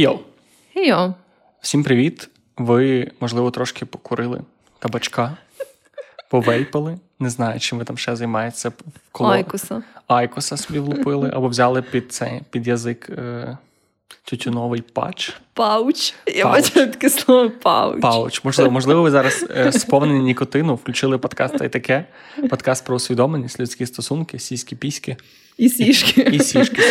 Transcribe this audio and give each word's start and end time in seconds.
Хей-йо! 0.00 0.18
Хей-йо! 0.76 1.14
Всім 1.60 1.82
привіт! 1.82 2.28
Ви, 2.56 3.10
можливо, 3.20 3.50
трошки 3.50 3.84
покурили 3.84 4.42
кабачка, 4.78 5.36
повейпали. 6.30 6.98
Не 7.18 7.30
знаю, 7.30 7.60
чим 7.60 7.78
ви 7.78 7.84
там 7.84 7.98
ще 7.98 8.16
займаєтеся. 8.16 8.72
Коло... 9.12 9.30
Айкоса. 9.30 9.82
Айкоса 10.06 10.56
собі 10.56 10.78
влупили, 10.78 11.30
або 11.34 11.48
взяли 11.48 11.82
під 11.82 12.12
цей, 12.12 12.40
під 12.50 12.66
язик 12.66 13.10
е... 13.10 13.58
тютюновий 14.24 14.80
патч. 14.80 15.32
Пауч. 15.54 16.14
Я 16.34 16.44
бачу 16.44 16.70
таке 16.70 17.10
слово 17.10 17.50
пауч. 17.50 18.00
Пауч. 18.00 18.44
Можливо, 18.44 18.70
можливо, 18.70 19.02
ви 19.02 19.10
зараз 19.10 19.46
е, 19.56 19.72
сповнені 19.72 20.20
нікотину, 20.20 20.74
включили 20.74 21.18
подкаст 21.18 21.58
та 21.58 21.64
й 21.64 21.68
таке. 21.68 22.04
Подкаст 22.50 22.84
про 22.84 22.96
усвідомленість, 22.96 23.60
людські 23.60 23.86
стосунки, 23.86 24.38
сіські 24.38 24.76
піськи. 24.76 25.16
І 25.58 25.68
сішки. 25.68 26.20
І 26.20 26.38
сішки. 26.38 26.82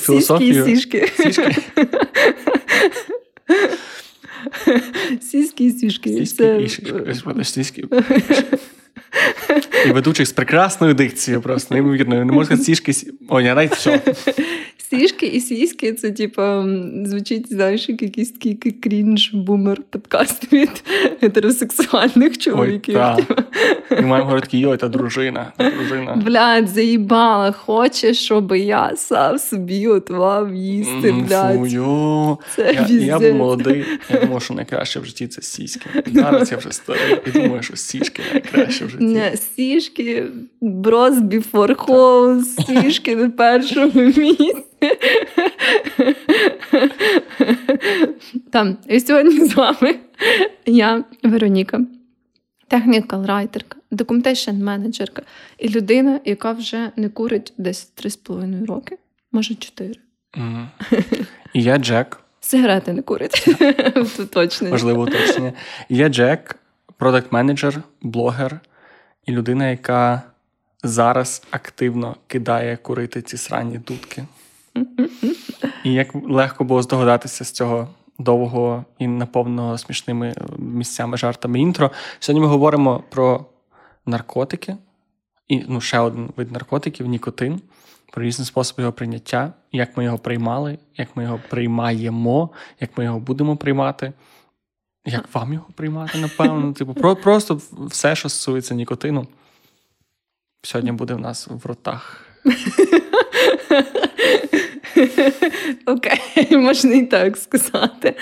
Філософію. 0.00 0.64
Сіськи 0.64 0.98
і 0.98 1.22
сішки. 1.22 1.22
Сішки. 1.22 1.62
Сіськи 5.20 5.64
і 5.64 5.70
сішки. 5.70 6.26
Сіськи. 7.44 7.82
І 7.82 7.86
ведучих 9.92 10.26
з 10.26 10.32
прекрасною 10.32 10.94
дикцією, 10.94 11.42
просто 11.42 11.74
неймовірною. 11.74 12.24
Не 12.24 12.32
можна 12.32 12.56
сішки. 12.56 12.92
О, 13.28 13.40
ні, 13.40 13.46
навіть 13.46 13.74
все. 13.74 14.00
Сішки 14.90 15.26
і 15.26 15.40
сіськи 15.40 15.92
це, 15.92 16.10
типу, 16.10 16.42
звучить, 17.04 17.52
знаєш, 17.52 17.88
як 17.88 18.02
якийсь 18.02 18.30
такий 18.30 18.72
крінж 18.72 19.30
бумер 19.34 19.82
подкаст 19.90 20.52
від 20.52 20.84
гетеросексуальних 21.20 22.38
чоловіків. 22.38 23.00
Ой, 23.00 23.24
І 23.98 24.02
маємо 24.02 24.24
говорити, 24.24 24.58
йой, 24.58 24.76
та 24.76 24.88
дружина. 24.88 25.52
та 25.56 25.70
дружина. 25.70 26.22
Блядь, 26.26 26.68
заїбала, 26.68 27.52
хоче, 27.52 28.14
щоб 28.14 28.52
я 28.56 28.92
сам 28.96 29.38
собі 29.38 29.86
готував 29.86 30.54
їсти, 30.54 31.12
блядь. 31.12 31.56
Фую. 31.56 32.38
Це 32.56 32.86
я, 32.88 32.98
я 32.98 33.18
був 33.18 33.34
молодий, 33.34 33.84
я 34.10 34.20
думав, 34.20 34.42
що 34.42 34.54
найкраще 34.54 35.00
в 35.00 35.04
житті 35.04 35.26
це 35.26 35.42
сіськи. 35.42 35.86
Зараз 36.14 36.52
я 36.52 36.58
вже 36.58 36.72
старий 36.72 37.16
і 37.26 37.30
думаю, 37.30 37.62
що 37.62 37.76
сішки 37.76 38.22
найкраще 38.32 38.84
в 38.84 38.90
житті. 38.90 39.04
Не, 39.12 39.36
сішки, 39.36 40.26
брос 40.60 41.14
before 41.14 41.76
house, 41.76 42.66
сішки 42.66 43.16
на 43.16 43.30
першому 43.30 44.00
місці. 44.00 44.56
Там, 48.50 48.76
і 48.88 49.00
сьогодні 49.00 49.44
з 49.46 49.54
вами 49.54 49.94
я, 50.66 51.04
Вероніка, 51.22 51.80
технікал-райтерка, 52.68 53.76
документейшн 53.90 54.64
менеджерка 54.64 55.22
і 55.58 55.68
людина, 55.68 56.20
яка 56.24 56.52
вже 56.52 56.90
не 56.96 57.08
курить 57.08 57.52
десь 57.58 57.92
3,5 57.96 58.66
роки, 58.66 58.98
може 59.32 59.54
4. 59.54 59.94
Mm. 60.34 60.66
І 61.52 61.62
я 61.62 61.78
Джек. 61.78 62.20
Сигарети 62.40 62.92
не 62.92 63.02
курить. 63.02 63.46
Точно. 64.32 64.70
Важливо 64.70 65.02
уточнення. 65.02 65.52
Я 65.88 66.08
Джек, 66.08 66.56
продакт-менеджер, 66.98 67.82
блогер 68.02 68.60
і 69.26 69.32
людина, 69.32 69.68
яка 69.70 70.22
зараз 70.82 71.42
активно 71.50 72.16
кидає 72.26 72.76
курити 72.76 73.22
ці 73.22 73.36
сранні 73.36 73.78
дудки. 73.78 74.24
І 75.84 75.92
як 75.92 76.14
легко 76.14 76.64
було 76.64 76.82
здогадатися 76.82 77.44
з 77.44 77.50
цього 77.50 77.88
довгого 78.18 78.84
і 78.98 79.06
наповненого 79.06 79.78
смішними 79.78 80.34
місцями, 80.58 81.16
жартами 81.16 81.60
інтро. 81.60 81.90
Сьогодні 82.18 82.40
ми 82.40 82.52
говоримо 82.52 83.04
про 83.10 83.44
наркотики, 84.06 84.76
і 85.48 85.64
ну, 85.68 85.80
ще 85.80 85.98
один 85.98 86.30
вид 86.36 86.52
наркотиків 86.52 87.06
нікотин, 87.06 87.60
про 88.12 88.24
різні 88.24 88.44
способи 88.44 88.82
його 88.82 88.92
прийняття, 88.92 89.52
як 89.72 89.96
ми 89.96 90.04
його 90.04 90.18
приймали, 90.18 90.78
як 90.96 91.16
ми 91.16 91.22
його 91.22 91.40
приймаємо, 91.50 92.50
як 92.80 92.98
ми 92.98 93.04
його 93.04 93.18
будемо 93.18 93.56
приймати. 93.56 94.12
Як 95.06 95.34
вам 95.34 95.52
його 95.52 95.66
приймати, 95.74 96.18
напевно? 96.18 96.72
Типу, 96.72 96.94
про, 96.94 97.16
просто 97.16 97.60
все, 97.78 98.16
що 98.16 98.28
стосується 98.28 98.74
нікотину, 98.74 99.26
сьогодні 100.62 100.92
буде 100.92 101.14
в 101.14 101.20
нас 101.20 101.48
в 101.50 101.66
ротах. 101.66 102.22
Окей, 105.86 106.56
можна 106.56 106.94
і 106.94 107.06
так 107.06 107.36
сказати. 107.36 108.14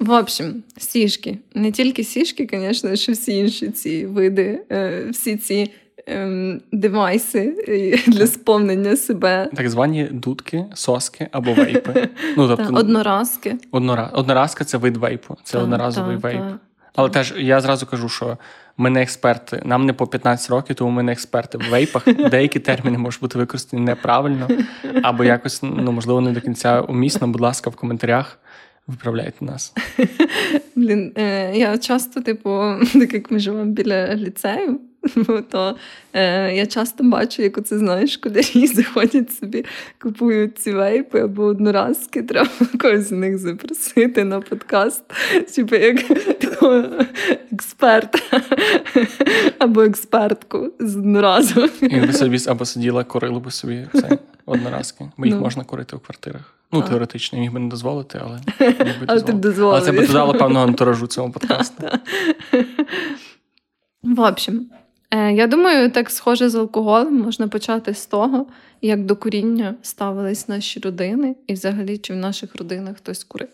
В 0.00 0.10
общем, 0.10 0.62
сішки. 0.76 1.38
Не 1.54 1.72
тільки 1.72 2.04
сішки, 2.04 2.48
звісно, 2.52 2.96
що 2.96 3.12
всі 3.12 3.36
інші 3.36 3.70
ці 3.70 4.06
види, 4.06 4.64
е, 4.70 5.08
всі 5.10 5.36
ці 5.36 5.70
ем, 6.08 6.60
девайси 6.72 7.64
е, 7.68 8.10
для 8.10 8.26
сповнення 8.26 8.96
себе. 8.96 9.50
Так 9.54 9.70
звані 9.70 10.04
дудки, 10.04 10.64
соски 10.74 11.28
або 11.32 11.52
вейпи. 11.52 12.08
Ну, 12.36 12.48
тобто, 12.48 12.74
Одноразки. 12.74 13.56
Однора... 13.70 14.10
Одноразка 14.12 14.64
це 14.64 14.78
вид 14.78 14.96
вейпу, 14.96 15.36
це 15.42 15.52
та, 15.52 15.64
одноразовий 15.64 16.16
та, 16.16 16.28
вейп. 16.28 16.40
Та. 16.40 16.58
Але 16.94 17.08
теж 17.08 17.34
я 17.36 17.60
зразу 17.60 17.86
кажу, 17.86 18.08
що 18.08 18.38
ми 18.76 18.90
не 18.90 19.02
експерти, 19.02 19.62
нам 19.64 19.86
не 19.86 19.92
по 19.92 20.06
15 20.06 20.50
років, 20.50 20.76
тому 20.76 20.90
ми 20.90 21.02
не 21.02 21.12
експерти 21.12 21.58
в 21.58 21.70
вейпах. 21.70 22.04
Деякі 22.30 22.58
терміни 22.60 22.98
можуть 22.98 23.20
бути 23.20 23.38
використані 23.38 23.82
неправильно, 23.82 24.48
або 25.02 25.24
якось, 25.24 25.62
ну 25.62 25.92
можливо, 25.92 26.20
не 26.20 26.32
до 26.32 26.40
кінця 26.40 26.80
умісно. 26.80 27.28
Будь 27.28 27.40
ласка, 27.40 27.70
в 27.70 27.76
коментарях. 27.76 28.38
Виправляйте 28.88 29.44
нас. 29.44 29.74
Блін, 30.76 31.12
е, 31.16 31.56
я 31.56 31.78
часто, 31.78 32.20
типу, 32.20 32.50
так 32.92 33.12
як 33.12 33.30
ми 33.30 33.38
живемо 33.38 33.72
біля 33.72 34.14
ліцею, 34.14 34.80
то 35.50 35.76
е, 36.12 36.54
я 36.54 36.66
часто 36.66 37.04
бачу, 37.04 37.42
як 37.42 37.58
оце 37.58 37.78
знаєш, 37.78 38.14
школярі 38.14 38.66
заходять 38.74 39.32
собі, 39.32 39.64
купують 40.02 40.58
ці 40.58 40.72
вейпи 40.72 41.20
або 41.20 41.42
одноразки, 41.42 42.22
треба 42.22 42.50
когось 42.80 43.08
з 43.08 43.12
них 43.12 43.38
запросити 43.38 44.24
на 44.24 44.40
подкаст, 44.40 45.02
типу 45.54 45.76
як 45.76 46.02
такого 46.38 46.84
експерта 47.52 48.18
або 49.58 49.82
експертку 49.82 50.72
з 50.80 50.96
одноразу. 50.96 51.68
І 51.82 52.00
ви 52.00 52.12
собі 52.12 52.38
або 52.46 52.64
сиділа, 52.64 53.04
корили 53.04 53.40
би 53.40 53.50
собі 53.50 53.86
це 53.92 54.18
одноразки, 54.46 55.10
бо 55.16 55.26
їх 55.26 55.34
ну. 55.34 55.40
можна 55.40 55.64
курити 55.64 55.96
в 55.96 56.00
квартирах. 56.00 56.54
Ну, 56.72 56.82
а. 56.86 56.88
теоретично, 56.88 57.38
міг 57.38 57.52
би 57.52 57.60
не 57.60 57.68
дозволити, 57.68 58.20
але 58.24 58.40
міг 58.60 59.00
би 59.00 59.06
але, 59.06 59.20
ти 59.20 59.32
але 59.62 59.80
це 59.80 59.92
би 59.92 60.06
додало 60.06 60.34
певного 60.34 60.66
антуражу 60.66 61.06
цьому 61.06 61.32
подкасту. 61.32 61.82
В 64.02 64.20
общем, 64.20 64.70
я 65.10 65.46
думаю, 65.46 65.90
так 65.90 66.10
схоже 66.10 66.48
з 66.48 66.54
алкоголем 66.54 67.14
можна 67.20 67.48
почати 67.48 67.94
з 67.94 68.06
того, 68.06 68.46
як 68.82 69.04
до 69.04 69.16
куріння 69.16 69.74
ставились 69.82 70.48
наші 70.48 70.80
родини, 70.80 71.36
і 71.46 71.52
взагалі 71.52 71.98
чи 71.98 72.12
в 72.12 72.16
наших 72.16 72.56
родинах 72.56 72.96
хтось 72.96 73.24
курив. 73.24 73.48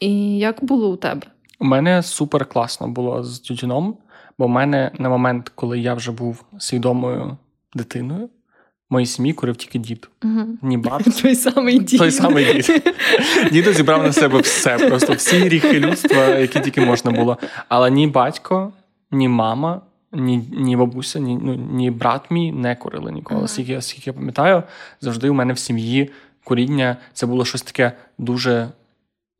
І 0.00 0.38
як 0.38 0.64
було 0.64 0.92
у 0.92 0.96
тебе? 0.96 1.22
У 1.58 1.64
мене 1.64 2.02
супер 2.02 2.46
класно 2.46 2.88
було 2.88 3.24
з 3.24 3.40
тютюном, 3.40 3.96
бо 4.38 4.46
в 4.46 4.48
мене 4.48 4.90
на 4.98 5.08
момент, 5.08 5.52
коли 5.54 5.80
я 5.80 5.94
вже 5.94 6.12
був 6.12 6.44
свідомою 6.58 7.36
дитиною, 7.74 8.26
в 8.26 8.92
моїй 8.92 9.06
сім'ї 9.06 9.32
курив 9.32 9.56
тільки 9.56 9.78
дід. 9.78 10.08
Угу. 10.24 10.46
Ні 10.62 10.76
бабця. 10.78 11.10
Той 11.22 11.34
самий 11.34 11.78
дід. 11.78 11.98
Той 11.98 12.10
самий 12.10 12.54
дід. 12.54 12.94
Дідо 13.52 13.72
зібрав 13.72 14.02
на 14.02 14.12
себе 14.12 14.40
все, 14.40 14.78
просто 14.78 15.12
всі 15.12 15.36
гріхи 15.36 15.80
людства, 15.80 16.24
які 16.26 16.60
тільки 16.60 16.80
можна 16.80 17.10
було. 17.10 17.38
Але 17.68 17.90
ні 17.90 18.06
батько, 18.06 18.72
ні 19.10 19.28
мама 19.28 19.82
ні 20.12 20.48
ні 20.52 20.76
бабуся, 20.76 21.18
ні 21.18 21.38
ну, 21.42 21.54
ні 21.54 21.90
брат 21.90 22.30
мій 22.30 22.52
не 22.52 22.76
курили 22.76 23.12
ніколи. 23.12 23.48
Скільки 23.48 23.76
uh-huh. 23.76 23.82
скільки 23.82 24.10
я 24.10 24.14
пам'ятаю, 24.14 24.62
завжди 25.00 25.30
у 25.30 25.34
мене 25.34 25.52
в 25.52 25.58
сім'ї 25.58 26.10
куріння 26.44 26.96
це 27.12 27.26
було 27.26 27.44
щось 27.44 27.62
таке 27.62 27.92
дуже 28.18 28.68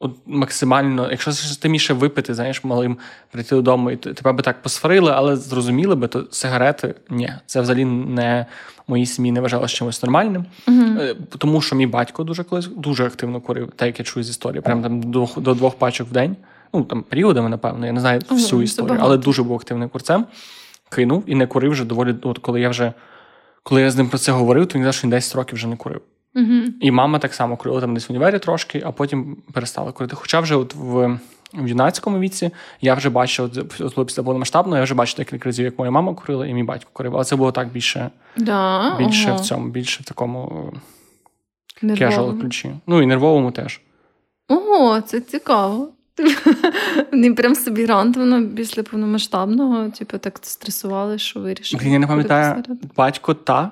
от, 0.01 0.17
максимально. 0.27 1.11
Якщо 1.11 1.33
ти 1.61 1.69
міше 1.69 1.95
випити, 1.95 2.35
знаєш, 2.35 2.65
малим 2.65 2.99
прийти 3.31 3.55
додому, 3.55 3.91
і 3.91 3.97
тебе 3.97 4.33
би 4.33 4.43
так 4.43 4.63
посварили, 4.63 5.13
але 5.15 5.37
зрозуміли 5.37 5.95
би, 5.95 6.09
то 6.09 6.27
сигарети 6.31 6.95
ні, 7.11 7.33
це 7.47 7.61
взагалі 7.61 7.85
не 7.85 8.47
моїй 8.89 9.07
сім'ї 9.07 9.33
не 9.33 9.41
вважалося 9.41 9.75
чимось 9.75 10.03
нормальним. 10.03 10.45
Uh-huh. 10.67 11.17
Тому 11.39 11.61
що 11.61 11.77
мій 11.77 11.87
батько 11.87 12.25
дуже 12.25 12.45
колись 12.45 12.67
дуже 12.67 13.07
активно 13.07 13.41
курив, 13.41 13.73
так 13.77 13.87
як 13.87 13.99
я 13.99 14.05
чую 14.05 14.25
з 14.25 14.31
історії, 14.31 14.61
прям 14.61 14.83
там 14.83 15.03
до, 15.03 15.29
до 15.37 15.55
двох 15.55 15.75
пачок 15.75 16.09
в 16.09 16.13
день. 16.13 16.37
Ну 16.75 16.85
там 16.85 17.03
періодами, 17.03 17.49
напевно, 17.49 17.87
я 17.87 17.93
не 17.93 18.01
знаю 18.01 18.21
всю 18.31 18.63
історію, 18.63 18.99
але 19.01 19.17
дуже 19.17 19.43
був 19.43 19.57
активним 19.57 19.89
курцем 19.89 20.27
кинув 20.91 21.25
і 21.27 21.35
не 21.35 21.47
курив 21.47 21.73
вже 21.73 21.85
доволі. 21.85 22.15
От 22.23 22.39
коли 22.39 22.61
я 22.61 22.69
вже 22.69 22.93
коли 23.63 23.83
я 23.83 23.91
з 23.91 23.97
ним 23.97 24.09
про 24.09 24.19
це 24.19 24.33
говорив, 24.33 24.67
то 24.67 24.75
він 24.75 24.85
казав, 24.85 24.95
що 24.95 25.05
він 25.05 25.11
10 25.11 25.37
років 25.37 25.55
вже 25.55 25.67
не 25.67 25.77
курив. 25.77 26.01
uh 26.35 26.67
І 26.81 26.91
мама 26.91 27.19
так 27.19 27.35
само 27.35 27.57
курила 27.57 27.81
там 27.81 27.95
десь 27.95 28.09
в 28.09 28.13
універі 28.13 28.39
трошки, 28.39 28.83
а 28.87 28.93
потім 28.93 29.37
перестала 29.53 29.93
курити. 29.93 30.17
Хоча 30.17 30.41
вже 30.41 30.57
от 30.57 30.75
в 30.75 31.19
в 31.55 31.69
юнацькому 31.69 32.19
віці 32.19 32.51
я 32.81 32.95
вже 32.95 33.11
бачив, 33.11 33.51
от 33.81 34.07
після 34.07 34.23
повномасштабного, 34.23 34.77
я 34.77 34.83
вже 34.83 34.95
бачив 34.95 35.17
декілька 35.17 35.49
разів, 35.49 35.65
як 35.65 35.79
моя 35.79 35.91
мама 35.91 36.15
курила, 36.15 36.47
і 36.47 36.55
мій 36.55 36.63
батько 36.63 36.91
курив. 36.93 37.15
Але 37.15 37.25
це 37.25 37.37
було 37.37 37.53
так 37.53 37.73
більше 37.73 38.11
да, 38.37 38.97
більше 38.99 39.29
ага. 39.29 39.37
в 39.37 39.41
цьому, 39.41 39.69
більше 39.69 40.03
в 40.03 40.07
такому 40.07 40.73
casual 41.81 42.41
ключі. 42.41 42.71
Ну 42.87 43.03
і 43.03 43.07
нервовому 43.07 43.51
теж. 43.51 43.81
Ого, 44.49 45.01
це 45.01 45.21
цікаво. 45.21 45.89
Вони 47.13 47.35
прям 47.35 47.55
собі 47.55 47.87
рандомно 47.87 48.49
після 48.49 48.83
повномасштабного, 48.83 49.91
типу, 49.91 50.19
так 50.19 50.39
стресували, 50.43 51.19
що 51.19 51.41
вирішили. 51.41 51.83
Я 51.85 51.99
не 51.99 52.07
пам'ятаю, 52.07 52.65
батько 52.97 53.35
та 53.35 53.71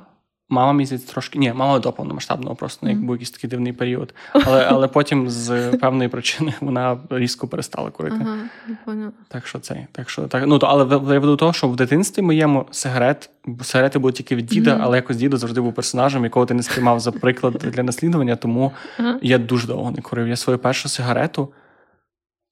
Мама 0.50 0.73
місяць 0.73 1.03
трошки. 1.03 1.39
Ні, 1.39 1.53
мама 1.53 1.79
до 1.79 1.93
повномасштабного 1.93 2.56
просто 2.56 2.87
mm. 2.87 2.91
як 2.91 2.99
був 2.99 3.15
якийсь 3.15 3.31
такий 3.31 3.50
дивний 3.50 3.73
період. 3.73 4.15
Але 4.33 4.65
але 4.65 4.89
потім 4.89 5.31
з 5.31 5.71
певної 5.71 6.09
причини 6.09 6.55
вона 6.61 6.99
різко 7.11 7.49
перестала 7.49 7.91
курити. 7.91 8.27
Ага, 8.87 9.12
Так 9.29 9.47
що 9.47 9.59
це. 9.59 9.87
Так 9.93 10.11
що 10.11 10.23
так. 10.23 10.45
Ну 10.47 10.59
то 10.59 10.67
але 10.67 11.15
я 11.15 11.21
веду 11.21 11.37
того, 11.37 11.53
що 11.53 11.69
в 11.69 11.77
дитинстві 11.77 12.23
моєму 12.23 12.67
сигарет, 12.71 13.31
сигарети 13.62 13.99
були 13.99 14.12
тільки 14.12 14.37
від 14.37 14.47
діда, 14.47 14.75
mm. 14.75 14.79
але 14.83 14.97
якось 14.97 15.17
діда 15.17 15.37
завжди 15.37 15.61
був 15.61 15.75
персонажем, 15.75 16.25
якого 16.25 16.47
ти 16.47 16.55
не 16.55 16.62
сприймав 16.62 17.00
за 17.00 17.12
приклад 17.12 17.53
для 17.53 17.83
наслідування. 17.83 18.37
Тому 18.37 18.73
ага. 18.99 19.19
я 19.23 19.39
дуже 19.39 19.67
довго 19.67 19.91
не 19.91 20.03
курив. 20.03 20.29
Я 20.29 20.37
свою 20.37 20.59
першу 20.59 20.89
сигарету 20.89 21.49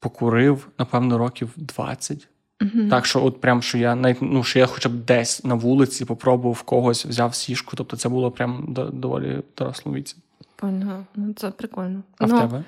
покурив, 0.06 0.68
напевно, 0.78 1.18
років 1.18 1.50
20. 1.56 2.28
Mm-hmm. 2.60 2.90
Так 2.90 3.06
що, 3.06 3.24
от 3.24 3.40
прям 3.40 3.62
що 3.62 3.78
я 3.78 3.94
навіть 3.94 4.18
ну, 4.20 4.44
що 4.44 4.58
я 4.58 4.66
хоча 4.66 4.88
б 4.88 4.92
десь 4.92 5.44
на 5.44 5.54
вулиці 5.54 6.04
попробував 6.04 6.62
когось, 6.62 7.06
взяв 7.06 7.34
сішку. 7.34 7.76
Тобто 7.76 7.96
це 7.96 8.08
було 8.08 8.30
прям 8.30 8.74
доволі 8.92 9.42
дорослому 9.58 9.98
віці. 9.98 10.16
Паня, 10.56 11.04
ну 11.16 11.32
це 11.32 11.50
прикольно. 11.50 12.02
А 12.18 12.26
ну, 12.26 12.36
в 12.36 12.40
тебе? 12.40 12.64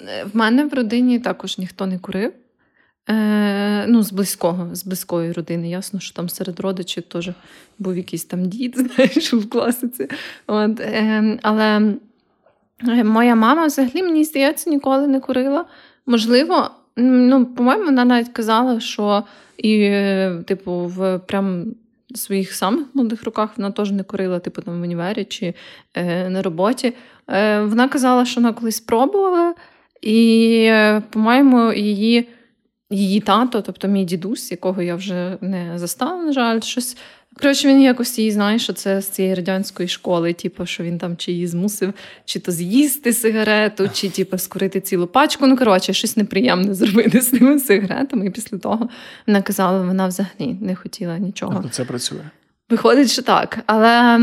Е, 0.00 0.24
в 0.24 0.36
мене 0.36 0.64
в 0.64 0.74
родині 0.74 1.18
також 1.18 1.58
ніхто 1.58 1.86
не 1.86 1.98
курив. 1.98 2.32
Е, 3.08 3.86
Ну, 3.88 4.02
з 4.02 4.12
близького, 4.12 4.68
з 4.72 4.84
близької 4.86 5.32
родини. 5.32 5.70
Ясно, 5.70 6.00
що 6.00 6.14
там 6.14 6.28
серед 6.28 6.60
родичів 6.60 7.02
теж 7.02 7.30
був 7.78 7.96
якийсь 7.96 8.24
там 8.24 8.48
дід, 8.48 8.76
знаєш, 8.96 9.32
в 9.32 9.48
класиці. 9.48 10.08
От, 10.46 10.80
е, 10.80 11.38
Але 11.42 11.94
е, 12.88 13.04
моя 13.04 13.34
мама 13.34 13.66
взагалі, 13.66 14.02
мені 14.02 14.24
здається, 14.24 14.70
ніколи 14.70 15.06
не 15.06 15.20
курила. 15.20 15.64
Можливо, 16.06 16.70
Ну, 16.96 17.46
по-моєму, 17.46 17.84
вона 17.84 18.04
навіть 18.04 18.28
казала, 18.28 18.80
що 18.80 19.24
і, 19.58 19.90
типу, 20.46 20.72
в 20.72 21.18
прям 21.18 21.74
своїх 22.14 22.52
самих 22.52 22.86
молодих 22.94 23.24
роках 23.24 23.50
вона 23.56 23.70
теж 23.70 23.90
не 23.90 24.02
курила, 24.02 24.38
типу, 24.38 24.62
там 24.62 24.80
в 24.80 24.82
універі 24.82 25.24
чи 25.24 25.54
е, 25.94 26.28
на 26.28 26.42
роботі. 26.42 26.92
Е, 27.28 27.62
Вона 27.62 27.88
казала, 27.88 28.24
що 28.24 28.40
вона 28.40 28.52
колись 28.52 28.76
спробувала, 28.76 29.54
і, 30.02 30.52
е, 30.70 31.02
по-моєму, 31.10 31.72
її. 31.72 32.28
Її 32.90 33.20
тато, 33.20 33.62
тобто 33.62 33.88
мій 33.88 34.04
дідусь, 34.04 34.50
якого 34.50 34.82
я 34.82 34.94
вже 34.96 35.38
не 35.40 35.78
застала, 35.78 36.22
на 36.22 36.32
жаль, 36.32 36.60
щось 36.60 36.96
Коротше, 37.40 37.68
він 37.68 37.80
якось 37.80 38.18
її 38.18 38.30
знає, 38.30 38.58
що 38.58 38.72
це 38.72 39.00
з 39.00 39.08
цієї 39.08 39.34
радянської 39.34 39.88
школи, 39.88 40.32
типу, 40.32 40.66
що 40.66 40.82
він 40.82 40.98
там 40.98 41.16
чи 41.16 41.32
її 41.32 41.46
змусив, 41.46 41.92
чи 42.24 42.40
то 42.40 42.52
з'їсти 42.52 43.12
сигарету, 43.12 43.90
чи 43.92 44.10
типу, 44.10 44.38
скурити 44.38 44.80
цілу 44.80 45.06
пачку. 45.06 45.46
Ну, 45.46 45.56
коротше, 45.56 45.92
щось 45.92 46.16
неприємне 46.16 46.74
зробити 46.74 47.20
з 47.20 47.26
тими 47.26 47.58
сигаретами. 47.58 48.26
І 48.26 48.30
після 48.30 48.58
того 48.58 48.88
вона 49.26 49.42
казала, 49.42 49.82
вона 49.82 50.06
взагалі 50.06 50.56
не 50.60 50.74
хотіла 50.74 51.18
нічого. 51.18 51.64
Це 51.70 51.84
працює. 51.84 52.24
Виходить, 52.70 53.10
що 53.10 53.22
так. 53.22 53.58
Але 53.66 54.20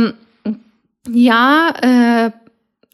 я 1.08 1.70
е, 1.84 2.32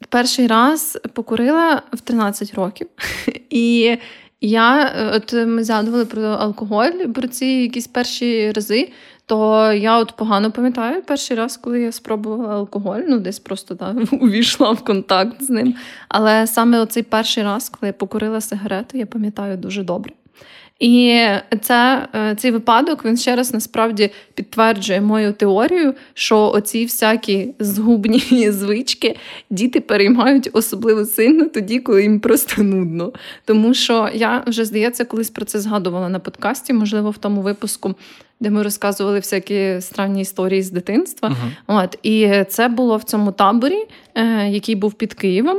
перший 0.08 0.46
раз 0.46 0.98
покурила 1.12 1.82
в 1.92 2.00
13 2.00 2.54
років. 2.54 2.88
І 3.50 3.96
я 4.40 4.92
от 5.14 5.32
ми 5.32 5.64
згадували 5.64 6.04
про 6.04 6.22
алкоголь, 6.22 6.90
про 7.14 7.28
ці 7.28 7.46
якісь 7.46 7.86
перші 7.86 8.52
рази 8.52 8.90
то 9.30 9.72
я 9.72 9.98
от 9.98 10.16
погано 10.16 10.50
пам'ятаю 10.50 11.02
перший 11.02 11.36
раз, 11.36 11.56
коли 11.56 11.80
я 11.80 11.92
спробувала 11.92 12.54
алкоголь, 12.54 13.00
ну 13.08 13.18
десь 13.18 13.38
просто 13.38 13.74
так 13.74 13.96
увійшла 14.12 14.72
в 14.72 14.84
контакт 14.84 15.42
з 15.42 15.50
ним. 15.50 15.74
Але 16.08 16.46
саме 16.46 16.80
оцей 16.80 17.02
перший 17.02 17.42
раз, 17.42 17.68
коли 17.68 17.86
я 17.88 17.92
покурила 17.92 18.40
сигарету, 18.40 18.98
я 18.98 19.06
пам'ятаю 19.06 19.56
дуже 19.56 19.82
добре. 19.82 20.12
І 20.80 21.24
це, 21.60 22.08
цей 22.38 22.50
випадок 22.50 23.04
він 23.04 23.16
ще 23.16 23.36
раз 23.36 23.54
насправді 23.54 24.10
підтверджує 24.34 25.00
мою 25.00 25.32
теорію, 25.32 25.94
що 26.14 26.50
оці 26.50 26.84
всякі 26.84 27.54
згубні 27.58 28.50
звички 28.50 29.16
діти 29.50 29.80
переймають 29.80 30.50
особливо 30.52 31.04
сильно 31.04 31.44
тоді, 31.44 31.78
коли 31.80 32.02
їм 32.02 32.20
просто 32.20 32.62
нудно. 32.62 33.12
Тому 33.44 33.74
що 33.74 34.08
я 34.14 34.44
вже 34.46 34.64
здається, 34.64 35.04
колись 35.04 35.30
про 35.30 35.44
це 35.44 35.60
згадувала 35.60 36.08
на 36.08 36.18
подкасті, 36.18 36.72
можливо, 36.72 37.10
в 37.10 37.18
тому 37.18 37.40
випуску 37.40 37.94
де 38.40 38.50
ми 38.50 38.62
розказували 38.62 39.18
всякі 39.18 39.80
странні 39.80 40.20
історії 40.20 40.62
з 40.62 40.70
дитинства. 40.70 41.28
Uh-huh. 41.28 41.50
От 41.66 41.98
І 42.02 42.44
це 42.48 42.68
було 42.68 42.96
в 42.96 43.02
цьому 43.02 43.32
таборі, 43.32 43.86
е, 44.14 44.48
який 44.48 44.74
був 44.74 44.92
під 44.92 45.14
Києвом. 45.14 45.58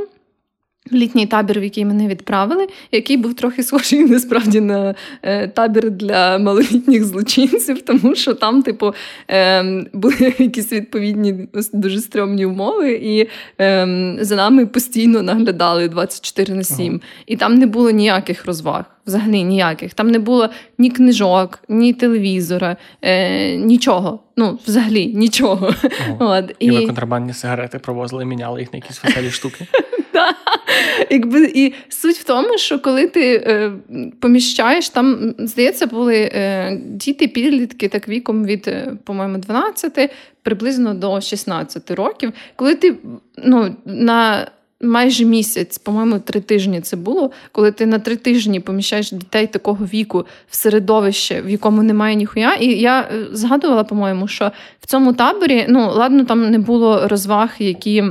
Літній 0.94 1.26
табір, 1.26 1.60
в 1.60 1.64
який 1.64 1.84
мене 1.84 2.08
відправили, 2.08 2.66
який 2.92 3.16
був 3.16 3.34
трохи 3.34 3.62
схожий 3.62 4.04
насправді 4.08 4.60
на 4.60 4.94
е, 5.22 5.48
табір 5.48 5.90
для 5.90 6.38
малолітніх 6.38 7.04
злочинців, 7.04 7.82
тому 7.82 8.14
що 8.14 8.34
там, 8.34 8.62
типу, 8.62 8.94
е, 9.30 9.84
були 9.92 10.14
якісь 10.38 10.72
відповідні 10.72 11.48
дуже 11.72 12.00
стрьомні 12.00 12.46
умови, 12.46 12.92
і 12.92 13.28
е, 13.60 14.16
за 14.20 14.36
нами 14.36 14.66
постійно 14.66 15.22
наглядали 15.22 15.88
24 15.88 16.54
на 16.54 16.64
7. 16.64 16.86
Ага. 16.88 17.00
І 17.26 17.36
там 17.36 17.54
не 17.54 17.66
було 17.66 17.90
ніяких 17.90 18.46
розваг. 18.46 18.84
Взагалі 19.06 19.42
ніяких. 19.42 19.94
Там 19.94 20.10
не 20.10 20.18
було 20.18 20.48
ні 20.78 20.90
книжок, 20.90 21.58
ні 21.68 21.92
телевізора, 21.92 22.76
е, 23.02 23.56
нічого. 23.56 24.20
Ну, 24.36 24.58
взагалі 24.66 25.06
нічого. 25.06 25.74
От. 26.18 26.54
І, 26.58 26.70
ви 26.70 26.86
контрабандні 26.86 27.32
сигарети 27.32 27.78
провозили, 27.78 28.24
міняли 28.24 28.60
їх 28.60 28.72
на 28.72 28.76
якісь 28.76 29.04
веселі 29.04 29.30
штуки. 29.30 29.66
Якби 31.10 31.52
І 31.54 31.74
суть 31.88 32.16
в 32.16 32.24
тому, 32.24 32.58
що 32.58 32.78
коли 32.78 33.06
ти 33.06 33.36
е, 33.36 33.72
поміщаєш, 34.20 34.88
там, 34.88 35.34
здається, 35.38 35.86
були 35.86 36.30
е, 36.34 36.78
діти, 36.84 37.28
підлітки 37.28 37.88
так 37.88 38.08
віком 38.08 38.44
від, 38.44 38.68
е, 38.68 38.96
по-моєму, 39.04 39.38
12 39.38 40.10
приблизно 40.42 40.94
до 40.94 41.20
16 41.20 41.90
років, 41.90 42.32
коли 42.56 42.74
ти 42.74 42.96
ну, 43.44 43.76
на 43.84 44.46
майже 44.82 45.24
місяць, 45.24 45.78
по-моєму, 45.78 46.18
три 46.18 46.40
тижні 46.40 46.80
це 46.80 46.96
було, 46.96 47.30
коли 47.52 47.72
ти 47.72 47.86
на 47.86 47.98
три 47.98 48.16
тижні 48.16 48.60
поміщаєш 48.60 49.12
дітей 49.12 49.46
такого 49.46 49.84
віку 49.84 50.26
в 50.50 50.56
середовище, 50.56 51.42
в 51.42 51.50
якому 51.50 51.82
немає 51.82 52.16
ніхуя. 52.16 52.54
І 52.54 52.66
я 52.66 53.00
е, 53.00 53.26
згадувала, 53.32 53.84
по-моєму, 53.84 54.28
що 54.28 54.52
в 54.80 54.86
цьому 54.86 55.12
таборі, 55.12 55.66
ну, 55.68 55.92
ладно, 55.94 56.24
там 56.24 56.50
не 56.50 56.58
було 56.58 57.08
розваг, 57.08 57.50
які 57.58 58.04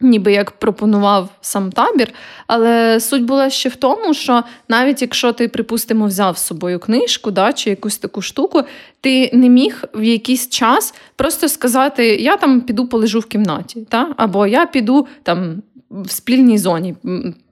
ніби 0.00 0.32
як 0.32 0.50
пропонував 0.50 1.28
сам 1.40 1.72
табір. 1.72 2.08
Але 2.46 3.00
суть 3.00 3.24
була 3.24 3.50
ще 3.50 3.68
в 3.68 3.76
тому, 3.76 4.14
що 4.14 4.44
навіть 4.68 5.02
якщо 5.02 5.32
ти, 5.32 5.48
припустимо, 5.48 6.06
взяв 6.06 6.38
з 6.38 6.46
собою 6.46 6.78
книжку 6.78 7.30
да, 7.30 7.52
чи 7.52 7.70
якусь 7.70 7.98
таку 7.98 8.22
штуку, 8.22 8.62
ти 9.00 9.30
не 9.32 9.48
міг 9.48 9.84
в 9.94 10.02
якийсь 10.02 10.48
час 10.48 10.94
просто 11.16 11.48
сказати: 11.48 12.16
Я 12.16 12.36
там 12.36 12.60
піду 12.60 12.86
полежу 12.86 13.20
в 13.20 13.26
кімнаті, 13.26 13.86
та? 13.88 14.14
або 14.16 14.46
я 14.46 14.66
піду 14.66 15.06
там 15.22 15.62
в 15.90 16.10
спільній 16.10 16.58
зоні. 16.58 16.94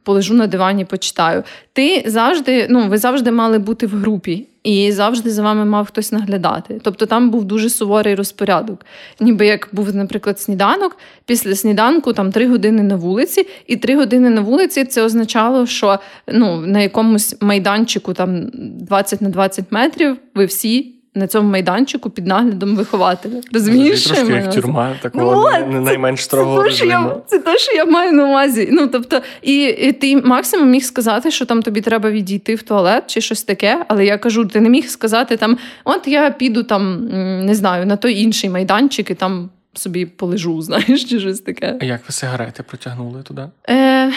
Полежу 0.03 0.35
на 0.35 0.47
дивані, 0.47 0.85
почитаю. 0.85 1.43
Ти 1.73 2.05
завжди, 2.07 2.67
ну 2.71 2.89
ви 2.89 2.99
завжди 2.99 3.31
мали 3.31 3.59
бути 3.59 3.87
в 3.87 3.91
групі 3.91 4.47
і 4.63 4.93
завжди 4.93 5.31
за 5.31 5.43
вами 5.43 5.65
мав 5.65 5.87
хтось 5.87 6.13
наглядати. 6.13 6.81
Тобто 6.83 7.07
там 7.07 7.31
був 7.31 7.45
дуже 7.45 7.71
суворий 7.71 8.15
розпорядок. 8.15 8.87
Ніби 9.21 9.47
як 9.47 9.69
був, 9.73 9.95
наприклад, 9.95 10.41
сніданок, 10.41 10.97
після 11.25 11.55
сніданку 11.55 12.13
там 12.13 12.33
три 12.33 12.49
години 12.49 12.83
на 12.83 12.97
вулиці, 12.97 13.47
і 13.67 13.77
три 13.77 13.97
години 13.97 14.31
на 14.31 14.41
вулиці 14.41 14.85
це 14.85 15.03
означало, 15.03 15.67
що 15.67 15.99
ну, 16.33 16.61
на 16.61 16.81
якомусь 16.81 17.37
майданчику 17.41 18.15
там 18.15 18.51
20 18.55 19.21
на 19.21 19.29
20 19.29 19.65
метрів 19.71 20.17
ви 20.35 20.45
всі 20.45 20.96
на 21.17 21.27
цьому 21.27 21.51
майданчику 21.51 22.11
під 22.11 22.27
наглядом 22.27 22.77
вихователя. 22.77 23.41
Розумієш? 23.53 24.05
Це 24.05 24.15
трошки 24.15 24.33
як 24.33 24.55
тюрма, 24.55 24.95
такого 25.03 25.51
ну, 25.61 25.73
не 25.73 25.81
найменш 25.81 26.25
строгого 26.25 26.71
це, 26.71 26.77
це, 26.77 26.87
я, 26.87 27.17
це 27.27 27.39
те, 27.39 27.59
що 27.59 27.73
я 27.73 27.85
маю 27.85 28.13
на 28.13 28.25
увазі. 28.29 28.69
Ну, 28.73 28.87
тобто, 28.87 29.21
і, 29.43 29.65
і 29.65 29.93
ти 29.93 30.17
максимум 30.17 30.71
міг 30.71 30.85
сказати, 30.85 31.31
що 31.31 31.45
там 31.47 31.63
тобі 31.63 31.81
треба 31.81 32.11
відійти 32.11 32.55
в 32.55 32.63
туалет 32.63 33.05
чи 33.07 33.21
щось 33.21 33.43
таке, 33.43 33.85
але 33.89 34.07
я 34.07 34.19
кажу, 34.19 34.45
ти 34.45 34.61
не 34.61 34.69
міг 34.69 34.89
сказати 34.89 35.37
там, 35.37 35.59
от 35.85 36.09
я 36.09 36.31
піду 36.31 36.63
там, 36.63 37.09
не 37.47 37.55
знаю, 37.55 37.87
на 37.87 37.97
той 37.97 38.15
інший 38.21 38.51
майданчик 38.51 39.11
і 39.11 39.15
там. 39.15 39.51
Собі 39.75 40.07
полежу, 40.07 40.63
знаєш, 40.63 41.05
чи 41.05 41.21
щось 41.21 41.41
таке. 41.41 41.79
А 41.81 41.85
як 41.85 42.01
ви 42.09 42.13
сигарети 42.13 42.63
протягнули 42.63 43.23
туди? 43.23 43.43
Е, 43.69 44.13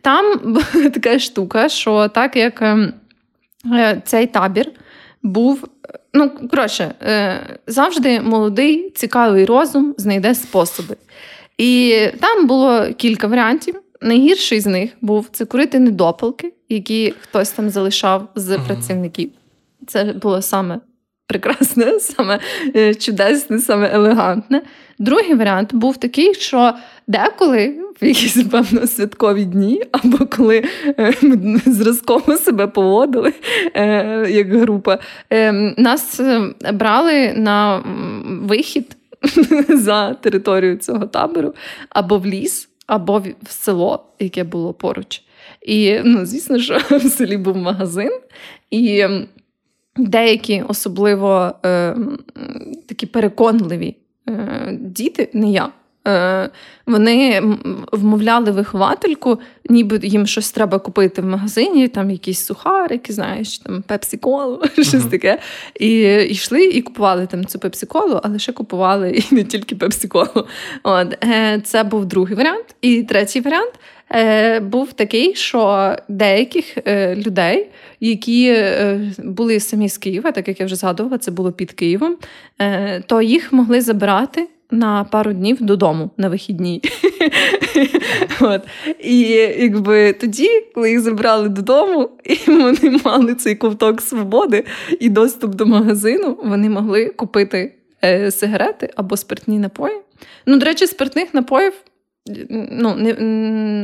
Там 0.00 0.54
така 0.94 1.18
штука, 1.18 1.68
що 1.68 2.08
так 2.08 2.36
як 2.36 2.62
ем, 2.62 2.92
е, 3.72 4.02
цей 4.04 4.26
табір 4.26 4.70
був 5.22 5.68
Ну, 6.14 6.30
коротше, 6.50 6.94
е, 7.02 7.40
завжди 7.66 8.20
молодий, 8.20 8.90
цікавий 8.90 9.44
розум 9.44 9.94
знайде 9.98 10.34
способи. 10.34 10.96
І 11.58 11.98
там 12.20 12.46
було 12.46 12.86
кілька 12.96 13.26
варіантів. 13.26 13.80
Найгірший 14.00 14.60
з 14.60 14.66
них 14.66 14.90
був 15.00 15.28
це 15.32 15.44
курити 15.44 15.78
недопалки, 15.78 16.52
які 16.68 17.14
хтось 17.20 17.50
там 17.50 17.70
залишав 17.70 18.28
з 18.34 18.58
працівників. 18.58 19.30
Це 19.86 20.04
було 20.04 20.42
саме 20.42 20.80
прекрасне, 21.26 21.98
саме 22.00 22.40
е, 22.76 22.94
чудесне, 22.94 23.58
саме 23.58 23.90
елегантне. 23.92 24.62
Другий 24.98 25.34
варіант 25.34 25.74
був 25.74 25.96
такий, 25.96 26.34
що 26.34 26.74
деколи 27.06 27.74
в 28.02 28.04
якісь 28.04 28.44
певно 28.44 28.86
святкові 28.86 29.44
дні, 29.44 29.82
або 29.92 30.26
коли 30.26 30.64
е, 30.86 31.14
ми 31.22 31.60
зразково 31.66 32.36
себе 32.36 32.66
поводили 32.66 33.32
е, 33.74 34.26
як 34.30 34.54
група, 34.54 34.98
нас 35.76 36.20
брали 36.72 37.32
на 37.32 37.82
вихід 38.26 38.96
за 39.68 40.14
територію 40.14 40.76
цього 40.76 41.06
табору, 41.06 41.54
або 41.88 42.18
в 42.18 42.26
ліс, 42.26 42.68
або 42.86 43.18
в 43.18 43.50
село, 43.50 44.06
яке 44.18 44.44
було 44.44 44.72
поруч. 44.72 45.22
І, 45.62 45.98
ну, 46.04 46.26
звісно, 46.26 46.58
що 46.58 46.78
в 46.90 47.02
селі 47.02 47.36
був 47.36 47.56
магазин, 47.56 48.10
і 48.70 49.04
деякі 49.96 50.64
особливо 50.68 51.52
е, 51.64 51.96
такі 52.86 53.06
переконливі 53.06 53.88
е, 53.88 54.03
діти, 54.72 55.30
не 55.32 55.50
я. 55.50 55.72
Е, 56.08 56.50
вони 56.86 57.42
вмовляли 57.92 58.50
виховательку, 58.50 59.40
ніби 59.68 60.00
їм 60.02 60.26
щось 60.26 60.52
треба 60.52 60.78
купити 60.78 61.22
в 61.22 61.24
магазині, 61.24 61.88
там 61.88 62.10
якісь 62.10 62.44
сухарики, 62.44 63.12
знаєш, 63.12 63.58
там 63.58 63.82
пепсі-колу, 63.82 64.62
щось 64.74 65.04
таке. 65.04 65.38
І 65.80 66.00
йшли 66.30 66.64
і 66.64 66.82
купували 66.82 67.26
там 67.26 67.44
цю 67.44 67.58
пепсі-колу, 67.58 68.20
але 68.22 68.38
ще 68.38 68.52
купували 68.52 69.10
і 69.10 69.34
не 69.34 69.44
тільки 69.44 69.74
пепсі-колу. 69.74 70.46
От, 70.82 71.24
е, 71.24 71.60
Це 71.64 71.84
був 71.84 72.06
другий 72.06 72.36
варіант. 72.36 72.74
І 72.82 73.02
третій 73.02 73.40
варіант 73.40 73.72
е, 74.10 74.60
був 74.60 74.92
такий, 74.92 75.34
що 75.34 75.92
деяких 76.08 76.78
людей, 77.26 77.70
які 78.00 78.64
були 79.18 79.60
самі 79.60 79.88
з 79.88 79.98
Києва, 79.98 80.32
так 80.32 80.48
як 80.48 80.60
я 80.60 80.66
вже 80.66 80.76
згадувала, 80.76 81.18
це 81.18 81.30
було 81.30 81.52
під 81.52 81.72
Києвом, 81.72 82.16
то 83.06 83.22
їх 83.22 83.52
могли 83.52 83.80
забирати 83.80 84.48
на 84.70 85.04
пару 85.04 85.32
днів 85.32 85.62
додому 85.62 86.10
на 86.16 86.28
вихідні. 86.28 86.82
От. 88.40 88.62
І 89.00 89.20
якби 89.58 90.12
тоді, 90.12 90.48
коли 90.74 90.90
їх 90.90 91.00
забрали 91.00 91.48
додому, 91.48 92.10
і 92.24 92.50
вони 92.50 93.00
мали 93.04 93.34
цей 93.34 93.54
ковток 93.54 94.00
свободи 94.00 94.64
і 95.00 95.08
доступ 95.08 95.54
до 95.54 95.66
магазину, 95.66 96.38
вони 96.44 96.70
могли 96.70 97.06
купити 97.06 97.74
е, 98.04 98.30
сигарети 98.30 98.90
або 98.96 99.16
спиртні 99.16 99.58
напої. 99.58 99.94
Ну, 100.46 100.58
до 100.58 100.66
речі, 100.66 100.86
спиртних 100.86 101.34
напоїв. 101.34 101.72
Ну, 102.50 102.94
Не 102.94 103.12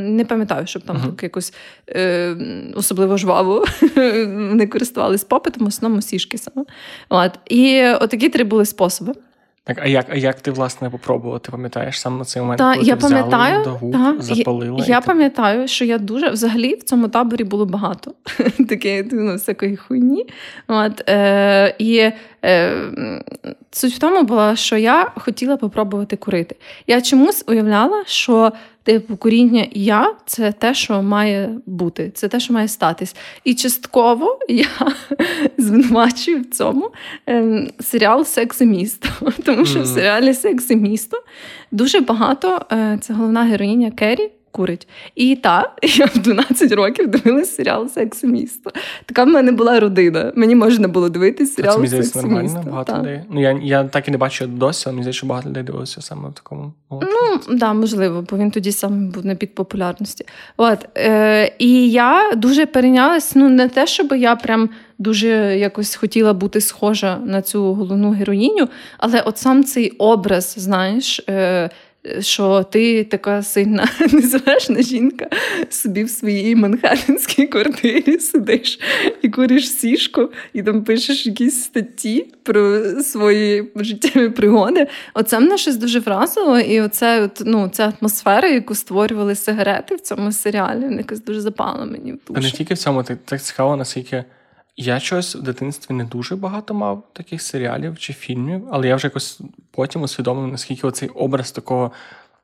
не 0.09 0.25
пам'ятаю, 0.25 0.67
щоб 0.67 0.81
там 0.81 0.97
uh-huh. 0.97 1.23
якось 1.23 1.53
е, 1.89 2.35
особливо 2.75 3.17
жваво 3.17 3.65
не 4.35 4.67
користувалися 4.67 5.25
попитом, 5.29 5.63
в 5.63 5.67
основному 5.67 6.01
сішки 6.01 6.37
саме. 6.37 6.65
От. 7.09 7.31
І 7.49 7.83
отакі 8.01 8.29
три 8.29 8.43
були 8.43 8.65
способи. 8.65 9.13
Так, 9.63 9.77
а 9.81 9.87
як 9.87 10.05
а 10.09 10.15
як 10.15 10.41
ти 10.41 10.51
власне 10.51 10.89
попробувала? 10.89 11.39
Ти 11.39 11.51
пам'ятаєш 11.51 11.99
саме 11.99 12.17
на 12.17 12.25
цей 12.25 12.41
момент? 12.41 12.57
Та, 12.57 12.73
коли 12.73 12.85
я 12.85 12.95
ти 12.95 13.01
пам'ятаю, 13.01 13.61
взяла 13.61 13.79
до 13.79 13.85
губ, 13.85 14.21
запалила? 14.21 14.79
Я, 14.79 14.85
я 14.85 15.01
пам'ятаю, 15.01 15.67
що 15.67 15.85
я 15.85 15.97
дуже 15.97 16.29
взагалі 16.29 16.75
в 16.75 16.83
цьому 16.83 17.07
таборі 17.07 17.43
було 17.43 17.65
багато 17.65 18.13
таке 18.69 19.05
ну, 19.11 19.35
всякої 19.35 19.75
хуйні. 19.75 20.25
От, 20.67 21.09
е, 21.09 21.75
І 21.79 22.11
е, 22.45 22.75
суть 23.71 23.93
в 23.93 23.99
тому 23.99 24.23
була, 24.23 24.55
що 24.55 24.77
я 24.77 25.11
хотіла 25.15 25.57
попробувати 25.57 26.15
курити. 26.15 26.55
Я 26.87 27.01
чомусь 27.01 27.43
уявляла, 27.47 28.03
що 28.05 28.51
Типу, 28.83 29.17
коріння 29.17 29.67
я 29.71 30.13
це 30.25 30.51
те, 30.51 30.73
що 30.73 31.01
має 31.01 31.49
бути, 31.65 32.11
це 32.13 32.27
те, 32.27 32.39
що 32.39 32.53
має 32.53 32.67
статись. 32.67 33.15
І 33.43 33.53
частково 33.53 34.39
я 34.49 34.67
звинувачую 35.57 36.41
в 36.41 36.45
цьому 36.45 36.91
ем, 37.25 37.69
серіал 37.79 38.25
Секс 38.25 38.61
і 38.61 38.65
місто. 38.65 39.09
Тому 39.45 39.65
що 39.65 39.81
в 39.81 39.87
серіалі 39.87 40.33
Секс 40.33 40.71
і 40.71 40.75
місто 40.75 41.23
дуже 41.71 41.99
багато 41.99 42.65
е, 42.71 42.97
це 43.01 43.13
головна 43.13 43.43
героїня 43.43 43.91
Керрі 43.91 44.31
курить. 44.51 44.87
І 45.15 45.35
та, 45.35 45.71
я 45.83 46.05
в 46.05 46.17
12 46.17 46.71
років 46.71 47.07
дивилась 47.07 47.55
серіал 47.55 47.89
Секс 47.89 48.23
і 48.23 48.27
місто. 48.27 48.71
Така 49.05 49.23
в 49.23 49.27
мене 49.27 49.51
була 49.51 49.79
родина. 49.79 50.31
Мені 50.35 50.55
можна 50.55 50.87
було 50.87 51.09
дивитися 51.09 51.53
серіал 51.53 51.85
це, 51.85 52.03
«Секс 52.03 52.23
і 52.23 52.27
місто». 52.27 52.63
Багато 52.65 52.97
людей. 52.97 53.21
Ну, 53.29 53.41
Я 53.41 53.59
я 53.63 53.83
так 53.83 54.07
і 54.07 54.11
не 54.11 54.17
бачу 54.17 54.47
досі, 54.47 54.83
але 54.85 54.93
мені 54.93 55.03
здається, 55.03 55.17
що 55.17 55.27
багато 55.27 55.49
людей 55.49 55.63
дивилися 55.63 56.01
саме 56.01 56.29
в 56.29 56.33
такому. 56.33 56.73
Ну, 56.91 57.37
так, 57.47 57.57
да, 57.57 57.73
можливо, 57.73 58.25
бо 58.29 58.37
він 58.37 58.51
тоді 58.51 58.71
саме 58.71 59.11
був 59.11 59.25
на 59.25 59.35
підпопулярності. 59.35 60.25
От, 60.57 60.87
е, 60.97 61.53
І 61.59 61.91
я 61.91 62.31
дуже 62.35 62.65
перейнялась, 62.65 63.35
ну, 63.35 63.49
не 63.49 63.69
те, 63.69 63.87
щоб 63.87 64.11
я 64.11 64.35
прям. 64.35 64.69
Дуже 64.97 65.27
якось 65.57 65.95
хотіла 65.95 66.33
бути 66.33 66.61
схожа 66.61 67.17
на 67.25 67.41
цю 67.41 67.73
головну 67.73 68.11
героїню, 68.11 68.67
але 68.97 69.21
от 69.21 69.37
сам 69.37 69.63
цей 69.63 69.89
образ, 69.89 70.55
знаєш, 70.57 71.21
е, 71.29 71.69
що 72.19 72.63
ти 72.63 73.03
така 73.03 73.43
сильна 73.43 73.87
незалежна 74.13 74.81
жінка, 74.81 75.29
собі 75.69 76.03
в 76.03 76.09
своїй 76.09 76.55
манхеттенській 76.55 77.47
квартирі 77.47 78.19
сидиш 78.19 78.79
і 79.21 79.29
куриш 79.29 79.69
сішку, 79.69 80.29
і 80.53 80.63
там 80.63 80.83
пишеш 80.83 81.25
якісь 81.25 81.63
статті 81.63 82.33
про 82.43 82.81
свої 83.01 83.71
життєві 83.75 84.29
пригоди. 84.29 84.87
Оце 85.13 85.39
мене 85.39 85.57
щось 85.57 85.77
дуже 85.77 85.99
вразило, 85.99 86.59
і 86.59 86.81
оце, 86.81 87.21
от, 87.21 87.41
ну, 87.45 87.69
ця 87.73 87.93
атмосфера, 87.99 88.47
яку 88.47 88.75
створювали 88.75 89.35
сигарети 89.35 89.95
в 89.95 90.01
цьому 90.01 90.31
серіалі, 90.31 90.97
якось 90.97 91.23
дуже 91.23 91.41
запала 91.41 91.85
мені 91.85 92.11
в 92.11 92.19
душу. 92.27 92.33
А 92.35 92.39
не 92.39 92.51
тільки 92.51 92.73
в 92.73 92.77
цьому, 92.77 93.03
так 93.03 93.41
цікаво, 93.41 93.75
наскільки. 93.75 94.23
Я 94.77 94.99
щось 94.99 95.35
в 95.35 95.41
дитинстві 95.41 95.93
не 95.93 96.03
дуже 96.03 96.35
багато 96.35 96.73
мав 96.73 97.03
таких 97.13 97.41
серіалів 97.41 97.97
чи 97.97 98.13
фільмів, 98.13 98.67
але 98.71 98.87
я 98.87 98.95
вже 98.95 99.07
якось 99.07 99.41
потім 99.71 100.01
усвідомив, 100.01 100.47
наскільки 100.47 100.87
оцей 100.87 101.09
образ 101.09 101.51
такого 101.51 101.91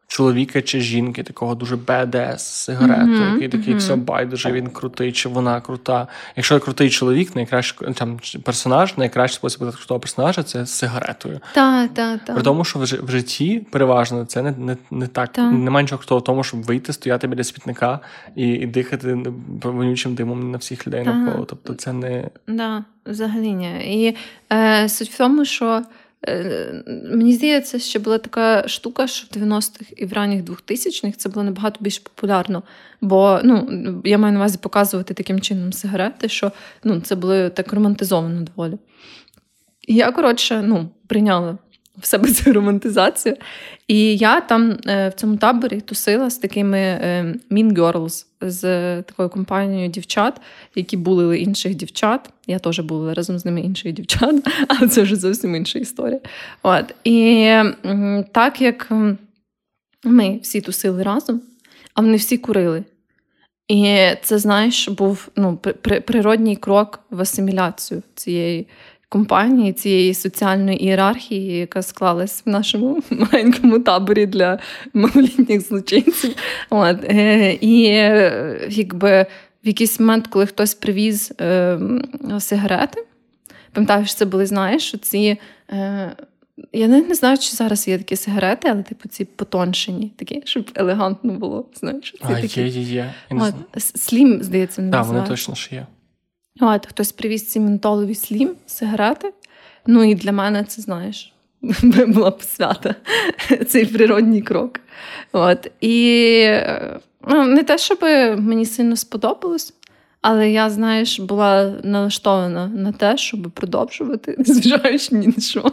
чоловіка 0.07 0.61
чи 0.61 0.79
жінки, 0.79 1.23
такого 1.23 1.55
дуже 1.55 1.75
БДС, 1.75 2.43
сигарету, 2.43 3.11
mm-hmm, 3.11 3.33
який 3.33 3.49
такий 3.49 3.73
mm-hmm. 3.73 3.77
все 3.77 3.95
байдуже, 3.95 4.51
він 4.51 4.69
крутий, 4.69 5.11
чи 5.11 5.29
вона 5.29 5.61
крута. 5.61 6.07
Якщо 6.35 6.59
крутий 6.59 6.89
чоловік, 6.89 7.35
найкращий 7.35 7.93
там 7.93 8.19
персонаж, 8.43 8.97
найкращий 8.97 9.35
спосіб 9.35 9.59
крутого 9.59 9.99
персонажа 9.99 10.43
це 10.43 10.65
з 10.65 10.69
сигаретою. 10.69 11.39
Так, 11.53 11.93
так, 11.93 12.19
так. 12.25 12.35
При 12.35 12.43
тому, 12.43 12.65
що 12.65 12.79
в 12.79 13.11
житті 13.11 13.67
переважно 13.71 14.25
це 14.25 14.41
не 14.41 14.51
не, 14.51 14.77
не 14.91 15.07
так. 15.07 15.31
Та. 15.31 15.51
Немає 15.51 15.83
нічого 15.83 15.99
крутого 15.99 16.19
в 16.19 16.23
тому, 16.23 16.43
щоб 16.43 16.63
вийти, 16.63 16.93
стояти 16.93 17.27
біля 17.27 17.43
смітника 17.43 17.99
і 18.35 18.47
і 18.47 18.65
дихати 18.65 19.17
вонючим 19.63 20.15
димом 20.15 20.51
на 20.51 20.57
всіх 20.57 20.87
людей 20.87 21.03
навколо. 21.03 21.45
Тобто 21.45 21.73
це 21.73 21.93
не. 21.93 22.29
Да, 22.47 22.83
взагалі 23.05 23.51
ні. 23.51 24.05
І 24.07 24.17
е, 24.53 24.89
суть 24.89 25.09
в 25.09 25.17
тому, 25.17 25.45
що. 25.45 25.83
Е, 26.27 26.83
мені 27.11 27.33
здається, 27.33 27.79
що 27.79 27.99
була 27.99 28.17
така 28.17 28.67
штука, 28.67 29.07
що 29.07 29.27
в 29.31 29.43
90-х 29.43 29.93
і 29.97 30.05
в 30.05 30.13
ранніх 30.13 30.43
2000-х 30.43 31.17
це 31.17 31.29
було 31.29 31.43
набагато 31.43 31.77
більш 31.79 31.99
популярно. 31.99 32.63
Бо 33.01 33.39
ну, 33.43 33.67
я 34.05 34.17
маю 34.17 34.33
на 34.33 34.39
увазі 34.39 34.57
показувати 34.61 35.13
таким 35.13 35.41
чином 35.41 35.73
сигарети, 35.73 36.29
що 36.29 36.51
ну, 36.83 37.01
це 37.01 37.15
було 37.15 37.49
так 37.49 37.73
романтизовано 37.73 38.41
доволі. 38.41 38.77
І 39.87 39.95
я, 39.95 40.11
коротше, 40.11 40.63
ну, 40.65 40.89
прийняла 41.07 41.57
в 42.01 42.05
себе 42.05 42.31
цю 42.31 42.53
романтизацію. 42.53 43.35
І 43.87 44.17
я 44.17 44.41
там 44.41 44.77
е, 44.87 45.09
в 45.09 45.13
цьому 45.13 45.37
таборі 45.37 45.81
тусила 45.81 46.29
з 46.29 46.37
такими 46.37 46.77
е, 46.79 47.35
Mean 47.51 47.73
Girls, 47.73 48.25
з 48.41 48.61
такою 49.01 49.29
компанією 49.29 49.89
дівчат, 49.89 50.41
які 50.75 50.97
булили 50.97 51.39
інших 51.39 51.75
дівчат. 51.75 52.29
Я 52.47 52.59
теж 52.59 52.79
була 52.79 53.13
разом 53.13 53.39
з 53.39 53.45
ними 53.45 53.61
інших 53.61 53.93
дівчат, 53.93 54.35
але 54.67 54.87
це 54.87 55.01
вже 55.01 55.15
зовсім 55.15 55.55
інша 55.55 55.79
історія. 55.79 56.19
От. 56.63 56.95
І 57.03 57.49
так 58.31 58.61
як 58.61 58.91
ми 60.03 60.39
всі 60.43 60.61
тусили 60.61 61.03
разом, 61.03 61.41
а 61.93 62.01
вони 62.01 62.17
всі 62.17 62.37
курили. 62.37 62.83
І 63.67 63.97
це, 64.21 64.39
знаєш, 64.39 64.89
був 64.89 65.27
ну, 65.35 65.57
природній 65.81 66.55
крок 66.55 66.99
в 67.09 67.21
асиміляцію 67.21 68.03
цієї 68.15 68.67
компанії, 69.09 69.73
цієї 69.73 70.13
соціальної 70.13 70.83
ієрархії, 70.83 71.57
яка 71.57 71.81
склалась 71.81 72.41
в 72.45 72.49
нашому 72.49 73.03
маленькому 73.09 73.79
таборі 73.79 74.25
для 74.25 74.59
малолітніх 74.93 75.61
злочинців. 75.61 76.35
От. 76.69 77.03
Е, 77.03 77.57
і 77.61 77.81
якби 78.69 79.25
в 79.63 79.67
якийсь 79.67 79.99
момент, 79.99 80.27
коли 80.27 80.45
хтось 80.45 80.73
привіз 80.73 81.33
е, 81.41 81.79
сигарети, 82.39 83.05
пам'ятаю, 83.73 84.05
що 84.05 84.15
це 84.15 84.25
були, 84.25 84.45
знаєш, 84.45 84.95
ці. 85.01 85.37
Е, 85.71 86.15
я 86.73 86.87
не, 86.87 87.01
не 87.01 87.15
знаю, 87.15 87.37
чи 87.37 87.55
зараз 87.55 87.87
є 87.87 87.97
такі 87.97 88.15
сигарети, 88.15 88.69
але 88.69 88.83
типу 88.83 89.09
ці 89.09 89.25
потоншені, 89.25 90.13
такі, 90.15 90.41
щоб 90.45 90.71
елегантно 90.75 91.33
було. 91.33 91.65
знаєш. 91.75 92.11
Ці 92.11 92.33
а, 92.33 92.41
такі. 92.41 92.61
є, 92.61 92.67
є, 92.67 92.81
є. 92.81 93.13
От, 93.29 93.53
Слім, 93.77 94.43
здається, 94.43 94.81
не 94.81 94.91
Так, 94.91 95.05
вони 95.05 95.27
точно 95.27 95.55
ж 95.55 95.69
є. 95.71 95.85
От, 96.59 96.85
Хтось 96.85 97.11
привіз 97.11 97.47
ці 97.47 97.59
ментолові 97.59 98.15
слім, 98.15 98.55
сигарети. 98.65 99.33
Ну 99.85 100.03
і 100.03 100.15
для 100.15 100.31
мене 100.31 100.63
це, 100.63 100.81
знаєш, 100.81 101.33
була 102.07 102.29
б 102.29 102.41
свята 102.43 102.95
цей 103.67 103.85
природній 103.85 104.41
крок. 104.41 104.79
От. 105.31 105.71
І 105.81 106.47
ну, 107.27 107.43
не 107.43 107.63
те, 107.63 107.77
щоб 107.77 107.99
мені 108.37 108.65
сильно 108.65 108.95
сподобалось, 108.95 109.73
Але 110.29 110.51
я, 110.51 110.69
знаєш, 110.69 111.19
була 111.19 111.73
налаштована 111.83 112.67
на 112.67 112.91
те, 112.91 113.17
щоб 113.17 113.51
продовжувати, 113.51 114.35
незважаючи 114.47 115.15
ні 115.15 115.27
на 115.27 115.43
що. 115.43 115.71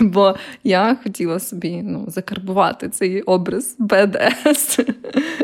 Бо 0.00 0.34
я 0.64 0.96
хотіла 1.02 1.40
собі 1.40 1.82
ну, 1.82 2.04
закарбувати 2.08 2.88
цей 2.88 3.22
образ 3.22 3.76
БДС 3.78 4.78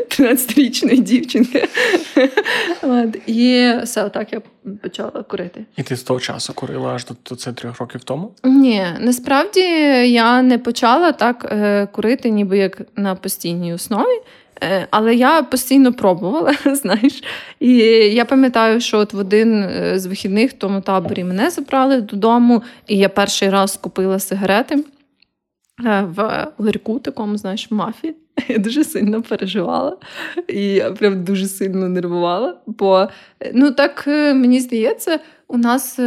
13-річної 0.09 0.99
дівчинки. 1.01 1.67
От. 2.81 3.17
І 3.25 3.73
все, 3.83 4.03
отак 4.03 4.33
я 4.33 4.41
почала 4.81 5.23
курити. 5.23 5.65
І 5.77 5.83
ти 5.83 5.95
з 5.95 6.03
того 6.03 6.19
часу 6.19 6.53
курила 6.53 6.93
аж 6.93 7.05
до, 7.05 7.15
до 7.29 7.35
це 7.35 7.53
трьох 7.53 7.79
років 7.79 8.03
тому? 8.03 8.31
Ні, 8.43 8.85
насправді 8.99 9.61
я 10.11 10.41
не 10.41 10.57
почала 10.57 11.11
так 11.11 11.45
е, 11.51 11.87
курити, 11.91 12.29
ніби 12.29 12.57
як 12.57 12.81
на 12.95 13.15
постійній 13.15 13.73
основі. 13.73 14.21
Е, 14.63 14.87
але 14.91 15.15
я 15.15 15.43
постійно 15.43 15.93
пробувала, 15.93 16.53
знаєш. 16.65 17.23
І 17.59 17.77
я 18.13 18.25
пам'ятаю, 18.25 18.81
що 18.81 18.99
от 18.99 19.13
в 19.13 19.17
один 19.17 19.63
е, 19.63 19.99
з 19.99 20.05
вихідних 20.05 20.51
в 20.51 20.53
тому 20.53 20.81
таборі 20.81 21.23
мене 21.23 21.49
забрали 21.49 22.01
додому, 22.01 22.63
і 22.87 22.97
я 22.97 23.09
перший 23.09 23.49
раз 23.49 23.77
купила 23.77 24.19
сигарети 24.19 24.83
е, 25.85 26.07
в 26.15 26.47
ларьку, 26.57 26.99
такому, 26.99 27.37
знаєш, 27.37 27.71
мафі. 27.71 28.15
Я 28.47 28.57
дуже 28.57 28.83
сильно 28.83 29.21
переживала, 29.21 29.97
і 30.47 30.65
я 30.67 30.91
прям 30.91 31.23
дуже 31.23 31.47
сильно 31.47 31.89
нервувала. 31.89 32.57
Бо 32.65 33.07
ну 33.53 33.71
так 33.71 34.07
мені 34.07 34.59
здається, 34.59 35.19
у 35.47 35.57
нас 35.57 35.99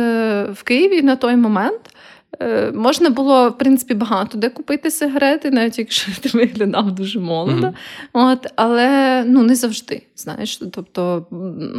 в 0.52 0.62
Києві 0.64 1.02
на 1.02 1.16
той 1.16 1.36
момент. 1.36 1.91
Е, 2.40 2.72
можна 2.72 3.10
було, 3.10 3.48
в 3.48 3.58
принципі, 3.58 3.94
багато 3.94 4.38
де 4.38 4.48
купити 4.48 4.90
сигарети, 4.90 5.50
навіть 5.50 5.78
якщо 5.78 6.12
ти 6.20 6.28
виглядав 6.28 6.92
дуже 6.92 7.20
молодо. 7.20 7.66
Mm-hmm. 7.66 7.72
От, 8.12 8.46
Але 8.56 9.24
ну, 9.26 9.42
не 9.42 9.54
завжди. 9.54 10.02
знаєш. 10.16 10.60
Тобто 10.72 11.26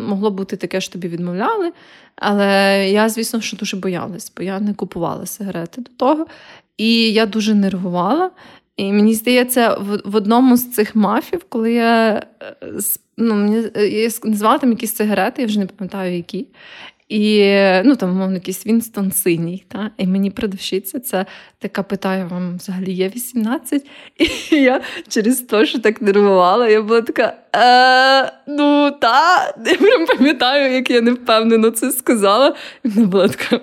могло 0.08 0.32
бути 0.32 0.56
таке, 0.56 0.82
що 0.82 0.94
тобі 0.94 1.08
відмовляли. 1.08 1.72
Але 2.16 2.90
я, 2.90 3.10
звісно, 3.10 3.42
що 3.42 3.58
дуже 3.58 3.78
боялась, 3.78 4.32
бо 4.38 4.44
я 4.44 4.60
не 4.60 4.74
купувала 4.74 5.26
сигарети 5.26 5.82
до 5.82 5.92
того. 5.98 6.28
І 6.78 7.12
я 7.12 7.26
дуже 7.26 7.56
нервувала. 7.56 8.32
І 8.78 8.92
мені 8.92 9.14
здається, 9.14 9.74
в, 9.74 10.02
в 10.06 10.16
одному 10.16 10.58
з 10.58 10.72
цих 10.72 10.96
мафів, 10.96 11.46
коли 11.50 11.74
я 11.74 12.24
е, 12.42 12.56
ну, 13.18 13.36
мені, 13.36 13.70
я 13.76 14.10
назвала 14.24 14.58
там 14.58 14.70
якісь 14.70 14.96
сигарети, 14.96 15.42
я 15.42 15.48
вже 15.48 15.60
не 15.60 15.66
пам'ятаю, 15.66 16.16
які. 16.16 16.48
І 17.10 17.54
ну 17.86 17.96
там, 17.96 18.16
мовно, 18.16 18.34
якийсь 18.34 18.68
Вінстон 18.68 19.12
синій. 19.12 19.64
Та? 19.68 19.92
І 19.98 20.08
мені 20.08 20.32
продавщиця 20.32 21.00
це 21.00 21.26
така 21.60 21.84
питає: 21.84 22.26
вам 22.26 22.58
взагалі 22.58 22.92
є 22.92 23.10
18? 23.16 23.86
І 24.52 24.56
я 24.56 24.82
через 25.08 25.40
те, 25.40 25.66
що 25.66 25.80
так 25.80 26.02
нервувала, 26.02 26.70
я 26.70 26.82
була 26.82 27.02
така: 27.02 27.34
е, 27.56 28.34
ну 28.48 28.92
та, 28.92 29.46
я 29.66 29.76
прям 29.76 30.06
пам'ятаю, 30.06 30.74
як 30.74 30.90
я 30.90 31.02
невпевнено 31.02 31.70
це 31.70 31.92
сказала. 31.92 32.56
І 32.84 32.88
вона 32.88 33.08
була 33.08 33.28
така. 33.28 33.60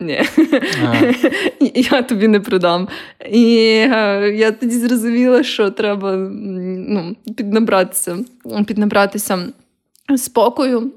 Ні, 0.00 0.22
я 1.74 2.02
тобі 2.02 2.28
не 2.28 2.40
продам. 2.40 2.88
І 3.30 3.52
я 4.34 4.52
тоді 4.60 4.78
зрозуміла, 4.78 5.42
що 5.42 5.70
треба 5.70 6.16
ну, 6.16 7.16
піднабратися, 7.36 8.18
піднабратися 8.66 9.38
спокою 10.16 10.92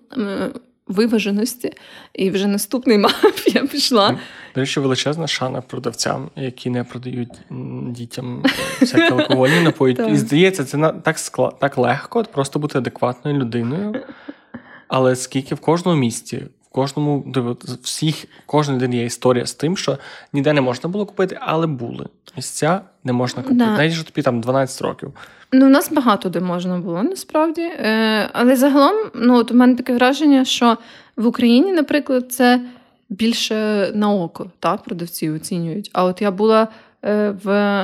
виваженості. 0.88 1.72
І 2.13 2.30
вже 2.30 2.48
наступний 2.48 2.98
мав 2.98 3.24
я 3.48 3.66
пішла. 3.68 4.18
До 4.56 4.62
речі, 4.62 4.80
величезна 4.80 5.28
шана 5.28 5.62
продавцям, 5.62 6.30
які 6.36 6.70
не 6.70 6.84
продають 6.84 7.42
дітям 7.88 8.44
всякі 8.80 9.13
алкогольні 9.13 9.62
напої. 9.62 9.98
І 10.10 10.16
здається, 10.16 10.66
це 10.66 10.94
так 11.04 11.18
так 11.60 11.78
легко 11.78 12.24
просто 12.24 12.60
бути 12.60 12.78
адекватною 12.78 13.38
людиною. 13.38 14.04
Але 14.88 15.16
скільки 15.16 15.56
в 15.56 15.60
кожному 15.60 16.00
місті, 16.00 16.44
кожному 16.74 17.25
всіх, 17.82 18.25
кожен 18.46 18.77
день 18.77 18.94
є 18.94 19.06
історія 19.06 19.46
з 19.46 19.53
тим, 19.53 19.77
що 19.77 19.98
ніде 20.34 20.53
не 20.53 20.62
можна 20.62 20.89
було 20.89 21.06
купити, 21.06 21.38
але 21.42 21.68
були 21.68 22.06
місця, 22.36 22.82
не 23.03 23.13
можна 23.13 23.44
купити. 23.44 23.60
Да. 23.60 23.77
Навіть 23.77 23.94
що 23.94 24.03
тобі 24.03 24.22
там 24.22 24.42
12 24.42 24.82
років. 24.82 25.13
Ну, 25.51 25.65
у 25.65 25.70
нас 25.70 25.92
багато 25.92 26.30
де 26.30 26.39
можна 26.39 26.77
було 26.77 27.03
насправді. 27.03 27.62
Е, 27.62 28.30
Але 28.34 28.56
загалом, 28.56 28.96
ну 29.15 29.36
от 29.36 29.51
у 29.51 29.56
мене 29.56 29.75
таке 29.75 29.94
враження, 29.94 30.46
що 30.46 30.77
в 31.18 31.27
Україні, 31.27 31.72
наприклад, 31.72 32.32
це 32.32 32.62
більше 33.10 33.92
на 33.96 34.12
око 34.12 34.51
та, 34.60 34.77
продавці 34.77 35.30
оцінюють. 35.30 35.89
А 35.94 36.03
от 36.03 36.22
я 36.22 36.32
була 36.32 36.68
е, 37.06 37.36
в, 37.44 37.84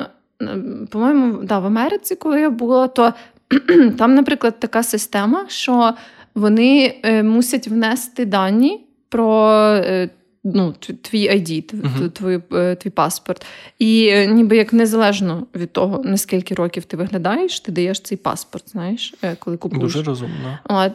по-моєму, 0.89 1.43
да, 1.43 1.59
в 1.59 1.65
Америці, 1.65 2.15
коли 2.15 2.41
я 2.41 2.49
була, 2.49 2.87
то 2.87 3.13
там, 3.97 4.15
наприклад, 4.15 4.59
така 4.59 4.83
система, 4.83 5.45
що 5.47 5.93
вони 6.39 6.99
е, 7.03 7.23
мусять 7.23 7.67
внести 7.67 8.25
дані 8.25 8.85
про. 9.09 9.51
Е, 9.75 10.09
ну, 10.43 10.73
твій 11.01 11.29
ID, 11.29 11.75
uh-huh. 11.75 12.09
твій, 12.09 12.75
твій 12.75 12.89
паспорт. 12.89 13.45
І 13.79 14.07
е, 14.07 14.27
ніби 14.27 14.57
як 14.57 14.73
незалежно 14.73 15.47
від 15.55 15.73
того, 15.73 16.01
наскільки 16.05 16.55
років 16.55 16.85
ти 16.85 16.97
виглядаєш, 16.97 17.59
ти 17.59 17.71
даєш 17.71 17.99
цей 17.99 18.17
паспорт, 18.17 18.69
знаєш, 18.69 19.13
коли 19.39 19.57
купуєш. 19.57 19.83
Дуже 19.83 20.03
розумно. 20.03 20.59
От, 20.63 20.91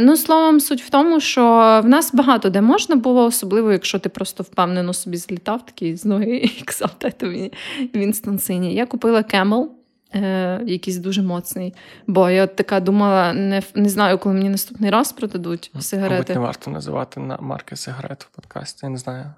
Ну, 0.00 0.16
словом, 0.16 0.60
суть 0.60 0.82
в 0.82 0.90
тому, 0.90 1.20
що 1.20 1.42
в 1.84 1.88
нас 1.88 2.14
багато 2.14 2.50
де 2.50 2.60
можна 2.60 2.96
було, 2.96 3.24
особливо, 3.24 3.72
якщо 3.72 3.98
ти 3.98 4.08
просто 4.08 4.42
впевнено 4.42 4.92
собі 4.92 5.16
злітав 5.16 5.66
такий 5.66 5.96
з 5.96 6.04
ноги 6.04 6.36
і 6.58 6.62
казав, 6.64 6.90
тобі 7.18 7.52
Вінстон 7.94 8.38
синій. 8.38 8.74
Я 8.74 8.86
купила 8.86 9.20
Camel, 9.20 9.66
е, 10.14 10.60
якийсь 10.66 10.96
дуже 10.96 11.22
моцний. 11.22 11.74
Бо 12.06 12.30
я 12.30 12.46
така 12.46 12.80
думала, 12.80 13.32
не 13.32 13.62
не 13.74 13.88
знаю, 13.88 14.18
коли 14.18 14.34
мені 14.34 14.48
наступний 14.48 14.90
раз 14.90 15.12
продадуть 15.12 15.72
сигарети. 15.80 16.14
Мабуть, 16.14 16.28
не 16.28 16.38
варто 16.38 16.70
називати 16.70 17.20
на 17.20 17.36
марки 17.36 17.76
сигарет 17.76 18.24
в 18.24 18.28
подкасті, 18.28 18.86
я 18.86 18.90
не 18.90 18.98
знаю. 18.98 19.32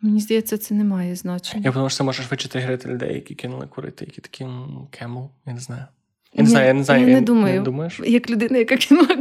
Мені 0.00 0.20
здається, 0.20 0.58
це 0.58 0.74
не 0.74 0.84
має 0.84 1.16
значення. 1.16 1.62
Я 1.64 1.72
думаю, 1.72 1.90
що 1.90 1.98
це 1.98 2.04
можеш 2.04 2.30
вичити 2.30 2.58
грити 2.58 2.88
людей, 2.88 3.14
які 3.14 3.34
кинули 3.34 3.66
курити, 3.66 4.04
які 4.04 4.20
такі 4.20 4.46
кемл, 4.90 5.30
я 5.46 5.52
не 5.52 5.60
знаю. 5.60 5.84
Я 6.34 6.42
не 6.42 6.50
знаю, 6.50 6.66
я 6.66 6.72
не 6.72 6.84
знаю. 6.84 7.08
Я 7.08 7.14
не 7.14 7.20
думаю. 7.20 7.54
Не 7.54 7.64
думаєш? 7.64 8.00
Як 8.04 8.30
людина, 8.30 8.58
яка 8.58 8.76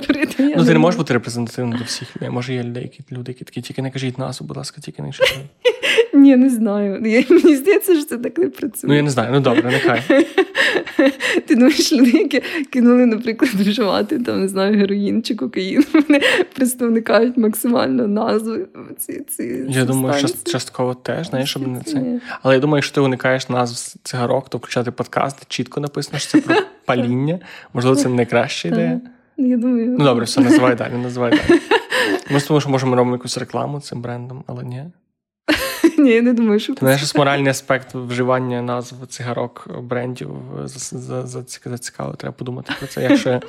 курити. 0.07 0.43
Я 0.43 0.55
ну, 0.57 0.65
ти 0.65 0.73
не 0.73 0.79
можеш 0.79 0.97
бути 0.97 1.13
репрезентативним 1.13 1.77
до 1.77 1.83
всіх 1.83 2.15
людей. 2.15 2.29
Може, 2.29 2.53
є 2.53 2.63
люди, 2.63 2.81
які 2.81 3.03
люди, 3.11 3.31
які 3.31 3.45
такі, 3.45 3.61
тільки 3.61 3.81
не 3.81 3.91
кажіть 3.91 4.17
назву, 4.17 4.47
будь 4.47 4.57
ласка, 4.57 4.81
тільки 4.81 5.01
не 5.01 5.07
кажіть. 5.07 5.39
Ні, 6.13 6.35
не 6.35 6.49
знаю. 6.49 7.01
Мені 7.29 7.55
здається, 7.55 7.95
що 7.95 8.03
це 8.03 8.17
так 8.17 8.37
не 8.37 8.49
працює. 8.49 8.87
Ну, 8.87 8.95
я 8.95 9.01
не 9.01 9.09
знаю, 9.09 9.29
ну 9.31 9.39
добре, 9.39 9.63
нехай. 9.63 10.01
Ти 11.47 11.55
думаєш, 11.55 11.93
люди, 11.93 12.11
які 12.11 12.41
кинули, 12.69 13.05
наприклад, 13.05 13.51
вживати 13.51 14.19
там, 14.19 14.41
не 14.41 14.47
знаю, 14.47 14.77
героїн 14.77 15.23
чи 15.23 15.35
кокаїн, 15.35 15.85
вони 15.93 16.21
просто 16.55 16.85
уникають 16.85 17.37
максимально 17.37 18.07
назви. 18.07 18.67
Ці, 18.97 19.21
ці 19.29 19.65
Я 19.69 19.85
думаю, 19.85 20.27
що 20.27 20.51
частково 20.51 20.93
теж, 20.93 21.29
знаєш, 21.29 21.49
щоб 21.49 21.67
не 21.67 21.81
це. 21.81 22.19
Але 22.41 22.53
я 22.53 22.59
думаю, 22.59 22.77
якщо 22.77 22.95
ти 22.95 23.01
уникаєш 23.01 23.49
назв 23.49 23.95
цигарок, 24.03 24.49
то 24.49 24.57
включати 24.57 24.91
подкаст, 24.91 25.37
чітко 25.47 25.79
написано, 25.79 26.19
що 26.19 26.31
це 26.31 26.41
про 26.41 26.55
паління. 27.01 27.39
Можливо, 27.73 27.95
це 27.95 28.09
не 28.09 28.15
найкраща 28.15 28.67
ідея. 28.67 29.01
Я 29.37 29.57
думаю. 29.57 29.95
Ну 29.99 30.05
добре, 30.05 30.25
все, 30.25 30.41
називай 30.41 30.75
далі, 30.75 30.93
називай 30.93 31.31
далі. 31.31 31.59
Ми 32.31 32.39
з 32.39 32.43
тому, 32.43 32.61
що 32.61 32.69
можемо 32.69 32.95
робити 32.95 33.13
якусь 33.13 33.37
рекламу 33.37 33.79
цим 33.79 34.01
брендом, 34.01 34.43
але 34.47 34.63
ні. 34.63 34.83
Ні, 35.97 36.11
я 36.11 36.21
не 36.21 36.33
думаю, 36.33 36.59
що 36.59 36.73
Знаєш, 36.73 37.15
моральний 37.15 37.51
аспект 37.51 37.95
вживання 37.95 38.61
назв 38.61 39.07
цигарок 39.07 39.67
брендів 39.81 40.29
зацікаво. 41.25 42.13
Треба 42.13 42.33
подумати 42.33 42.73
про 42.79 42.87
це, 42.87 43.03
якщо 43.03 43.41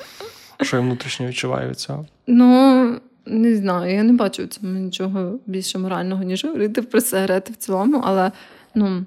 що 0.60 0.76
я 0.76 0.82
внутрішньо 0.82 1.26
відчуваю 1.26 1.68
від 1.68 1.78
цього. 1.78 2.06
Ну, 2.26 3.00
не 3.26 3.56
знаю, 3.56 3.94
я 3.94 4.02
не 4.02 4.12
бачу 4.12 4.44
в 4.44 4.48
цьому 4.48 4.78
нічого 4.78 5.38
більше 5.46 5.78
морального, 5.78 6.22
ніж 6.22 6.44
говорити 6.44 6.82
про 6.82 7.00
сигарети 7.00 7.52
в 7.52 7.56
цілому, 7.56 8.02
але 8.04 8.32
ну, 8.74 9.04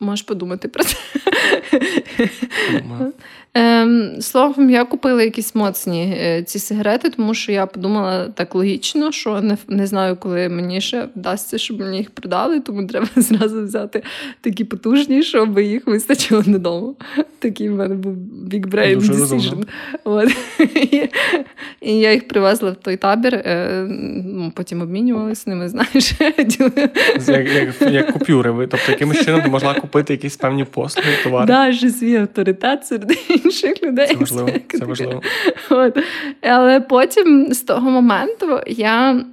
можеш 0.00 0.22
подумати 0.22 0.68
про 0.68 0.84
це. 0.84 0.96
Словом, 4.20 4.70
я 4.70 4.84
купила 4.84 5.22
якісь 5.22 5.54
моцні 5.54 6.16
е, 6.20 6.42
ці 6.42 6.58
сигарети, 6.58 7.10
тому 7.10 7.34
що 7.34 7.52
я 7.52 7.66
подумала 7.66 8.28
так 8.28 8.54
логічно, 8.54 9.12
що 9.12 9.40
не 9.40 9.56
не 9.68 9.86
знаю, 9.86 10.16
коли 10.16 10.48
мені 10.48 10.80
ще 10.80 11.08
вдасться, 11.16 11.58
щоб 11.58 11.80
мені 11.80 11.98
їх 11.98 12.10
продали, 12.10 12.60
тому 12.60 12.86
треба 12.86 13.06
зразу 13.16 13.64
взяти 13.64 14.02
такі 14.40 14.64
потужні, 14.64 15.22
щоб 15.22 15.58
їх 15.58 15.86
вистачило 15.86 16.42
додому. 16.46 16.96
Такий 17.38 17.68
в 17.68 17.72
мене 17.72 17.94
був 17.94 18.16
big 18.52 18.66
brain 18.66 19.00
decision. 19.00 19.64
От. 20.04 20.36
І, 21.80 21.98
я 21.98 22.12
їх 22.12 22.28
привезла 22.28 22.70
в 22.70 22.76
той 22.76 22.96
табір, 22.96 23.34
е, 23.34 23.86
ну, 24.24 24.52
потім 24.56 24.82
обмінювалися 24.82 25.50
ними, 25.50 25.68
знаєш. 25.74 26.12
Як 27.28 27.48
як, 27.54 27.92
як 27.92 28.12
купюри. 28.12 28.50
Тобто, 28.70 28.92
якимось 28.92 29.24
чином 29.24 29.42
ти 29.42 29.48
могла 29.48 29.74
купити 29.74 30.12
якісь 30.12 30.36
певні 30.36 30.64
послуги, 30.64 31.08
товари. 31.24 31.46
Да, 31.46 31.72
що 31.72 31.90
свій 31.90 32.16
авторитет 32.16 32.86
серед 32.86 33.12
інших 33.28 33.73
людей. 33.82 34.06
Це 34.06 34.14
важливо. 34.14 34.48
Це 34.70 34.84
важливо. 34.84 35.22
От. 35.70 35.98
Але 36.42 36.80
потім 36.80 37.52
з 37.52 37.60
того 37.60 37.90
моменту 37.90 38.60
я 38.66 39.24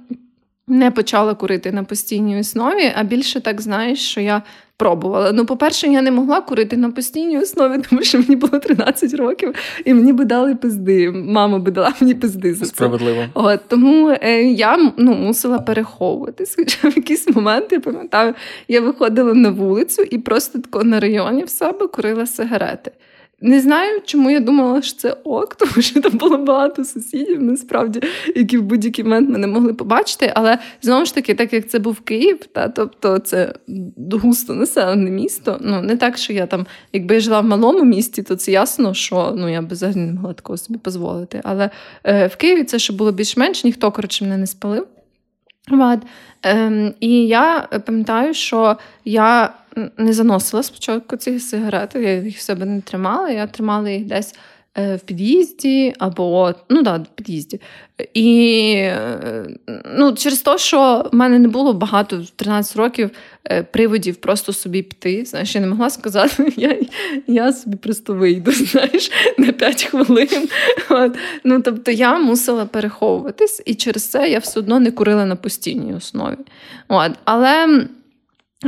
не 0.66 0.90
почала 0.90 1.34
курити 1.34 1.72
на 1.72 1.84
постійній 1.84 2.40
основі, 2.40 2.92
а 2.96 3.02
більше 3.02 3.40
так 3.40 3.60
знаєш, 3.60 3.98
що 3.98 4.20
я 4.20 4.42
пробувала. 4.76 5.32
Ну, 5.32 5.46
по-перше, 5.46 5.86
я 5.86 6.02
не 6.02 6.10
могла 6.10 6.40
курити 6.40 6.76
на 6.76 6.90
постійній 6.90 7.38
основі, 7.38 7.82
тому 7.90 8.02
що 8.02 8.18
мені 8.18 8.36
було 8.36 8.58
13 8.58 9.14
років, 9.14 9.54
і 9.84 9.94
мені 9.94 10.12
би 10.12 10.24
дали 10.24 10.54
пизди. 10.54 11.10
Мама 11.10 11.58
би 11.58 11.70
дала 11.70 11.92
мені 12.00 12.14
пизди 12.14 12.54
за 12.54 12.64
це. 12.64 12.66
Справедливо. 12.66 13.24
От, 13.34 13.60
Тому 13.68 14.16
е, 14.22 14.42
я 14.42 14.92
ну, 14.96 15.14
мусила 15.14 15.58
переховуватись. 15.58 16.54
Хоча 16.56 16.88
в 16.88 16.96
якийсь 16.96 17.28
момент 17.28 17.72
я 17.72 17.80
пам'ятаю, 17.80 18.34
я 18.68 18.80
виходила 18.80 19.34
на 19.34 19.50
вулицю 19.50 20.02
і 20.02 20.18
просто 20.18 20.58
тако 20.58 20.84
на 20.84 21.00
районі 21.00 21.44
в 21.44 21.48
себе 21.48 21.86
курила 21.86 22.26
сигарети. 22.26 22.92
Не 23.44 23.60
знаю, 23.60 24.00
чому 24.04 24.30
я 24.30 24.40
думала, 24.40 24.82
що 24.82 24.96
це 24.96 25.16
ок, 25.24 25.54
тому 25.58 25.72
що 25.82 26.00
там 26.00 26.12
було 26.12 26.36
багато 26.36 26.84
сусідів, 26.84 27.42
насправді, 27.42 28.00
які 28.36 28.58
в 28.58 28.62
будь-який 28.62 29.04
момент 29.04 29.30
мене 29.30 29.46
могли 29.46 29.74
побачити. 29.74 30.32
Але 30.34 30.58
знову 30.82 31.04
ж 31.04 31.14
таки, 31.14 31.34
так 31.34 31.52
як 31.52 31.68
це 31.68 31.78
був 31.78 32.00
Київ, 32.00 32.38
та 32.52 32.68
тобто 32.68 33.18
це 33.18 33.54
густо 34.10 34.54
населене 34.54 35.10
місто. 35.10 35.58
Ну 35.60 35.82
не 35.82 35.96
так, 35.96 36.18
що 36.18 36.32
я 36.32 36.46
там, 36.46 36.66
якби 36.92 37.14
я 37.14 37.20
жила 37.20 37.40
в 37.40 37.44
малому 37.44 37.84
місті, 37.84 38.22
то 38.22 38.36
це 38.36 38.52
ясно, 38.52 38.94
що 38.94 39.34
ну 39.36 39.48
я 39.48 39.62
б 39.62 39.72
взагалі 39.72 39.96
не 39.96 40.12
могла 40.12 40.32
такого 40.32 40.56
собі 40.56 40.78
дозволити. 40.84 41.40
Але 41.44 41.70
е, 42.04 42.26
в 42.26 42.36
Києві 42.36 42.64
це 42.64 42.78
ще 42.78 42.92
було 42.92 43.12
більш-менш, 43.12 43.64
ніхто 43.64 43.92
коротше 43.92 44.24
мене 44.24 44.36
не 44.36 44.46
спалив. 44.46 44.86
От. 45.70 45.98
Ем, 46.42 46.94
І 47.00 47.26
я 47.26 47.68
пам'ятаю, 47.86 48.34
що 48.34 48.76
я 49.04 49.54
не 49.96 50.12
заносила 50.12 50.62
спочатку 50.62 51.16
ці 51.16 51.40
сигарети, 51.40 52.02
я 52.02 52.14
їх 52.14 52.36
в 52.36 52.40
себе 52.40 52.64
не 52.64 52.80
тримала, 52.80 53.30
я 53.30 53.46
тримала 53.46 53.90
їх 53.90 54.06
десь 54.06 54.34
в 54.76 54.98
під'їзді 55.04 55.94
або 55.98 56.54
ну 56.68 56.82
да, 56.82 56.96
в 56.96 57.06
під'їзді. 57.14 57.60
І 58.14 58.72
е, 58.76 59.46
ну, 59.96 60.12
через 60.12 60.40
те, 60.40 60.58
що 60.58 61.08
в 61.12 61.14
мене 61.14 61.38
не 61.38 61.48
було 61.48 61.72
багато 61.72 62.20
в 62.20 62.30
13 62.30 62.76
років 62.76 63.10
е, 63.50 63.62
приводів 63.62 64.16
просто 64.16 64.52
собі 64.52 64.82
піти. 64.82 65.24
Знаєш, 65.24 65.54
я 65.54 65.60
не 65.60 65.66
могла 65.66 65.90
сказати, 65.90 66.52
я 66.56 66.78
я 67.26 67.52
собі 67.52 67.76
просто 67.76 68.14
вийду 68.14 68.52
знаєш, 68.52 69.10
на 69.38 69.52
5 69.52 69.84
хвилин. 69.84 70.48
От. 70.90 71.16
Ну, 71.44 71.62
Тобто 71.62 71.90
я 71.90 72.18
мусила 72.18 72.66
переховуватись, 72.66 73.62
і 73.66 73.74
через 73.74 74.06
це 74.06 74.30
я 74.30 74.38
все 74.38 74.60
одно 74.60 74.80
не 74.80 74.90
курила 74.90 75.26
на 75.26 75.36
постійній 75.36 75.94
основі. 75.94 76.36
От. 76.88 77.12
Але. 77.24 77.86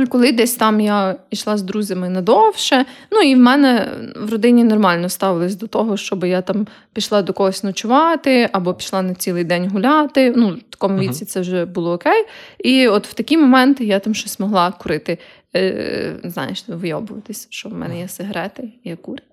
Коли 0.09 0.31
десь 0.31 0.55
там 0.55 0.81
я 0.81 1.15
йшла 1.31 1.57
з 1.57 1.61
друзями 1.61 2.09
надовше, 2.09 2.85
ну 3.11 3.21
і 3.21 3.35
в 3.35 3.37
мене 3.37 3.87
в 4.15 4.31
родині 4.31 4.63
нормально 4.63 5.09
ставились 5.09 5.55
до 5.55 5.67
того, 5.67 5.97
щоб 5.97 6.23
я 6.23 6.41
там 6.41 6.67
пішла 6.93 7.21
до 7.21 7.33
когось 7.33 7.63
ночувати 7.63 8.49
або 8.51 8.73
пішла 8.73 9.01
на 9.01 9.13
цілий 9.13 9.43
день 9.43 9.69
гуляти. 9.69 10.33
Ну, 10.35 10.49
в 10.49 10.61
такому 10.69 10.99
віці 10.99 11.25
це 11.25 11.39
вже 11.39 11.65
було 11.65 11.93
окей. 11.93 12.25
І 12.59 12.87
от 12.87 13.07
в 13.07 13.13
такі 13.13 13.37
моменти 13.37 13.85
я 13.85 13.99
там 13.99 14.13
щось 14.13 14.39
могла 14.39 14.71
курити. 14.71 15.17
Е, 15.55 16.15
Знаєш, 16.23 16.63
вийобуватись, 16.67 17.47
що 17.49 17.69
в 17.69 17.73
мене 17.73 17.99
є 17.99 18.07
сигарети, 18.07 18.63
і 18.83 18.89
я 18.89 18.95
курю. 18.95 19.23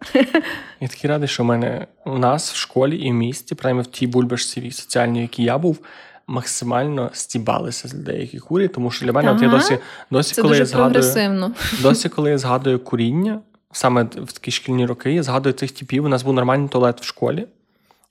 Я 0.81 0.89
такий 0.89 1.11
радий, 1.11 1.29
що 1.29 1.43
в 1.43 1.47
мене 1.47 1.87
у 2.05 2.19
нас 2.19 2.53
в 2.53 2.57
школі 2.57 2.97
і 2.97 3.11
в 3.11 3.15
місті, 3.15 3.55
принаймні 3.55 3.83
в 3.83 3.87
тій 3.87 4.07
бульбашці 4.07 4.71
соціальній, 4.71 5.21
якій 5.23 5.43
я 5.43 5.59
був 5.59 5.79
максимально 6.27 7.11
стібалися 7.13 7.89
з 7.89 7.95
людей, 7.95 8.21
які 8.21 8.39
курять, 8.39 8.73
тому 8.73 8.91
що 8.91 9.05
для 9.07 9.13
мене 9.13 9.29
ага. 9.29 9.37
от 9.37 9.43
я 9.43 9.49
досі 9.49 9.79
досі, 10.11 10.35
Це 10.35 10.43
коли 10.43 10.53
дуже 10.53 10.61
я 10.61 10.67
згадую 10.67 11.05
досі, 11.83 12.09
коли 12.09 12.31
я 12.31 12.39
згадую 12.39 12.79
куріння, 12.79 13.41
саме 13.73 14.03
в 14.03 14.33
такі 14.33 14.51
шкільні 14.51 14.87
роки, 14.87 15.13
я 15.13 15.23
згадую 15.23 15.53
цих 15.53 15.71
типів. 15.71 16.05
У 16.05 16.09
нас 16.09 16.23
був 16.23 16.35
нормальний 16.35 16.69
туалет 16.69 17.01
в 17.01 17.05
школі. 17.05 17.47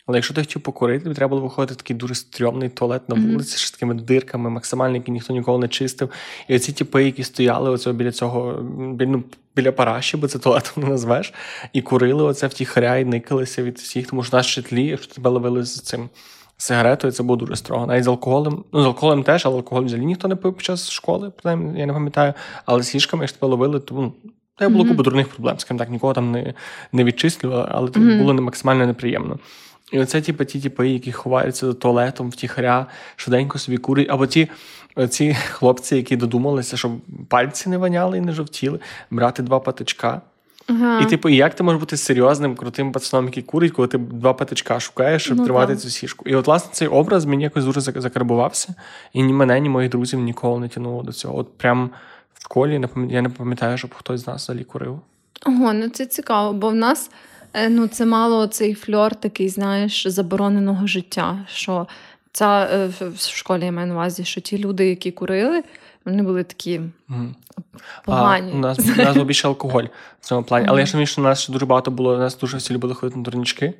Але 0.05 0.17
якщо 0.17 0.33
ти 0.33 0.41
хотів 0.41 0.61
покурити, 0.61 1.03
тобі 1.03 1.15
треба 1.15 1.29
було 1.29 1.41
виходити 1.41 1.75
такий 1.75 1.95
дуже 1.95 2.15
стрьомний 2.15 2.69
туалет 2.69 3.09
на 3.09 3.15
вулиці, 3.15 3.55
mm-hmm. 3.55 3.67
з 3.67 3.71
такими 3.71 3.93
дирками, 3.93 4.49
максимально, 4.49 4.95
які 4.95 5.11
ніхто 5.11 5.33
ніколи 5.33 5.59
не 5.59 5.67
чистив. 5.67 6.09
І 6.47 6.55
оці 6.55 6.73
типи, 6.73 7.03
які 7.03 7.23
стояли 7.23 7.69
оцього 7.69 7.95
біля 7.95 8.11
цього, 8.11 8.61
біля, 8.93 9.09
ну, 9.09 9.23
біля 9.55 9.71
параші, 9.71 10.17
бо 10.17 10.27
це 10.27 10.39
туалетом 10.39 10.83
не 10.83 10.89
назвеш, 10.89 11.33
і 11.73 11.81
курили 11.81 12.23
оце 12.23 12.47
втіхаря, 12.47 12.97
і 12.97 13.05
никалися 13.05 13.63
від 13.63 13.77
всіх, 13.77 14.07
тому 14.07 14.23
що 14.23 14.37
нас 14.37 14.45
щитлі, 14.45 14.85
якщо 14.85 15.15
тебе 15.15 15.29
ловили 15.29 15.65
з 15.65 15.81
цим 15.81 16.09
сигаретою 16.57 17.13
це 17.13 17.23
було 17.23 17.37
дуже 17.37 17.55
строго. 17.55 17.85
Навіть 17.85 18.03
з 18.03 18.07
алкоголем. 18.07 18.63
Ну, 18.73 18.81
з 18.81 18.85
алкоголем 18.85 19.23
теж, 19.23 19.45
але 19.45 19.55
алкоголь 19.55 19.83
взагалі 19.83 20.05
ніхто 20.05 20.27
не 20.27 20.35
пив 20.35 20.53
під 20.53 20.65
час 20.65 20.91
школи, 20.91 21.31
принаймні, 21.41 21.79
я 21.79 21.85
не 21.85 21.93
пам'ятаю. 21.93 22.33
Але 22.65 22.83
з 22.83 22.95
гішками, 22.95 23.23
якщо 23.23 23.39
тебе 23.39 23.49
ловили, 23.49 23.79
то 23.79 23.95
ну, 23.95 24.13
та 24.55 24.69
було 24.69 24.83
mm-hmm. 24.83 24.87
купа 24.87 25.03
дурних 25.03 25.27
проблем, 25.27 25.59
скажімо 25.59 25.79
так, 25.79 25.89
нікого 25.89 26.13
там 26.13 26.31
не 26.31 26.53
не 26.91 27.03
відчислювали, 27.03 27.67
але 27.71 27.87
mm-hmm. 27.87 28.19
було 28.19 28.33
максимально 28.33 28.85
неприємно. 28.85 29.39
І 29.91 29.99
оце 29.99 30.21
типу, 30.21 30.45
ті 30.45 30.61
типи, 30.61 30.89
які 30.89 31.11
ховаються 31.11 31.65
до 31.65 31.73
туалетом, 31.73 32.29
втіхаря, 32.29 32.85
швиденько 33.15 33.59
собі 33.59 33.77
курять, 33.77 34.09
або 34.09 34.27
ті 34.27 34.49
ці 35.09 35.33
хлопці, 35.51 35.95
які 35.95 36.15
додумалися, 36.15 36.77
щоб 36.77 36.91
пальці 37.27 37.69
не 37.69 37.77
воняли 37.77 38.17
і 38.17 38.21
не 38.21 38.31
жовтіли, 38.31 38.79
брати 39.11 39.43
два 39.43 39.59
патичка. 39.59 40.21
Ага. 40.67 41.01
І, 41.01 41.05
типу, 41.05 41.29
як 41.29 41.55
ти 41.55 41.63
можеш 41.63 41.79
бути 41.79 41.97
серйозним, 41.97 42.55
крутим 42.55 42.91
пацаном, 42.91 43.25
який 43.25 43.43
курить, 43.43 43.71
коли 43.71 43.87
ти 43.87 43.97
два 43.97 44.33
патичка 44.33 44.79
шукаєш, 44.79 45.23
щоб 45.23 45.37
ну, 45.37 45.43
тримати 45.43 45.73
так. 45.73 45.81
цю 45.81 45.89
сішку. 45.89 46.29
І 46.29 46.35
от, 46.35 46.47
власне, 46.47 46.69
цей 46.73 46.87
образ 46.87 47.25
мені 47.25 47.43
якось 47.43 47.65
дуже 47.65 47.81
закарбувався, 47.81 48.75
і 49.13 49.23
ні 49.23 49.33
мене, 49.33 49.59
ні 49.59 49.69
моїх 49.69 49.91
друзів 49.91 50.19
ніколи 50.19 50.59
не 50.59 50.67
тянуло 50.67 51.03
до 51.03 51.11
цього. 51.11 51.37
От 51.37 51.57
прям 51.57 51.89
в 52.33 52.43
школі 52.43 52.81
я 53.09 53.21
не 53.21 53.29
пам'ятаю, 53.29 53.77
щоб 53.77 53.93
хтось 53.93 54.21
з 54.21 54.27
нас 54.27 54.43
взагалі 54.43 54.63
курив. 54.63 54.99
Ого, 55.45 55.73
ну 55.73 55.89
це 55.89 56.05
цікаво, 56.05 56.53
бо 56.53 56.69
в 56.69 56.75
нас 56.75 57.11
е, 57.53 57.69
ну, 57.69 57.87
це 57.87 58.05
мало 58.05 58.47
цей 58.47 58.73
фльор 58.73 59.15
такий, 59.15 59.49
знаєш, 59.49 60.07
забороненого 60.07 60.87
життя. 60.87 61.45
що 61.47 61.87
ця 62.31 62.69
е, 62.73 62.89
в 63.15 63.19
школі 63.19 63.65
я 63.65 63.71
маю 63.71 63.87
на 63.87 63.93
увазі, 63.93 64.23
що 64.23 64.41
ті 64.41 64.57
люди, 64.57 64.89
які 64.89 65.11
курили, 65.11 65.63
вони 66.05 66.23
були 66.23 66.43
такі 66.43 66.81
погані. 68.05 68.51
А, 68.53 68.55
У 68.55 68.59
нас 68.59 68.79
у 68.79 69.01
нас 69.01 69.17
був 69.17 69.25
більше 69.25 69.47
алкоголь 69.47 69.83
в 70.19 70.25
цьому 70.25 70.43
плані. 70.43 70.65
Але 70.69 70.79
я 70.79 70.85
ж 70.85 71.05
що 71.05 71.21
у 71.21 71.23
нас 71.23 71.41
ще 71.41 71.53
дуже 71.53 71.65
багато 71.65 71.91
було, 71.91 72.15
у 72.15 72.17
нас 72.17 72.37
дуже 72.37 72.57
всі 72.57 72.73
любили 72.73 72.93
ходити 72.93 73.19
на 73.19 73.25
турнічки. 73.25 73.73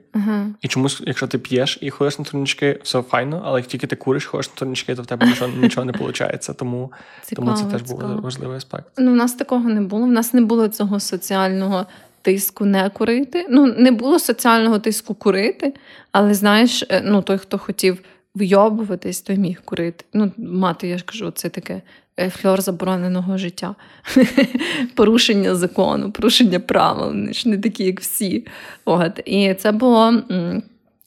І 0.62 0.68
чомусь, 0.68 1.02
якщо 1.06 1.28
ти 1.28 1.38
п'єш 1.38 1.78
і 1.82 1.90
ходиш 1.90 2.20
на 2.20 2.26
турнічки, 2.26 2.80
все 2.84 3.02
файно, 3.02 3.42
але 3.46 3.60
як 3.60 3.68
тільки 3.68 3.88
ти 3.88 3.96
куриш, 3.96 4.26
ходиш 4.26 4.50
на 4.50 4.56
турнічки, 4.56 4.96
то 4.96 5.02
в 5.02 5.06
тебе 5.06 5.28
нічого 5.28 5.52
нічого 5.62 5.86
не 5.86 5.92
виходить. 5.92 6.50
Тому 6.58 6.92
цікаво, 7.24 7.48
тому 7.48 7.58
це 7.58 7.78
теж 7.78 7.82
був 7.82 8.22
важливий 8.22 8.58
аспект. 8.58 8.86
Ну, 8.98 9.12
У 9.12 9.16
нас 9.16 9.34
такого 9.34 9.70
не 9.70 9.82
було. 9.82 10.04
У 10.04 10.08
нас 10.08 10.34
не 10.34 10.42
було 10.42 10.68
цього 10.68 11.00
соціального. 11.00 11.86
Тиску 12.24 12.66
не 12.66 12.90
курити. 12.90 13.48
Ну, 13.50 13.66
не 13.66 13.92
було 13.92 14.20
соціального 14.20 14.80
тиску 14.80 15.14
курити, 15.14 15.74
але 16.12 16.34
знаєш, 16.34 16.84
е, 16.90 17.02
ну 17.06 17.22
той, 17.22 17.38
хто 17.38 17.58
хотів 17.58 18.02
вйобуватись, 18.36 19.22
той 19.22 19.38
міг 19.38 19.62
курити. 19.66 20.06
Ну, 20.14 20.32
мати, 20.38 20.88
я 20.88 20.98
ж 20.98 21.04
кажу, 21.04 21.32
це 21.32 21.50
таке 21.50 21.82
фльор 22.30 22.62
забороненого 22.62 23.38
життя, 23.38 23.76
порушення 24.96 25.56
закону, 25.56 26.12
порушення 26.12 26.60
правил, 26.60 27.08
вони 27.08 27.34
ж 27.34 27.50
не 27.50 27.58
такі, 27.58 27.84
як 27.84 28.00
всі. 28.00 28.46
От. 28.86 29.20
І 29.26 29.54
це 29.54 29.72
було. 29.72 30.14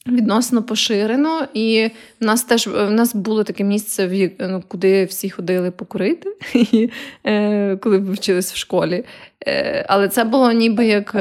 Відносно 0.07 0.63
поширено, 0.63 1.47
і 1.53 1.89
в 2.21 2.25
нас 2.25 2.43
теж 2.43 2.67
в 2.67 2.89
нас 2.89 3.15
було 3.15 3.43
таке 3.43 3.63
місце, 3.63 4.29
ну, 4.39 4.63
куди 4.67 5.05
всі 5.05 5.29
ходили 5.29 5.71
покурити, 5.71 6.29
е, 7.25 7.77
коли 7.77 7.97
вчились 7.97 8.53
в 8.53 8.57
школі. 8.57 9.03
Е, 9.47 9.85
але 9.89 10.09
це 10.09 10.23
було 10.23 10.51
ніби 10.51 10.85
як 10.85 11.15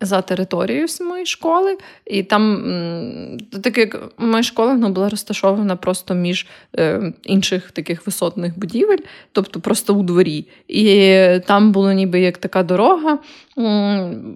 за 0.00 0.22
територією 0.22 0.88
самої 0.88 1.26
школи, 1.26 1.78
і 2.06 2.22
там 2.22 2.62
так 3.62 3.78
як 3.78 4.12
моя 4.18 4.42
школа 4.42 4.72
вона 4.72 4.88
була 4.88 5.08
розташована 5.08 5.76
просто 5.76 6.14
між 6.14 6.46
е, 6.78 7.12
інших 7.22 7.70
таких 7.70 8.06
висотних 8.06 8.58
будівель, 8.58 8.98
тобто 9.32 9.60
просто 9.60 9.94
у 9.94 10.02
дворі. 10.02 10.46
І 10.68 11.18
там 11.46 11.72
було 11.72 11.92
ніби 11.92 12.20
як 12.20 12.38
така 12.38 12.62
дорога 12.62 13.18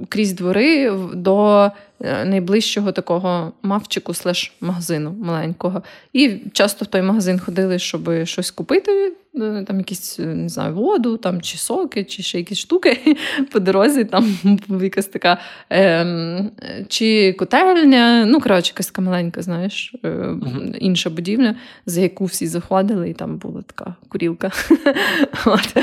крізь 0.09 0.33
двори 0.33 0.93
до 1.15 1.71
найближчого 2.01 2.93
такого 2.93 3.53
мавчику 3.63 4.15
слеш 4.15 4.53
магазину 4.61 5.17
маленького. 5.23 5.83
І 6.13 6.37
часто 6.53 6.85
в 6.85 6.89
той 6.89 7.03
магазин 7.03 7.39
ходили, 7.39 7.79
щоб 7.79 8.25
щось 8.25 8.51
купити. 8.51 9.13
Е, 9.35 9.65
там 9.67 9.79
якісь 9.79 10.19
не 10.19 10.49
знаю, 10.49 10.75
воду, 10.75 11.17
там 11.17 11.41
чи 11.41 11.59
соки, 11.59 12.05
чи 12.05 12.23
ще 12.23 12.39
якісь 12.39 12.59
штуки 12.59 13.17
по 13.53 13.61
дорозі, 13.61 14.05
там 14.05 14.39
якась 14.83 15.07
така 15.07 15.39
е, 15.73 16.51
чи 16.89 17.33
котельня, 17.33 18.25
ну, 18.27 18.41
коротше, 18.41 18.73
якась 18.75 18.87
така 18.87 19.03
маленька, 19.03 19.43
знаєш, 19.43 19.95
е, 20.03 20.09
uh-huh. 20.09 20.77
інша 20.77 21.11
будівля, 21.11 21.55
за 21.87 22.01
яку 22.01 22.25
всі 22.25 22.47
заходили, 22.47 23.11
і 23.11 23.15
там 23.15 23.37
була 23.37 23.63
така 23.63 23.95
курілка. 24.09 24.51
От. 25.47 25.77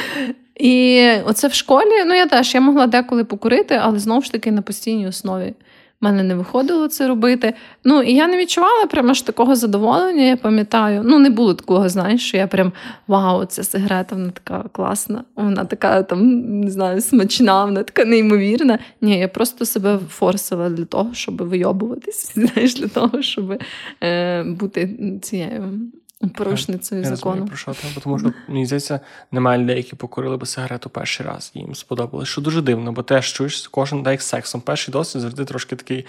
І 0.55 1.09
оце 1.25 1.47
в 1.47 1.53
школі, 1.53 2.03
ну 2.05 2.13
я 2.13 2.25
теж 2.25 2.55
я 2.55 2.61
могла 2.61 2.87
деколи 2.87 3.23
покурити, 3.23 3.79
але 3.81 3.99
знову 3.99 4.21
ж 4.21 4.31
таки 4.31 4.51
на 4.51 4.61
постійній 4.61 5.07
основі 5.07 5.53
в 6.01 6.05
мене 6.05 6.23
не 6.23 6.35
виходило 6.35 6.87
це 6.87 7.07
робити. 7.07 7.53
Ну 7.83 8.01
і 8.01 8.13
я 8.13 8.27
не 8.27 8.37
відчувала 8.37 8.85
прямо 8.85 9.13
ж 9.13 9.25
такого 9.25 9.55
задоволення, 9.55 10.23
я 10.23 10.37
пам'ятаю. 10.37 11.01
Ну, 11.05 11.19
не 11.19 11.29
було 11.29 11.53
такого, 11.53 11.89
знаєш, 11.89 12.27
що 12.27 12.37
я 12.37 12.47
прям 12.47 12.71
вау, 13.07 13.45
ця 13.45 13.63
сигарета, 13.63 14.15
вона 14.15 14.29
така 14.29 14.63
класна, 14.71 15.23
вона 15.35 15.65
така 15.65 16.03
там, 16.03 16.39
не 16.59 16.71
знаю, 16.71 17.01
смачна, 17.01 17.65
вона 17.65 17.83
така 17.83 18.05
неймовірна. 18.05 18.79
Ні, 19.01 19.19
я 19.19 19.27
просто 19.27 19.65
себе 19.65 19.99
форсила 20.09 20.69
для 20.69 20.85
того, 20.85 21.13
щоб 21.13 21.41
вийобуватись, 21.41 22.31
знаєш, 22.35 22.75
для 22.75 22.87
того, 22.87 23.21
щоб 23.21 23.61
е, 24.03 24.43
бути 24.43 24.89
цією 25.21 25.91
порушницею 26.35 27.01
я 27.01 27.15
закону. 27.15 27.35
Розумію, 27.35 27.47
про 27.47 27.57
що 27.57 27.73
там, 27.73 27.91
тому 28.03 28.19
що 28.19 28.33
мені 28.47 28.65
здається, 28.65 28.99
немає 29.31 29.59
людей, 29.59 29.77
які 29.77 29.95
покурили 29.95 30.37
би 30.37 30.45
сигарету 30.45 30.89
перший 30.89 31.25
раз. 31.25 31.51
Їм 31.53 31.75
сподобалось. 31.75 32.27
Що 32.29 32.41
дуже 32.41 32.61
дивно, 32.61 32.91
бо 32.91 33.03
теж 33.03 33.33
чуєш, 33.33 33.67
кожен 33.67 34.03
дає 34.03 34.19
сексом. 34.19 34.61
Перший 34.61 34.91
досвід 34.91 35.21
завжди 35.21 35.45
трошки 35.45 35.75
такий. 35.75 36.05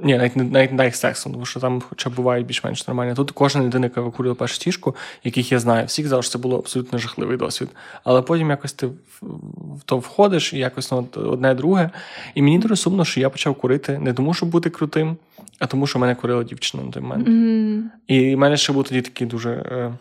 Ні, 0.00 0.16
навіть 0.18 0.36
не 0.36 0.44
навіть 0.44 0.70
не 0.70 0.76
дай 0.76 0.92
сексом, 0.92 1.32
тому 1.32 1.46
що 1.46 1.60
там 1.60 1.82
хоча 1.88 2.10
бувають 2.10 2.46
більш-менш 2.46 2.88
нормально. 2.88 3.14
Тут 3.14 3.30
кожна 3.30 3.62
людина, 3.62 3.86
яка 3.86 4.00
викурила 4.00 4.34
першу 4.34 4.58
тішку, 4.58 4.96
яких 5.24 5.52
я 5.52 5.58
знаю, 5.58 5.86
всіх 5.86 6.08
завжди 6.08 6.32
це 6.32 6.38
було 6.38 6.58
абсолютно 6.58 6.98
жахливий 6.98 7.36
досвід. 7.36 7.68
Але 8.04 8.22
потім 8.22 8.50
якось 8.50 8.72
ти 8.72 8.86
в 8.86 9.82
то 9.84 9.98
входиш 9.98 10.52
і 10.52 10.58
якось 10.58 10.92
ну, 10.92 11.08
одне 11.14 11.54
друге. 11.54 11.90
І 12.34 12.42
мені 12.42 12.58
дуже 12.58 12.76
сумно, 12.76 13.04
що 13.04 13.20
я 13.20 13.30
почав 13.30 13.54
курити 13.54 13.98
не 13.98 14.12
тому, 14.12 14.34
щоб 14.34 14.48
бути 14.48 14.70
крутим, 14.70 15.16
а 15.58 15.66
тому, 15.66 15.86
що 15.86 15.98
мене 15.98 16.14
курила 16.14 16.44
дівчина 16.44 16.82
на 16.82 16.90
той 16.90 17.02
момент. 17.02 17.28
Mm. 17.28 17.82
І 18.06 18.34
в 18.34 18.38
мене 18.38 18.56
ще 18.56 18.72
був 18.72 18.84
тоді 18.84 19.02
такий 19.02 19.26
дуже. 19.26 19.92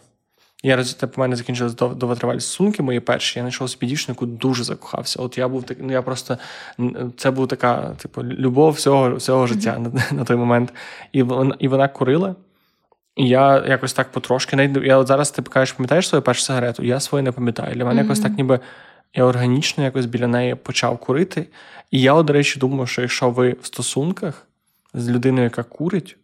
Я 0.68 0.76
результат 0.76 1.12
по 1.12 1.22
мене 1.22 1.36
закінчились 1.36 1.74
довготривалі 1.74 2.40
стосунки 2.40 2.84
мої 2.84 3.00
перші. 3.00 3.40
Я 3.40 3.44
знайшов 3.44 3.70
собі 3.70 3.86
дівчину, 3.86 4.14
яку 4.16 4.26
дуже 4.26 4.64
закохався. 4.64 5.22
От 5.22 5.38
я 5.38 5.48
був 5.48 5.64
так, 5.64 5.78
ну 5.82 5.92
я 5.92 6.02
просто 6.02 6.38
це 7.18 7.32
був 7.32 7.48
така, 7.48 7.96
типу, 7.98 8.24
любов 8.24 8.74
всього 8.74 9.16
всього 9.16 9.48
життя 9.48 9.78
mm-hmm. 9.78 10.12
на, 10.12 10.18
на 10.18 10.26
той 10.26 10.38
момент. 10.38 10.74
І 11.12 11.24
вона 11.24 11.56
і 11.60 11.68
вона 11.68 11.88
курила. 11.88 12.36
І 13.16 13.28
я 13.28 13.66
якось 13.68 13.94
так 13.94 14.12
потрошки. 14.12 14.56
Навіть 14.56 14.86
я 14.86 14.98
от 14.98 15.08
зараз 15.08 15.32
ти 15.32 15.42
кажеш, 15.42 15.74
пам'ятаєш 15.74 16.08
свою 16.08 16.22
першу 16.22 16.42
сигарету? 16.42 16.84
Я 16.84 17.00
свою 17.00 17.24
не 17.24 17.32
пам'ятаю. 17.32 17.76
Для 17.76 17.86
мене 17.86 18.02
mm-hmm. 18.02 18.04
якось 18.04 18.20
так, 18.20 18.38
ніби 18.38 18.60
я 19.14 19.24
органічно 19.24 19.84
якось 19.84 20.06
біля 20.06 20.28
неї 20.28 20.56
почав 20.56 20.98
курити. 20.98 21.48
І 21.92 22.02
я, 22.02 22.24
до 22.24 22.34
речі, 22.34 22.60
думаю, 22.60 22.88
що 22.88 23.02
якщо 23.02 23.30
ви 23.30 23.56
в 23.62 23.66
стосунках 23.66 24.48
з 24.94 25.10
людиною, 25.10 25.44
яка 25.44 25.64
курить, 25.64 26.18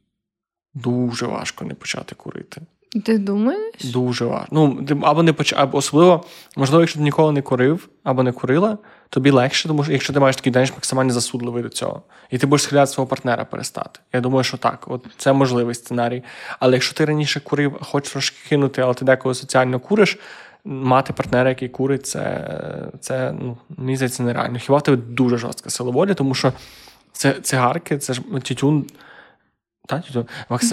дуже 0.73 1.25
важко 1.25 1.65
не 1.65 1.73
почати 1.73 2.15
курити. 2.15 2.61
Ти 2.99 3.17
думаєш? 3.17 3.83
Дуже 3.83 4.25
важко. 4.25 4.47
Ну, 4.51 4.85
або 5.01 5.23
не 5.23 5.33
поч... 5.33 5.53
або 5.57 5.77
особливо, 5.77 6.23
можливо, 6.55 6.81
якщо 6.81 6.99
ти 6.99 7.03
ніколи 7.03 7.31
не 7.31 7.41
курив 7.41 7.89
або 8.03 8.23
не 8.23 8.31
курила, 8.31 8.77
тобі 9.09 9.31
легше, 9.31 9.67
тому 9.67 9.83
що 9.83 9.91
якщо 9.93 10.13
ти 10.13 10.19
маєш 10.19 10.35
такий 10.35 10.51
день 10.51 10.69
максимально 10.73 11.13
засудливий 11.13 11.63
до 11.63 11.69
цього, 11.69 12.01
і 12.29 12.37
ти 12.37 12.47
будеш 12.47 12.63
схиляти 12.63 12.91
свого 12.91 13.07
партнера 13.07 13.45
перестати. 13.45 13.99
Я 14.13 14.21
думаю, 14.21 14.43
що 14.43 14.57
так, 14.57 14.85
от 14.87 15.05
це 15.17 15.33
можливий 15.33 15.75
сценарій. 15.75 16.23
Але 16.59 16.73
якщо 16.73 16.95
ти 16.95 17.05
раніше 17.05 17.39
курив, 17.39 17.77
хочеш 17.81 18.11
трошки 18.11 18.49
кинути, 18.49 18.81
але 18.81 18.93
ти 18.93 19.05
деколи 19.05 19.35
соціально 19.35 19.79
куриш, 19.79 20.17
мати 20.65 21.13
партнера, 21.13 21.49
який 21.49 21.69
курить, 21.69 22.07
це 22.07 22.49
це 22.99 23.31
ну, 23.31 23.57
мені 23.77 23.95
здається 23.95 24.23
нереально. 24.23 24.59
Хіба 24.59 24.77
в 24.77 24.83
тебе 24.83 24.97
дуже 24.97 25.37
жорстка 25.37 25.69
сила 25.69 25.91
волі, 25.91 26.13
тому 26.13 26.33
що 26.33 26.53
це 27.11 27.33
цигарки, 27.33 27.97
це 27.97 28.13
ж 28.13 28.21
тютюн. 28.43 28.85
Та, 29.87 30.03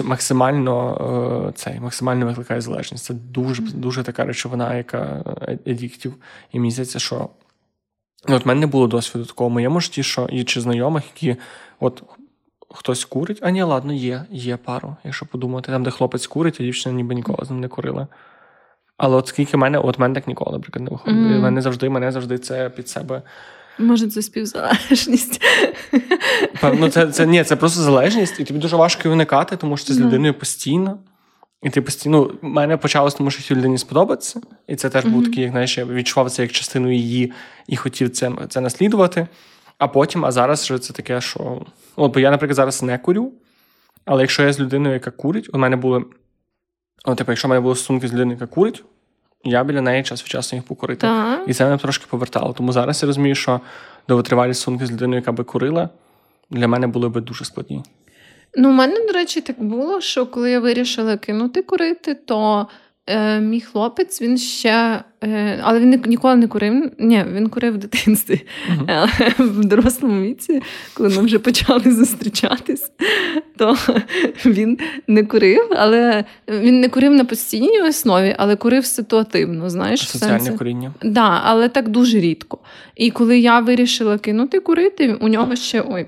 максимально 0.03 1.51
цей, 1.55 1.79
максимально 1.79 2.25
викликає 2.25 2.61
залежність. 2.61 3.05
Це 3.05 3.13
дуже 3.13 3.63
дуже 3.63 4.03
така 4.03 4.25
речовина, 4.25 4.75
яка 4.75 5.23
едіктів. 5.67 6.15
І 6.51 6.59
мені 6.59 6.71
здається, 6.71 6.99
що 6.99 7.29
ну, 8.27 8.35
от 8.35 8.45
мене 8.45 8.59
не 8.59 8.67
було 8.67 8.87
досвіду 8.87 9.25
такого 9.25 9.49
в 9.49 9.53
моєму 9.53 9.79
житті, 9.79 10.03
що 10.03 10.27
і 10.31 10.43
чи 10.43 10.61
знайомих, 10.61 11.03
які 11.15 11.39
от 11.79 12.03
хтось 12.69 13.05
курить, 13.05 13.39
а 13.41 13.49
ні, 13.49 13.63
ладно, 13.63 13.93
є, 13.93 14.25
є 14.29 14.57
пару, 14.57 14.95
якщо 15.03 15.25
подумати, 15.25 15.71
там, 15.71 15.83
де 15.83 15.91
хлопець 15.91 16.27
курить, 16.27 16.57
а 16.59 16.63
дівчина 16.63 16.95
ніби 16.95 17.15
ніколи 17.15 17.45
з 17.45 17.49
ним 17.49 17.59
не 17.59 17.67
курила. 17.67 18.07
Але 18.97 19.15
от 19.15 19.27
скільки 19.27 19.57
мене, 19.57 19.79
от 19.79 19.99
мене 19.99 20.15
так 20.15 20.27
ніколи, 20.27 20.51
наприклад, 20.51 20.83
не 20.83 20.91
виходить. 20.91 21.19
Mm. 21.19 21.39
Мене 21.39 21.61
завжди, 21.61 21.89
мене 21.89 22.11
завжди 22.11 22.37
це 22.37 22.69
під 22.69 22.89
себе. 22.89 23.21
Може, 23.81 24.07
це 24.07 24.21
співзалежність. 24.21 25.41
Певно, 26.61 26.89
це 26.89 27.07
це 27.07 27.25
ні, 27.25 27.43
це 27.43 27.55
просто 27.55 27.81
залежність, 27.81 28.39
і 28.39 28.43
тобі 28.43 28.59
дуже 28.59 28.75
важко 28.75 29.11
уникати, 29.11 29.57
тому 29.57 29.77
що 29.77 29.87
ти 29.87 29.93
з 29.93 29.99
людиною 29.99 30.33
постійно. 30.33 30.99
І 31.63 31.69
ти 31.69 31.81
постійно 31.81 32.31
ну, 32.41 32.49
мене 32.49 32.77
почалось, 32.77 33.13
тому 33.13 33.31
що 33.31 33.43
цій 33.43 33.55
людині 33.55 33.77
сподобається. 33.77 34.41
І 34.67 34.75
це 34.75 34.89
теж 34.89 35.05
mm-hmm. 35.05 35.09
був 35.09 35.23
такий, 35.23 35.43
як 35.43 35.51
знаєш, 35.51 35.77
я 35.77 35.85
відчував 35.85 36.31
це 36.31 36.41
як 36.41 36.51
частину 36.51 36.91
її 36.91 37.33
і 37.67 37.75
хотів 37.75 38.09
це 38.09 38.31
це 38.49 38.61
наслідувати. 38.61 39.27
А 39.77 39.87
потім, 39.87 40.25
а 40.25 40.31
зараз 40.31 40.63
вже 40.63 40.79
це 40.79 40.93
таке, 40.93 41.21
що. 41.21 41.65
От, 41.95 42.13
бо 42.13 42.19
я, 42.19 42.31
наприклад, 42.31 42.55
зараз 42.55 42.83
не 42.83 42.97
курю. 42.97 43.33
Але 44.05 44.21
якщо 44.21 44.43
я 44.43 44.53
з 44.53 44.59
людиною, 44.59 44.93
яка 44.93 45.11
курить, 45.11 45.49
у 45.53 45.57
мене 45.57 45.75
були. 45.75 46.05
От, 47.05 47.17
типу, 47.17 47.31
якщо 47.31 47.47
в 47.47 47.49
мене 47.49 47.61
були 47.61 47.75
стосунки 47.75 48.07
з 48.07 48.13
людиною, 48.13 48.37
яка 48.41 48.53
курить, 48.53 48.83
я 49.43 49.63
біля 49.63 49.81
неї 49.81 50.03
час 50.03 50.23
від 50.23 50.29
часу 50.29 50.55
їх 50.55 50.65
покурити. 50.65 51.01
Так. 51.01 51.43
І 51.47 51.53
це 51.53 51.65
мене 51.65 51.77
трошки 51.77 52.05
повертало. 52.09 52.53
Тому 52.53 52.71
зараз 52.71 53.03
я 53.03 53.07
розумію, 53.07 53.35
що 53.35 53.61
довготривалі 54.07 54.53
стосунки 54.53 54.85
з 54.85 54.91
людиною, 54.91 55.19
яка 55.19 55.31
би 55.31 55.43
курила, 55.43 55.89
для 56.49 56.67
мене 56.67 56.87
були 56.87 57.09
би 57.09 57.21
дуже 57.21 57.45
складні. 57.45 57.83
Ну, 58.55 58.69
у 58.69 58.71
мене, 58.71 59.05
до 59.07 59.13
речі, 59.13 59.41
так 59.41 59.63
було, 59.63 60.01
що 60.01 60.25
коли 60.25 60.51
я 60.51 60.59
вирішила 60.59 61.17
кинути 61.17 61.61
курити, 61.61 62.15
то 62.15 62.67
Е, 63.07 63.39
Мій 63.39 63.61
хлопець 63.61 64.21
він 64.21 64.37
ще, 64.37 65.03
е, 65.23 65.59
але 65.63 65.79
він 65.79 66.03
ніколи 66.05 66.35
не 66.35 66.47
курив. 66.47 66.91
Ні, 66.99 67.25
він 67.33 67.49
курив 67.49 67.73
в 67.73 67.77
дитинстві. 67.77 68.41
Uh-huh. 68.69 69.43
в 69.43 69.65
дорослому 69.65 70.21
віці, 70.21 70.61
коли 70.93 71.09
ми 71.09 71.21
вже 71.21 71.39
почали 71.39 71.91
зустрічатись, 71.91 72.91
то 73.57 73.77
він 74.45 74.77
не 75.07 75.23
курив, 75.23 75.73
але 75.77 76.23
він 76.47 76.79
не 76.79 76.89
курив 76.89 77.13
на 77.13 77.25
постійній 77.25 77.81
основі, 77.81 78.35
але 78.37 78.55
курив 78.55 78.85
ситуативно. 78.85 79.69
знаєш. 79.69 80.09
Соціальне 80.09 80.39
сенсі. 80.39 80.57
куріння. 80.57 80.93
Так, 80.99 81.11
да, 81.11 81.41
але 81.43 81.69
так 81.69 81.89
дуже 81.89 82.19
рідко. 82.19 82.59
І 82.95 83.11
коли 83.11 83.39
я 83.39 83.59
вирішила 83.59 84.17
кинути 84.17 84.59
курити, 84.59 85.13
у 85.13 85.27
нього 85.27 85.55
ще 85.55 85.83
ой, 85.89 86.05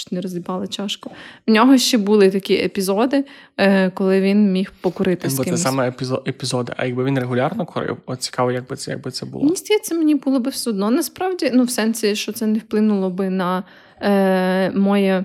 чуть 0.00 0.12
не 0.12 0.20
розібали 0.20 0.68
чашку. 0.68 1.10
В 1.46 1.50
нього 1.50 1.78
ще 1.78 1.98
були 1.98 2.30
такі 2.30 2.54
епізоди, 2.54 3.24
е, 3.56 3.90
коли 3.90 4.20
він 4.20 4.52
міг 4.52 4.72
покурити 4.80 5.30
з 5.30 5.38
кимось. 5.38 5.60
це 5.60 5.68
саме 5.68 5.92
епізоди. 6.26 6.72
А 6.76 6.86
якби 6.86 7.04
він 7.04 7.18
регулярно 7.18 7.66
курив, 7.66 7.96
от 8.06 8.22
цікаво, 8.22 8.52
як 8.52 8.68
би 8.68 8.76
це 8.76 8.90
як 8.90 9.00
би 9.00 9.10
це 9.10 9.26
було. 9.26 9.44
Мені 9.44 9.56
здається, 9.56 9.94
мені 9.94 10.14
було 10.14 10.40
би 10.40 10.50
все 10.50 10.70
одно. 10.70 10.90
Насправді, 10.90 11.50
ну 11.54 11.64
в 11.64 11.70
сенсі, 11.70 12.14
що 12.16 12.32
це 12.32 12.46
не 12.46 12.58
вплинуло 12.58 13.10
би 13.10 13.30
на 13.30 13.64
е, 14.00 14.70
моє, 14.70 15.24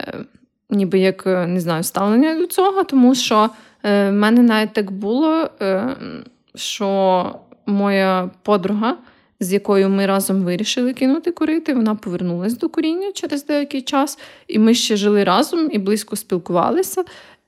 е, 0.00 0.24
ніби 0.70 0.98
як 0.98 1.26
не 1.26 1.60
знаю, 1.60 1.82
ставлення 1.82 2.38
до 2.38 2.46
цього, 2.46 2.84
тому 2.84 3.14
що 3.14 3.50
е, 3.82 4.10
в 4.10 4.12
мене 4.12 4.42
навіть 4.42 4.72
так 4.72 4.90
було, 4.90 5.50
е, 5.60 5.96
що 6.54 7.40
моя 7.66 8.30
подруга 8.42 8.96
з 9.42 9.52
якою 9.52 9.88
ми 9.88 10.06
разом 10.06 10.42
вирішили 10.42 10.92
кинути 10.92 11.30
курити. 11.30 11.74
Вона 11.74 11.94
повернулася 11.94 12.56
до 12.56 12.68
куріння 12.68 13.12
через 13.12 13.46
деякий 13.46 13.82
час, 13.82 14.18
і 14.48 14.58
ми 14.58 14.74
ще 14.74 14.96
жили 14.96 15.24
разом 15.24 15.68
і 15.72 15.78
близько 15.78 16.16
спілкувалися, 16.16 17.04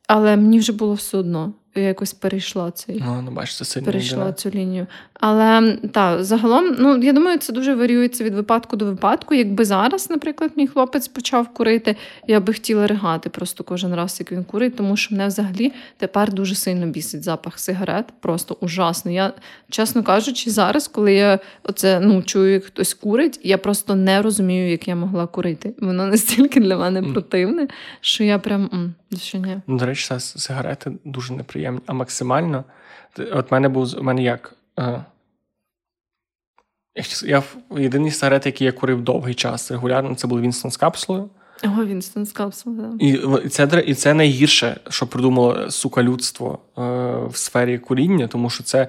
але 0.07 0.37
мені 0.37 0.59
вже 0.59 0.73
було 0.73 0.95
все 0.95 1.19
одно 1.19 1.53
якось 1.81 2.13
перейшла 2.13 2.71
цей 2.71 3.03
ну, 3.07 3.23
ну 3.25 3.31
бачиш, 3.31 3.57
це 3.57 3.65
сильно 3.65 3.87
перейшла 3.87 4.33
цю 4.33 4.51
лінію. 4.51 4.87
Але 5.21 5.79
так, 5.93 6.25
загалом, 6.25 6.77
ну 6.79 6.97
я 6.97 7.13
думаю, 7.13 7.39
це 7.39 7.53
дуже 7.53 7.75
варіюється 7.75 8.25
від 8.25 8.35
випадку 8.35 8.77
до 8.77 8.85
випадку. 8.85 9.35
Якби 9.35 9.65
зараз, 9.65 10.11
наприклад, 10.11 10.51
мій 10.57 10.67
хлопець 10.67 11.09
почав 11.09 11.49
курити, 11.49 11.97
я 12.27 12.41
би 12.41 12.53
хотіла 12.53 12.87
ригати 12.87 13.31
просто 13.31 13.65
кожен 13.65 13.95
раз, 13.95 14.17
як 14.21 14.33
він 14.33 14.45
курить, 14.45 14.77
тому 14.77 14.97
що 14.97 15.15
мене 15.15 15.27
взагалі 15.27 15.73
тепер 15.97 16.33
дуже 16.33 16.55
сильно 16.55 16.87
бісить 16.87 17.23
запах 17.23 17.59
сигарет. 17.59 18.05
Просто 18.21 18.57
ужасно. 18.61 19.11
Я, 19.11 19.33
чесно 19.71 20.03
кажучи, 20.03 20.51
зараз, 20.51 20.89
коли 20.89 21.15
я 21.15 21.39
оце 21.63 22.01
ну 22.01 22.23
чую, 22.23 22.53
як 22.53 22.65
хтось 22.65 22.95
курить, 22.95 23.41
я 23.43 23.59
просто 23.59 23.95
не 23.95 24.23
розумію, 24.23 24.71
як 24.71 24.89
я 24.89 24.97
могла 24.97 25.27
курити. 25.27 25.75
Воно 25.81 26.07
настільки 26.07 26.61
для 26.61 26.77
мене 26.77 27.03
противне, 27.03 27.69
що 28.01 28.25
я 28.25 28.39
прям 28.39 28.95
що 29.21 29.39
ні. 29.39 29.57
Ну, 29.67 29.79
до 29.79 29.87
речі, 29.87 30.15
сигарети 30.19 30.93
дуже 31.05 31.35
неприємні, 31.35 31.81
а 31.87 31.93
максимально. 31.93 32.65
От 33.33 33.53
мене 33.53 33.69
був 33.69 33.95
у 33.99 34.03
мене 34.03 34.23
як. 34.23 34.57
Е, 34.79 35.05
я 37.25 37.43
єдиний 37.77 38.11
сигарет, 38.11 38.47
який 38.47 38.65
я 38.65 38.73
курив 38.73 39.03
довгий 39.03 39.35
час 39.35 39.71
регулярно, 39.71 40.15
це 40.15 40.27
був 40.27 40.41
Вінстон 40.41 40.71
з 40.71 40.77
капсулою. 40.77 41.31
О, 41.65 41.85
Вінстон 41.85 42.27
з 42.27 42.33
капсулою, 42.33 42.97
І 43.01 43.21
і 43.45 43.49
це 43.49 43.85
і 43.87 43.95
це 43.95 44.15
найгірше, 44.15 44.81
що 44.89 45.07
придумало 45.07 45.71
сука 45.71 46.03
людство 46.03 46.59
е, 46.79 46.83
в 47.27 47.37
сфері 47.37 47.79
куріння, 47.79 48.29
тому 48.29 48.51
що 48.51 48.65
це 48.65 48.89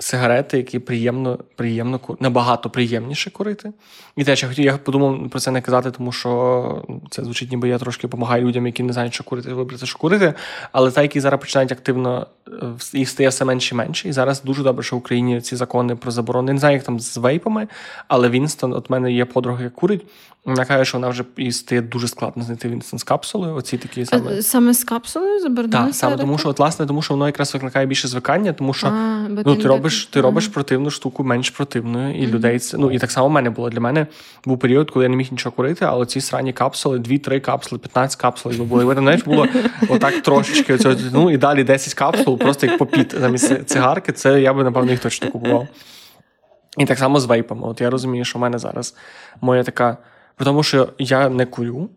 сигарети, 0.00 0.56
які 0.56 0.78
приємно 0.78 1.38
приємно 1.56 2.00
набагато 2.20 2.70
приємніше 2.70 3.30
курити. 3.30 3.72
І 4.16 4.24
теж 4.24 4.42
я 4.42 4.48
хотів, 4.48 4.64
я 4.64 4.76
подумав 4.76 5.30
про 5.30 5.40
це 5.40 5.50
не 5.50 5.60
казати, 5.60 5.90
тому 5.90 6.12
що 6.12 6.84
це 7.10 7.24
звучить, 7.24 7.50
ніби 7.50 7.68
я 7.68 7.78
трошки 7.78 8.02
допомагаю 8.02 8.46
людям, 8.46 8.66
які 8.66 8.82
не 8.82 8.92
знають, 8.92 9.14
що 9.14 9.24
курити, 9.24 9.54
вибрати, 9.54 9.86
що 9.86 9.98
курити. 9.98 10.34
Але 10.72 10.90
та, 10.90 11.02
які 11.02 11.20
зараз 11.20 11.40
починають 11.40 11.72
активно 11.72 12.26
е, 12.48 12.52
їх 12.92 13.08
стає 13.08 13.28
все 13.28 13.44
менше 13.44 13.74
і 13.74 13.78
менше. 13.78 14.08
І 14.08 14.12
зараз 14.12 14.42
дуже 14.42 14.62
добре, 14.62 14.82
що 14.82 14.96
в 14.96 14.98
Україні 14.98 15.40
ці 15.40 15.56
закони 15.56 15.96
про 15.96 16.10
заборону. 16.10 16.48
Я 16.48 16.54
не 16.54 16.60
знаю, 16.60 16.74
як 16.74 16.84
там 16.84 17.00
з 17.00 17.16
вейпами, 17.16 17.68
але 18.08 18.28
Вінстон, 18.28 18.72
от 18.72 18.90
мене 18.90 19.12
є 19.12 19.24
подруга, 19.24 19.62
яка 19.62 19.74
курить. 19.74 20.06
Вона 20.44 20.64
каже, 20.64 20.84
що 20.84 20.98
вона 20.98 21.08
вже 21.08 21.24
і 21.36 21.52
стає 21.52 21.80
дуже 21.80 22.08
складно 22.08 22.42
знайти 22.42 22.68
Вінстон 22.68 22.98
з 22.98 23.02
капсулою. 23.02 23.54
Оці 23.54 23.78
такі 23.78 24.04
саме 24.04 24.42
саме 24.42 24.74
з 24.74 24.84
капсулою 24.84 25.40
заборонено? 25.40 25.84
Так, 25.86 25.94
саме 25.94 26.16
тому, 26.16 26.38
що 26.38 26.48
от 26.48 26.58
власне, 26.58 26.86
тому 26.86 27.02
що 27.02 27.14
воно 27.14 27.26
якраз 27.26 27.54
викликає 27.54 27.86
більше 27.86 28.08
звикання, 28.08 28.52
тому 28.52 28.74
що 28.74 28.86
а, 28.86 29.26
ну, 29.46 29.56
ти 29.56 29.68
робиш 29.68 29.89
робиш 29.90 30.06
ти 30.06 30.20
робиш 30.20 30.48
противну 30.48 30.90
штуку 30.90 31.24
менш 31.24 31.50
противною, 31.50 32.14
і 32.14 32.26
людей 32.26 32.58
це 32.58 32.78
ну 32.78 32.90
і 32.90 32.98
так 32.98 33.10
само 33.10 33.28
в 33.28 33.30
мене 33.30 33.50
було. 33.50 33.70
Для 33.70 33.80
мене 33.80 34.06
був 34.44 34.58
період, 34.58 34.90
коли 34.90 35.04
я 35.04 35.08
не 35.08 35.16
міг 35.16 35.28
нічого 35.30 35.56
курити, 35.56 35.84
але 35.84 36.06
ці 36.06 36.20
срані 36.20 36.52
капсули, 36.52 36.98
2-3 36.98 37.40
капсули, 37.40 37.78
15 37.78 38.20
капсул 38.20 38.52
були. 38.52 38.84
Ви 38.84 38.94
знаєш, 38.94 39.22
було 39.22 39.46
отак 39.88 40.22
трошечки 40.22 40.74
оцього, 40.74 40.94
ну 41.12 41.30
і 41.30 41.36
далі 41.36 41.64
10 41.64 41.94
капсул, 41.94 42.38
просто 42.38 42.66
як 42.66 42.78
попіт 42.78 43.14
замість 43.20 43.68
цигарки. 43.68 44.12
Це 44.12 44.40
я 44.40 44.54
би 44.54 44.64
напевно 44.64 44.90
їх 44.90 45.00
точно 45.00 45.30
купував. 45.30 45.68
І 46.78 46.86
так 46.86 46.98
само 46.98 47.20
з 47.20 47.24
вейпами. 47.24 47.68
От 47.68 47.80
я 47.80 47.90
розумію, 47.90 48.24
що 48.24 48.38
в 48.38 48.42
мене 48.42 48.58
зараз 48.58 48.96
моя 49.40 49.62
така. 49.62 49.96
При 50.36 50.44
тому, 50.44 50.62
що 50.62 50.88
я 50.98 51.28
не 51.28 51.46
курю. 51.46 51.90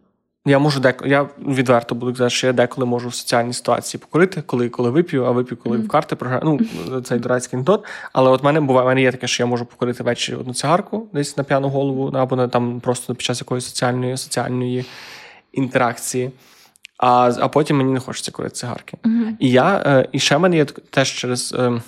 Я 0.45 0.59
можу 0.59 0.79
дек... 0.79 1.03
я 1.05 1.29
відверто 1.39 1.95
буду 1.95 2.11
казати, 2.11 2.29
що 2.29 2.47
я 2.47 2.53
деколи 2.53 2.87
можу 2.87 3.09
в 3.09 3.15
соціальній 3.15 3.53
ситуації 3.53 4.01
покурити, 4.01 4.41
коли 4.41 4.69
коли 4.69 4.89
вип'ю, 4.89 5.25
а 5.25 5.31
вип'ю, 5.31 5.57
коли 5.57 5.77
mm. 5.77 5.85
в 5.85 5.87
карти 5.87 6.15
програю. 6.15 6.41
Ну, 6.89 7.01
цей 7.01 7.19
дурацький 7.19 7.57
анекдот. 7.57 7.85
Але 8.13 8.29
от 8.29 8.43
мене 8.43 8.61
буває, 8.61 8.85
в 8.85 8.87
мене 8.87 9.01
є 9.01 9.11
таке, 9.11 9.27
що 9.27 9.43
я 9.43 9.47
можу 9.47 9.65
покурити 9.65 10.03
ввечері 10.03 10.35
одну 10.35 10.53
цигарку 10.53 11.07
десь 11.13 11.37
на 11.37 11.43
п'яну 11.43 11.69
голову, 11.69 12.11
або 12.13 12.35
на 12.35 12.47
там 12.47 12.79
просто 12.79 13.15
під 13.15 13.25
час 13.25 13.41
якоїсь 13.41 13.65
соціальної 13.65 14.17
соціальної 14.17 14.85
інтеракції. 15.53 16.31
А 16.97 17.31
а 17.39 17.47
потім 17.47 17.77
мені 17.77 17.93
не 17.93 17.99
хочеться 17.99 18.31
курити 18.31 18.55
цигарки. 18.55 18.97
Mm-hmm. 19.03 19.35
І 19.39 19.49
я, 19.49 19.83
е, 19.85 20.07
і 20.11 20.19
ще 20.19 20.37
в 20.37 20.39
мене 20.39 20.55
є 20.55 20.65
теж 20.65 21.11
через. 21.11 21.53
Е, 21.53 21.81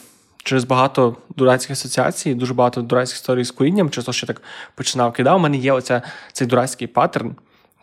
через 0.45 0.63
багато 0.63 1.15
дурацьких 1.35 1.71
асоціацій, 1.71 2.33
дуже 2.33 2.53
багато 2.53 2.81
дурацьких 2.81 3.19
історій 3.19 3.43
з 3.43 3.51
курінням, 3.51 3.89
через 3.89 4.05
те, 4.05 4.13
що 4.13 4.27
так 4.27 4.41
починав 4.75 5.13
кидав. 5.13 5.35
У 5.35 5.39
мене 5.39 5.57
є 5.57 5.71
оця, 5.71 6.01
цей 6.33 6.47
дурацький 6.47 6.87
паттерн, 6.87 7.35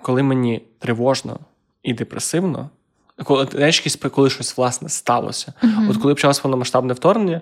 коли 0.02 0.22
мені 0.22 0.62
тривожно 0.78 1.38
і 1.82 1.94
депресивно, 1.94 2.70
коли 3.24 3.48
знаєш, 3.52 3.96
коли 4.12 4.30
щось 4.30 4.56
власне 4.56 4.88
сталося. 4.88 5.52
Uh-huh. 5.62 5.90
От 5.90 5.96
коли 5.96 6.14
почалось 6.14 6.40
повномасштабне 6.40 6.94
вторгнення, 6.94 7.40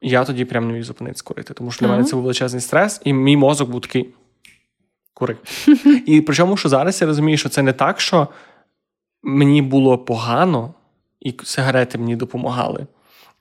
я 0.00 0.24
тоді 0.24 0.44
прям 0.44 0.66
не 0.66 0.72
міг 0.72 0.82
зупинитися 0.82 1.24
курити. 1.24 1.54
Тому 1.54 1.70
що 1.70 1.80
для 1.80 1.92
uh-huh. 1.92 1.96
мене 1.96 2.04
це 2.04 2.14
був 2.14 2.22
величезний 2.22 2.60
стрес, 2.60 3.00
і 3.04 3.12
мій 3.12 3.36
мозок 3.36 3.70
був 3.70 3.80
такий 3.80 4.08
кури. 5.14 5.36
І 6.06 6.20
причому, 6.20 6.56
що 6.56 6.68
зараз 6.68 7.00
я 7.00 7.06
розумію, 7.06 7.38
що 7.38 7.48
це 7.48 7.62
не 7.62 7.72
так, 7.72 8.00
що 8.00 8.28
мені 9.22 9.62
було 9.62 9.98
погано, 9.98 10.74
і 11.20 11.34
сигарети 11.44 11.98
мені 11.98 12.16
допомагали. 12.16 12.86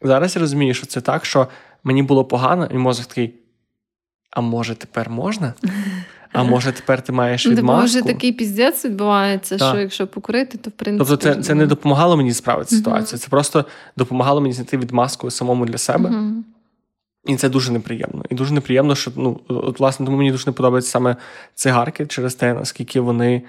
Зараз 0.02 0.36
я 0.36 0.40
розумію, 0.42 0.74
що 0.74 0.86
це 0.86 1.02
так, 1.02 1.26
що 1.26 1.48
мені 1.84 2.04
було 2.04 2.26
погано, 2.26 2.70
і 2.72 2.78
мозок 2.78 3.06
такий. 3.06 3.34
А 4.30 4.42
може, 4.42 4.76
тепер 4.76 5.10
можна? 5.10 5.54
А 6.38 6.44
може, 6.44 6.72
тепер 6.72 7.02
ти 7.02 7.12
маєш 7.12 7.48
відмазку? 7.48 7.82
Може, 7.82 8.02
такий 8.02 8.32
піздець 8.32 8.86
відбувається, 8.86 9.58
так. 9.58 9.70
що 9.70 9.82
якщо 9.82 10.08
покурити, 10.08 10.58
то 10.58 10.70
в 10.70 10.74
принципі. 10.74 11.10
Тобто, 11.10 11.34
це 11.34 11.42
це 11.42 11.56
не 11.56 11.66
допомагало 11.66 12.18
мені 12.18 12.34
справити 12.34 12.76
uh-huh. 12.76 12.78
ситуацію. 12.78 13.20
Це 13.20 13.28
просто 13.28 13.66
допомагало 13.98 14.42
мені 14.42 14.54
знайти 14.54 14.78
відмазку 14.78 15.32
самому 15.32 15.66
для 15.66 15.78
себе. 15.78 16.10
Uh-huh. 16.10 16.44
І 17.28 17.36
це 17.36 17.50
дуже 17.50 17.72
неприємно. 17.72 18.24
І 18.30 18.36
дуже 18.36 18.54
неприємно, 18.54 18.96
що 18.96 19.12
ну, 19.16 19.40
от, 19.48 19.80
власне, 19.80 20.06
тому 20.06 20.18
мені 20.18 20.32
дуже 20.32 20.44
не 20.46 20.52
подобаються 20.52 20.92
саме 20.92 21.16
цигарки 21.56 22.06
через 22.06 22.36
те, 22.36 22.54
наскільки 22.54 23.00
вони, 23.00 23.42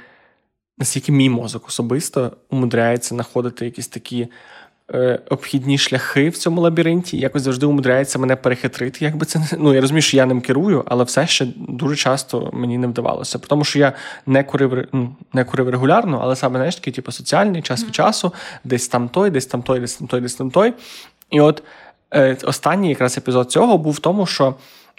наскільки 0.78 1.12
мій 1.12 1.30
мозок 1.30 1.68
особисто 1.68 2.32
умудряється 2.50 3.14
знаходити 3.14 3.64
якісь 3.64 3.88
такі 3.88 4.28
Е, 4.94 5.18
обхідні 5.30 5.78
шляхи 5.78 6.28
в 6.28 6.36
цьому 6.36 6.60
лабіринті, 6.60 7.18
якось 7.18 7.42
завжди 7.42 7.66
умудряється 7.66 8.18
мене 8.18 8.36
перехитрити. 8.36 9.04
Якби 9.04 9.26
це 9.26 9.38
не 9.38 9.46
ну 9.58 9.74
я 9.74 9.80
розумію, 9.80 10.02
що 10.02 10.16
я 10.16 10.26
ним 10.26 10.40
керую, 10.40 10.84
але 10.86 11.04
все 11.04 11.26
ще 11.26 11.46
дуже 11.56 11.96
часто 11.96 12.50
мені 12.52 12.78
не 12.78 12.86
вдавалося. 12.86 13.38
Тому 13.38 13.64
що 13.64 13.78
я 13.78 13.92
не 14.26 14.44
курив 14.44 14.88
ну, 14.92 15.14
не 15.32 15.44
курив 15.44 15.68
регулярно, 15.68 16.20
але 16.22 16.36
саме 16.36 16.58
знаєш, 16.58 16.74
такий, 16.76 16.92
типу, 16.92 17.12
соціальний 17.12 17.62
час 17.62 17.84
від 17.84 17.94
часу, 17.94 18.32
десь 18.64 18.88
там 18.88 19.08
той, 19.08 19.30
десь 19.30 19.46
там 19.46 19.62
той, 19.62 19.80
десь 19.80 19.96
там 19.96 20.08
той, 20.08 20.20
десь 20.20 20.34
там 20.34 20.50
той. 20.50 20.74
І 21.30 21.40
от 21.40 21.62
е, 22.14 22.36
останній 22.44 22.88
якраз 22.88 23.18
епізод 23.18 23.50
цього 23.50 23.78
був 23.78 23.92
в 23.92 23.98
тому, 23.98 24.26
що 24.26 24.54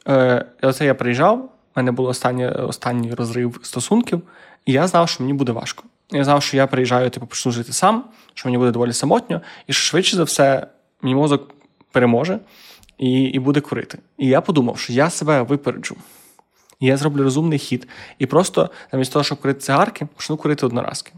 е, 0.08 0.46
оце 0.62 0.86
я 0.86 0.96
приїжджав, 0.96 1.38
в 1.38 1.50
мене 1.76 1.92
був 1.92 2.06
останній, 2.06 2.48
останній 2.48 3.14
розрив 3.14 3.60
стосунків, 3.64 4.22
і 4.66 4.72
я 4.72 4.88
знав, 4.88 5.10
що 5.10 5.24
мені 5.24 5.34
буде 5.34 5.52
важко. 5.52 5.84
Я 6.12 6.24
знав, 6.24 6.44
що 6.44 6.58
я 6.58 6.68
приїжджаю, 6.68 7.10
типу, 7.10 7.26
почну 7.26 7.52
жити 7.52 7.74
сам, 7.74 8.06
що 8.34 8.50
мені 8.50 8.58
буде 8.58 8.72
доволі 8.72 8.94
самотньо, 8.94 9.42
і 9.68 9.74
що 9.74 9.82
швидше 9.82 10.16
за 10.16 10.24
все, 10.24 10.68
мій 11.02 11.16
мозок 11.16 11.54
переможе 11.92 12.40
і 12.98 13.22
і 13.22 13.40
буде 13.40 13.62
курити. 13.62 13.98
І 14.18 14.28
я 14.28 14.42
подумав, 14.42 14.80
що 14.80 14.94
я 14.94 15.10
себе 15.10 15.42
випереджу. 15.42 15.96
І 16.80 16.86
я 16.86 16.98
зроблю 16.98 17.24
розумний 17.24 17.60
хід. 17.60 17.88
І 18.20 18.26
просто 18.26 18.70
замість 18.92 19.14
того, 19.14 19.24
щоб 19.24 19.42
курити 19.42 19.60
цигарки, 19.60 20.08
почну 20.16 20.38
курити 20.38 20.66
одноразки. 20.66 21.12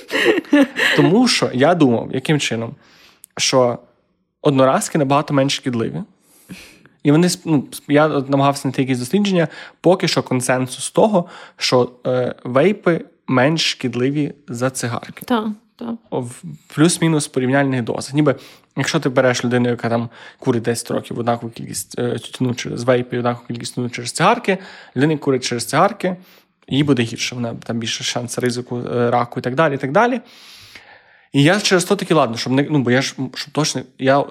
Тому 0.96 1.28
що 1.28 1.50
я 1.54 1.74
думав, 1.74 2.08
яким 2.12 2.40
чином, 2.40 2.74
що 3.36 3.78
одноразки 4.42 4.98
набагато 4.98 5.34
менш 5.34 5.56
шкідливі. 5.56 6.02
І 7.02 7.10
вони 7.10 7.28
ну, 7.44 7.68
я 7.88 8.08
намагався 8.08 8.62
знайти 8.62 8.82
якісь 8.82 8.98
дослідження, 8.98 9.48
поки 9.80 10.08
що 10.08 10.22
консенсус 10.22 10.90
того, 10.90 11.24
що 11.56 11.90
е, 12.06 12.34
вейпи 12.44 13.04
менш 13.28 13.70
шкідливі 13.70 14.34
за 14.48 14.70
цигарки. 14.70 15.22
Так, 15.24 15.48
так. 15.76 15.94
В 16.10 16.42
плюс-мінус 16.74 17.28
порівняльних 17.28 17.82
дозах. 17.82 18.14
Ніби, 18.14 18.36
якщо 18.76 19.00
ти 19.00 19.08
береш 19.08 19.44
людину, 19.44 19.68
яка 19.68 19.88
там 19.88 20.08
курить 20.38 20.62
10 20.62 20.90
років 20.90 21.18
однакову 21.18 21.52
кількість 21.52 21.98
е, 21.98 22.18
тютюну 22.18 22.54
через 22.54 22.84
вейпи, 22.84 23.18
однакову 23.18 23.46
кількість 23.46 23.74
тютюну 23.74 23.90
через 23.90 24.12
цигарки, 24.12 24.58
людина 24.96 25.16
курить 25.16 25.44
через 25.44 25.64
цигарки, 25.64 26.16
їй 26.68 26.84
буде 26.84 27.02
гірше, 27.02 27.34
вона 27.34 27.54
там 27.54 27.78
більше 27.78 28.04
шанс 28.04 28.38
ризику 28.38 28.78
е, 28.78 29.10
раку 29.10 29.40
і 29.40 29.42
так 29.42 29.54
далі. 29.54 29.74
І 29.74 29.78
так 29.78 29.92
далі. 29.92 30.20
І 31.32 31.42
я 31.42 31.60
через 31.60 31.84
то 31.84 31.96
таки 31.96 32.14
ладно, 32.14 32.36
щоб 32.36 32.52
не 32.52 32.66
ну, 32.70 32.78
бо 32.78 32.90
я 32.90 33.02
ж 33.02 33.14
щоб 33.34 33.52
точно 33.52 33.82
я 33.98 34.24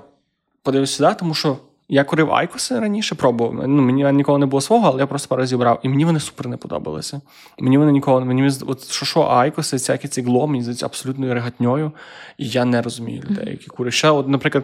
подивився 0.64 0.96
сюди, 0.96 1.16
тому 1.20 1.34
що 1.34 1.58
я 1.90 2.04
курив 2.04 2.34
айкоси 2.34 2.80
раніше, 2.80 3.16
пробував. 3.16 3.68
Ну, 3.68 3.82
Мені 3.82 4.12
ніколи 4.12 4.40
не 4.40 4.46
було 4.46 4.62
свого, 4.62 4.88
але 4.88 5.00
я 5.00 5.08
просто 5.08 5.28
пару 5.30 5.40
разів 5.40 5.60
брав. 5.60 5.80
І 5.84 5.90
мені 5.90 6.06
вони 6.06 6.20
супер 6.20 6.48
не 6.48 6.58
подобалися. 6.58 7.22
Мені 7.60 7.78
вони 7.78 7.92
ніколи 7.92 8.26
мені 8.26 8.52
от 8.68 8.92
що 8.92 9.06
що 9.06 9.22
айкоси, 9.22 9.76
всякі 9.76 10.08
ці 10.08 10.22
гло, 10.22 10.48
мені 10.48 10.64
здається 10.64 10.86
абсолютною 10.86 11.34
регатньою. 11.34 11.92
І 12.38 12.48
я 12.48 12.66
не 12.66 12.82
розумію 12.82 13.24
людей, 13.30 13.50
які 13.52 13.68
курять. 13.68 13.94
Ще, 13.94 14.10
от, 14.10 14.28
наприклад, 14.28 14.64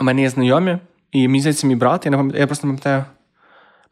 у 0.00 0.04
мене 0.04 0.22
є 0.22 0.30
знайомі, 0.30 0.78
і 1.12 1.28
мені 1.28 1.40
здається, 1.40 1.66
мій 1.66 1.76
брат, 1.76 2.04
я 2.04 2.10
не 2.10 2.16
пам'ятаю, 2.16 2.40
я 2.40 2.46
просто 2.46 2.66
не 2.66 2.70
пам'ятаю. 2.70 3.04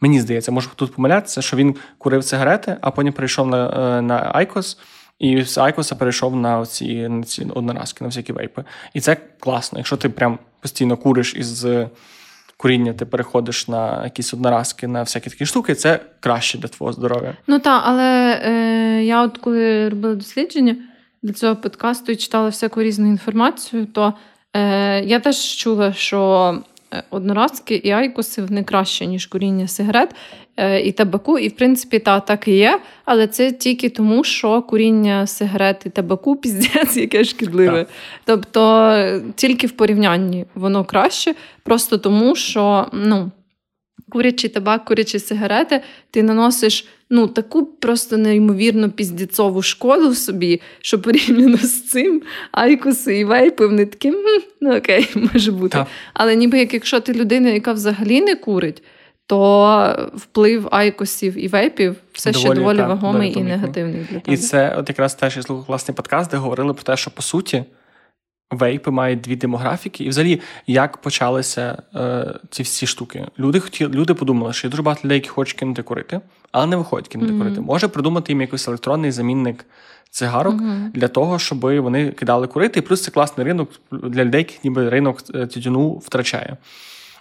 Мені 0.01 0.21
здається, 0.21 0.53
можу 0.53 0.71
тут 0.77 0.95
помилятися, 0.95 1.43
що 1.43 1.57
він 1.57 1.77
курив 1.99 2.25
цигарети, 2.25 2.77
а 2.81 2.91
потім 2.91 3.13
перейшов 3.13 3.47
на 3.47 3.69
е, 3.99 4.03
на 4.03 4.31
Айкос, 4.35 4.79
і 5.19 5.43
з 5.43 5.59
Айкоса 5.59 5.95
перейшов 5.95 6.37
на 6.37 6.67
ці 6.67 7.09
на 7.09 7.23
ці 7.23 7.45
одноразки, 7.55 8.05
на 8.05 8.09
всякі 8.09 8.33
вейпи. 8.33 8.65
І 8.95 9.01
це 9.01 9.17
класно. 9.41 9.79
Якщо 9.79 9.97
ти 9.97 10.09
прям 10.09 10.39
постійно 10.61 10.97
куриш 10.97 11.35
із 11.35 11.67
куріння, 12.57 12.93
ти 12.93 13.07
переходиш 13.07 13.69
на 13.69 14.05
якісь 14.05 14.35
одноразки, 14.35 14.87
на 14.87 15.03
всякі 15.03 15.31
такі 15.31 15.47
штуки, 15.47 15.75
це 15.75 16.01
краще 16.21 16.59
для 16.59 16.69
твого 16.69 16.93
здоров'я. 16.93 17.37
Ну 17.47 17.59
так, 17.59 17.83
але 17.87 18.41
е, 18.45 19.05
я 19.05 19.23
от 19.23 19.39
коли 19.39 19.89
робила 19.89 20.15
дослідження 20.15 20.77
для 21.23 21.33
цього 21.33 21.57
подкасту 21.57 22.13
і 22.13 22.17
читала 22.17 22.49
всяку 22.49 22.83
різну 22.83 23.07
інформацію, 23.07 23.87
то 23.87 24.15
е, 24.53 25.05
я 25.05 25.21
теж 25.21 25.37
чула, 25.37 25.93
що. 25.93 26.63
Е, 26.95 27.03
одноразки 27.11 27.75
і 27.75 27.91
айкоси 27.91 28.43
вони 28.43 28.65
краще, 28.65 29.07
ніж 29.07 29.27
куріння 29.27 29.69
сигарет 29.69 30.15
е, 30.57 30.81
і 30.81 30.93
табаку. 30.93 31.39
І, 31.39 31.49
в 31.49 31.57
принципі, 31.57 31.99
та, 31.99 32.21
так 32.21 32.49
і 32.49 32.57
є. 32.57 32.81
Але 33.05 33.27
це 33.27 33.53
тільки 33.53 33.89
тому, 33.89 34.25
що 34.25 34.63
куріння 34.63 35.27
сигарет 35.27 35.83
і 35.87 35.91
табаку 35.91 36.37
піздець, 36.43 36.97
яке 36.97 37.25
шкідливе. 37.25 37.85
Так. 37.85 37.89
Тобто 38.25 39.21
тільки 39.35 39.67
в 39.67 39.73
порівнянні 39.73 40.47
воно 40.55 40.85
краще, 40.85 41.35
просто 41.63 41.99
тому, 41.99 42.37
що 42.37 42.87
ну, 42.93 43.31
курячий 44.11 44.51
табак, 44.51 44.85
курячі 44.85 45.19
сигарети, 45.19 45.83
ти 46.11 46.23
наносиш 46.23 46.87
ну, 47.11 47.27
таку 47.27 47.67
просто 47.67 48.17
неймовірно 48.17 48.91
піздіцову 48.91 49.63
шкоду 49.63 50.15
собі, 50.15 50.61
що 50.81 51.03
порівняно 51.03 51.57
з 51.57 51.89
цим 51.89 52.23
айкуси 52.53 53.19
і 53.19 53.25
вейпи, 53.25 53.67
вони 53.67 53.87
такі, 53.87 54.13
ну 54.61 54.77
окей, 54.77 55.09
може 55.33 55.53
бути. 55.53 55.79
Так. 55.79 55.87
Але 56.15 56.37
ніби 56.37 56.59
як 56.59 56.75
якщо 56.75 57.01
ти 57.01 57.13
людина, 57.13 57.49
яка 57.49 57.73
взагалі 57.73 58.21
не 58.21 58.35
курить, 58.35 58.83
то 59.27 60.11
вплив 60.15 60.69
айкосів 60.71 61.45
і 61.45 61.49
вейпів 61.49 61.97
все 62.13 62.31
доволі, 62.31 62.47
ще 62.47 62.55
доволі 62.55 62.77
так, 62.77 62.89
вагомий 62.89 63.33
доволі 63.33 63.49
і 63.49 63.51
негативний 63.51 64.07
для 64.11 64.21
тебе. 64.21 64.35
І 64.35 64.37
це 64.37 64.77
от 64.79 64.89
якраз 64.89 65.15
теж 65.15 65.37
я 65.37 65.43
слухав 65.43 65.67
класний 65.67 65.95
подкаст, 65.95 66.31
де 66.31 66.37
говорили 66.37 66.75
про 66.75 66.83
те, 66.83 66.97
що 66.97 67.11
по 67.11 67.23
суті. 67.23 67.65
Вейпи 68.51 68.91
мають 68.91 69.21
дві 69.21 69.37
демографіки, 69.37 70.05
і 70.05 70.09
взагалі 70.09 70.41
як 70.67 70.97
почалися 70.97 71.83
е, 71.95 72.35
ці 72.51 72.63
всі 72.63 72.87
штуки. 72.87 73.27
Люди 73.39 73.61
хотіли, 73.61 73.95
люди 73.95 74.15
подумали, 74.15 74.53
що 74.53 74.67
є 74.67 74.71
дуже 74.71 74.83
багато 74.83 75.01
людей, 75.05 75.17
які 75.17 75.29
хочуть 75.29 75.59
кинути 75.59 75.83
курити, 75.83 76.21
але 76.53 76.67
не 76.67 76.77
виходять 76.77 77.09
кинути 77.09 77.33
mm-hmm. 77.33 77.39
курити. 77.39 77.61
Може 77.61 77.89
придумати 77.89 78.33
їм 78.33 78.41
якийсь 78.41 78.69
електронний 78.69 79.11
замінник 79.11 79.65
цигарок 80.11 80.55
mm-hmm. 80.55 80.93
для 80.93 81.09
того, 81.09 81.39
щоб 81.39 81.61
вони 81.61 82.11
кидали 82.11 82.47
курити. 82.47 82.81
І 82.81 82.83
плюс 82.83 83.03
це 83.03 83.11
класний 83.11 83.47
ринок 83.47 83.71
для 83.93 84.25
людей, 84.25 84.41
які 84.41 84.59
ніби 84.65 84.89
ринок 84.89 85.19
е, 85.35 85.47
тютюну 85.47 85.91
втрачає. 85.91 86.57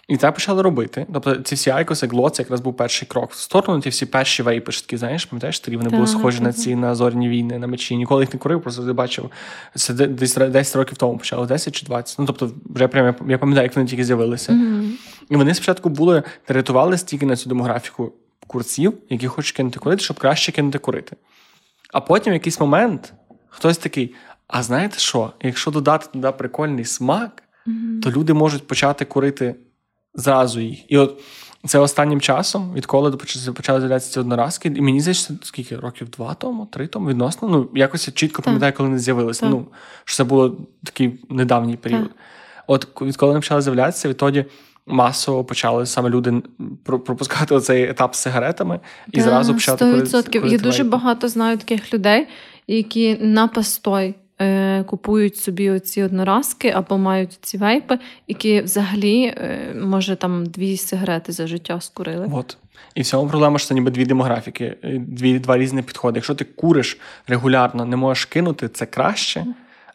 І 0.07 0.17
це 0.17 0.31
почали 0.31 0.61
робити. 0.61 1.05
Тобто 1.13 1.35
ці 1.35 1.55
всі 1.55 1.69
айкоси, 1.69 2.07
гло, 2.07 2.29
це 2.29 2.43
якраз 2.43 2.61
був 2.61 2.77
перший 2.77 3.07
крок 3.07 3.31
в 3.31 3.37
сторону. 3.37 3.81
Ті 3.81 3.89
всі 3.89 4.05
перші 4.05 4.43
вейпи, 4.43 4.71
такі, 4.71 4.97
знаєш, 4.97 5.25
пам'ятаєш, 5.25 5.59
тоді 5.59 5.77
вони 5.77 5.89
були 5.89 6.07
схожі 6.07 6.41
на 6.41 6.53
ці 6.53 6.75
на 6.75 6.95
зорні 6.95 7.29
війни, 7.29 7.59
на 7.59 7.67
мечі. 7.67 7.95
Ніколи 7.95 8.23
їх 8.23 8.33
не 8.33 8.39
курив, 8.39 8.61
просто 8.61 8.83
не 8.83 8.93
бачив. 8.93 9.29
Це 9.75 9.93
десь 9.93 10.35
10 10.35 10.75
років 10.75 10.97
тому 10.97 11.17
почало, 11.17 11.45
10 11.45 11.75
чи 11.75 11.85
20. 11.85 12.19
Ну 12.19 12.25
тобто, 12.25 12.51
вже 12.65 12.87
прямо 12.87 13.15
я 13.27 13.37
пам'ятаю, 13.37 13.65
як 13.65 13.75
вони 13.75 13.87
тільки 13.87 14.05
з'явилися. 14.05 14.53
Mm-hmm. 14.53 14.91
І 15.29 15.35
вони 15.35 15.53
спочатку 15.53 15.89
були 15.89 16.23
рятували 16.47 16.97
стільки 16.97 17.25
на 17.25 17.35
цю 17.35 17.49
демографіку 17.49 18.13
курців, 18.47 18.93
які 19.09 19.27
хочуть 19.27 19.55
кинути 19.55 19.79
курити, 19.79 20.03
щоб 20.03 20.19
краще 20.19 20.51
кинути 20.51 20.77
курити. 20.77 21.15
А 21.93 22.01
потім 22.01 22.31
в 22.31 22.33
якийсь 22.33 22.59
момент 22.59 23.13
хтось 23.49 23.77
такий: 23.77 24.15
а 24.47 24.63
знаєте 24.63 24.99
що? 24.99 25.31
Якщо 25.41 25.71
додати 25.71 26.07
туди 26.13 26.31
прикольний 26.31 26.85
смак, 26.85 27.43
mm-hmm. 27.67 28.01
то 28.01 28.11
люди 28.11 28.33
можуть 28.33 28.67
почати 28.67 29.05
курити 29.05 29.55
зразу 30.15 30.59
їх. 30.59 30.91
І 30.91 30.97
от 30.97 31.21
це 31.65 31.79
останнім 31.79 32.21
часом, 32.21 32.73
відколи 32.73 33.11
почали 33.11 33.79
з'являтися 33.79 34.13
ці 34.13 34.19
одноразки, 34.19 34.73
і 34.75 34.81
мені 34.81 35.01
здається, 35.01 35.33
скільки 35.41 35.75
років 35.75 36.09
два 36.09 36.33
тому, 36.33 36.65
три 36.65 36.87
тому 36.87 37.09
відносно. 37.09 37.47
Ну, 37.47 37.69
якось 37.75 38.07
я 38.07 38.13
чітко 38.13 38.41
пам'ятаю, 38.41 38.73
коли 38.73 38.89
вони 38.89 38.99
з'явилися. 38.99 39.45
Ну, 39.49 39.65
що 40.05 40.17
це 40.17 40.23
було 40.23 40.57
такий 40.83 41.19
недавній 41.29 41.77
період. 41.77 42.07
Так. 42.07 42.15
От 42.67 43.01
відколи 43.01 43.29
вони 43.29 43.39
почали 43.39 43.61
з'являтися, 43.61 44.09
відтоді. 44.09 44.45
Масово 44.87 45.43
почали 45.43 45.85
саме 45.85 46.09
люди 46.09 46.41
пропускати 46.83 47.55
оцей 47.55 47.83
етап 47.83 48.15
з 48.15 48.19
сигаретами 48.19 48.79
і 49.11 49.17
да, 49.17 49.23
зразу 49.23 49.53
почати 49.53 49.85
100%. 49.85 50.47
Я 50.47 50.57
дуже 50.57 50.83
багато 50.83 51.27
знаю 51.27 51.57
таких 51.57 51.93
людей, 51.93 52.27
які 52.67 53.17
на 53.21 53.47
постой 53.47 54.15
е, 54.41 54.83
купують 54.83 55.37
собі 55.37 55.69
оці 55.69 56.03
одноразки 56.03 56.69
або 56.69 56.97
мають 56.97 57.37
ці 57.41 57.57
вейпи, 57.57 57.99
які 58.27 58.61
взагалі, 58.61 59.23
е, 59.23 59.75
може, 59.81 60.15
там 60.15 60.45
дві 60.45 60.77
сигарети 60.77 61.31
за 61.31 61.47
життя 61.47 61.81
скурили. 61.81 62.29
От. 62.33 62.57
І 62.95 63.01
в 63.01 63.05
цьому 63.05 63.29
проблема, 63.29 63.59
що 63.59 63.67
це 63.67 63.73
ніби 63.73 63.91
дві 63.91 64.05
демографіки, 64.05 64.75
е, 64.83 64.97
дві, 65.07 65.39
два 65.39 65.57
різні 65.57 65.81
підходи. 65.81 66.17
Якщо 66.17 66.35
ти 66.35 66.45
куриш 66.45 66.97
регулярно, 67.27 67.85
не 67.85 67.95
можеш 67.95 68.25
кинути, 68.25 68.69
це 68.69 68.85
краще. 68.85 69.45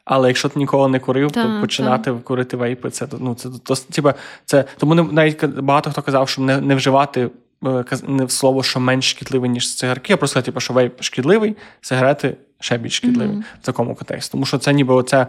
Але 0.05 0.29
якщо 0.29 0.49
ти 0.49 0.59
ніколи 0.59 0.89
не 0.89 0.99
курив, 0.99 1.31
та, 1.31 1.45
то 1.45 1.61
починати 1.61 2.13
та. 2.13 2.19
курити 2.19 2.57
вейпи, 2.57 2.91
це 2.91 3.07
ну 3.19 3.35
це 3.35 3.49
то, 3.65 3.75
типа, 3.75 4.15
це 4.45 4.65
тому 4.79 4.95
не 4.95 5.03
навіть 5.03 5.47
багато 5.47 5.91
хто 5.91 6.03
казав, 6.03 6.29
що 6.29 6.43
не 6.43 6.61
не 6.61 6.75
вживати 6.75 7.31
е, 7.67 7.85
не 8.09 8.25
в 8.25 8.31
слово, 8.31 8.63
що 8.63 8.81
менш 8.81 9.11
шкідливий, 9.11 9.51
ніж 9.51 9.77
цигарки, 9.77 10.13
а 10.13 10.17
просто 10.17 10.43
типу, 10.43 10.61
що 10.61 10.75
вейп 10.75 11.03
шкідливий, 11.03 11.57
сигарети 11.81 12.37
ще 12.61 12.79
більш 12.79 12.97
шкідливі 12.97 13.31
mm-hmm. 13.31 13.45
в 13.63 13.67
такому 13.67 13.95
контексті. 13.95 14.33
Тому 14.33 14.47
що 14.47 14.59
це 14.59 14.73
ніби 14.73 14.95
оце. 14.95 15.27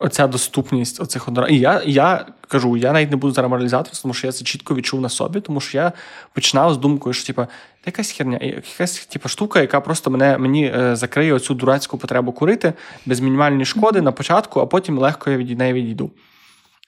Оця 0.00 0.26
доступність 0.26 1.00
оцих 1.00 1.28
однораз. 1.28 1.50
І 1.50 1.58
я 1.58 1.82
я 1.86 2.26
кажу, 2.48 2.76
я 2.76 2.92
навіть 2.92 3.10
не 3.10 3.16
буду 3.16 3.34
зараз 3.34 3.50
моралізатися, 3.50 4.02
тому 4.02 4.14
що 4.14 4.26
я 4.26 4.32
це 4.32 4.44
чітко 4.44 4.74
відчув 4.74 5.00
на 5.00 5.08
собі, 5.08 5.40
тому 5.40 5.60
що 5.60 5.78
я 5.78 5.92
починав 6.32 6.74
з 6.74 6.76
думкою, 6.76 7.12
що 7.12 7.26
типа 7.26 7.48
якась 7.86 8.10
херня, 8.10 8.38
якась 8.42 9.06
типа 9.06 9.28
штука, 9.28 9.60
яка 9.60 9.80
просто 9.80 10.10
мене 10.10 10.38
мені 10.38 10.72
е, 10.76 10.96
закриє 10.96 11.32
оцю 11.34 11.54
дурацьку 11.54 11.98
потребу 11.98 12.32
курити 12.32 12.72
без 13.06 13.20
мінімальної 13.20 13.64
шкоди 13.64 14.00
на 14.00 14.12
початку, 14.12 14.60
а 14.60 14.66
потім 14.66 14.98
легко 14.98 15.30
я 15.30 15.36
від 15.36 15.58
неї 15.58 15.72
відійду. 15.72 16.10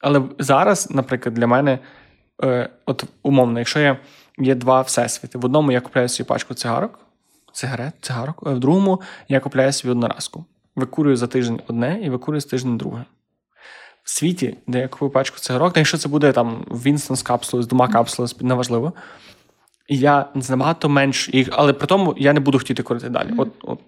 Але 0.01 0.23
зараз, 0.39 0.91
наприклад, 0.91 1.35
для 1.35 1.47
мене, 1.47 1.79
е, 2.45 2.69
от 2.87 3.05
умовно, 3.23 3.59
якщо 3.59 3.81
я 3.81 3.99
є 4.39 4.55
два 4.55 4.81
всесвіти, 4.81 5.39
в 5.39 5.45
одному 5.45 5.73
я 5.73 5.81
купляю 5.81 6.09
свою 6.09 6.27
пачку 6.27 6.55
цигарок 6.55 6.99
цигарет, 7.53 7.95
цигарок. 8.01 8.43
В 8.43 8.59
другому 8.59 9.01
я 9.29 9.41
купляю 9.41 9.73
собі 9.73 9.93
одноразку. 9.93 10.45
Викурюю 10.77 11.17
за 11.17 11.27
тиждень 11.27 11.61
одне 11.69 12.01
і 12.03 12.11
викурюю 12.11 12.41
за 12.41 12.49
тиждень 12.49 12.79
друге. 12.79 13.05
В 14.03 14.11
світі, 14.11 14.57
де 14.67 14.79
я 14.79 14.89
купую 14.89 15.11
пачку 15.11 15.39
цигарок, 15.39 15.77
якщо 15.77 15.99
це 15.99 16.09
буде 16.09 16.33
там 16.33 16.65
Вінстон 16.71 17.17
з 17.17 17.23
капсулою, 17.23 17.63
з 17.63 17.67
двома 17.67 17.89
капсулами, 17.89 18.35
неважливо. 18.41 18.93
Я 19.89 20.29
набагато 20.35 20.89
менш 20.89 21.31
їх, 21.33 21.49
але 21.53 21.73
при 21.73 21.87
тому 21.87 22.15
я 22.19 22.33
не 22.33 22.41
буду 22.41 22.59
хотіти 22.59 22.83
курити 22.83 23.09
далі. 23.09 23.31
От, 23.39 23.49
от 23.63 23.81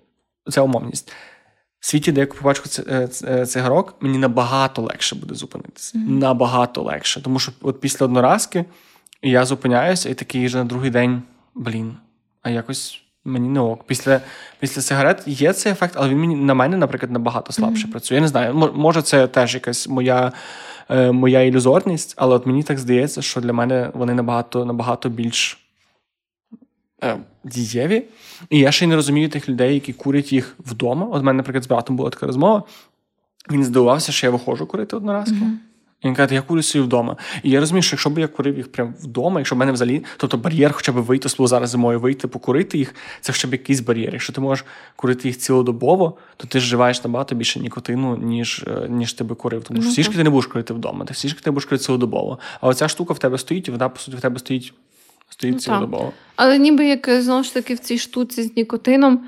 Це 0.50 0.60
умовність. 0.60 1.12
В 1.80 1.86
світі, 1.86 2.12
де 2.12 2.20
я 2.20 2.26
купую 2.26 2.44
пачку 2.44 2.68
е, 2.88 3.08
е, 3.24 3.46
цигарок, 3.46 3.94
мені 4.00 4.18
набагато 4.18 4.82
легше 4.82 5.16
буде 5.16 5.34
зупинитися. 5.34 5.98
Mm-hmm. 5.98 6.10
Набагато 6.10 6.82
легше. 6.82 7.22
Тому 7.22 7.38
що 7.38 7.52
от 7.60 7.80
після 7.80 8.06
одноразки 8.06 8.64
я 9.22 9.44
зупиняюся 9.44 10.08
і 10.08 10.14
такий 10.14 10.46
вже 10.46 10.58
на 10.58 10.64
другий 10.64 10.90
день, 10.90 11.22
блін, 11.54 11.96
а 12.42 12.50
якось 12.50 13.01
Мені 13.24 13.48
не 13.48 13.60
ок. 13.60 13.84
Після 13.84 14.20
після 14.60 14.82
сигарет 14.82 15.22
є 15.26 15.52
цей 15.52 15.72
ефект, 15.72 15.94
але 15.96 16.08
він 16.08 16.18
мені 16.18 16.34
на 16.36 16.54
мене, 16.54 16.76
наприклад, 16.76 17.12
набагато 17.12 17.52
слабше 17.52 17.86
mm-hmm. 17.86 17.90
працює. 17.90 18.14
Я 18.14 18.20
не 18.20 18.28
знаю, 18.28 18.54
може, 18.74 19.02
це 19.02 19.26
теж 19.26 19.54
якась 19.54 19.88
моя 19.88 20.32
е, 20.90 21.12
моя 21.12 21.42
ілюзорність, 21.42 22.14
але 22.16 22.34
от 22.34 22.46
мені 22.46 22.62
так 22.62 22.78
здається, 22.78 23.22
що 23.22 23.40
для 23.40 23.52
мене 23.52 23.90
вони 23.94 24.14
набагато 24.14 24.64
набагато 24.64 25.08
більш 25.08 25.58
е, 27.04 27.16
дієві. 27.44 28.04
І 28.50 28.58
я 28.58 28.72
ще 28.72 28.84
й 28.84 28.88
не 28.88 28.96
розумію 28.96 29.28
тих 29.28 29.48
людей, 29.48 29.74
які 29.74 29.92
курять 29.92 30.32
їх 30.32 30.56
вдома. 30.58 31.06
От 31.06 31.22
в 31.22 31.24
мене, 31.24 31.36
наприклад, 31.36 31.64
з 31.64 31.66
братом 31.66 31.96
була 31.96 32.10
така 32.10 32.26
розмова. 32.26 32.62
Він 33.50 33.64
здивувався, 33.64 34.12
що 34.12 34.26
я 34.26 34.30
виходжу 34.30 34.66
курити 34.66 34.96
одноразки. 34.96 35.34
Mm-hmm. 35.34 35.71
І 36.02 36.06
він 36.06 36.14
каже, 36.14 36.34
я 36.34 36.42
курю 36.42 36.62
собі 36.62 36.84
вдома. 36.84 37.16
І 37.42 37.50
я 37.50 37.60
розумію, 37.60 37.82
що 37.82 37.94
якщо 37.94 38.10
б 38.10 38.18
я 38.18 38.28
курив 38.28 38.56
їх 38.56 38.72
прямо 38.72 38.94
вдома, 39.02 39.40
якщо 39.40 39.54
в 39.54 39.58
мене 39.58 39.72
взагалі, 39.72 40.04
тобто 40.16 40.36
бар'єр, 40.36 40.72
хоча 40.72 40.92
б 40.92 40.94
вийти 40.94 41.28
слово 41.28 41.48
зараз 41.48 41.70
зимою, 41.70 42.00
вийти, 42.00 42.28
покурити 42.28 42.78
їх, 42.78 42.94
це 43.20 43.32
хоча 43.32 43.48
б 43.48 43.52
якийсь 43.52 43.80
бар'єр. 43.80 44.12
Якщо 44.12 44.32
ти 44.32 44.40
можеш 44.40 44.64
курити 44.96 45.28
їх 45.28 45.38
цілодобово, 45.38 46.16
то 46.36 46.46
ти 46.46 46.58
вживаєш 46.58 47.04
набагато 47.04 47.34
більше 47.34 47.60
нікотину, 47.60 48.16
ніж 48.16 48.64
е, 48.66 48.88
ніж 48.88 49.12
ти 49.12 49.24
би 49.24 49.34
курив. 49.34 49.64
Тому 49.64 49.82
що 49.82 49.90
всі 49.90 50.02
ж 50.02 50.10
ти 50.10 50.24
не 50.24 50.30
будеш 50.30 50.46
курити 50.46 50.74
вдома, 50.74 51.04
ти 51.04 51.14
всі 51.14 51.28
ж 51.28 51.44
ти 51.44 51.50
будеш 51.50 51.64
курити 51.64 51.84
цілодобово. 51.84 52.38
А 52.60 52.68
оця 52.68 52.88
штука 52.88 53.14
в 53.14 53.18
тебе 53.18 53.38
стоїть, 53.38 53.68
і 53.68 53.70
вона, 53.70 53.88
по 53.88 53.98
суті, 53.98 54.16
в 54.16 54.20
тебе 54.20 54.38
стоїть 54.38 54.72
стоїть 55.28 55.54
ну, 55.54 55.60
цілодобово. 55.60 56.12
Але 56.36 56.58
ніби 56.58 56.86
як 56.86 57.22
знову 57.22 57.44
ж 57.44 57.54
таки 57.54 57.74
в 57.74 57.78
цій 57.78 57.98
штуці 57.98 58.42
з 58.42 58.56
нікотином. 58.56 59.20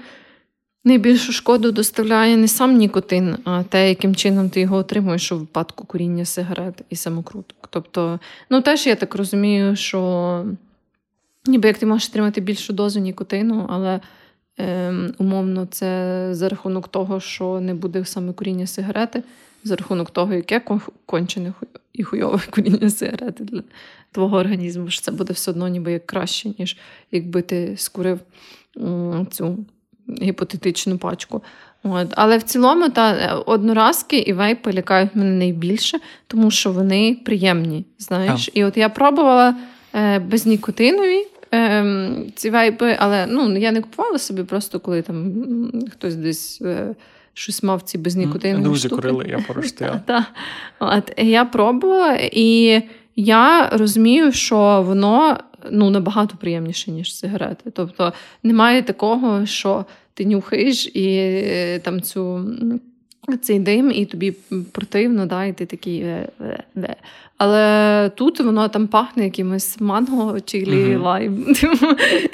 Найбільшу 0.86 1.32
шкоду 1.32 1.72
доставляє 1.72 2.36
не 2.36 2.48
сам 2.48 2.76
нікотин, 2.76 3.36
а 3.44 3.62
те, 3.62 3.88
яким 3.88 4.14
чином 4.14 4.50
ти 4.50 4.60
його 4.60 4.76
отримуєш 4.76 5.32
у 5.32 5.38
випадку 5.38 5.86
куріння 5.86 6.24
сигарет 6.24 6.82
і 6.90 6.96
самокруток. 6.96 7.68
Тобто, 7.70 8.20
ну 8.50 8.60
теж 8.60 8.86
я 8.86 8.94
так 8.94 9.14
розумію, 9.14 9.76
що 9.76 10.44
ніби 11.46 11.68
як 11.68 11.78
ти 11.78 11.86
можеш 11.86 12.08
отримати 12.08 12.40
більшу 12.40 12.72
дозу 12.72 13.00
нікотину, 13.00 13.66
але 13.68 14.00
е, 14.60 14.94
умовно 15.18 15.66
це 15.66 16.28
за 16.34 16.48
рахунок 16.48 16.88
того, 16.88 17.20
що 17.20 17.60
не 17.60 17.74
буде 17.74 18.04
саме 18.04 18.32
куріння 18.32 18.66
сигарети, 18.66 19.22
за 19.64 19.76
рахунок 19.76 20.10
того, 20.10 20.34
яке 20.34 20.62
кончене 21.06 21.52
і 21.92 22.02
хуйове 22.02 22.40
куріння 22.50 22.90
сигарети 22.90 23.44
для 23.44 23.62
твого 24.12 24.36
організму, 24.36 24.90
що 24.90 25.02
це 25.02 25.12
буде 25.12 25.32
все 25.32 25.50
одно 25.50 25.68
ніби 25.68 25.92
як 25.92 26.06
краще, 26.06 26.52
ніж 26.58 26.76
якби 27.10 27.42
ти 27.42 27.74
скурив 27.76 28.20
цю 29.30 29.64
гіпотетичну 30.22 30.98
пачку. 30.98 31.42
От. 31.84 32.08
Але 32.10 32.38
в 32.38 32.42
цілому 32.42 32.88
та 32.88 33.36
одноразки 33.46 34.18
і 34.18 34.32
вейпи 34.32 34.72
лякають 34.72 35.16
мене 35.16 35.30
найбільше, 35.30 35.98
тому 36.26 36.50
що 36.50 36.72
вони 36.72 37.16
приємні. 37.24 37.84
знаєш. 37.98 38.48
А. 38.48 38.58
І 38.58 38.64
от 38.64 38.76
я 38.76 38.88
пробувала 38.88 39.54
е, 39.94 40.18
безнікотинові 40.18 41.26
е, 41.54 42.10
ці 42.34 42.50
вейпи, 42.50 42.96
але 42.98 43.26
ну, 43.26 43.56
я 43.56 43.72
не 43.72 43.80
купувала 43.80 44.18
собі, 44.18 44.42
просто 44.42 44.80
коли 44.80 45.02
там 45.02 45.32
хтось 45.92 46.14
десь. 46.14 46.62
Е, 46.62 46.94
Щось 47.36 47.62
мав 47.62 47.82
ці 47.82 47.98
безнікотинові 47.98 48.62
Друзі 48.62 48.88
штуки. 48.88 48.94
курили, 48.94 49.26
я 49.28 49.38
От 50.78 51.12
Я 51.16 51.44
пробувала, 51.44 52.18
і 52.32 52.82
я 53.16 53.70
розумію, 53.72 54.32
що 54.32 54.84
воно 54.86 55.38
ну, 55.70 55.90
набагато 55.90 56.36
приємніше, 56.36 56.90
ніж 56.90 57.16
сигарети. 57.16 57.70
Тобто 57.70 58.12
немає 58.42 58.82
такого, 58.82 59.46
що 59.46 59.84
ти 60.14 60.24
нюхаєш 60.26 60.86
і 60.86 61.16
е, 61.16 61.78
там 61.78 62.02
цю. 62.02 62.40
Цей 63.42 63.58
дим, 63.58 63.92
і 63.94 64.04
тобі 64.04 64.34
противно, 64.72 65.26
да, 65.26 65.44
і 65.44 65.52
ти 65.52 65.66
такий. 65.66 66.00
Е, 66.00 66.28
е, 66.76 66.96
Але 67.38 68.10
тут 68.14 68.40
воно 68.40 68.68
там 68.68 68.86
пахне 68.86 69.24
якимось 69.24 69.80
манго 69.80 70.40
чилі 70.40 70.84
uh-huh. 70.84 71.02
лайм. 71.02 71.54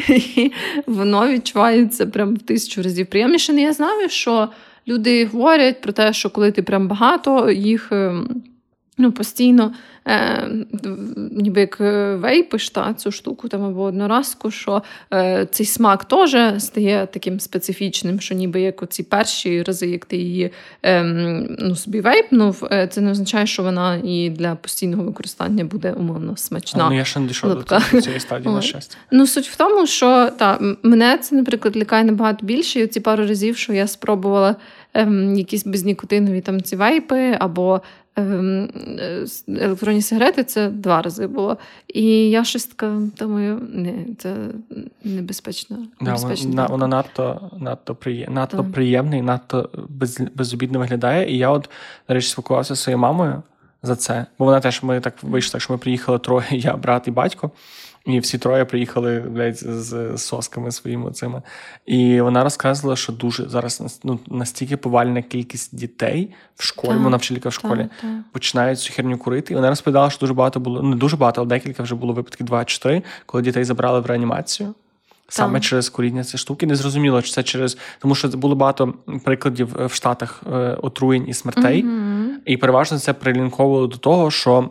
І 0.09 0.53
Воно 0.87 1.29
відчувається 1.29 2.07
прям 2.07 2.35
в 2.35 2.39
тисячу 2.39 2.83
разів 2.83 3.07
приємніше. 3.07 3.53
Я 3.53 3.73
знаю, 3.73 4.09
що 4.09 4.49
люди 4.89 5.27
говорять 5.27 5.81
про 5.81 5.93
те, 5.93 6.13
що 6.13 6.31
коли 6.31 6.53
ти 6.53 6.63
прям 6.63 6.89
багато 6.89 7.51
їх 7.51 7.93
ем, 7.93 8.43
ну, 9.01 9.13
постійно 9.13 9.73
е, 10.07 10.49
ніби 11.17 11.61
як 11.61 11.81
е, 11.81 12.17
вейпиш 12.17 12.71
та, 12.71 12.95
цю 12.95 13.13
штуку 13.13 13.49
там 13.49 13.65
або 13.65 13.83
одноразку, 13.83 14.51
що 14.51 14.83
е, 15.13 15.47
цей 15.51 15.67
смак 15.67 16.05
теж 16.05 16.63
стає 16.63 17.09
таким 17.13 17.41
специфічним, 17.41 18.21
що 18.21 18.35
ніби 18.35 18.61
як 18.61 18.83
оці 18.83 19.03
перші 19.03 19.63
рази, 19.63 19.87
як 19.87 20.05
ти 20.05 20.17
її 20.17 20.51
е, 20.83 21.03
ну, 21.59 21.77
собі 21.77 22.01
вейпнув, 22.01 22.69
е, 22.73 22.89
це 22.89 23.01
не 23.01 23.11
означає, 23.11 23.47
що 23.47 23.63
вона 23.63 24.01
і 24.05 24.31
для 24.31 24.55
постійного 24.55 25.03
використання 25.03 25.65
буде 25.65 25.93
умовно 25.93 26.37
смачна. 26.37 26.85
А, 26.85 26.91
ну, 26.91 26.97
Я 26.97 27.05
ще 27.05 27.21
не 27.21 27.27
дійшов 27.27 27.65
до 27.65 28.01
цієї 28.01 28.21
стадії, 28.21 28.55
на 28.55 28.63
щастя. 28.63 28.97
Ну, 29.11 29.27
суть 29.27 29.49
в 29.49 29.57
тому, 29.57 29.87
що 29.87 30.31
та, 30.39 30.59
мене 30.83 31.19
це, 31.19 31.37
наприклад, 31.37 31.77
лякає 31.77 32.05
набагато 32.05 32.47
більше. 32.47 32.81
І 32.81 32.85
оці 32.85 33.01
пару 33.01 33.27
разів, 33.27 33.57
що 33.57 33.73
я 33.73 33.87
спробувала 33.87 34.57
ем, 34.95 35.37
якісь 35.37 35.67
безнікотинові 35.67 36.41
там 36.41 36.63
ці 36.63 36.77
вейпи, 36.77 37.37
або 37.39 37.81
електронні 39.49 40.03
сигарети 40.03 40.45
це 40.45 40.69
два 40.69 41.03
рази 41.03 41.27
було. 41.27 41.59
І 41.89 42.31
я 42.31 42.45
щось 42.45 42.67
така 42.67 42.97
думаю, 43.19 43.61
ні, 43.75 44.07
це 44.19 44.37
небезпечно. 45.05 45.77
Да, 46.01 46.15
вона, 46.15 46.67
вона 46.67 46.87
надто 46.87 47.51
надто, 47.59 47.95
приє, 47.95 48.29
надто 48.31 48.65
приємна 48.65 49.23
надто 49.23 49.71
без, 49.89 50.21
безобідно 50.35 50.79
виглядає. 50.79 51.35
І 51.35 51.39
я, 51.39 51.51
от, 51.51 51.71
нарешті, 52.09 52.15
речі, 52.15 52.29
спілкувався 52.29 52.75
зі 52.75 52.81
своєю 52.81 52.99
мамою 52.99 53.43
за 53.83 53.97
це. 53.97 54.27
Бо 54.39 54.45
вона 54.45 54.61
теж 54.61 54.83
ми 54.83 55.01
так 55.01 55.23
вийшли, 55.23 55.61
що 55.61 55.73
ми 55.73 55.79
приїхали 55.79 56.19
троє, 56.19 56.47
я, 56.51 56.77
брат 56.77 57.09
і 57.09 57.11
батько. 57.11 57.51
І 58.07 58.19
всі 58.19 58.39
троє 58.39 58.65
приїхали 58.65 59.21
блядь, 59.21 59.57
з 59.57 60.19
сосками 60.19 60.73
своїми 60.73 61.13
цими. 61.13 61.43
І 61.87 62.21
вона 62.21 62.45
розказувала, 62.45 62.97
що 62.97 63.13
дуже 63.13 63.49
зараз 63.49 64.01
ну, 64.05 64.19
настільки 64.27 64.77
повальна 64.77 65.23
кількість 65.23 65.77
дітей 65.77 66.35
в 66.57 66.65
школі, 66.65 66.97
вона 66.97 67.17
вчителька 67.17 67.49
в 67.49 67.53
школі, 67.53 67.89
та, 68.01 68.07
та. 68.07 68.25
починають 68.33 68.81
цю 68.81 68.93
херню 68.93 69.19
курити. 69.19 69.53
І 69.53 69.57
вона 69.57 69.69
розповідала, 69.69 70.11
що 70.11 70.21
дуже 70.21 70.35
багато 70.35 70.61
було, 70.61 70.83
ну 70.83 70.89
не 70.89 70.97
дуже 70.97 71.17
багато, 71.17 71.41
але 71.41 71.49
декілька 71.49 71.83
вже 71.83 71.95
було 71.95 72.13
випадків 72.13 72.47
2-4, 72.47 73.03
коли 73.27 73.43
дітей 73.43 73.65
забрали 73.65 74.01
в 74.01 74.07
реанімацію. 74.07 74.75
Саме 75.29 75.59
так. 75.59 75.63
через 75.63 75.89
куріння 75.89 76.25
цієї 76.25 76.39
штуки. 76.39 76.67
Не 76.67 76.77
зрозуміло, 76.77 77.23
чи 77.23 77.33
це 77.33 77.43
через. 77.43 77.79
Тому 77.99 78.15
що 78.15 78.29
було 78.29 78.55
багато 78.55 78.95
прикладів 79.25 79.87
в 79.87 79.93
Штатах 79.93 80.43
е, 80.53 80.57
отруєнь 80.83 81.29
і 81.29 81.35
смертей. 81.35 81.85
Mm-hmm. 81.85 82.29
І 82.45 82.57
переважно 82.57 82.99
це 82.99 83.13
прилінковувало 83.13 83.87
до 83.87 83.97
того, 83.97 84.31
що 84.31 84.71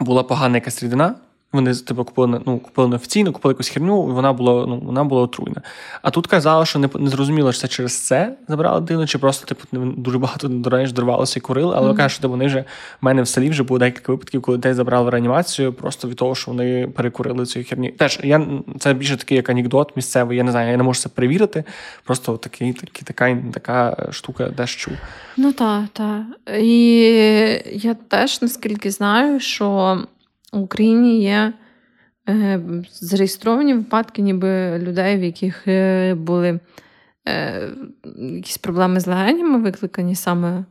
була 0.00 0.22
погана 0.22 0.56
якась 0.56 0.82
рідина. 0.82 1.14
Вони 1.52 1.74
типу, 1.74 2.04
купили 2.04 2.40
ну, 2.46 2.58
купили 2.58 2.88
неофіційно, 2.88 3.32
купили 3.32 3.52
якусь 3.52 3.68
херню, 3.68 4.08
і 4.08 4.12
вона 4.12 4.32
була 4.32 4.66
ну, 4.66 4.82
вона 4.84 5.04
була 5.04 5.22
отруєна. 5.22 5.62
А 6.02 6.10
тут 6.10 6.26
казали, 6.26 6.66
що 6.66 6.78
не 6.78 6.88
не 6.98 7.10
зрозуміло, 7.10 7.52
чи 7.52 7.58
це 7.58 7.68
через 7.68 8.06
це 8.06 8.36
забрали 8.48 8.80
дитину, 8.80 9.06
чи 9.06 9.18
просто 9.18 9.46
типу, 9.46 9.78
дуже 9.96 10.18
багато 10.18 10.50
речі, 10.70 10.92
дорвалося 10.92 11.38
і 11.38 11.40
курили. 11.40 11.74
Але 11.76 11.90
mm-hmm. 11.90 11.96
кажуть, 11.96 12.18
що 12.18 12.28
вони 12.28 12.46
вже 12.46 12.60
в 12.60 13.04
мене 13.04 13.22
в 13.22 13.28
селі 13.28 13.50
вже 13.50 13.62
було 13.62 13.78
декілька 13.78 14.12
випадків, 14.12 14.42
коли 14.42 14.58
дітей 14.58 14.74
забрали 14.74 15.06
в 15.06 15.08
реанімацію, 15.08 15.72
просто 15.72 16.08
від 16.08 16.16
того, 16.16 16.34
що 16.34 16.50
вони 16.50 16.88
перекурили 16.88 17.46
цю 17.46 17.64
херні. 17.64 17.90
Теж 17.90 18.20
я 18.22 18.46
це 18.78 18.94
більше 18.94 19.16
такий 19.16 19.36
як 19.36 19.50
анекдот 19.50 19.96
місцевий. 19.96 20.36
Я 20.36 20.44
не 20.44 20.50
знаю, 20.50 20.70
я 20.70 20.76
не 20.76 20.82
можу 20.82 21.00
це 21.00 21.08
перевірити. 21.08 21.64
Просто 22.04 22.36
такий, 22.36 22.72
такий, 22.72 23.02
така 23.04 23.36
така 23.52 24.08
штука 24.10 24.48
дещо 24.48 24.80
чув. 24.80 24.98
Ну 25.36 25.52
так, 25.52 25.84
так. 25.92 26.22
І 26.58 27.00
я 27.72 27.96
теж 28.08 28.42
наскільки 28.42 28.90
знаю, 28.90 29.40
що 29.40 29.98
в 30.52 30.60
Україні 30.60 31.22
є 31.22 31.52
е, 32.28 32.60
зареєстровані 32.92 33.74
випадки, 33.74 34.22
ніби 34.22 34.78
людей, 34.78 35.16
в 35.16 35.22
яких 35.22 35.68
е, 35.68 36.14
були 36.14 36.60
е, 37.28 37.68
якісь 38.18 38.58
проблеми 38.58 39.00
з 39.00 39.06
легенями, 39.06 39.58
викликані 39.58 40.14
саме 40.14 40.64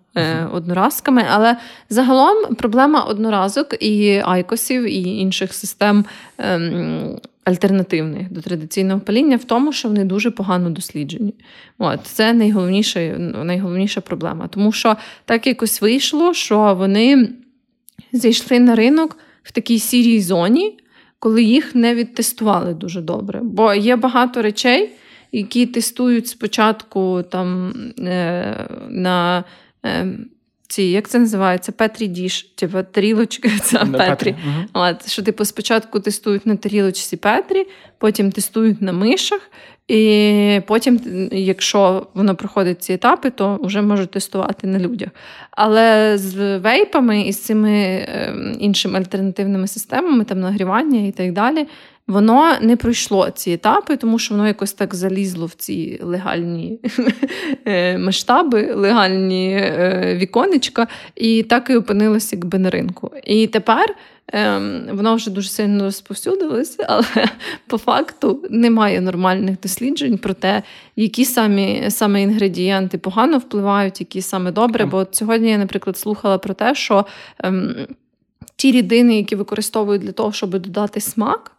одноразками. 0.51 1.25
Але 1.29 1.57
загалом 1.89 2.55
проблема 2.55 3.01
одноразок 3.01 3.83
і 3.83 4.21
айкосів, 4.25 4.83
і 4.83 5.03
інших 5.03 5.53
систем. 5.53 6.05
Ем, 6.37 7.19
альтернативних 7.49 8.31
до 8.31 8.41
традиційного 8.41 8.99
паління 8.99 9.37
в 9.37 9.43
тому, 9.43 9.73
що 9.73 9.87
вони 9.87 10.03
дуже 10.03 10.31
погано 10.31 10.69
досліджені. 10.69 11.33
От 11.77 11.99
Це 12.03 12.33
найголовніша 12.33 12.99
найголовніша 13.19 14.01
проблема. 14.01 14.47
Тому 14.47 14.71
що 14.71 14.95
так 15.25 15.47
якось 15.47 15.81
вийшло, 15.81 16.33
що 16.33 16.75
вони 16.75 17.29
зайшли 18.13 18.59
на 18.59 18.75
ринок 18.75 19.17
в 19.49 19.51
такій 19.51 19.79
сірій 19.79 20.21
зоні, 20.21 20.77
коли 21.19 21.43
їх 21.43 21.75
не 21.75 21.95
відтестували 21.95 22.73
дуже 22.73 23.01
добре. 23.01 23.39
Бо 23.43 23.73
є 23.73 23.95
багато 23.95 24.41
речей, 24.41 24.89
які 25.31 25.65
тестують 25.65 26.27
спочатку 26.27 27.23
там 27.29 27.73
е, 27.99 28.67
на 28.89 29.43
е, 29.85 30.07
ці, 30.69 30.83
як 30.83 31.09
це 31.09 31.19
називається, 31.19 31.71
Петрі 31.71 32.07
Діш, 32.07 32.43
типу 32.43 32.77
тарілочки, 32.91 33.51
це 33.63 33.83
на 33.85 33.97
Петрі. 33.97 34.35
Угу. 34.45 34.65
От, 34.73 35.11
Що 35.11 35.21
типу 35.21 35.45
спочатку 35.45 35.99
тестують 35.99 36.45
на 36.45 36.55
тарілочці 36.55 37.17
Петрі, 37.17 37.67
потім 37.97 38.31
тестують 38.31 38.81
на 38.81 38.91
мишах, 38.91 39.41
і 39.87 40.61
потім, 40.67 40.99
якщо 41.31 42.07
воно 42.13 42.35
проходить 42.35 42.83
ці 42.83 42.93
етапи, 42.93 43.29
то 43.29 43.59
вже 43.63 43.81
можуть 43.81 44.11
тестувати 44.11 44.67
на 44.67 44.79
людях. 44.79 45.09
Але 45.51 46.17
з 46.17 46.57
вейпами 46.57 47.21
і 47.21 47.33
з 47.33 47.41
цими 47.41 48.05
ем, 48.09 48.57
іншими 48.59 48.99
альтернативними 48.99 49.67
системами, 49.67 50.23
там 50.23 50.39
нагрівання 50.39 51.07
і 51.07 51.11
так 51.11 51.33
далі, 51.33 51.67
воно 52.09 52.57
не 52.61 52.77
пройшло 52.77 53.29
ці 53.29 53.51
етапи, 53.51 53.97
тому 53.97 54.19
що 54.19 54.33
воно 54.33 54.47
якось 54.47 54.73
так 54.73 54.95
залізло 54.95 55.45
в 55.45 55.53
ці 55.53 55.99
легальні 56.03 56.79
е, 57.65 57.97
масштаби, 57.97 58.73
легальні 58.73 59.51
е, 59.53 60.17
віконечка, 60.21 60.87
і 61.15 61.43
так 61.43 61.69
і 61.69 61.75
опинилося 61.75 62.35
якби 62.35 62.59
на 62.59 62.69
ринку. 62.69 63.11
І 63.23 63.47
тепер. 63.47 63.95
Ем, 64.33 64.81
воно 64.93 65.15
вже 65.15 65.31
дуже 65.31 65.49
сильно 65.49 65.83
розповсюдилося, 65.83 66.85
але 66.87 67.27
по 67.67 67.77
факту 67.77 68.45
немає 68.49 69.01
нормальних 69.01 69.59
досліджень 69.59 70.17
про 70.17 70.33
те, 70.33 70.63
які 70.95 71.25
самі 71.25 71.85
саме 71.89 72.21
інгредієнти 72.21 72.97
погано 72.97 73.37
впливають, 73.37 73.99
які 73.99 74.21
саме 74.21 74.51
добре. 74.51 74.85
Бо 74.85 74.97
от 74.97 75.15
сьогодні 75.15 75.49
я, 75.49 75.57
наприклад, 75.57 75.97
слухала 75.97 76.37
про 76.37 76.53
те, 76.53 76.75
що 76.75 77.05
ем, 77.43 77.75
ті 78.55 78.71
рідини, 78.71 79.17
які 79.17 79.35
використовують 79.35 80.01
для 80.01 80.11
того, 80.11 80.31
щоб 80.31 80.49
додати 80.49 81.01
смак. 81.01 81.51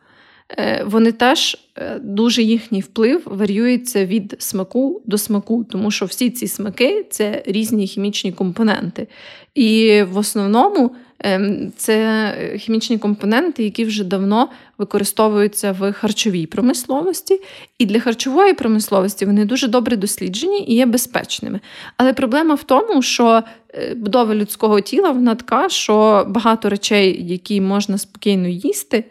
Е, 0.59 0.85
вони 0.87 1.13
теж 1.13 1.57
е, 1.77 1.99
дуже 2.03 2.43
їхній 2.43 2.81
вплив 2.81 3.23
варіюється 3.25 4.07
від 4.07 4.37
смаку 4.39 5.03
до 5.07 5.19
смаку, 5.19 5.65
тому 5.71 5.91
що 5.91 6.07
всі 6.07 6.31
ці 6.31 6.49
смаки 6.49 7.07
це 7.11 7.43
різні 7.47 7.87
хімічні 7.87 8.33
компоненти. 8.33 9.07
І 9.55 10.03
в 10.03 10.17
основному 10.17 10.91
ем, 11.19 11.73
це 11.77 12.35
хімічні 12.59 12.99
компоненти, 12.99 13.65
які 13.65 13.85
вже 13.85 14.05
давно 14.05 14.49
використовуються 14.79 15.73
в 15.73 15.93
харчовій 15.93 16.47
промисловості. 16.47 17.41
І 17.79 17.87
для 17.87 18.01
харчової 18.01 18.55
промисловості 18.55 19.27
вони 19.27 19.45
дуже 19.45 19.69
добре 19.69 19.97
досліджені 19.97 20.65
і 20.69 20.75
є 20.75 20.87
безпечними. 20.87 21.61
Але 21.97 22.13
проблема 22.13 22.55
в 22.55 22.63
тому, 22.63 23.03
що 23.03 23.43
е, 23.75 23.95
будова 23.95 24.35
людського 24.35 24.81
тіла 24.81 25.11
вона 25.11 25.35
така, 25.35 25.69
що 25.69 26.25
багато 26.29 26.69
речей, 26.69 27.27
які 27.29 27.61
можна 27.61 27.99
спокійно 27.99 28.49
їсти. 28.49 29.05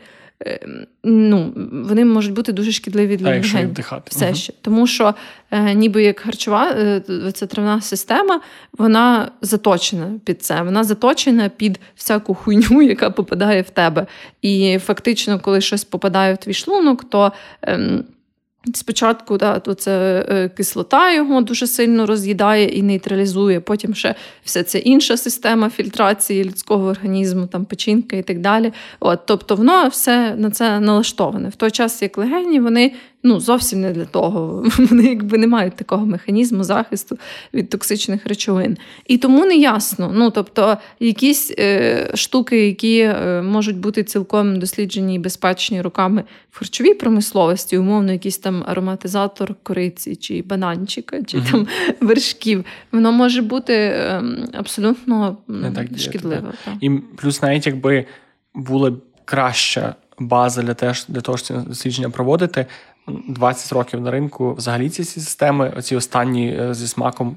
Ем, 0.45 0.85
ну, 1.03 1.53
вони 1.71 2.05
можуть 2.05 2.33
бути 2.33 2.51
дуже 2.51 2.71
шкідливі 2.71 3.17
для 3.17 3.29
легень. 3.29 3.75
Все 4.07 4.25
угу. 4.25 4.35
ще. 4.35 4.53
Тому 4.61 4.87
що 4.87 5.15
е, 5.51 5.73
ніби 5.73 6.03
як 6.03 6.19
харчова 6.19 6.71
е, 6.71 7.01
ця 7.33 7.45
травна 7.45 7.81
система, 7.81 8.41
вона 8.77 9.31
заточена 9.41 10.19
під 10.25 10.43
це. 10.43 10.61
Вона 10.61 10.83
заточена 10.83 11.49
під 11.49 11.79
всяку 11.95 12.33
хуйню, 12.33 12.81
яка 12.89 13.09
попадає 13.09 13.61
в 13.61 13.69
тебе. 13.69 14.07
І 14.41 14.79
фактично, 14.85 15.39
коли 15.39 15.61
щось 15.61 15.83
попадає 15.83 16.33
в 16.33 16.37
твій 16.37 16.53
шлунок, 16.53 17.03
то. 17.03 17.31
Е, 17.63 18.03
Спочатку 18.73 19.37
да, 19.37 19.59
то 19.59 19.73
це 19.73 20.25
е, 20.29 20.49
кислота 20.49 21.13
його 21.13 21.41
дуже 21.41 21.67
сильно 21.67 22.05
роз'їдає 22.05 22.65
і 22.65 22.81
нейтралізує. 22.81 23.59
Потім 23.59 23.95
ще 23.95 24.15
вся 24.43 24.63
ця 24.63 24.79
інша 24.79 25.17
система 25.17 25.69
фільтрації 25.69 26.43
людського 26.43 26.87
організму, 26.87 27.47
там 27.47 27.65
печінка 27.65 28.15
і 28.15 28.23
так 28.23 28.39
далі. 28.39 28.73
От, 28.99 29.19
Тобто 29.25 29.55
воно 29.55 29.87
все 29.87 30.35
на 30.37 30.51
це 30.51 30.79
налаштоване. 30.79 31.49
В 31.49 31.55
той 31.55 31.71
час, 31.71 32.01
як 32.01 32.17
легені, 32.17 32.59
вони 32.59 32.91
ну, 33.23 33.39
зовсім 33.39 33.81
не 33.81 33.91
для 33.91 34.05
того. 34.05 34.65
Вони 34.77 35.03
якби 35.03 35.37
не 35.37 35.47
мають 35.47 35.75
такого 35.75 36.05
механізму 36.05 36.63
захисту 36.63 37.17
від 37.53 37.69
токсичних 37.69 38.25
речовин. 38.25 38.77
І 39.07 39.17
тому 39.17 39.45
не 39.45 39.55
ясно. 39.55 40.11
Ну, 40.15 40.31
тобто, 40.31 40.77
якісь 40.99 41.53
е, 41.59 42.11
штуки, 42.13 42.67
які 42.67 42.99
е, 42.99 43.41
можуть 43.41 43.77
бути 43.77 44.03
цілком 44.03 44.59
досліджені 44.59 45.15
і 45.15 45.19
безпечні 45.19 45.81
руками 45.81 46.23
в 46.51 46.59
харчовій 46.59 46.93
промисловості, 46.93 47.77
умовно, 47.77 48.11
якийсь 48.11 48.37
там 48.37 48.58
ароматизатор 48.67 49.55
кориці, 49.63 50.15
чи 50.15 50.41
бананчика, 50.41 51.23
чи 51.23 51.37
mm 51.37 51.51
там 51.51 51.67
вершків, 52.01 52.65
воно 52.91 53.11
може 53.11 53.41
бути 53.41 53.73
е, 53.73 54.23
абсолютно 54.53 55.37
не 55.47 55.71
так 55.71 55.87
шкідливе. 55.97 56.51
Так. 56.65 56.73
І 56.81 56.89
плюс, 56.89 57.41
навіть 57.41 57.67
якби 57.67 58.05
була 58.53 58.93
краща 59.25 59.95
база 60.19 60.61
для 60.61 60.73
того, 60.73 60.93
для 61.07 61.21
того, 61.21 61.37
щоб 61.37 61.47
це 61.47 61.69
дослідження 61.69 62.09
проводити, 62.09 62.65
20 63.27 63.71
років 63.71 64.01
на 64.01 64.11
ринку 64.11 64.53
взагалі 64.53 64.89
ці 64.89 65.03
системи, 65.03 65.73
оці 65.77 65.95
останні 65.95 66.57
е, 66.59 66.73
зі 66.73 66.87
смаком 66.87 67.35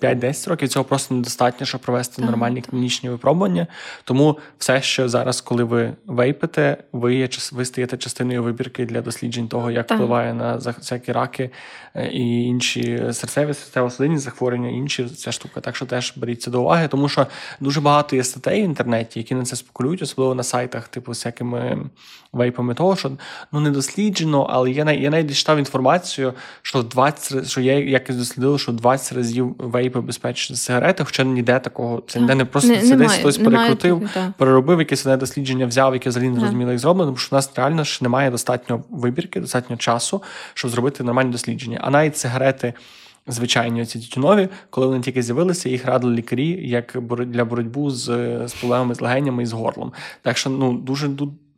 5-10 0.00 0.48
років, 0.48 0.68
цього 0.68 0.84
просто 0.84 1.14
недостатньо, 1.14 1.66
щоб 1.66 1.80
провести 1.80 2.16
так, 2.16 2.30
нормальні 2.30 2.60
клінічні 2.62 3.08
випробування. 3.10 3.66
Тому 4.04 4.38
все, 4.58 4.82
що 4.82 5.08
зараз, 5.08 5.40
коли 5.40 5.64
ви 5.64 5.92
вейпите, 6.06 6.76
ви 6.92 7.14
є 7.14 7.28
ви 7.52 7.64
стаєте 7.64 7.96
частиною 7.96 8.42
вибірки 8.42 8.86
для 8.86 9.00
досліджень 9.00 9.48
того, 9.48 9.70
як 9.70 9.86
так. 9.86 9.98
впливає 9.98 10.34
на 10.34 10.56
всякі 10.56 11.12
раки 11.12 11.50
е, 11.94 12.06
і 12.06 12.42
інші 12.42 13.02
серцеві 13.12 13.50
серцево-судинні 13.50 14.18
захворювання, 14.18 14.68
інші 14.68 15.04
ця 15.04 15.32
штука. 15.32 15.60
Так 15.60 15.76
що 15.76 15.86
теж 15.86 16.12
беріться 16.16 16.50
до 16.50 16.60
уваги, 16.60 16.88
тому 16.88 17.08
що 17.08 17.26
дуже 17.60 17.80
багато 17.80 18.16
є 18.16 18.24
статей 18.24 18.62
в 18.62 18.64
інтернеті, 18.64 19.20
які 19.20 19.34
на 19.34 19.44
це 19.44 19.56
спекулюють, 19.56 20.02
особливо 20.02 20.34
на 20.34 20.42
сайтах, 20.42 20.88
типу 20.88 21.10
всякими 21.10 21.78
вейпами, 22.32 22.74
того 22.74 22.96
що 22.96 23.10
ну 23.52 23.60
не 23.60 23.70
досліджено, 23.70 24.46
але 24.50 24.70
є 24.70 24.84
є 24.94 25.10
навіть 25.14 25.36
читав 25.36 25.58
інформацію, 25.58 26.32
що 26.62 26.82
20, 26.82 27.48
що 27.48 27.60
я 27.60 27.78
якось 27.78 28.16
дослідив, 28.16 28.60
що 28.60 28.72
20 28.72 29.12
разів 29.12 29.54
вейпи 29.58 30.00
безпечні 30.00 30.56
сигарети, 30.56 31.04
хоча 31.04 31.24
ніде 31.24 31.58
такого 31.58 32.02
це 32.06 32.20
ніде 32.20 32.34
не 32.34 32.44
просто 32.44 32.70
не, 32.70 32.78
це 32.78 32.88
немає, 32.88 33.08
десь 33.08 33.18
хтось 33.18 33.38
немає 33.38 33.56
перекрутив, 33.56 34.08
такої, 34.08 34.32
переробив 34.38 34.78
якесь 34.78 35.06
одне 35.06 35.16
дослідження, 35.16 35.66
взяв, 35.66 35.94
яке 35.94 36.08
взагалі 36.08 36.30
не 36.30 36.40
зрозуміло, 36.40 36.70
як 36.70 36.78
зроблено, 36.78 37.06
тому 37.06 37.16
що 37.16 37.28
в 37.30 37.34
нас 37.34 37.50
реально 37.56 37.84
ж 37.84 37.98
немає 38.02 38.30
достатньо 38.30 38.84
вибірки, 38.90 39.40
достатньо 39.40 39.76
часу, 39.76 40.22
щоб 40.54 40.70
зробити 40.70 41.04
нормальні 41.04 41.32
дослідження. 41.32 41.78
А 41.82 41.90
навіть 41.90 42.16
сигарети. 42.16 42.74
Звичайні 43.26 43.86
ці 43.86 44.00
тютюнові, 44.00 44.48
коли 44.70 44.86
вони 44.86 45.00
тільки 45.00 45.22
з'явилися, 45.22 45.68
їх 45.68 45.84
радили 45.84 46.14
лікарі 46.14 46.68
як 46.68 46.98
для 47.26 47.44
боротьбу 47.44 47.90
з, 47.90 48.04
з 48.48 48.54
проблемами 48.54 48.94
з 48.94 49.00
легенями 49.00 49.42
і 49.42 49.46
з 49.46 49.52
горлом. 49.52 49.92
Так 50.22 50.36
що 50.36 50.50
ну 50.50 50.72
дуже 50.72 51.08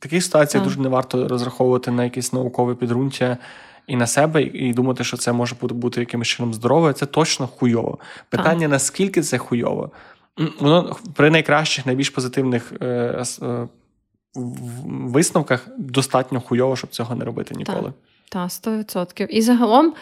таких 0.06 0.24
ситуаціях 0.24 0.64
дуже 0.64 0.80
не 0.80 0.88
варто 0.88 1.28
розраховувати 1.28 1.90
на 1.90 2.04
якесь 2.04 2.32
наукове 2.32 2.74
підґрунтя 2.74 3.38
і 3.86 3.96
на 3.96 4.06
себе, 4.06 4.42
і 4.42 4.72
думати, 4.72 5.04
що 5.04 5.16
це 5.16 5.32
може 5.32 5.56
бути, 5.60 6.00
якимось 6.00 6.28
чином 6.28 6.54
здорове. 6.54 6.92
Це 6.92 7.06
точно 7.06 7.46
хуйово. 7.46 7.98
Питання, 8.28 8.68
наскільки 8.68 9.22
це 9.22 9.38
хуйово? 9.38 9.90
Воно 10.60 10.96
при 11.14 11.30
найкращих, 11.30 11.86
найбільш 11.86 12.10
позитивних 12.10 12.72
е, 12.80 13.24
е, 13.42 13.68
висновках 14.84 15.68
достатньо 15.78 16.40
хуйово, 16.40 16.76
щоб 16.76 16.90
цього 16.90 17.14
не 17.14 17.24
робити 17.24 17.54
ніколи. 17.54 17.92
Так, 18.28 18.48
100%. 18.48 19.26
І 19.26 19.42
загалом 19.42 19.94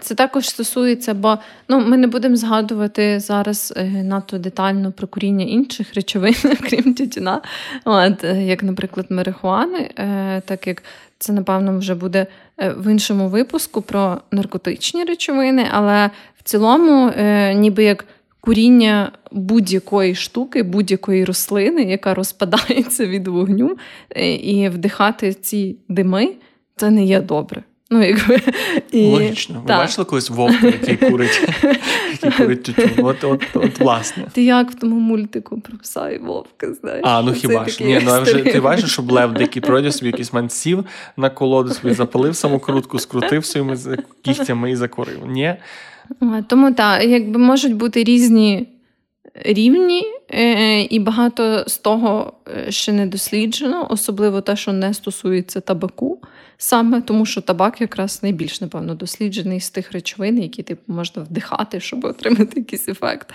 це 0.00 0.14
також 0.16 0.48
стосується, 0.48 1.14
бо 1.14 1.38
ну, 1.68 1.80
ми 1.86 1.96
не 1.96 2.06
будемо 2.06 2.36
згадувати 2.36 3.20
зараз 3.20 3.74
е, 3.76 3.84
надто 3.84 4.38
детально 4.38 4.92
про 4.92 5.06
куріння 5.06 5.44
інших 5.44 5.94
речовин, 5.94 6.34
крім 6.68 6.94
тютюна, 6.94 7.40
От, 7.84 8.24
е, 8.24 8.42
як, 8.42 8.62
наприклад, 8.62 9.06
марихуани, 9.10 9.90
е, 9.98 10.42
так 10.46 10.66
як 10.66 10.82
це, 11.18 11.32
напевно, 11.32 11.78
вже 11.78 11.94
буде 11.94 12.26
е, 12.58 12.70
в 12.70 12.92
іншому 12.92 13.28
випуску 13.28 13.82
про 13.82 14.20
наркотичні 14.30 15.04
речовини, 15.04 15.66
але 15.70 16.10
в 16.36 16.42
цілому, 16.42 17.12
е, 17.16 17.54
ніби 17.54 17.84
як. 17.84 18.04
Куріння 18.40 19.12
будь-якої 19.32 20.14
штуки, 20.14 20.62
будь-якої 20.62 21.24
рослини, 21.24 21.82
яка 21.82 22.14
розпадається 22.14 23.06
від 23.06 23.26
вогню, 23.26 23.76
е, 24.10 24.34
і 24.34 24.68
вдихати 24.68 25.34
ці 25.34 25.76
дими, 25.88 26.34
це 26.76 26.90
не 26.90 27.04
є 27.04 27.20
добре. 27.20 27.62
Ну, 27.90 28.02
якби, 28.06 28.40
і, 28.90 29.10
Логічно. 29.10 29.60
Ви 29.60 29.66
так. 29.66 29.78
бачили 29.78 30.04
колись 30.04 30.30
вовка, 30.30 30.66
який 30.66 30.96
курить, 30.96 31.48
який 32.12 32.30
курить 32.30 32.62
тютюн? 32.62 33.04
От, 33.04 33.24
от, 33.24 33.42
от, 33.54 33.80
власне. 33.80 34.24
Ти 34.32 34.44
як 34.44 34.70
в 34.70 34.74
тому 34.74 34.96
мультику 34.96 35.60
про 35.60 35.78
пса 35.78 36.10
і 36.10 36.18
вовка, 36.18 36.74
знаєш? 36.74 37.00
А, 37.04 37.22
ну 37.22 37.32
хіба 37.32 37.68
ж? 37.68 37.84
Ні, 37.84 38.00
ну 38.04 38.22
вже 38.22 38.42
ти 38.42 38.60
бачиш, 38.60 38.92
щоб 38.92 39.12
лев 39.12 39.34
дикий 39.34 39.62
пройде 39.62 39.92
собі 39.92 40.06
якийсь 40.06 40.32
сів 40.48 40.84
на 41.16 41.30
колоду, 41.30 41.74
собі 41.74 41.94
запалив 41.94 42.36
самокрутку, 42.36 42.98
скрутив 42.98 43.44
своїми 43.44 43.76
кігтями 44.22 44.70
і 44.70 44.76
закурив. 44.76 45.26
Ні. 45.26 45.56
Тому 46.46 46.72
так, 46.72 47.04
якби 47.04 47.38
можуть 47.38 47.74
бути 47.74 48.04
різні 48.04 48.68
рівні, 49.34 50.02
е, 50.30 50.80
і 50.82 50.98
багато 50.98 51.64
з 51.66 51.78
того 51.78 52.32
е, 52.66 52.72
ще 52.72 52.92
не 52.92 53.06
досліджено, 53.06 53.86
особливо 53.90 54.40
те, 54.40 54.56
що 54.56 54.72
не 54.72 54.94
стосується 54.94 55.60
табаку, 55.60 56.18
саме 56.56 57.00
тому, 57.00 57.26
що 57.26 57.40
табак 57.40 57.80
якраз 57.80 58.22
найбільш, 58.22 58.60
напевно, 58.60 58.94
досліджений 58.94 59.60
з 59.60 59.70
тих 59.70 59.92
речовин, 59.92 60.42
які 60.42 60.62
типу 60.62 60.92
можна 60.92 61.22
вдихати, 61.22 61.80
щоб 61.80 62.04
отримати 62.04 62.60
якийсь 62.60 62.88
ефект. 62.88 63.32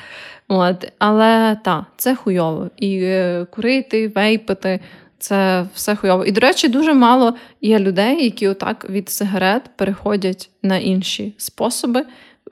От. 0.47 0.91
Але 0.97 1.57
так, 1.63 1.83
це 1.97 2.15
хуйово. 2.15 2.69
І 2.77 2.99
е, 3.03 3.45
курити, 3.51 4.07
вейпити. 4.07 4.79
Це 5.21 5.65
все 5.73 5.95
хуйово. 5.95 6.25
І, 6.25 6.31
до 6.31 6.41
речі, 6.41 6.67
дуже 6.67 6.93
мало 6.93 7.35
є 7.61 7.79
людей, 7.79 8.23
які 8.23 8.47
отак 8.47 8.89
від 8.89 9.09
сигарет 9.09 9.63
переходять 9.75 10.49
на 10.63 10.77
інші 10.77 11.33
способи 11.37 12.05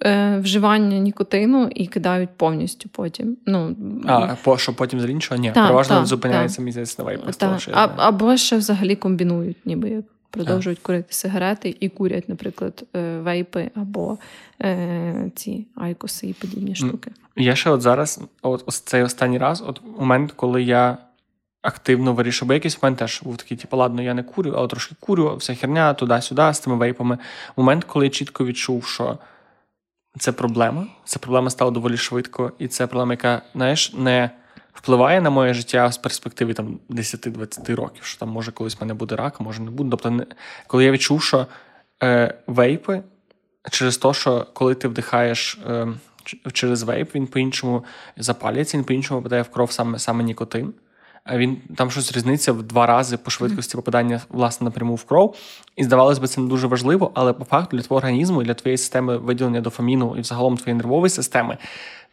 е, 0.06 0.39
вживання 0.39 0.98
нікотину 0.98 1.70
і 1.76 1.88
кидають 1.88 2.30
повністю 2.38 2.89
потім. 2.89 3.38
Ну, 3.45 3.76
А, 4.08 4.36
по, 4.43 4.58
що 4.58 4.74
потім 4.74 5.10
іншого? 5.10 5.41
Ні. 5.41 5.52
Так, 5.52 5.64
Переважно 5.64 5.95
так, 5.95 6.06
зупиняється 6.06 6.62
місяць 6.62 6.98
на 6.98 7.18
та, 7.38 7.60
а, 7.74 7.89
або 7.98 8.38
ще 8.38 8.58
взагалі 8.58 8.95
комбінують, 8.95 9.58
ніби 9.66 9.89
як 9.89 10.06
продовжують 10.30 10.80
курити 10.80 11.14
сигарети 11.14 11.76
і 11.80 11.89
курять, 11.89 12.30
наприклад, 12.30 12.84
е, 12.95 13.20
вейпи 13.20 13.72
або 13.76 14.18
е, 14.62 15.32
ці 15.36 15.68
айкоси 15.76 16.28
і 16.28 16.34
подібні 16.34 16.76
штуки. 16.76 17.12
Я 17.36 17.56
ще 17.56 17.70
от 17.70 17.82
зараз, 17.82 18.22
от 18.41 18.64
ось 18.66 18.80
цей 18.80 19.04
останній 19.04 19.38
раз, 19.38 19.64
от 19.68 19.82
момент, 20.00 20.32
коли 20.32 20.64
я 20.64 20.98
активно 21.62 22.14
вирішив, 22.14 22.48
бо 22.48 22.54
якийсь 22.54 22.84
момент 22.84 23.00
теж 23.00 23.22
був 23.24 23.38
такий, 23.38 23.58
типу, 23.58 23.78
ладно, 23.78 24.02
я 24.02 24.14
не 24.14 24.24
курю, 24.24 24.54
але 24.58 24.68
трошки 24.68 24.95
курю, 25.00 25.36
вся 25.36 25.56
херня 25.56 25.93
туди-сюди 25.93 26.54
з 26.54 26.60
тими 26.60 26.76
вейпами. 26.76 27.18
Момент, 27.58 27.84
коли 27.84 28.06
я 28.06 28.10
чітко 28.10 28.45
відчув, 28.45 28.86
що 28.86 29.18
це 30.20 30.32
проблема, 30.32 30.88
ця 31.05 31.20
проблема 31.20 31.49
стала 31.49 31.72
доволі 31.72 31.97
швидко, 31.97 32.51
і 32.59 32.68
це 32.68 32.88
проблема, 32.88 33.13
яка, 33.13 33.41
знаєш, 33.55 33.93
не 33.93 34.30
впливає 34.74 35.22
на 35.22 35.30
моє 35.30 35.53
життя 35.53 35.91
з 35.91 35.97
перспективи 35.97 36.53
там 36.53 36.80
10-20 36.89 37.76
років, 37.76 38.03
що 38.03 38.20
там 38.20 38.30
може 38.30 38.51
колись 38.51 38.78
в 38.78 38.82
мене 38.82 38.93
буде 38.93 39.15
рак, 39.15 39.41
може 39.41 39.61
не 39.61 39.72
буде. 39.72 39.89
Тобто, 39.91 40.11
не, 40.11 40.26
коли 40.68 40.86
я 40.86 40.91
відчув, 40.91 41.24
що 41.24 41.47
е, 42.03 42.38
вейпи 42.47 43.01
через 43.72 43.97
те, 43.97 44.13
що 44.13 44.47
коли 44.53 44.76
ти 44.76 44.88
вдихаєш 44.88 45.59
е, 45.70 45.88
через 46.53 46.84
вейп, 46.84 47.15
він 47.15 47.28
по-іншому 47.28 47.86
запалюється, 48.18 48.78
він 48.78 48.84
по-іншому 48.84 49.20
попадає 49.20 49.41
в 49.41 49.49
кров 49.49 49.72
саме, 49.72 49.99
саме 49.99 50.24
нікотин. 50.24 50.74
Він 51.34 51.57
там 51.75 51.91
щось 51.91 52.11
різниця 52.11 52.51
в 52.51 52.63
два 52.63 52.86
рази 52.86 53.17
по 53.17 53.32
швидкості 53.32 53.75
попадання 53.75 54.21
власне 54.30 54.65
напряму 54.65 54.95
в 54.95 55.03
кров. 55.03 55.36
І 55.75 55.84
здавалось 55.84 56.19
би, 56.19 56.28
це 56.28 56.41
не 56.41 56.47
дуже 56.47 56.67
важливо, 56.67 57.11
але 57.13 57.34
по 57.34 57.45
факту 57.45 57.78
для 57.78 57.84
твого 57.84 57.97
організму, 57.97 58.43
для 58.43 58.53
твоєї 58.53 58.78
системи 58.78 59.17
виділення 59.17 59.61
дофаміну 59.61 60.15
і 60.17 60.21
взагалом 60.21 60.57
твоєї 60.57 60.78
нервової 60.78 61.09
системи 61.09 61.57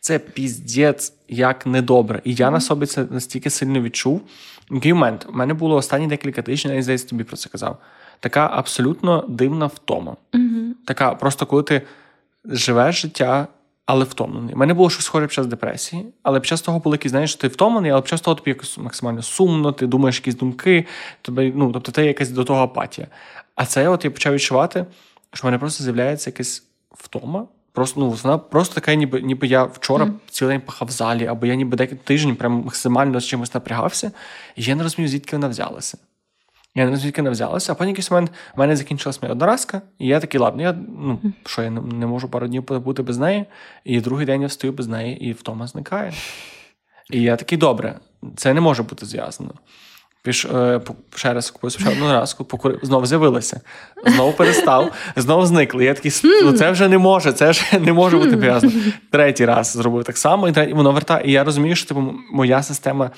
це 0.04 0.18
піздець 0.18 1.12
як 1.28 1.66
недобре. 1.66 2.20
І 2.24 2.34
я 2.34 2.50
на 2.50 2.60
собі 2.60 2.86
це 2.86 3.06
настільки 3.10 3.50
сильно 3.50 3.80
відчув. 3.80 4.22
Який 4.70 4.92
момент? 4.92 5.26
У 5.28 5.32
мене 5.32 5.54
було 5.54 5.76
останні 5.76 6.06
декілька 6.06 6.42
тижнів, 6.42 6.74
я 6.74 6.82
здається, 6.82 7.08
тобі 7.08 7.24
про 7.24 7.36
це 7.36 7.48
казав. 7.48 7.78
Така 8.20 8.50
абсолютно 8.52 9.24
дивна 9.28 9.66
втома. 9.66 10.16
Така, 10.84 11.14
просто 11.14 11.46
коли 11.46 11.62
ти 11.62 11.82
живеш 12.44 13.02
життя, 13.02 13.46
але 13.86 14.04
втомлений. 14.04 14.54
У 14.54 14.58
мене 14.58 14.74
було 14.74 14.90
щось 14.90 15.04
схоже 15.04 15.26
під 15.26 15.34
час 15.34 15.46
депресії, 15.46 16.06
але 16.22 16.40
під 16.40 16.48
час 16.48 16.62
того 16.62 16.78
були 16.78 16.94
якісь, 16.94 17.10
знаєш, 17.10 17.34
ти 17.34 17.48
втомлений, 17.48 17.90
але 17.90 18.00
під 18.00 18.08
час 18.08 18.20
того 18.20 18.34
тобі 18.34 18.50
якось 18.50 18.78
максимально 18.78 19.22
сумно, 19.22 19.72
ти 19.72 19.86
думаєш 19.86 20.16
якісь 20.16 20.34
думки, 20.34 20.86
тобі, 21.22 21.52
ну, 21.56 21.72
тобто 21.72 21.92
ти 21.92 22.06
якась 22.06 22.30
до 22.30 22.44
того 22.44 22.62
апатія. 22.62 23.06
А 23.54 23.66
це 23.66 23.88
от 23.88 24.04
я 24.04 24.10
почав 24.10 24.34
відчувати, 24.34 24.86
що 25.32 25.42
в 25.42 25.44
мене 25.46 25.58
просто 25.58 25.84
з'являється 25.84 26.30
якась 26.30 26.62
втома. 26.90 27.46
Просто 27.72 28.00
ну 28.00 28.10
вона 28.10 28.38
просто 28.38 28.74
така, 28.74 28.94
ніби 28.94 29.22
ніби 29.22 29.46
я 29.46 29.64
вчора 29.64 30.04
Мгм. 30.04 30.14
цілий 30.30 30.54
день 30.54 30.66
пахав 30.66 30.88
в 30.88 30.90
залі, 30.90 31.26
або 31.26 31.46
я 31.46 31.54
ніби 31.54 31.76
декілька 31.76 32.04
тижнів 32.04 32.36
прям 32.36 32.52
максимально 32.52 33.20
з 33.20 33.26
чимось 33.26 33.54
напрягався, 33.54 34.12
і 34.56 34.62
я 34.62 34.74
не 34.74 34.82
розумію, 34.82 35.08
звідки 35.08 35.36
вона 35.36 35.48
взялася. 35.48 35.98
Я 36.76 36.82
не 36.82 36.88
знаю, 36.88 37.00
звідки 37.00 37.22
вона 37.22 37.30
взялася, 37.30 37.72
а 37.72 37.74
потім 37.74 37.88
якийсь 37.88 38.10
момент 38.10 38.32
в 38.56 38.58
мене 38.58 38.76
закінчилась 38.76 39.22
моя 39.22 39.32
одноразка, 39.32 39.82
і 39.98 40.06
я 40.06 40.20
такий, 40.20 40.40
ладно, 40.40 40.62
я 40.62 40.72
ну 40.98 41.20
що 41.46 41.62
я 41.62 41.70
не, 41.70 41.80
не 41.80 42.06
можу 42.06 42.28
пару 42.28 42.46
днів 42.46 42.62
бути 42.62 43.02
без 43.02 43.18
неї, 43.18 43.44
і 43.84 44.00
другий 44.00 44.26
день 44.26 44.40
я 44.42 44.46
встаю 44.46 44.72
без 44.72 44.88
неї, 44.88 45.24
і 45.28 45.32
втома 45.32 45.66
зникає. 45.66 46.12
І 47.10 47.22
я 47.22 47.36
такий, 47.36 47.58
добре, 47.58 47.98
це 48.36 48.54
не 48.54 48.60
може 48.60 48.82
бути 48.82 49.06
зв'язано. 49.06 49.54
Піш, 50.22 50.44
е, 50.44 50.80
ще 51.14 51.34
раз 51.34 51.50
купив 51.50 51.70
ще 51.70 51.90
одну 51.90 52.12
разку, 52.12 52.44
покурив, 52.44 52.78
знову 52.82 53.06
з'явилася, 53.06 53.60
знову 54.06 54.32
перестав, 54.32 54.92
знову 55.16 55.46
зникли. 55.46 55.84
Я 55.84 55.94
такий, 55.94 56.12
ну 56.42 56.52
це 56.52 56.70
вже 56.70 56.88
не 56.88 56.98
може, 56.98 57.32
це 57.32 57.50
вже 57.50 57.78
не 57.80 57.92
може 57.92 58.16
бути 58.16 58.30
пов'язано. 58.30 58.72
Третій 59.10 59.44
раз 59.44 59.72
зробив 59.72 60.04
так 60.04 60.18
само, 60.18 60.48
і 60.48 60.52
третій, 60.52 60.72
воно 60.72 60.92
вертає. 60.92 61.28
І 61.28 61.32
я 61.32 61.44
розумію, 61.44 61.76
що 61.76 61.88
типу, 61.88 62.14
моя 62.32 62.62
система 62.62 63.10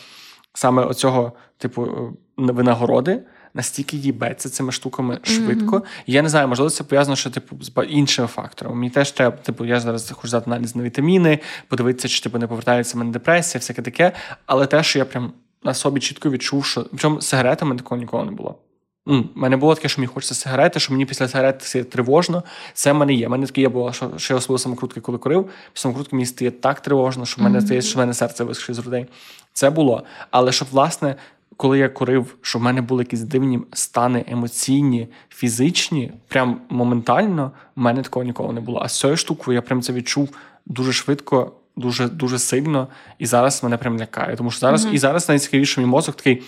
саме 0.55 0.83
оцього, 0.83 1.33
типу, 1.59 1.85
е, 1.85 2.53
винагороди. 2.53 3.23
Настільки 3.55 3.97
їбеться 3.97 4.49
цими 4.49 4.73
штуками 4.73 5.19
швидко. 5.23 5.83
І 6.07 6.13
я 6.13 6.23
не 6.23 6.29
знаю, 6.29 6.49
можливо, 6.49 6.71
це 6.71 6.85
пов'язано 6.85 7.17
ще 7.17 7.31
типу 7.31 7.57
з 7.61 7.73
іншими 7.89 8.29
факторами. 8.29 8.77
Мені 8.77 8.91
теж 8.91 9.11
треба, 9.11 9.37
типу, 9.37 9.65
я 9.65 9.81
зараз 9.81 10.11
хочу 10.11 10.29
здати 10.29 10.51
аналіз 10.51 10.77
на 10.77 10.83
вітаміни, 10.83 11.39
подивитися, 11.69 12.09
чи 12.09 12.21
типу 12.23 12.39
не 12.39 12.47
повертається 12.47 12.99
мене 12.99 13.11
депресія, 13.11 13.61
всяке 13.61 13.83
таке. 13.83 14.13
Але 14.47 14.67
те, 14.67 14.83
що 14.83 14.99
я 14.99 15.05
прям 15.05 15.33
на 15.65 15.75
собі 15.75 16.01
чітко 16.01 16.31
відчув, 16.31 16.65
що 16.65 16.85
причому 16.91 17.21
з 17.21 17.27
сигаретами 17.27 17.77
такого 17.77 18.01
ніколи 18.01 18.25
не 18.25 18.31
було. 18.31 18.59
У 19.07 19.23
мене 19.35 19.57
було 19.57 19.75
таке, 19.75 19.89
що 19.89 20.01
мені 20.01 20.07
хочеться 20.07 20.35
сигарети, 20.35 20.81
що 20.81 20.93
мені 20.93 21.07
після 21.07 21.29
сигарет 21.29 21.63
стає 21.63 21.85
тривожно. 21.85 22.43
Це 22.73 22.93
в 22.93 22.95
мене 22.95 23.15
є. 23.15 23.27
У 23.27 23.31
мене 23.31 23.47
таке 23.47 23.61
є 23.61 23.69
було, 23.69 23.93
що, 23.93 24.11
що 24.17 24.35
я 24.35 24.39
особливо 24.39 24.59
самокрутки, 24.59 25.01
коли 25.01 25.19
курив. 25.19 25.51
Самокрутки 25.75 26.17
мені 26.17 26.27
стає 26.27 26.51
так 26.51 26.81
тривожно, 26.81 27.27
що 27.27 27.41
в 27.41 27.45
мене 27.45 27.61
стає, 27.61 27.83
що 27.83 27.95
в 27.95 27.99
мене 27.99 28.15
серце 28.15 28.45
вискочить 28.45 28.75
з 28.75 28.79
грудей. 28.79 29.07
Це 29.53 29.71
було. 29.71 30.03
Але 30.31 30.53
щоб, 30.53 30.69
власне, 30.71 31.17
коли 31.57 31.79
я 31.79 31.89
курив, 31.89 32.37
що 32.43 32.59
в 32.59 32.63
мене 32.63 32.81
були 32.81 33.03
якісь 33.03 33.21
дивні 33.21 33.61
стани 33.73 34.25
емоційні, 34.29 35.09
фізичні, 35.29 36.13
прям 36.29 36.61
моментально, 36.69 37.53
в 37.77 37.81
мене 37.81 38.03
такого 38.03 38.25
ніколи 38.25 38.53
не 38.53 38.61
було. 38.61 38.81
А 38.83 38.89
з 38.89 39.01
цією 39.01 39.17
штукою 39.17 39.55
я 39.55 39.63
прям 39.63 39.83
це 39.83 39.93
відчув 39.93 40.29
дуже 40.67 40.93
швидко, 40.93 41.53
дуже 41.77 42.09
дуже 42.09 42.39
сильно. 42.39 42.89
І 43.19 43.27
зараз 43.27 43.63
мене 43.63 43.77
прям 43.77 43.99
лякає. 43.99 44.37
Тому 44.37 44.51
що 44.51 44.61
зараз, 44.61 44.89
і 44.93 44.99
зараз 44.99 45.29
найцікавіше, 45.29 45.81
мій 45.81 45.87
мозок 45.87 46.17
такий. 46.17 46.43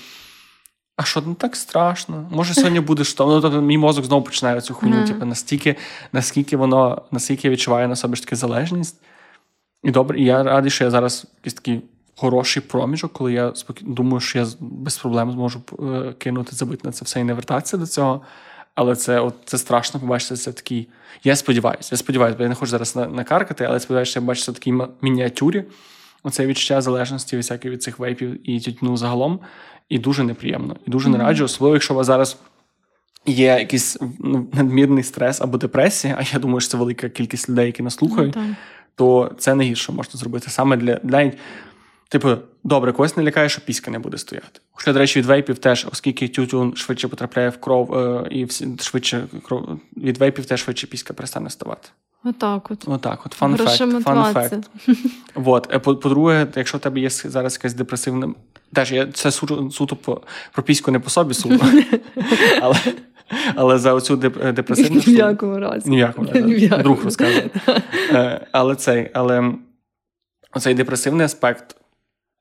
а 0.96 1.02
що 1.02 1.20
не 1.20 1.34
так 1.34 1.56
страшно? 1.56 2.28
Може, 2.30 2.54
сьогодні 2.54 2.80
буде 2.80 3.04
що? 3.04 3.26
Ну, 3.26 3.40
тобто, 3.40 3.60
мій 3.60 3.78
мозок 3.78 4.04
знову 4.04 4.22
починає 4.22 4.60
цю 4.60 4.74
хуйню. 4.74 5.06
Типу, 5.06 5.26
настільки, 5.26 5.76
наскільки 6.12 6.56
воно, 6.56 7.02
наскільки 7.10 7.48
я 7.48 7.52
відчуваю 7.52 7.88
на 7.88 7.96
собі 7.96 8.16
ж 8.16 8.22
таки 8.22 8.36
залежність. 8.36 9.00
І 9.82 9.90
добре, 9.90 10.20
і 10.20 10.24
я 10.24 10.42
радий, 10.42 10.70
що 10.70 10.84
я 10.84 10.90
зараз 10.90 11.26
якийсь 11.38 11.54
такий 11.54 11.82
хороший 12.18 12.62
проміжок, 12.62 13.12
коли 13.12 13.32
я 13.32 13.52
думаю, 13.80 14.20
що 14.20 14.38
я 14.38 14.46
без 14.60 14.98
проблем 14.98 15.32
зможу 15.32 15.62
е, 15.82 16.14
кинути, 16.18 16.56
забити 16.56 16.82
на 16.84 16.92
це 16.92 17.04
все 17.04 17.20
і 17.20 17.24
не 17.24 17.34
вертатися 17.34 17.76
до 17.76 17.86
цього. 17.86 18.22
Але 18.74 18.96
це 18.96 19.20
от, 19.20 19.34
це 19.44 19.58
страшно 19.58 20.00
побачити. 20.00 20.36
Це 20.36 20.52
такий. 20.52 20.88
Я 21.24 21.36
сподіваюся, 21.36 21.88
я 21.92 21.96
сподіваюся, 21.98 22.36
бо 22.36 22.42
я 22.42 22.48
не 22.48 22.54
хочу 22.54 22.70
зараз 22.70 22.96
накаркати, 22.96 23.64
але 23.64 23.80
сподіваюся, 23.80 24.10
що 24.10 24.20
я 24.20 24.26
бачу 24.26 24.52
в 24.52 24.54
такій 24.54 24.74
мініатюрі. 25.02 25.64
Оце 26.22 26.46
відчуття 26.46 26.80
залежності 26.80 27.36
всякі 27.36 27.70
від 27.70 27.82
цих 27.82 27.98
вейпів 27.98 28.50
і 28.50 28.60
тютюну 28.60 28.96
загалом. 28.96 29.40
І 29.88 29.98
дуже 29.98 30.24
неприємно. 30.24 30.76
І 30.86 30.90
дуже 30.90 31.08
не 31.08 31.18
раджу, 31.18 31.44
особливо, 31.44 31.74
якщо 31.74 31.94
у 31.94 31.96
вас 31.96 32.06
зараз 32.06 32.36
є 33.26 33.46
якийсь 33.46 33.98
ну, 34.18 34.48
надмірний 34.52 35.02
стрес 35.02 35.40
або 35.40 35.58
депресія, 35.58 36.16
а 36.18 36.22
я 36.32 36.38
думаю, 36.38 36.60
що 36.60 36.70
це 36.70 36.76
велика 36.76 37.08
кількість 37.08 37.48
людей, 37.48 37.66
які 37.66 37.82
нас 37.82 37.94
слухають, 37.94 38.36
ну, 38.36 38.54
то 38.94 39.32
це 39.38 39.54
найгірше 39.54 39.92
можна 39.92 40.18
зробити 40.20 40.50
саме 40.50 40.76
для 40.76 40.94
для. 40.94 41.32
Типу, 42.08 42.36
добре, 42.64 42.92
когось 42.92 43.16
не 43.16 43.22
лякає, 43.22 43.48
що 43.48 43.60
піська 43.60 43.90
не 43.90 43.98
буде 43.98 44.18
стояти. 44.18 44.60
Хоча, 44.70 44.92
до 44.92 44.98
речі, 44.98 45.18
від 45.18 45.26
вейпів 45.26 45.58
теж, 45.58 45.86
оскільки 45.92 46.28
тютюн 46.28 46.76
швидше 46.76 47.08
потрапляє 47.08 47.48
в 47.48 47.60
кров, 47.60 47.94
е, 47.94 48.28
і 48.30 48.46
швидше 48.80 49.26
кров 49.42 49.80
від 49.96 50.18
вейпів 50.18 50.46
теж 50.46 50.60
швидше 50.60 50.86
піська 50.86 51.14
перестане 51.14 51.50
ставати. 51.50 51.88
Отак 52.24 52.70
от. 52.70 52.84
Отак 52.86 53.26
от. 53.26 53.32
Фан 53.32 53.56
факт. 53.56 54.04
Фан 54.04 54.32
факт. 54.34 54.70
Вот. 55.34 55.68
Е, 55.74 55.78
по-друге, 55.78 56.46
якщо 56.56 56.78
в 56.78 56.80
тебе 56.80 57.00
є 57.00 57.10
зараз 57.10 57.54
якась 57.54 57.74
депресивна. 57.74 58.34
Теж 58.72 58.92
я 58.92 59.06
це 59.06 59.30
суто, 59.30 59.70
суто 59.70 59.96
по 59.96 60.22
про 60.52 60.62
піську 60.62 60.90
не 60.90 60.98
по 60.98 61.10
собі 61.10 61.34
суто. 61.34 61.66
Але 62.62 62.76
але 63.54 63.78
за 63.78 63.92
оцю 63.92 64.16
депресивну. 64.16 65.02
Ні 65.06 65.14
в 65.14 65.18
якому 65.18 65.58
разі. 65.58 65.90
Ні 65.90 65.96
в 65.96 65.98
якому 65.98 66.28
разі. 66.32 66.68
Друг 66.68 67.04
розказує. 67.04 67.50
Е, 68.12 68.46
але 68.52 68.76
цей, 68.76 69.10
але 69.14 69.54
оцей 70.52 70.74
депресивний 70.74 71.26
аспект 71.26 71.76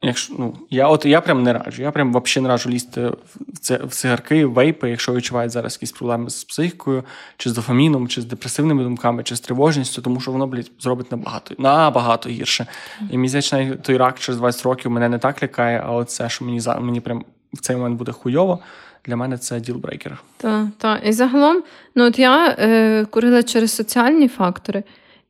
Якщо 0.02 0.34
ну 0.40 0.58
я 0.70 0.88
от 0.88 1.06
я 1.06 1.22
прям 1.22 1.44
не 1.44 1.54
раджу. 1.54 1.82
Я 1.82 1.92
прям 1.92 2.10
взагалі 2.10 2.44
не 2.44 2.50
раджу 2.50 2.70
лізти 2.70 3.08
в 3.54 3.60
це 3.62 3.78
в 3.78 3.90
цигарки, 3.90 4.46
вейпи, 4.46 4.90
якщо 4.90 5.14
відчувають 5.14 5.52
зараз 5.52 5.74
якісь 5.74 5.92
проблеми 5.92 6.30
з 6.30 6.44
психікою, 6.44 7.04
чи 7.38 7.50
з 7.50 7.54
дофаміном, 7.54 8.08
чи 8.08 8.22
з 8.22 8.26
депресивними 8.26 8.84
думками, 8.84 9.24
чи 9.24 9.36
з 9.36 9.40
тривожністю, 9.40 10.02
тому 10.02 10.20
що 10.20 10.32
воно 10.32 10.48
блядь, 10.48 10.72
зробить 10.80 11.12
набагато 11.12 11.56
набагато 11.58 12.30
гірше. 12.30 12.66
І 13.12 13.28
здається, 13.28 13.76
той 13.76 13.98
рак 13.98 14.20
через 14.20 14.40
20 14.40 14.64
років 14.64 14.92
мене 14.92 15.10
не 15.10 15.20
так 15.20 15.44
лякає, 15.44 15.84
а 15.86 15.92
от 15.92 16.10
це, 16.10 16.30
що 16.30 16.46
мені 16.46 16.62
мені 16.80 17.02
прям 17.02 17.26
в 17.54 17.60
цей 17.60 17.76
момент 17.76 17.98
буде 17.98 18.12
хуйово. 18.12 18.60
Для 19.06 19.16
мене 19.16 19.38
це 19.38 19.60
ділбрейкер. 19.60 20.18
Так, 20.38 20.68
так. 20.78 21.02
І 21.06 21.12
загалом, 21.12 21.64
ну 21.96 22.06
от 22.06 22.20
я 22.20 22.56
е, 22.60 23.06
курила 23.06 23.44
через 23.44 23.76
соціальні 23.76 24.28
фактори, 24.28 24.84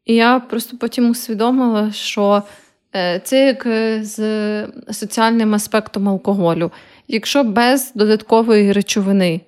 і 0.05 0.15
я 0.15 0.39
просто 0.39 0.77
потім 0.77 1.09
усвідомила, 1.09 1.91
що. 1.91 2.43
Е, 2.97 3.21
це 3.23 3.45
як 3.45 3.65
е, 3.65 4.03
з 4.03 4.67
соціальним 4.93 5.53
аспектом 5.53 6.09
алкоголю. 6.09 6.71
Якщо 7.07 7.43
без 7.43 7.91
додаткової 7.95 8.71
речовини 8.71 9.41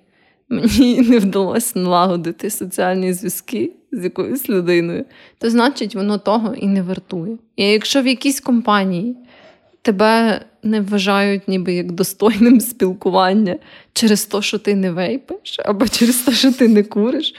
мені 0.50 1.02
не 1.10 1.20
вдалося 1.20 1.80
налагодити 1.80 2.50
соціальні 2.50 3.14
зв'язки 3.14 3.72
з 3.91 4.04
якоюсь 4.04 4.50
людиною, 4.50 5.06
то 5.38 5.50
значить 5.50 5.95
воно 5.95 6.18
того 6.18 6.56
і 6.56 6.68
не 6.68 6.82
вартує. 6.82 7.38
І 7.56 7.66
якщо 7.66 8.02
в 8.02 8.08
якійсь 8.08 8.39
компанії 8.39 9.16
тебе 9.82 10.41
не 10.64 10.82
вважають 10.82 11.47
ніби 11.47 11.74
як 11.74 11.91
достойним 11.91 12.62
спілкування 12.62 13.56
через 13.93 14.26
те, 14.26 14.41
що 14.41 14.58
ти 14.58 14.76
не 14.76 14.91
вейпиш, 14.91 15.60
або 15.66 15.88
через 15.88 16.16
те, 16.16 16.32
що 16.32 16.54
ти 16.54 16.68
не 16.68 16.84
куриш, 16.84 17.34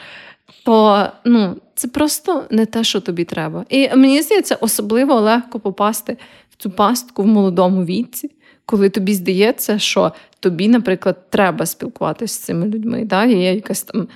то 0.65 1.07
ну, 1.25 1.57
це 1.75 1.89
просто 1.89 2.45
не 2.51 2.67
те, 2.67 2.85
що 2.85 3.01
тобі 3.01 3.25
треба. 3.25 3.65
І 3.69 3.97
мені 3.97 4.23
здається, 4.23 4.55
особливо 4.61 5.21
легко 5.21 5.61
попасти 5.61 6.17
в 6.51 6.63
цю 6.63 6.71
пастку 6.71 7.23
в 7.23 7.27
молодому 7.27 7.85
віці, 7.85 8.31
коли 8.65 8.89
тобі 8.89 9.15
здається, 9.15 9.79
що 9.79 10.13
тобі, 10.41 10.69
наприклад, 10.69 11.31
треба 11.31 11.67
спілкуватися 11.67 12.35
з 12.35 12.39
цими 12.39 12.67
людьми. 12.67 13.05
Да? 13.05 13.25
Є 13.25 13.55
якась 13.55 13.83
там 13.83 14.09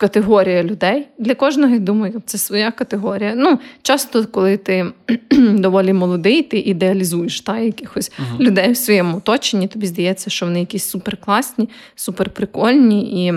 категорія 0.00 0.62
людей. 0.62 1.08
Для 1.18 1.34
кожного, 1.34 1.74
я 1.74 1.78
думаю, 1.78 2.22
це 2.26 2.38
своя 2.38 2.70
категорія. 2.70 3.34
Ну, 3.36 3.58
Часто, 3.82 4.26
коли 4.26 4.56
ти 4.56 4.86
доволі 5.40 5.92
молодий, 5.92 6.42
ти 6.42 6.58
ідеалізуєш 6.58 7.40
та, 7.40 7.58
якихось 7.58 8.12
uh 8.18 8.40
людей 8.40 8.72
в 8.72 8.76
своєму 8.76 9.16
оточенні, 9.16 9.68
тобі 9.68 9.86
здається, 9.86 10.30
що 10.30 10.46
вони 10.46 10.60
якісь 10.60 10.88
суперкласні, 10.88 11.68
суперприкольні 11.94 13.26
і 13.26 13.32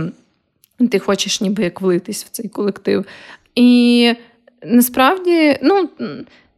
ти 0.88 1.00
хочеш 1.00 1.42
ніби 1.42 1.64
як 1.64 1.82
влитись 1.82 2.26
в 2.26 2.30
цей 2.30 2.50
колектив. 2.50 3.06
І 3.56 4.14
насправді, 4.66 5.58
ну. 5.62 5.90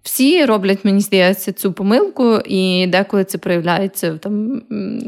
Всі 0.04 0.46
роблять, 0.46 0.86
мені 0.86 1.00
здається, 1.00 1.54
цю 1.54 1.74
помилку, 1.74 2.40
і 2.46 2.88
деколи 2.88 3.24
це 3.24 3.38
проявляється 3.38 4.14
в 4.14 4.20
там 4.20 4.62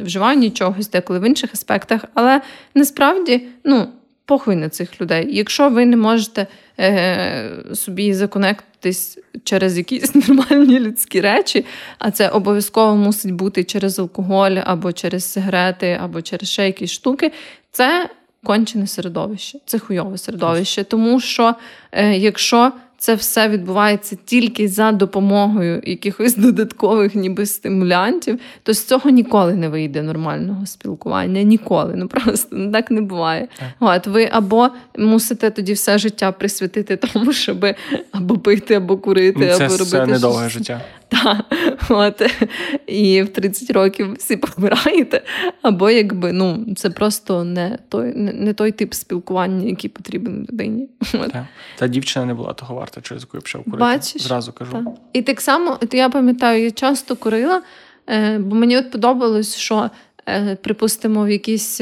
вживанні 0.03 0.49
чогось, 0.49 0.89
деколи 0.89 1.19
в 1.19 1.27
інших 1.27 1.49
аспектах. 1.53 2.05
Але 2.13 2.41
насправді, 2.75 3.41
ну, 3.63 3.87
похуй 4.27 4.55
на 4.55 4.69
цих 4.69 5.01
людей. 5.01 5.27
Якщо 5.29 5.69
ви 5.69 5.85
не 5.85 5.97
можете 5.97 6.47
е, 6.79 7.51
собі 7.73 8.13
законектитись 8.13 9.19
через 9.43 9.77
якісь 9.77 10.15
нормальні 10.27 10.79
людські 10.79 11.21
речі, 11.21 11.65
а 11.99 12.11
це 12.11 12.29
обов'язково 12.29 12.95
мусить 12.95 13.31
бути 13.31 13.63
через 13.63 13.99
алкоголь, 13.99 14.57
або 14.63 14.91
через 14.91 15.31
сигарети, 15.31 15.99
або 16.03 16.21
через 16.21 16.49
ще 16.49 16.65
якісь 16.65 16.91
штуки, 16.91 17.31
це 17.71 18.09
кончене 18.43 18.87
середовище, 18.87 19.59
це 19.65 19.79
хуйове 19.79 20.17
середовище. 20.17 20.83
Тому 20.83 21.19
що 21.19 21.55
е, 21.91 22.17
якщо 22.17 22.71
це 22.97 23.15
все 23.15 23.49
відбувається 23.49 24.17
тільки 24.25 24.67
за 24.67 24.91
допомогою 24.91 25.81
якихось 25.85 26.35
додаткових 26.37 27.15
ніби 27.15 27.45
стимулянтів, 27.45 28.39
то 28.63 28.73
з 28.73 28.85
цього 28.85 29.09
ніколи 29.09 29.55
не 29.55 29.69
вийде 29.69 30.01
нормального 30.03 30.65
спілкування. 30.65 31.41
Ніколи. 31.41 31.93
Ну 31.95 32.07
просто 32.07 32.71
так 32.71 32.91
не 32.91 33.01
буває. 33.01 33.47
От 33.79 34.07
ви 34.07 34.29
або 34.31 34.69
мусите 34.97 35.49
тоді 35.49 35.73
все 35.73 35.97
життя 35.97 36.31
присвятити 36.31 36.97
тому, 36.97 37.33
щоб 37.33 37.65
або 38.11 38.37
пити, 38.37 38.73
або 38.73 38.97
курити, 38.97 39.53
це 39.57 39.65
або 39.65 39.77
робити. 39.77 39.97
Це 39.97 40.05
недовге 40.05 40.49
життя. 40.49 40.81
Так, 41.23 41.45
от 41.89 42.21
і 42.87 43.21
в 43.21 43.29
30 43.29 43.71
років 43.71 44.13
всі 44.13 44.37
помираєте. 44.37 45.21
Або 45.61 45.89
якби 45.89 46.31
ну 46.31 46.65
це 46.75 46.89
просто 46.89 47.43
не 47.43 47.77
той 47.89 48.13
не, 48.15 48.33
не 48.33 48.53
той 48.53 48.71
тип 48.71 48.93
спілкування, 48.93 49.69
який 49.69 49.89
потрібен 49.89 50.47
людині. 50.51 50.89
От. 51.13 51.33
Та 51.77 51.87
дівчина 51.87 52.25
не 52.25 52.33
була 52.33 52.53
того 52.53 52.75
варта, 52.75 53.01
через 53.01 53.23
яку 53.23 53.37
я 53.37 53.41
почав 53.41 53.63
курити. 53.63 53.79
Бачиш? 53.79 54.21
Зразу 54.21 54.53
кажу. 54.53 54.71
Так. 54.71 54.83
І 55.13 55.21
так 55.21 55.41
само, 55.41 55.79
я 55.91 56.09
пам'ятаю, 56.09 56.63
я 56.63 56.71
часто 56.71 57.15
курила, 57.15 57.61
е, 58.09 58.37
бо 58.39 58.55
мені 58.55 58.77
от 58.77 58.91
подобалось, 58.91 59.55
що, 59.55 59.89
е, 60.29 60.55
припустимо, 60.55 61.23
в 61.23 61.29
якійсь. 61.29 61.81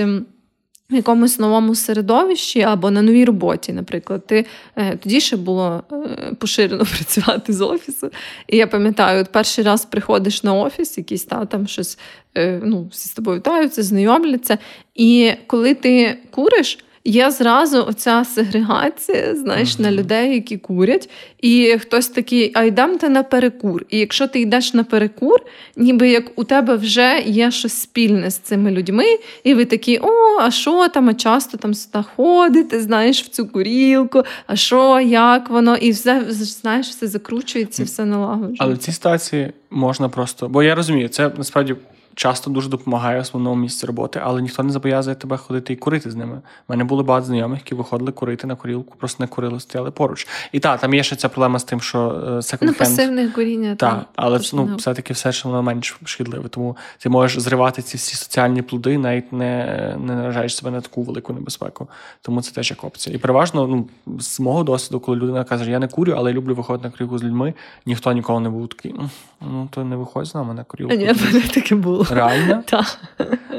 В 0.90 0.94
якомусь 0.96 1.40
новому 1.40 1.76
середовищі 1.76 2.62
або 2.62 2.92
на 2.92 3.02
новій 3.02 3.26
роботі, 3.26 3.74
наприклад, 3.74 4.28
ти 4.28 4.46
е, 4.76 4.98
тоді 4.98 5.20
ще 5.20 5.38
було 5.38 5.84
е, 5.92 6.34
поширено 6.40 6.86
працювати 6.96 7.54
з 7.54 7.62
офісу. 7.62 8.12
І 8.48 8.58
я 8.58 8.68
пам'ятаю, 8.68 9.22
от 9.22 9.32
перший 9.32 9.64
раз 9.64 9.86
приходиш 9.86 10.44
на 10.44 10.54
офіс, 10.54 10.98
якийсь 10.98 11.24
та 11.24 11.46
там 11.46 11.68
щось 11.68 12.00
е, 12.38 12.62
ну, 12.64 12.88
всі 12.92 13.10
з 13.10 13.14
тобою 13.14 13.38
вітаються, 13.38 13.84
знайомляться. 13.84 14.58
І 14.96 15.32
коли 15.48 15.74
ти 15.74 16.18
куриш, 16.32 16.80
є 17.06 17.32
зразу 17.32 17.86
оця 17.88 18.26
сегрегація, 18.26 19.36
знаєш, 19.36 19.70
mm-hmm. 19.70 19.82
на 19.82 19.92
людей, 19.92 20.34
які 20.34 20.58
курять, 20.58 21.10
і 21.42 21.78
хтось 21.80 22.08
такий, 22.08 22.52
а 22.54 22.64
йдемте 22.64 23.10
на 23.10 23.24
перекур. 23.24 23.86
І 23.90 24.00
якщо 24.00 24.28
ти 24.28 24.40
йдеш 24.40 24.74
на 24.74 24.84
перекур, 24.84 25.40
ніби 25.76 26.10
як 26.10 26.40
у 26.40 26.44
тебе 26.44 26.76
вже 26.76 27.24
є 27.26 27.52
щось 27.52 27.74
спільне 27.74 28.32
з 28.32 28.38
цими 28.38 28.72
людьми, 28.72 29.06
і 29.44 29.54
ви 29.54 29.66
такі, 29.66 30.00
о, 30.04 30.40
а 30.40 30.52
що 30.52 30.88
там, 30.88 31.10
а 31.10 31.14
часто 31.14 31.58
там 31.58 31.74
сюди 31.74 32.04
ходите, 32.16 32.80
знаєш, 32.80 33.24
в 33.24 33.28
цю 33.28 33.48
курілку, 33.48 34.24
а 34.48 34.56
що, 34.56 35.00
як 35.00 35.50
воно, 35.50 35.76
і 35.76 35.92
все 35.92 36.26
знаєш, 36.30 36.88
все 36.88 37.08
закручується, 37.08 37.84
все 37.84 38.06
налагоджується. 38.06 38.64
Але 38.64 38.74
в 38.74 38.78
цій 38.78 38.92
ситуації 38.92 39.52
можна 39.70 40.10
просто, 40.10 40.50
бо 40.50 40.64
я 40.64 40.76
розумію, 40.76 41.10
це 41.10 41.32
насправді 41.38 41.76
часто 42.16 42.52
дуже 42.52 42.70
допомагає 42.70 43.18
в 43.18 43.22
основному 43.22 43.62
місці 43.62 43.86
роботи, 43.86 44.22
але 44.24 44.42
ніхто 44.42 44.64
не 44.64 44.72
зобов'язує 44.72 45.16
тебе 45.16 45.38
ходити 45.38 45.74
і 45.74 45.76
курити 45.76 46.12
з 46.12 46.16
ними. 46.16 46.36
У 46.36 46.74
мене 46.74 46.84
було 46.84 47.04
багато 47.04 47.26
знайомих, 47.26 47.60
які 47.60 47.76
виходили 47.76 48.12
курити 48.12 48.48
на 48.48 48.56
курілку, 48.56 48.96
просто 48.98 49.24
не 49.24 49.28
курили, 49.28 49.60
стояли 49.60 49.92
поруч. 49.92 50.28
І 50.52 50.60
так, 50.60 50.80
там 50.80 50.94
є 50.94 51.04
ще 51.04 51.16
ця 51.16 51.30
проблема 51.30 51.60
з 51.60 51.64
тим, 51.64 51.82
що 51.82 52.00
секонд-хенд... 52.42 52.66
Ну, 52.66 52.74
пасивне 52.74 53.28
куріння. 53.28 53.76
Так, 53.76 54.06
але 54.16 54.40
ну, 54.54 54.76
все-таки 54.76 55.14
все 55.14 55.32
ж 55.32 55.42
воно 55.46 55.64
менш 55.64 55.98
шкідливе. 56.06 56.50
Тому 56.50 56.78
ти 57.00 57.10
можеш 57.10 57.42
зривати 57.42 57.82
ці 57.82 57.98
всі 57.98 58.16
соціальні 58.16 58.62
плоди, 58.62 58.98
навіть 58.98 59.34
не 59.34 59.96
не 60.00 60.16
наражаєш 60.16 60.56
себе 60.56 60.72
на 60.72 60.82
таку 60.82 61.04
велику 61.04 61.34
небезпеку. 61.34 61.88
Тому 62.22 62.42
це 62.42 62.52
теж 62.52 62.70
як 62.70 62.84
опція. 62.84 63.16
І 63.16 63.20
переважно, 63.20 63.68
ну, 63.68 63.88
з 64.20 64.40
мого 64.40 64.64
досвіду, 64.64 65.00
коли 65.00 65.18
людина 65.18 65.44
каже, 65.44 65.72
я 65.72 65.80
не 65.80 65.88
курю, 65.88 66.14
але 66.18 66.32
я 66.32 66.38
люблю 66.38 66.56
виходити 66.56 66.88
на 66.88 66.92
курілку 66.92 67.18
з 67.18 67.24
людьми, 67.24 67.54
ніхто 67.86 68.14
ніколи 68.14 68.40
не 68.40 68.50
був 68.50 68.68
такий. 68.68 68.96
Ну, 69.42 69.68
то 69.72 69.84
не 69.84 69.96
виходь 69.96 70.26
з 70.26 70.36
нами 70.36 70.54
на 70.54 70.64
курілку. 70.64 70.96
Ні, 70.96 71.14
таке 71.54 71.76
було. 71.76 72.05
Реально? 72.12 72.64
Так. 72.70 72.98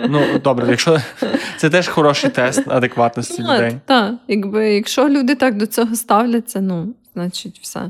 Ну, 0.08 0.38
добре, 0.44 0.66
якщо 0.70 0.98
це 1.56 1.70
теж 1.70 1.88
хороший 1.88 2.30
тест 2.30 2.68
адекватності 2.68 3.42
Ну, 3.42 3.54
людей. 3.54 3.76
Так, 3.86 4.14
якби 4.28 4.74
якщо 4.74 5.08
люди 5.08 5.34
так 5.34 5.56
до 5.56 5.66
цього 5.66 5.96
ставляться, 5.96 6.60
ну, 6.60 6.94
значить, 7.14 7.58
все, 7.62 7.80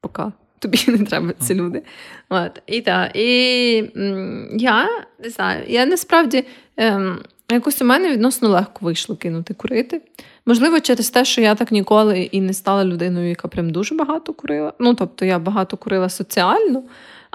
пока. 0.00 0.32
Тобі 0.58 0.78
не 0.88 0.98
треба 1.04 1.32
ці 1.40 1.54
люди. 1.54 1.82
От. 2.28 2.62
І 2.66 2.80
так, 2.80 3.16
і 3.16 3.90
м, 3.96 4.48
я 4.58 4.88
не 5.24 5.30
знаю, 5.30 5.64
я 5.68 5.86
насправді 5.86 6.44
ем, 6.76 7.18
якось 7.52 7.82
у 7.82 7.84
мене 7.84 8.10
відносно 8.12 8.48
легко 8.48 8.78
вийшло 8.84 9.16
кинути 9.16 9.54
курити. 9.54 10.00
Можливо, 10.46 10.80
через 10.80 11.10
те, 11.10 11.24
що 11.24 11.40
я 11.40 11.54
так 11.54 11.72
ніколи 11.72 12.20
і 12.20 12.40
не 12.40 12.52
стала 12.52 12.84
людиною, 12.84 13.28
яка 13.28 13.48
прям 13.48 13.70
дуже 13.70 13.94
багато 13.94 14.32
курила. 14.32 14.72
Ну, 14.78 14.94
тобто, 14.94 15.24
я 15.24 15.38
багато 15.38 15.76
курила 15.76 16.08
соціально, 16.08 16.82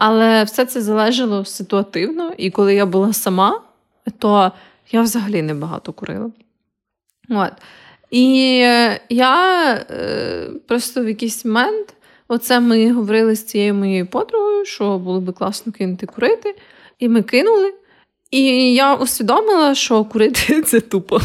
але 0.04 0.44
все 0.44 0.66
це 0.66 0.82
залежало 0.82 1.46
ситуативно. 1.46 2.34
І 2.38 2.52
коли 2.52 2.76
я 2.76 2.86
була 2.86 3.14
сама, 3.14 3.62
то 4.20 4.52
я 4.92 5.02
взагалі 5.02 5.42
не 5.42 5.54
багато 5.54 5.94
курила. 5.94 6.32
От. 7.30 7.52
І 8.12 8.56
я 9.10 9.74
е, 9.74 10.50
просто 10.68 11.04
в 11.04 11.08
якийсь 11.08 11.46
момент, 11.46 11.94
оце 12.28 12.60
ми 12.60 12.92
говорили 12.92 13.36
з 13.36 13.46
цією 13.46 13.74
моєю 13.74 14.08
подругою, 14.08 14.66
що 14.66 14.98
було 14.98 15.22
би 15.22 15.34
класно 15.34 15.72
кинути 15.72 16.06
курити, 16.06 16.56
і 17.00 17.10
ми 17.10 17.22
кинули. 17.22 17.74
І 18.32 18.74
я 18.74 18.96
усвідомила, 18.96 19.76
що 19.76 20.04
курити 20.04 20.62
це 20.66 20.80
тупо. 20.80 21.20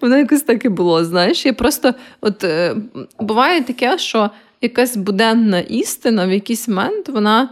Воно 0.00 0.18
якось 0.18 0.42
так 0.42 0.64
і 0.64 0.68
було. 0.68 1.04
Знаєш, 1.04 1.46
я 1.46 1.52
просто 1.52 1.94
от 2.20 2.44
е, 2.44 2.76
буває 3.18 3.62
таке, 3.62 3.98
що 3.98 4.30
якась 4.60 4.96
буденна 4.96 5.60
істина 5.60 6.26
в 6.26 6.32
якийсь 6.32 6.68
момент 6.68 7.08
вона 7.08 7.48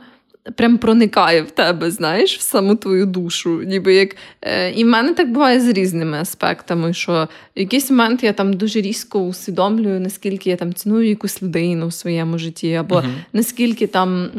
прям 0.56 0.78
проникає 0.78 1.42
в 1.42 1.50
тебе, 1.50 1.90
знаєш, 1.90 2.38
в 2.38 2.40
саму 2.40 2.76
твою 2.76 3.06
душу. 3.06 3.62
Ніби 3.62 3.94
як... 3.94 4.16
Е, 4.42 4.70
І 4.70 4.84
в 4.84 4.86
мене 4.86 5.14
так 5.14 5.32
буває 5.32 5.60
з 5.60 5.68
різними 5.68 6.18
аспектами, 6.18 6.92
що 6.92 7.28
в 7.56 7.60
якийсь 7.60 7.90
момент 7.90 8.24
я 8.24 8.32
там 8.32 8.52
дуже 8.52 8.80
різко 8.80 9.20
усвідомлюю, 9.20 10.00
наскільки 10.00 10.50
я 10.50 10.56
там 10.56 10.74
ціную 10.74 11.08
якусь 11.08 11.42
людину 11.42 11.88
в 11.88 11.92
своєму 11.92 12.38
житті, 12.38 12.74
або 12.74 12.94
Мгм. 12.94 13.14
наскільки 13.32 13.86
там 13.86 14.30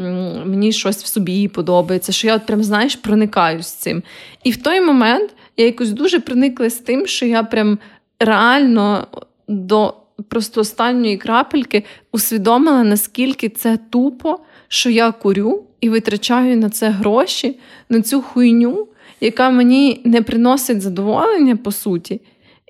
мені 0.46 0.72
щось 0.72 1.04
в 1.04 1.06
собі 1.06 1.48
подобається, 1.48 2.12
що 2.12 2.26
я 2.26 2.36
от 2.36 2.46
прям, 2.46 2.64
знаєш, 2.64 2.96
проникаюсь 2.96 3.66
з 3.66 3.74
цим. 3.74 4.02
І 4.44 4.50
в 4.50 4.56
той 4.62 4.80
момент 4.80 5.30
я 5.56 5.64
якось 5.64 5.90
дуже 5.90 6.20
проникла 6.20 6.70
з 6.70 6.74
тим, 6.74 7.06
що 7.06 7.26
я 7.26 7.42
прям 7.42 7.78
реально 8.20 9.06
до 9.48 9.94
просто 10.28 10.60
останньої 10.60 11.16
крапельки 11.16 11.84
усвідомила, 12.12 12.84
наскільки 12.84 13.48
це 13.48 13.78
тупо, 13.90 14.38
що 14.68 14.90
я 14.90 15.12
курю 15.12 15.62
і 15.86 15.88
витрачаю 15.88 16.56
на 16.56 16.70
це 16.70 16.88
гроші, 16.88 17.58
на 17.88 18.02
цю 18.02 18.22
хуйню, 18.22 18.88
яка 19.20 19.50
мені 19.50 20.00
не 20.04 20.22
приносить 20.22 20.82
задоволення, 20.82 21.56
по 21.56 21.72
суті. 21.72 22.20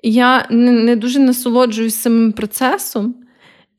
Я 0.03 0.47
не, 0.49 0.95
дуже 0.95 1.19
насолоджуюсь 1.19 1.95
самим 1.95 2.31
процесом. 2.31 3.15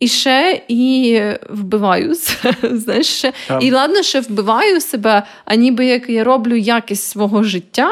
І 0.00 0.08
ще 0.08 0.62
і 0.68 1.20
вбиваю 1.50 2.14
знаєш, 2.62 3.06
ще. 3.06 3.32
І 3.60 3.70
ладно, 3.70 4.02
ще 4.02 4.20
вбиваю 4.20 4.80
себе, 4.80 5.22
а 5.44 5.54
ніби 5.54 5.86
як 5.86 6.08
я 6.08 6.24
роблю 6.24 6.56
якість 6.56 7.04
свого 7.04 7.42
життя 7.42 7.90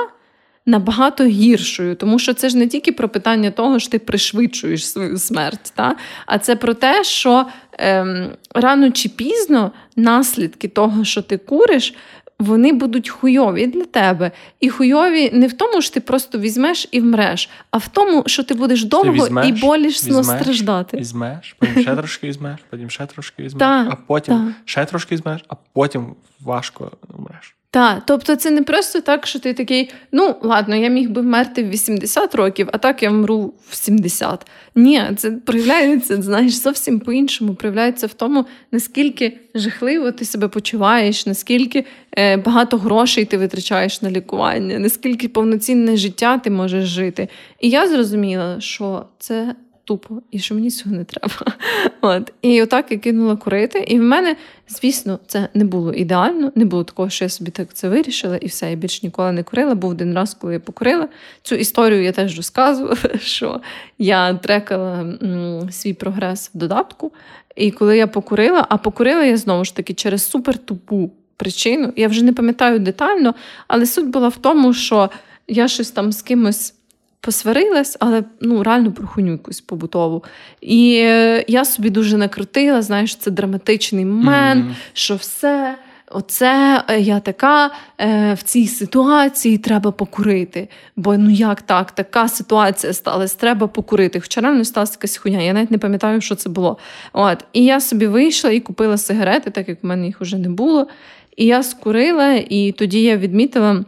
набагато 0.66 1.24
гіршою. 1.24 1.94
Тому 1.94 2.18
що 2.18 2.34
це 2.34 2.48
ж 2.48 2.56
не 2.56 2.68
тільки 2.68 2.92
про 2.92 3.08
питання 3.08 3.50
того, 3.50 3.78
що 3.78 3.90
ти 3.90 3.98
пришвидшуєш 3.98 4.88
свою 4.88 5.18
смерть, 5.18 5.72
та? 5.74 5.96
а 6.26 6.38
це 6.38 6.56
про 6.56 6.74
те, 6.74 7.04
що 7.04 7.46
ем, 7.78 8.30
рано 8.54 8.90
чи 8.90 9.08
пізно 9.08 9.72
наслідки 9.96 10.68
того, 10.68 11.04
що 11.04 11.22
ти 11.22 11.38
куриш, 11.38 11.94
вони 12.38 12.72
будуть 12.72 13.08
хуйові 13.08 13.66
для 13.66 13.84
тебе. 13.84 14.30
І 14.60 14.68
хуйові 14.68 15.30
не 15.32 15.46
в 15.46 15.52
тому, 15.52 15.82
що 15.82 15.94
ти 15.94 16.00
просто 16.00 16.38
візьмеш 16.38 16.88
і 16.90 17.00
вмреш, 17.00 17.48
а 17.70 17.76
в 17.76 17.88
тому, 17.88 18.22
що 18.26 18.42
ти 18.42 18.54
будеш 18.54 18.84
довго 18.84 19.12
візьмеш, 19.12 19.48
і 19.48 19.52
болісно 19.52 20.20
візьмеш, 20.20 20.40
страждати. 20.40 20.96
Візьмеш, 20.96 21.56
потім 21.58 21.82
ще 21.82 21.96
трошки 21.96 22.26
візьмеш, 22.28 22.60
потім 22.70 22.90
ще 22.90 23.06
трошки 23.06 23.42
візьмеш, 23.42 23.60
Так, 23.60 23.88
а 23.90 23.96
потім 24.06 24.34
так. 24.34 24.54
ще 24.64 24.84
трошки 24.84 25.14
візьмеш, 25.14 25.44
а 25.48 25.54
потім 25.72 26.14
важко 26.40 26.92
умреш. 27.18 27.56
Так, 27.76 28.02
тобто 28.06 28.36
це 28.36 28.50
не 28.50 28.62
просто 28.62 29.00
так, 29.00 29.26
що 29.26 29.38
ти 29.38 29.54
такий, 29.54 29.90
ну 30.12 30.34
ладно, 30.42 30.76
я 30.76 30.88
міг 30.88 31.10
би 31.10 31.20
вмерти 31.20 31.64
в 31.64 31.68
80 31.68 32.34
років, 32.34 32.68
а 32.72 32.78
так 32.78 33.02
я 33.02 33.10
вмру 33.10 33.54
в 33.68 33.74
70. 33.74 34.46
Ні, 34.74 35.02
це 35.16 35.30
проявляється, 35.30 36.22
знаєш, 36.22 36.52
зовсім 36.52 37.00
по-іншому. 37.00 37.54
Проявляється 37.54 38.06
в 38.06 38.12
тому, 38.12 38.44
наскільки 38.72 39.38
жахливо 39.54 40.12
ти 40.12 40.24
себе 40.24 40.48
почуваєш, 40.48 41.26
наскільки 41.26 41.84
е, 42.18 42.36
багато 42.36 42.78
грошей 42.78 43.24
ти 43.24 43.38
витрачаєш 43.38 44.02
на 44.02 44.10
лікування, 44.10 44.78
наскільки 44.78 45.28
повноцінне 45.28 45.96
життя 45.96 46.38
ти 46.38 46.50
можеш 46.50 46.84
жити. 46.84 47.28
І 47.60 47.68
я 47.70 47.88
зрозуміла, 47.88 48.60
що 48.60 49.06
це 49.18 49.54
тупо 49.86 50.22
і 50.30 50.38
що 50.38 50.54
мені 50.54 50.70
цього 50.70 50.96
не 50.96 51.04
треба. 51.04 51.34
От. 52.00 52.32
І 52.42 52.62
отак 52.62 52.92
я 52.92 52.98
кинула 52.98 53.36
курити. 53.36 53.78
І 53.88 53.98
в 53.98 54.02
мене, 54.02 54.36
звісно, 54.68 55.18
це 55.26 55.48
не 55.54 55.64
було 55.64 55.92
ідеально, 55.92 56.52
не 56.54 56.64
було 56.64 56.84
такого, 56.84 57.10
що 57.10 57.24
я 57.24 57.28
собі 57.28 57.50
так 57.50 57.74
це 57.74 57.88
вирішила, 57.88 58.36
і 58.36 58.46
все, 58.46 58.70
я 58.70 58.76
більше 58.76 59.00
ніколи 59.02 59.32
не 59.32 59.42
курила. 59.42 59.74
Був 59.74 59.90
один 59.90 60.14
раз, 60.14 60.34
коли 60.34 60.52
я 60.52 60.60
покурила. 60.60 61.08
Цю 61.42 61.54
історію 61.54 62.02
я 62.02 62.12
теж 62.12 62.36
розказувала, 62.36 62.96
що 63.20 63.60
я 63.98 64.34
трекала 64.34 65.00
м, 65.22 65.68
свій 65.70 65.94
прогрес 65.94 66.50
в 66.54 66.58
додатку. 66.58 67.12
І 67.56 67.70
коли 67.70 67.96
я 67.96 68.06
покурила, 68.06 68.66
а 68.68 68.76
покурила 68.76 69.24
я 69.24 69.36
знову 69.36 69.64
ж 69.64 69.76
таки 69.76 69.94
через 69.94 70.30
супертупу 70.30 71.10
причину. 71.36 71.92
Я 71.96 72.08
вже 72.08 72.24
не 72.24 72.32
пам'ятаю 72.32 72.78
детально, 72.78 73.34
але 73.68 73.86
суть 73.86 74.06
була 74.06 74.28
в 74.28 74.36
тому, 74.36 74.74
що 74.74 75.10
я 75.48 75.68
щось 75.68 75.90
там 75.90 76.12
з 76.12 76.22
кимось 76.22 76.74
посварилась, 77.26 77.96
але 78.00 78.24
ну 78.40 78.62
реально 78.62 78.92
про 78.92 79.06
хуйню 79.06 79.32
якусь 79.32 79.60
побутову. 79.60 80.24
І 80.60 81.00
е, 81.02 81.44
я 81.48 81.64
собі 81.64 81.90
дуже 81.90 82.16
накрутила, 82.16 82.82
знаєш, 82.82 83.16
це 83.16 83.30
драматичний 83.30 84.04
момент, 84.04 84.64
Мгм. 84.64 84.76
що 84.92 85.16
все. 85.16 85.78
Оце 86.10 86.84
е, 86.88 87.00
я 87.00 87.20
така 87.20 87.70
е, 88.00 88.34
в 88.34 88.42
цій 88.42 88.66
ситуації 88.66 89.58
треба 89.58 89.90
покурити. 89.92 90.68
Бо 90.96 91.16
ну 91.16 91.30
як 91.30 91.62
так, 91.62 91.92
така 91.92 92.28
ситуація 92.28 92.92
сталася, 92.92 93.36
треба 93.38 93.66
покурити. 93.66 94.20
Хоча 94.20 94.40
реально 94.40 94.64
сталася 94.64 94.92
якась 94.92 95.16
хуйня, 95.16 95.42
я 95.42 95.52
навіть 95.52 95.70
не 95.70 95.78
пам'ятаю, 95.78 96.20
що 96.20 96.34
це 96.34 96.48
було. 96.48 96.78
От. 97.12 97.44
І 97.52 97.64
я 97.64 97.80
собі 97.80 98.06
вийшла 98.06 98.50
і 98.50 98.60
купила 98.60 98.98
сигарети, 98.98 99.50
так 99.50 99.68
як 99.68 99.84
в 99.84 99.86
мене 99.86 100.06
їх 100.06 100.20
вже 100.20 100.38
не 100.38 100.48
було. 100.48 100.86
І 101.36 101.44
я 101.44 101.62
скурила, 101.62 102.32
і 102.48 102.72
тоді 102.72 103.02
я 103.02 103.16
відмітила 103.16 103.84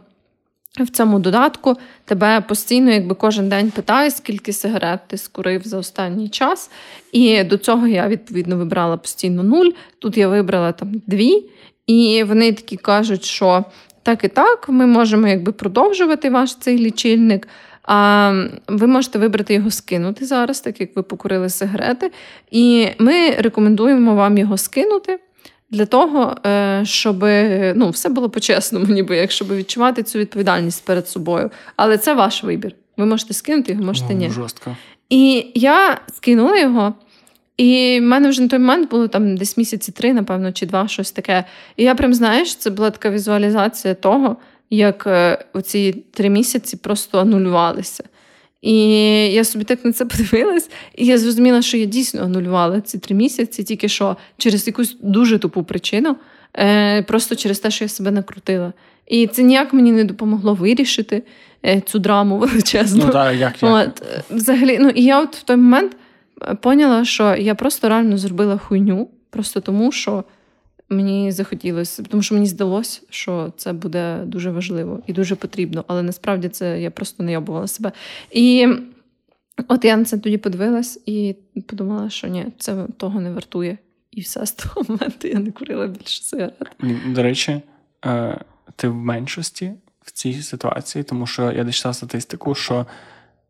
в 0.83 0.89
цьому 0.89 1.19
додатку 1.19 1.75
тебе 2.05 2.41
постійно, 2.41 2.91
якби 2.91 3.15
кожен 3.15 3.49
день 3.49 3.71
питають, 3.71 4.15
скільки 4.15 4.53
сигарет 4.53 4.99
ти 5.07 5.17
скурив 5.17 5.61
за 5.63 5.77
останній 5.77 6.29
час. 6.29 6.71
І 7.11 7.43
до 7.43 7.57
цього 7.57 7.87
я 7.87 8.07
відповідно 8.07 8.57
вибрала 8.57 8.97
постійно 8.97 9.43
нуль. 9.43 9.69
Тут 9.99 10.17
я 10.17 10.27
вибрала 10.27 10.71
там 10.71 11.01
дві, 11.07 11.45
і 11.87 12.23
вони 12.23 12.53
такі 12.53 12.77
кажуть, 12.77 13.25
що 13.25 13.65
так 14.03 14.23
і 14.23 14.27
так, 14.27 14.69
ми 14.69 14.85
можемо 14.85 15.27
якби 15.27 15.51
продовжувати 15.51 16.29
ваш 16.29 16.55
цей 16.55 16.77
лічильник. 16.77 17.47
А 17.83 18.33
ви 18.67 18.87
можете 18.87 19.19
вибрати 19.19 19.53
його 19.53 19.71
скинути 19.71 20.25
зараз, 20.25 20.61
так 20.61 20.81
як 20.81 20.95
ви 20.95 21.03
покурили 21.03 21.49
сигарети. 21.49 22.11
І 22.51 22.87
ми 22.99 23.31
рекомендуємо 23.31 24.15
вам 24.15 24.37
його 24.37 24.57
скинути 24.57 25.19
для 25.71 25.85
того, 25.85 26.35
е, 26.45 26.81
щоб 26.85 27.23
ну, 27.75 27.89
все 27.89 28.09
було 28.09 28.29
по-чесному, 28.29 28.85
ніби 28.89 29.17
як 29.17 29.31
щоб 29.31 29.55
відчувати 29.55 30.03
цю 30.03 30.19
відповідальність 30.19 30.85
перед 30.85 31.07
собою. 31.07 31.51
Але 31.75 31.97
це 31.97 32.13
ваш 32.13 32.43
вибір. 32.43 32.75
Ви 32.97 33.05
можете 33.05 33.33
скинути 33.33 33.71
його, 33.71 33.83
можете 33.83 34.13
ні. 34.13 34.29
Жорстко. 34.29 34.75
І 35.09 35.51
я 35.55 36.01
скинула 36.13 36.57
його. 36.57 36.93
І 37.57 37.99
в 38.01 38.03
мене 38.03 38.29
вже 38.29 38.41
на 38.41 38.47
той 38.47 38.59
момент 38.59 38.89
було 38.89 39.07
там 39.07 39.37
десь 39.37 39.57
місяці 39.57 39.91
три, 39.91 40.13
напевно, 40.13 40.51
чи 40.51 40.65
два, 40.65 40.87
щось 40.87 41.11
таке. 41.11 41.45
І 41.77 41.83
я 41.83 41.95
прям, 41.95 42.13
знаєш, 42.13 42.55
це 42.55 42.69
була 42.69 42.89
така 42.89 43.09
візуалізація 43.09 43.93
того, 43.93 44.37
як 44.69 45.07
е, 45.07 45.45
оці 45.53 46.03
три 46.11 46.29
місяці 46.29 46.77
просто 46.77 47.19
анулювалися. 47.19 48.03
І 48.61 48.87
я 49.33 49.43
собі 49.43 49.63
так 49.63 49.85
на 49.85 49.91
це 49.91 50.05
подивилась, 50.05 50.69
і 50.95 51.05
я 51.05 51.17
зрозуміла, 51.17 51.61
що 51.61 51.77
я 51.77 51.85
дійсно 51.85 52.23
анулювала 52.23 52.81
ці 52.81 52.97
три 52.97 53.15
місяці, 53.15 53.63
тільки 53.63 53.87
що 53.87 54.17
через 54.37 54.67
якусь 54.67 54.97
дуже 55.01 55.39
тупу 55.39 55.63
причину, 55.63 56.15
е, 56.53 57.03
просто 57.03 57.35
через 57.35 57.59
те, 57.59 57.71
що 57.71 57.85
я 57.85 57.89
себе 57.89 58.11
накрутила. 58.11 58.73
І 59.07 59.27
це 59.27 59.43
ніяк 59.43 59.73
мені 59.73 59.91
не 59.91 60.03
допомогло 60.03 60.53
вирішити 60.53 61.23
е, 61.65 61.81
цю 61.81 61.99
драму 61.99 62.37
величезну. 62.39 63.03
Ну 63.05 63.11
так, 63.11 63.35
як 63.35 63.63
як. 63.63 63.87
От, 63.87 64.01
е, 64.01 64.23
взагалі, 64.29 64.77
ну 64.81 64.89
і 64.89 65.03
я 65.03 65.21
от 65.21 65.35
в 65.35 65.43
той 65.43 65.55
момент 65.55 65.91
поняла, 66.61 67.05
що 67.05 67.35
я 67.35 67.55
просто 67.55 67.89
реально 67.89 68.17
зробила 68.17 68.57
хуйню, 68.57 69.09
просто 69.29 69.59
тому 69.59 69.91
що 69.91 70.23
мені 70.89 71.31
захотілося, 71.31 72.03
тому 72.03 72.23
що 72.23 72.35
мені 72.35 72.47
здалося, 72.47 73.01
що 73.09 73.53
це 73.57 73.73
буде 73.73 74.23
дуже 74.25 74.51
важливо 74.51 75.01
і 75.07 75.13
дуже 75.13 75.35
потрібно. 75.35 75.85
Але 75.87 76.03
насправді 76.03 76.49
це 76.49 76.81
я 76.81 76.91
просто 76.91 77.23
наябувала 77.23 77.67
себе. 77.67 77.91
І 78.31 78.67
от 79.67 79.85
я 79.85 79.97
на 79.97 80.05
це 80.05 80.17
тоді 80.17 80.37
подивилась 80.37 81.01
і 81.05 81.35
подумала, 81.67 82.09
що 82.09 82.27
ні, 82.27 82.45
це 82.57 82.87
того 82.97 83.21
не 83.21 83.31
вартує. 83.31 83.77
І 84.11 84.21
все 84.21 84.45
з 84.45 84.51
того 84.51 84.85
моменту 84.87 85.27
я 85.27 85.39
не 85.39 85.51
курила 85.51 85.87
більше 85.87 86.23
сигарет. 86.23 86.71
До 87.07 87.23
речі, 87.23 87.61
е, 88.05 88.39
ти 88.75 88.87
в 88.87 88.95
меншості 88.95 89.73
в 90.01 90.11
цій 90.11 90.41
ситуації, 90.41 91.03
тому 91.03 91.27
що 91.27 91.51
я 91.51 91.63
десь 91.63 91.85
статистику, 91.91 92.55
що 92.55 92.85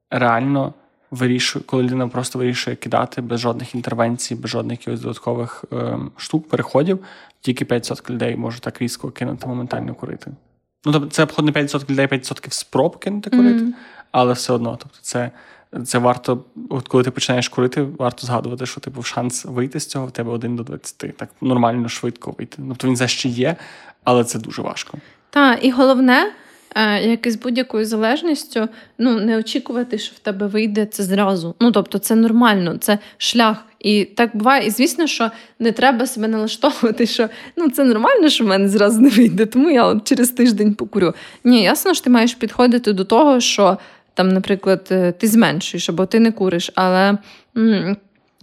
реально 0.10 0.74
вирішує, 1.12 1.66
коли 1.66 1.84
людина 1.84 2.08
просто 2.08 2.40
вирішує 2.40 2.76
кидати 2.76 3.22
без 3.22 3.40
жодних 3.40 3.76
інтервенцій, 3.76 4.36
без 4.36 4.52
жодних 4.52 4.80
якихось 4.80 5.02
додаткових 5.02 5.66
е, 5.74 5.98
штук, 6.18 6.50
переходів, 6.50 7.00
тільки 7.42 7.66
5% 7.66 8.10
людей 8.10 8.36
може 8.36 8.60
так 8.60 8.82
різко 8.82 9.12
кинути 9.12 9.48
моментально 9.48 9.96
курити. 9.96 10.32
Ну, 10.86 10.92
тобто, 10.92 11.10
це 11.10 11.24
обходить 11.24 11.56
не 11.56 11.62
5% 11.62 11.90
людей, 11.90 12.08
5% 12.08 12.50
спроб 12.50 13.00
кинути 13.00 13.30
курити, 13.30 13.60
mm-hmm. 13.60 13.74
але 14.12 14.34
все 14.34 14.54
одно. 14.54 14.78
Тобто, 14.82 14.98
це 15.02 15.32
це 15.86 15.98
варто, 15.98 16.44
от 16.70 16.88
коли 16.88 17.04
ти 17.04 17.12
починаєш 17.12 17.50
курити, 17.50 17.82
варто 17.82 18.28
згадувати, 18.28 18.66
що 18.66 18.82
типу 18.82 19.04
шанс 19.04 19.46
вийти 19.46 19.80
з 19.80 19.88
цього 19.88 20.06
в 20.06 20.12
тебе 20.12 20.32
1 20.32 20.56
до 20.56 20.64
20. 20.64 21.18
Так 21.18 21.30
нормально, 21.42 21.90
швидко 21.90 22.36
вийти. 22.38 22.58
Тобто 22.68 22.88
він 22.88 22.96
за 22.96 23.08
ще 23.08 23.30
є, 23.30 23.56
але 24.04 24.24
це 24.24 24.40
дуже 24.40 24.62
важко. 24.62 24.98
Так, 25.30 25.66
і 25.66 25.72
головне, 25.72 26.32
як 27.04 27.28
і 27.28 27.32
з 27.32 27.36
будь-якою 27.36 27.86
залежністю, 27.86 28.68
ну 28.98 29.20
не 29.20 29.38
очікувати, 29.38 29.98
що 29.98 30.16
в 30.16 30.20
тебе 30.20 30.48
вийде 30.48 30.86
це 30.86 31.04
зразу. 31.04 31.56
Ну 31.60 31.72
тобто, 31.72 31.98
це 31.98 32.16
нормально, 32.16 32.78
це 32.80 33.00
шлях. 33.18 33.66
І 33.80 34.06
так 34.06 34.36
буває. 34.38 34.68
І 34.68 34.70
звісно, 34.70 35.08
що 35.08 35.32
не 35.60 35.72
треба 35.72 36.08
себе 36.08 36.28
налаштовувати, 36.28 37.06
що 37.06 37.30
ну 37.58 37.70
це 37.70 37.84
нормально, 37.84 38.30
що 38.30 38.44
в 38.44 38.48
мене 38.48 38.70
зразу 38.70 39.02
не 39.02 39.10
вийде, 39.10 39.46
тому 39.46 39.70
я 39.70 39.86
от 39.86 40.08
через 40.08 40.30
тиждень 40.30 40.74
покурю. 40.74 41.14
Ні, 41.44 41.64
ясно, 41.64 41.94
що 41.94 42.04
ти 42.04 42.10
маєш 42.10 42.34
підходити 42.34 42.94
до 42.94 43.06
того, 43.06 43.40
що 43.40 43.78
там, 44.14 44.30
наприклад, 44.30 44.88
е, 44.92 45.12
ти 45.12 45.28
зменшуєш 45.28 45.90
або 45.90 46.06
ти 46.06 46.20
не 46.20 46.32
куриш, 46.32 46.72
але. 46.76 47.18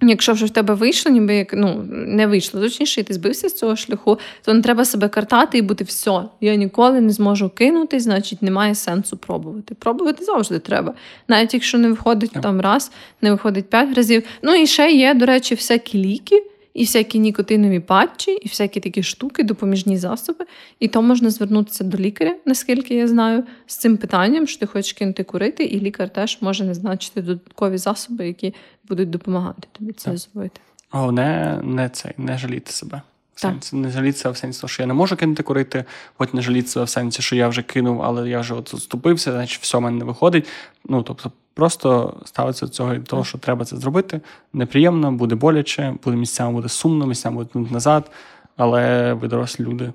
Якщо 0.03 0.33
вже 0.33 0.47
в 0.47 0.51
тебе 0.51 0.75
вийшло, 0.75 1.13
ніби 1.13 1.35
як 1.35 1.53
ну 1.53 1.85
не 1.91 2.27
вийшло, 2.27 2.61
точніше, 2.61 3.01
і 3.01 3.05
ти 3.05 3.15
збився 3.15 3.49
з 3.49 3.55
цього 3.55 3.77
шляху, 3.77 4.19
то 4.45 4.55
не 4.55 4.63
треба 4.63 4.85
себе 4.85 5.09
картати 5.09 5.59
і 5.59 5.63
бути 5.63 5.85
все. 5.85 6.23
Я 6.41 6.55
ніколи 6.55 7.01
не 7.01 7.13
зможу 7.13 7.49
кинути, 7.49 8.01
значить 8.01 8.43
немає 8.43 8.75
сенсу 8.75 9.17
пробувати. 9.17 9.75
Пробувати 9.75 10.25
завжди 10.25 10.59
треба. 10.59 10.95
Навіть 11.29 11.55
якщо 11.55 11.79
не 11.79 11.89
виходить 11.89 12.33
там 12.43 12.61
раз, 12.61 12.93
не 13.23 13.31
виходить 13.31 13.71
п'ять 13.71 13.95
разів. 13.97 14.23
Ну 14.43 14.55
і 14.55 14.67
ще 14.67 14.91
є, 14.91 15.15
до 15.15 15.27
речі, 15.27 15.55
всякі 15.55 15.99
ліки 15.99 16.43
і 16.77 16.83
всякі 16.83 17.19
нікотинові 17.19 17.81
патчі, 17.81 18.31
і 18.31 18.49
всякі 18.49 18.81
такі 18.81 19.03
штуки, 19.03 19.43
допоміжні 19.43 19.99
засоби. 19.99 20.45
І 20.81 20.89
то 20.89 21.03
можна 21.03 21.31
звернутися 21.31 21.85
до 21.85 21.99
лікаря, 21.99 22.37
наскільки 22.45 22.95
я 22.95 23.09
знаю, 23.09 23.45
з 23.67 23.77
цим 23.77 23.97
питанням, 23.97 24.47
що 24.47 24.61
ти 24.61 24.67
хочеш 24.67 24.93
кинути 24.93 25.25
курити, 25.25 25.65
і 25.65 25.81
лікар 25.81 26.11
теж 26.11 26.39
може 26.41 26.65
назначити 26.65 27.23
додаткові 27.23 27.79
засоби, 27.79 28.27
які 28.27 28.55
будуть 28.89 29.11
допомагати 29.11 29.69
тобі 29.73 29.93
це 29.93 30.17
зробити. 30.17 30.61
Головне, 30.91 31.61
не 31.65 31.89
це 31.89 32.13
не 32.17 32.39
жаліти 32.39 32.73
себе. 32.73 33.03
В 33.37 33.41
сенсі, 33.41 33.77
не 33.77 33.91
жалітися 33.91 34.31
в 34.31 34.37
сенсі, 34.37 34.69
що 34.69 34.83
я 34.83 34.87
не 34.87 34.95
можу 34.95 35.17
кинути 35.17 35.43
курити, 35.43 35.85
хоч 36.15 36.33
не 36.33 36.43
жалітися 36.43 36.83
в 36.83 36.89
сенсі, 36.89 37.23
що 37.23 37.37
я 37.37 37.49
вже 37.49 37.63
кинув, 37.63 38.03
але 38.03 38.29
я 38.29 38.41
вже 38.41 38.55
от 38.55 38.71
заступився, 38.71 39.33
значить 39.33 39.63
все 39.63 39.79
в 39.79 39.81
мене 39.81 39.99
не 39.99 40.05
виходить. 40.05 40.49
Ну 40.85 41.03
тобто, 41.03 41.33
просто 41.55 42.17
ставитися 42.25 42.67
до 42.67 42.73
цього 42.73 42.95
і 42.95 42.99
того, 42.99 43.25
що 43.25 43.39
треба 43.39 43.65
це 43.65 43.77
зробити. 43.77 44.21
Неприємно, 44.53 45.13
буде 45.13 45.35
боляче, 45.35 45.95
буде 46.05 46.17
місцями 46.17 46.53
буде 46.53 46.69
сумно, 46.69 47.07
місцями 47.07 47.37
буде 47.37 47.71
назад, 47.73 48.11
але 48.57 49.13
ви 49.13 49.29
дорослі 49.29 49.65
люди. 49.65 49.93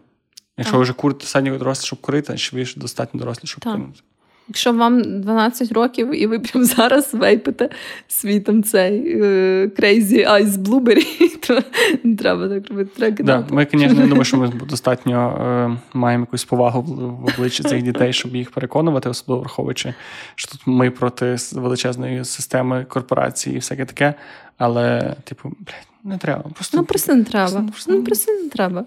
Якщо 0.58 0.72
так. 0.72 0.78
ви 0.78 0.84
вже 0.84 0.94
курите 0.94 1.20
достатньо 1.20 1.58
дорослі, 1.58 1.86
щоб 1.86 2.02
курити, 2.02 2.26
значить 2.26 2.54
ви 2.54 2.66
ж 2.66 2.80
достатньо 2.80 3.20
дорослі, 3.20 3.48
щоб 3.48 3.64
так. 3.64 3.74
кинути. 3.74 4.00
Якщо 4.48 4.74
вам 4.74 5.22
12 5.22 5.72
років 5.72 6.22
і 6.22 6.28
ви 6.28 6.40
прямо 6.40 6.66
зараз 6.66 7.14
вейпите 7.14 7.70
свій 8.08 8.40
там 8.40 8.64
цей 8.64 9.22
uh, 9.22 9.82
Crazy 9.82 10.30
Ice 10.30 10.58
Blueberry, 10.58 11.38
то 11.48 11.62
не 12.04 12.16
треба 12.16 12.50
так 12.50 12.70
робити. 12.70 12.92
Треба 12.96 13.24
да, 13.24 13.56
Ми, 13.56 13.68
звісно, 13.72 14.00
не 14.00 14.08
думаю, 14.08 14.24
що 14.24 14.38
ми 14.38 14.48
достатньо 14.70 15.38
uh, 15.42 15.98
маємо 15.98 16.22
якусь 16.22 16.46
повагу 16.46 16.82
в 16.82 17.26
обличчі 17.26 17.64
цих 17.64 17.84
дітей, 17.84 18.14
щоб 18.14 18.36
їх 18.36 18.52
переконувати, 18.52 19.10
особливо 19.10 19.42
враховуючи, 19.42 19.94
що 20.36 20.52
тут 20.52 20.62
ми 20.66 20.92
проти 20.92 21.36
величезної 21.54 22.26
системи 22.26 22.86
корпорації 22.90 23.56
і 23.56 23.60
всяке 23.60 23.86
таке. 23.86 24.14
Але, 24.58 25.16
типу, 25.24 25.50
блядь, 25.50 25.91
не 26.04 26.18
треба. 26.18 26.44
Просто, 26.54 26.78
Ну 26.78 26.84
просто 26.84 27.16
не 27.16 27.24
треба. 27.24 27.52
Просто, 27.52 27.72
просто, 27.72 27.92
ну, 27.92 28.04
просто 28.04 28.32
не 28.32 28.50
треба. 28.50 28.86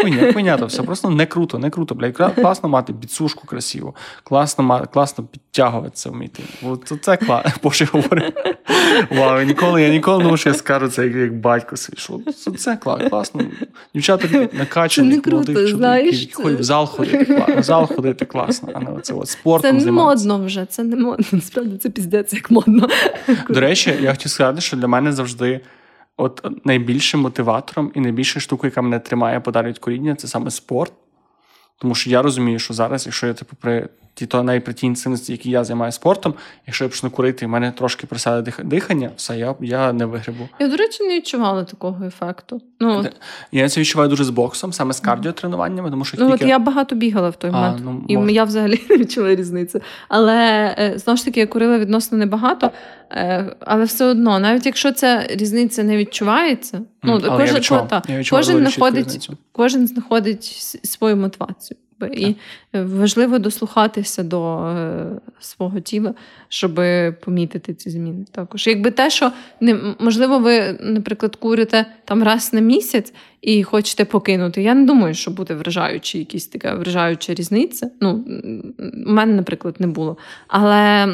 Хуйня, 0.00 0.32
хуйня 0.32 0.56
то 0.56 0.66
все. 0.66 0.82
Просто 0.82 1.10
не 1.10 1.26
круто, 1.26 1.58
не 1.58 1.70
круто. 1.70 1.94
Блядь. 1.94 2.16
Класно 2.16 2.68
мати 2.68 2.92
біцушку 2.92 3.46
красиву, 3.46 3.94
класно 4.24 4.86
класно 4.92 5.24
підтягуватися 5.24 6.10
вміти. 6.10 6.42
От 6.62 6.92
це 7.02 7.16
класно. 7.16 7.52
Боже 7.62 7.84
говорю. 7.84 8.22
Вау, 9.10 9.42
ніколи, 9.42 9.82
я 9.82 9.88
ніколи 9.88 10.18
не 10.18 10.24
думав, 10.24 10.38
що 10.38 10.48
я 10.48 10.54
скажу 10.54 10.88
це 10.88 11.04
як, 11.04 11.14
як 11.14 11.34
батько 11.34 11.76
свій. 11.76 11.96
Що 11.96 12.20
Це 12.56 12.76
класно. 12.76 13.40
Дівчата 13.94 14.48
накачані, 14.52 15.08
не 15.08 15.20
круто, 15.20 15.52
молодих 15.52 15.76
знаєш, 15.76 16.28
це... 16.28 16.42
в 16.42 16.62
зал 16.62 16.86
ходити, 16.86 17.24
класно. 17.24 17.60
В 17.60 17.62
зал 17.62 17.86
ходити 17.86 18.24
класно, 18.24 18.68
а 18.74 18.80
не 18.80 18.90
оце 18.90 19.14
от 19.14 19.28
спортом 19.28 19.70
Це 19.70 19.72
не 19.72 19.80
займатися. 19.80 20.28
модно 20.28 20.46
вже, 20.46 20.66
це 20.66 20.82
не 20.82 20.96
модно. 20.96 21.24
Насправді 21.32 21.76
це 21.76 21.90
піздець 21.90 22.32
як 22.32 22.50
модно. 22.50 22.88
До 23.48 23.60
речі, 23.60 23.94
я 24.02 24.10
хотів 24.10 24.30
сказати, 24.30 24.60
що 24.60 24.76
для 24.76 24.86
мене 24.86 25.12
завжди 25.12 25.60
от 26.16 26.46
найбільшим 26.64 27.20
мотиватором 27.20 27.92
і 27.94 28.00
найбільшою 28.00 28.40
штукою, 28.40 28.70
яка 28.70 28.82
мене 28.82 28.98
тримає 28.98 29.40
подалі 29.40 29.66
від 29.66 29.78
коріння, 29.78 30.14
це 30.14 30.28
саме 30.28 30.50
спорт. 30.50 30.92
Тому 31.78 31.94
що 31.94 32.10
я 32.10 32.22
розумію, 32.22 32.58
що 32.58 32.74
зараз, 32.74 33.06
якщо 33.06 33.26
я 33.26 33.34
типу 33.34 33.56
при 33.60 33.88
ті 34.16 34.26
то 34.26 34.44
при 34.44 34.74
які 35.26 35.50
я 35.50 35.64
займаюся 35.64 35.96
спортом, 35.96 36.34
якщо 36.66 36.84
я 36.84 36.88
почну 36.88 37.10
курити, 37.10 37.46
в 37.46 37.48
мене 37.48 37.72
трошки 37.72 38.06
присяде 38.06 38.52
дихання, 38.64 39.10
все, 39.16 39.38
я 39.38 39.54
я 39.60 39.92
не 39.92 40.06
вигрибу. 40.06 40.48
Я, 40.60 40.68
до 40.68 40.76
речі, 40.76 41.04
не 41.04 41.16
відчувала 41.16 41.64
такого 41.64 42.04
ефекту. 42.04 42.60
Ну, 42.80 43.06
Я 43.52 43.68
це 43.68 43.80
відчуваю 43.80 44.10
дуже 44.10 44.24
з 44.24 44.30
боксом, 44.30 44.72
саме 44.72 44.92
з 44.92 45.00
кардіотренуваннями, 45.00 45.90
тому 45.90 46.04
що 46.04 46.16
ну, 46.20 46.30
тільки... 46.30 46.44
от 46.44 46.50
я 46.50 46.58
багато 46.58 46.94
бігала 46.94 47.28
в 47.28 47.36
той 47.36 47.50
момент, 47.50 47.80
ну, 47.84 48.04
і 48.08 48.16
може. 48.16 48.32
я 48.32 48.44
взагалі 48.44 48.80
не 48.90 48.96
відчула 48.96 49.34
різниці. 49.34 49.80
Але 50.08 50.74
е, 50.78 50.98
знову 50.98 51.16
ж 51.16 51.24
таки, 51.24 51.40
я 51.40 51.46
курила 51.46 51.78
відносно 51.78 52.18
небагато, 52.18 52.70
е, 53.10 53.56
але 53.60 53.84
все 53.84 54.04
одно, 54.04 54.38
навіть 54.38 54.66
якщо 54.66 54.92
ця 54.92 55.26
різниця 55.30 55.82
не 55.82 55.96
відчувається, 55.96 56.80
ну 57.02 57.20
кожен, 57.20 57.46
я 57.46 57.54
відчував, 57.54 57.88
та, 57.88 58.02
я 58.08 58.22
кожен 58.30 58.66
знаходить, 58.66 59.30
кожен 59.52 59.86
знаходить 59.86 60.44
свою 60.84 61.16
мотивацію. 61.16 61.78
І 62.12 62.34
важливо 62.72 63.38
дослухатися 63.38 64.22
до 64.22 64.58
е, 64.66 65.06
свого 65.40 65.80
тіла, 65.80 66.14
щоб 66.48 66.80
помітити 67.24 67.74
ці 67.74 67.90
зміни. 67.90 68.24
Також, 68.32 68.66
якби 68.66 68.90
те, 68.90 69.10
що 69.10 69.32
не 69.60 69.78
можливо, 70.00 70.38
ви, 70.38 70.78
наприклад, 70.80 71.36
курите 71.36 71.86
там 72.04 72.22
раз 72.22 72.52
на 72.52 72.60
місяць 72.60 73.12
і 73.42 73.62
хочете 73.62 74.04
покинути. 74.04 74.62
Я 74.62 74.74
не 74.74 74.86
думаю, 74.86 75.14
що 75.14 75.30
буде 75.30 75.54
вражаюча 75.54 76.18
якась 76.18 76.46
така 76.46 76.74
вражаюча 76.74 77.34
різниця. 77.34 77.90
Ну, 78.00 78.24
у 79.06 79.10
мене, 79.10 79.34
наприклад, 79.34 79.76
не 79.78 79.86
було. 79.86 80.16
Але 80.48 81.08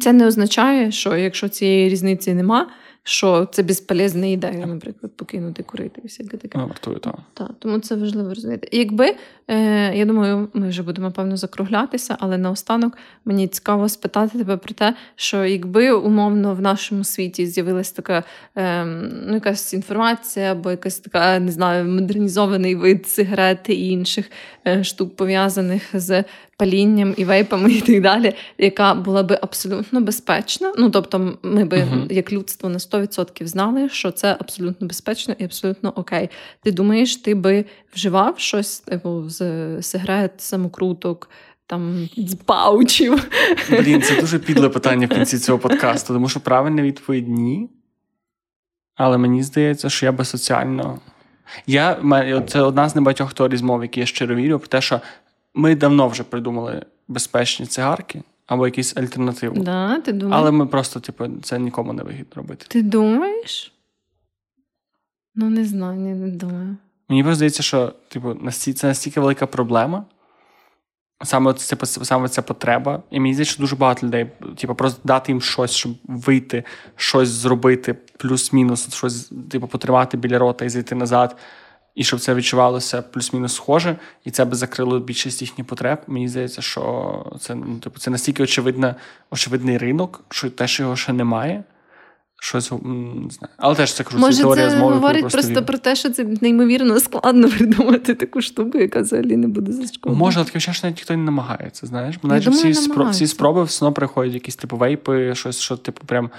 це 0.00 0.12
не 0.12 0.26
означає, 0.26 0.92
що 0.92 1.16
якщо 1.16 1.48
цієї 1.48 1.88
різниці 1.88 2.34
нема 2.34 2.66
що 3.02 3.48
це 3.52 3.62
безполезна 3.62 4.26
ідея, 4.26 4.66
наприклад, 4.66 5.12
покинути 5.16 5.62
курити 5.62 6.00
і 6.04 6.06
всяке 6.06 6.36
таке. 6.36 6.58
Ну, 6.58 6.66
вартую, 6.66 6.98
так. 6.98 7.14
Так, 7.34 7.50
Тому 7.58 7.78
це 7.78 7.94
важливо 7.94 8.28
розуміти. 8.28 8.68
Якби, 8.72 9.14
е, 9.48 9.96
я 9.96 10.04
думаю, 10.04 10.48
ми 10.54 10.68
вже 10.68 10.82
будемо 10.82 11.10
певно 11.10 11.36
закруглятися, 11.36 12.16
але 12.20 12.38
наостанок 12.38 12.98
мені 13.24 13.48
цікаво 13.48 13.88
спитати 13.88 14.38
тебе 14.38 14.56
про 14.56 14.74
те, 14.74 14.94
що 15.16 15.44
якби 15.44 15.92
умовно 15.92 16.54
в 16.54 16.60
нашому 16.60 17.04
світі 17.04 17.46
з'явилася 17.46 17.94
така 17.94 18.24
е, 18.56 18.84
ну, 19.26 19.34
якась 19.34 19.74
інформація, 19.74 20.52
або 20.52 20.70
якась 20.70 20.98
така, 20.98 21.38
не 21.38 21.52
знаю, 21.52 21.84
модернізований 21.84 22.74
вид 22.74 23.08
сигарет 23.08 23.68
і 23.68 23.88
інших 23.88 24.30
штук 24.82 25.16
пов'язаних 25.16 25.82
з 25.92 26.24
палінням 26.58 27.14
і 27.16 27.24
вейпами, 27.24 27.72
і 27.72 27.80
так 27.80 28.02
далі, 28.02 28.34
яка 28.58 28.94
була 28.94 29.22
би 29.22 29.38
абсолютно 29.42 30.00
безпечна. 30.00 30.72
Ну 30.78 30.90
тобто, 30.90 31.38
ми 31.42 31.64
би 31.64 31.76
uh 31.76 32.12
як 32.12 32.32
людство 32.32 32.68
на 32.68 32.78
100% 32.78 33.46
знали, 33.46 33.88
що 33.88 34.10
це 34.10 34.36
абсолютно 34.40 34.86
безпечно 34.86 35.34
і 35.38 35.44
абсолютно 35.44 35.92
окей. 35.96 36.30
Ти 36.62 36.72
думаєш, 36.72 37.16
ти 37.16 37.34
би 37.34 37.64
вживав 37.94 38.38
щось 38.38 38.80
типу 38.80 39.28
з 39.28 39.42
сигарет, 39.82 40.40
самокруток? 40.40 41.30
Там 41.66 42.08
з 42.16 42.34
паучів. 42.34 43.28
Блін, 43.70 44.02
це 44.02 44.20
дуже 44.20 44.38
підле 44.38 44.68
питання 44.78 45.06
в 45.06 45.10
кінці 45.10 45.38
цього 45.38 45.58
подкасту, 45.58 46.14
тому 46.14 46.28
що 46.28 46.40
правильна 46.40 46.82
відповідь 46.82 47.28
ні. 47.28 47.70
Але 48.96 49.18
мені 49.18 49.42
здається, 49.42 49.90
що 49.90 50.06
я 50.06 50.12
би 50.12 50.24
соціально. 50.24 50.98
Я, 51.66 52.42
Це 52.48 52.60
одна 52.60 52.88
з 52.88 52.94
небагатьох 52.94 53.34
теорій 53.34 53.56
змов, 53.56 53.82
які 53.82 54.00
я 54.00 54.06
щиро 54.06 54.34
вірю, 54.34 54.58
про 54.58 54.68
те, 54.68 54.80
що 54.80 55.00
ми 55.54 55.76
давно 55.76 56.08
вже 56.08 56.22
придумали 56.22 56.84
безпечні 57.08 57.66
цигарки 57.66 58.22
або 58.46 58.66
якісь 58.66 58.96
альтернативу. 58.96 59.62
Да, 59.62 60.00
ти 60.00 60.12
думаєш? 60.12 60.40
Але 60.40 60.50
ми 60.50 60.66
просто, 60.66 61.00
типу, 61.00 61.26
це 61.42 61.58
нікому 61.58 61.92
не 61.92 62.02
вигідно 62.02 62.32
робити. 62.34 62.66
Ти 62.68 62.82
думаєш? 62.82 63.72
Ну, 65.34 65.50
не 65.50 65.64
знаю, 65.64 66.00
не 66.00 66.28
думаю. 66.28 66.76
Мені 67.08 67.22
просто 67.22 67.36
здається, 67.36 67.62
що 67.62 67.92
типу, 68.08 68.36
це 68.50 68.86
настільки 68.86 69.20
велика 69.20 69.46
проблема. 69.46 70.04
Саме 71.24 71.54
це 71.54 71.76
саме 71.86 72.28
ця 72.28 72.42
потреба. 72.42 73.02
І 73.10 73.20
мені 73.20 73.34
здається, 73.34 73.52
що 73.52 73.62
дуже 73.62 73.76
багато 73.76 74.06
людей, 74.06 74.26
типу, 74.56 74.74
просто 74.74 75.00
дати 75.04 75.32
їм 75.32 75.40
щось, 75.40 75.70
щоб 75.70 75.92
вийти, 76.04 76.64
щось 76.96 77.28
зробити, 77.28 77.94
плюс-мінус, 77.94 78.94
щось, 78.94 79.32
типу, 79.50 79.66
потримати 79.66 80.16
біля 80.16 80.38
рота 80.38 80.64
і 80.64 80.68
зайти 80.68 80.94
назад. 80.94 81.36
і 81.94 82.04
щоб 82.04 82.20
це 82.20 82.34
відчувалося 82.34 83.02
плюс-мінус 83.02 83.54
схоже, 83.54 83.96
і 84.24 84.30
це 84.30 84.44
би 84.44 84.56
закрило 84.56 85.00
більшість 85.00 85.42
їхніх 85.42 85.66
потреб. 85.66 85.98
Мені 86.06 86.28
здається, 86.28 86.62
що 86.62 87.36
це 87.40 87.54
ну, 87.54 87.78
типу, 87.78 87.98
це 87.98 88.10
настільки 88.10 88.42
очевидна, 88.42 88.94
очевидний 89.30 89.78
ринок, 89.78 90.24
що 90.28 90.50
те, 90.50 90.66
що 90.68 90.82
його 90.82 90.96
ще 90.96 91.12
немає. 91.12 91.64
Щось 92.42 92.70
не 92.70 93.30
знаю. 93.30 93.54
Але 93.56 93.74
теж 93.74 93.94
це 93.94 94.04
кажу, 94.04 94.18
Може, 94.18 94.36
це 94.36 94.42
теорія 94.42 94.70
це 94.70 94.76
змови. 94.76 94.94
говорить 94.94 95.20
просто, 95.20 95.40
просто 95.40 95.64
про 95.64 95.78
те, 95.78 95.96
що 95.96 96.10
це 96.10 96.26
неймовірно 96.40 97.00
складно 97.00 97.48
придумати 97.58 98.14
таку 98.14 98.40
штуку, 98.42 98.78
яка 98.78 99.00
взагалі 99.00 99.36
не 99.36 99.48
буде 99.48 99.72
зашкодити. 99.72 100.18
Може, 100.18 100.38
але 100.38 100.46
таке 100.46 100.60
що 100.60 100.72
навіть 100.82 100.96
ніхто 100.96 101.16
не 101.16 101.22
намагається, 101.22 101.86
знаєш? 101.86 102.16
Бо 102.22 102.28
навіть 102.28 102.48
всі, 102.48 102.74
спро... 102.74 103.10
всі 103.10 103.26
спроби 103.26 103.64
все 103.64 103.84
одно 103.84 103.94
приходять 103.94 104.34
якісь 104.34 104.56
типу 104.56 104.76
вейпи, 104.76 105.34
щось, 105.34 105.58
що 105.58 105.76
типу 105.76 106.06
прям 106.06 106.30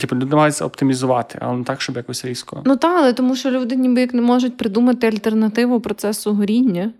типу 0.00 0.16
люди 0.16 0.26
намагаються 0.26 0.64
оптимізувати, 0.64 1.38
але 1.42 1.58
не 1.58 1.64
так, 1.64 1.80
щоб 1.80 1.96
якось 1.96 2.24
різко. 2.24 2.62
Ну 2.64 2.76
так, 2.76 2.96
але 2.98 3.12
тому 3.12 3.36
що 3.36 3.50
люди 3.50 3.76
ніби 3.76 4.00
як 4.00 4.14
не 4.14 4.22
можуть 4.22 4.56
придумати 4.56 5.06
альтернативу 5.06 5.80
процесу 5.80 6.34
горіння 6.34 6.92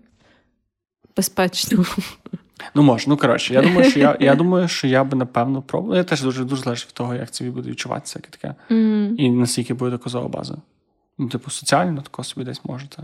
безпечно. 1.17 1.85
Ну, 2.73 2.83
може, 2.83 3.05
ну 3.07 3.17
коротше, 3.17 3.53
я 3.53 3.61
думаю, 3.61 3.89
що 3.89 3.99
я 3.99 4.17
я 4.19 4.35
думаю, 4.41 4.67
що 4.67 4.87
я 4.87 5.03
би 5.03 5.17
напевно 5.17 5.61
пробував. 5.61 5.97
Я 5.97 6.03
теж 6.03 6.21
дуже 6.21 6.43
дуже 6.43 6.63
залежить 6.63 6.87
від 6.87 6.93
того, 6.93 7.15
як 7.15 7.31
це 7.31 7.45
буде 7.45 7.69
відчуватися, 7.69 8.19
таке. 8.29 8.55
Mm. 8.69 9.15
І 9.15 9.29
наскільки 9.29 9.73
буде 9.73 9.91
доказова 9.91 10.27
база. 10.27 10.55
Ну, 11.17 11.29
типу, 11.29 11.51
соціально 11.51 12.01
тако 12.01 12.23
собі 12.23 12.45
десь 12.45 12.65
можете. 12.65 13.03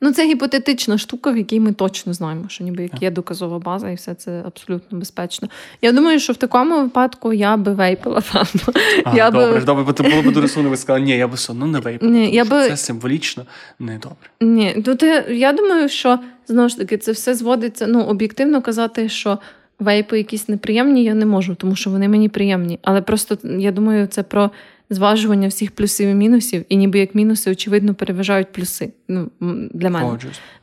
Ну, 0.00 0.12
це 0.12 0.26
гіпотетична 0.26 0.98
штука, 0.98 1.30
в 1.30 1.36
якій 1.36 1.60
ми 1.60 1.72
точно 1.72 2.12
знаємо, 2.14 2.44
що 2.48 2.64
ніби 2.64 2.82
як 2.82 3.02
є 3.02 3.10
доказова 3.10 3.58
база, 3.58 3.90
і 3.90 3.94
все 3.94 4.14
це 4.14 4.42
абсолютно 4.46 4.98
безпечно. 4.98 5.48
Я 5.82 5.92
думаю, 5.92 6.20
що 6.20 6.32
в 6.32 6.36
такому 6.36 6.82
випадку 6.82 7.32
я 7.32 7.56
би 7.56 7.72
вейпила 7.72 8.22
певно. 8.32 8.80
А, 9.04 9.16
я 9.16 9.30
Добре, 9.30 9.52
би... 9.52 9.64
добре, 9.64 9.84
бо 9.84 9.92
ти 9.92 10.02
було 10.02 10.22
б 10.22 10.32
дуже 10.32 10.48
сумно, 10.48 10.70
ви 10.70 10.76
сказали, 10.76 11.04
ні, 11.04 11.16
я 11.16 11.28
би 11.28 11.34
все 11.34 11.52
одно 11.52 11.66
не 11.66 11.80
вейпила. 11.80 12.12
Ні, 12.12 12.30
я 12.30 12.44
би... 12.44 12.68
Це 12.68 12.76
символічно 12.76 13.46
не 13.78 13.98
добре. 13.98 14.30
Ні, 14.40 14.82
тут 14.84 15.02
я 15.28 15.52
думаю, 15.52 15.88
що 15.88 16.18
знову 16.48 16.68
ж 16.68 16.78
таки 16.78 16.98
це 16.98 17.12
все 17.12 17.34
зводиться. 17.34 17.86
Ну, 17.86 18.02
об'єктивно 18.02 18.62
казати, 18.62 19.08
що 19.08 19.38
вейпи 19.78 20.18
якісь 20.18 20.48
неприємні, 20.48 21.04
я 21.04 21.14
не 21.14 21.26
можу, 21.26 21.54
тому 21.54 21.76
що 21.76 21.90
вони 21.90 22.08
мені 22.08 22.28
приємні. 22.28 22.78
Але 22.82 23.02
просто 23.02 23.38
я 23.58 23.72
думаю, 23.72 24.06
це 24.06 24.22
про 24.22 24.50
зважування 24.90 25.48
всіх 25.48 25.70
плюсів 25.70 26.08
і 26.08 26.14
мінусів, 26.14 26.64
і 26.68 26.76
ніби 26.76 26.98
як 26.98 27.14
мінуси, 27.14 27.50
очевидно, 27.50 27.94
переважають 27.94 28.52
плюси. 28.52 28.92
Ну, 29.08 29.30
для 29.74 29.90
мене. 29.90 30.06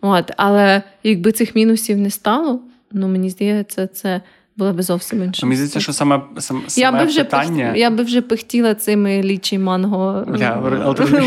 От, 0.01 0.31
Але 0.37 0.81
якби 1.03 1.31
цих 1.31 1.55
мінусів 1.55 1.97
не 1.97 2.09
стало, 2.09 2.61
ну 2.91 3.07
мені 3.07 3.29
здається, 3.29 3.87
це. 3.87 4.21
Була 4.57 4.73
би 4.73 4.83
зовсім 4.83 5.23
інша. 5.23 5.45
Мені 5.45 5.55
здається, 5.55 5.79
що 5.79 5.93
саме 5.93 6.21
саме 6.37 6.61
я 6.75 6.91
би 6.91 7.03
вже 7.03 7.23
питання... 7.23 7.69
Пих... 7.71 7.79
Я 7.79 7.89
би 7.89 8.03
вже 8.03 8.21
пихтіла 8.21 8.75
цими 8.75 9.23
лічі 9.23 9.57
манго 9.57 10.25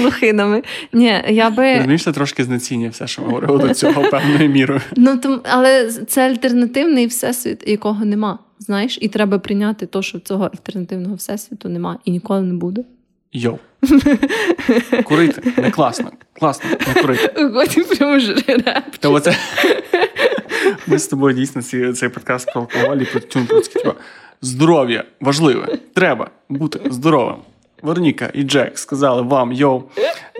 лохинами. 0.04 0.62
Ні, 0.92 1.22
я 1.28 1.50
би... 1.50 1.74
Розумієш, 1.74 2.04
ти 2.04 2.12
трошки 2.12 2.44
знецінює 2.44 2.88
все, 2.88 3.06
що 3.06 3.22
ми 3.22 3.28
говорили 3.28 3.68
до 3.68 3.74
цього 3.74 4.02
певною 4.02 4.48
мірою. 4.48 4.80
Ну, 4.96 5.16
тому, 5.16 5.38
Але 5.52 5.90
це 5.90 6.30
альтернативний 6.30 7.06
всесвіт, 7.06 7.68
якого 7.68 8.04
нема. 8.04 8.38
Знаєш, 8.58 8.98
і 9.00 9.08
треба 9.08 9.38
прийняти 9.38 9.86
те, 9.86 10.02
що 10.02 10.18
цього 10.18 10.44
альтернативного 10.44 11.14
всесвіту 11.14 11.68
нема 11.68 11.98
і 12.04 12.10
ніколи 12.10 12.42
не 12.42 12.54
буде. 12.54 12.84
Йоу. 13.32 13.58
Курити 15.04 15.52
не 15.62 15.70
класно. 15.70 16.10
Класно, 16.32 16.70
не 16.94 17.02
курити. 17.02 17.44
Годі 17.44 17.80
прямо 17.80 18.18
жреп. 18.18 18.96
Ми 20.86 20.98
з 20.98 21.06
тобою 21.06 21.34
дійсно 21.34 21.62
цей, 21.62 21.92
цей 21.92 22.08
подкаст 22.08 22.52
про 22.52 22.60
алкоголь 22.60 22.96
і 22.96 23.04
про 23.04 23.20
тюнпутські. 23.20 23.78
типу, 23.78 23.92
здоров'я 24.42 25.04
важливе. 25.20 25.78
Треба 25.94 26.30
бути 26.48 26.80
здоровим. 26.90 27.36
Вероніка 27.82 28.30
і 28.34 28.42
Джек 28.42 28.78
сказали 28.78 29.22
вам 29.22 29.52
йоу. 29.52 29.82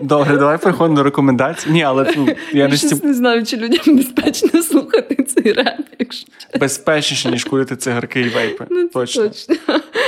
Добре, 0.01 0.37
давай 0.37 0.57
переходимо 0.57 0.95
до 0.95 1.03
рекомендацій. 1.03 1.69
Ні, 1.69 1.83
але 1.83 2.13
ну, 2.17 2.27
я, 2.27 2.35
я 2.53 2.67
не 2.67 2.77
не 3.03 3.13
знаю, 3.13 3.45
чи 3.45 3.57
людям 3.57 3.97
безпечно 3.97 4.63
слухати 4.63 5.23
цей 5.23 5.53
реп, 5.53 5.85
якщо 5.99 6.27
безпечніше, 6.59 7.31
ніж 7.31 7.43
курити 7.43 7.75
цигарки 7.75 8.21
і 8.21 8.29
вейпи. 8.29 8.65
Ну, 8.69 8.87
точно. 8.87 9.23
точно. 9.23 9.55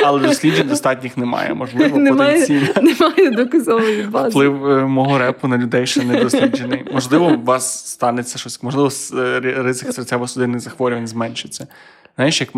Але 0.04 0.28
досліджень 0.28 0.68
достатніх 0.68 1.18
немає. 1.18 1.54
Можливо, 1.54 1.98
немає, 2.00 2.34
потенційно. 2.34 2.68
Немає 2.82 3.32
доказової 3.32 4.04
бази. 4.04 4.30
Вплив 4.30 4.68
е, 4.68 4.86
мого 4.86 5.18
репу 5.18 5.48
на 5.48 5.58
людей 5.58 5.88
ще 5.88 6.04
не 6.04 6.24
досліджений. 6.24 6.86
Можливо, 6.94 7.26
у 7.26 7.44
вас 7.44 7.90
станеться 7.90 8.40
щось, 8.40 8.64
можливо, 8.64 8.90
е, 9.14 9.40
ризик 9.40 9.90
серцево-судинних 9.90 10.60
захворювань 10.60 11.08
зменшиться. 11.08 11.68
Знаєш, 12.16 12.42
як 12.42 12.50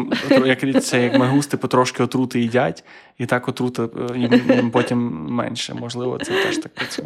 як 0.63 0.83
це 0.83 1.03
як 1.03 1.19
магусти 1.19 1.57
потрошки 1.57 2.03
отрути 2.03 2.39
їдять, 2.39 2.83
і 3.17 3.25
так 3.25 3.47
отрута 3.47 3.83
е, 3.83 4.17
їм 4.55 4.71
потім 4.71 4.97
менше. 5.29 5.73
Можливо, 5.73 6.17
це 6.21 6.31
теж 6.31 6.57
так 6.57 6.73
працює. 6.73 7.05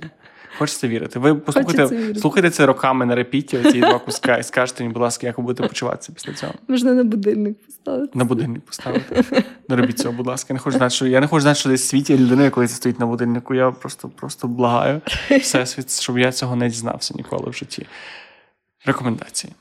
Хочеться 0.58 0.88
вірити. 0.88 1.20
Ви 1.20 1.36
послухайте, 1.36 2.14
слухайте 2.16 2.50
це 2.50 2.66
роками 2.66 3.06
на 3.06 3.16
репіті, 3.16 3.60
ці 3.72 3.80
два 3.80 4.00
куска, 4.00 4.38
і 4.38 4.44
скажете 4.44 4.84
мені, 4.84 4.94
будь 4.94 5.02
ласка, 5.02 5.28
як 5.28 5.38
ви 5.38 5.44
будете 5.44 5.68
почуватися 5.68 6.12
після 6.14 6.34
цього. 6.34 6.54
Можна 6.68 6.94
на 6.94 7.04
будильник 7.04 7.66
поставити. 7.66 8.12
На 8.20 8.26
будильник 8.26 8.66
поставити. 8.66 9.24
Не 9.70 9.76
робіть 9.76 10.00
цього, 10.00 10.14
будь 10.14 10.28
ласка. 10.28 10.48
Я 10.50 10.54
не 10.54 10.60
хочу 10.60 10.78
знати, 10.78 10.96
що 10.96 11.08
я 11.08 11.20
не 11.20 11.28
хочу 11.28 11.42
знати, 11.42 11.60
що 11.60 11.70
десь 11.70 11.82
в 11.82 11.88
світі 11.88 12.18
людина, 12.18 12.50
коли 12.50 12.68
це 12.68 12.76
стоїть 12.76 13.00
на 13.00 13.06
будильнику. 13.06 13.54
Я 13.54 13.72
просто 13.72 14.10
просто 14.10 14.48
благаю 14.48 15.02
всесвіт, 15.42 16.02
щоб 16.02 16.20
я 16.20 16.32
цього 16.32 16.56
не 16.56 16.70
дізнався 16.70 17.14
ніколи 17.18 17.50
в 17.50 17.54
житті. 17.54 17.86
Рекомендації. 18.86 19.54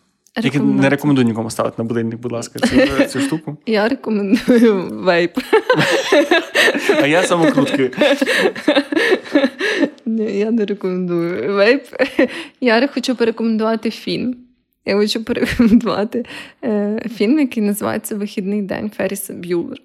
Тільки 0.43 0.59
не 0.61 0.89
рекомендую 0.89 1.27
нікому 1.27 1.51
ставити 1.51 1.75
на 1.79 1.85
будильник, 1.85 2.21
будь 2.21 2.33
ласка, 2.33 2.59
цю, 2.59 3.05
цю 3.05 3.21
штуку. 3.21 3.57
Я 3.67 3.89
рекомендую 3.89 4.89
вейп. 4.93 5.39
А 7.03 7.07
я 7.07 7.23
самокрутки. 7.23 7.91
Ні, 10.07 10.39
Я 10.39 10.51
не 10.51 10.65
рекомендую 10.65 11.55
вейп. 11.55 11.85
Я 12.61 12.89
хочу 12.89 13.17
порекомендувати 13.17 13.91
фільм. 13.91 14.37
Я 14.87 14.97
хочу 14.97 15.25
порекомендувати 15.25 16.25
е, 16.65 17.03
фільм, 17.15 17.39
який 17.39 17.63
називається 17.63 18.17
Вихідний 18.17 18.63
день 18.63 18.91
Ферріса 18.97 19.33
Б'юлер. 19.33 19.79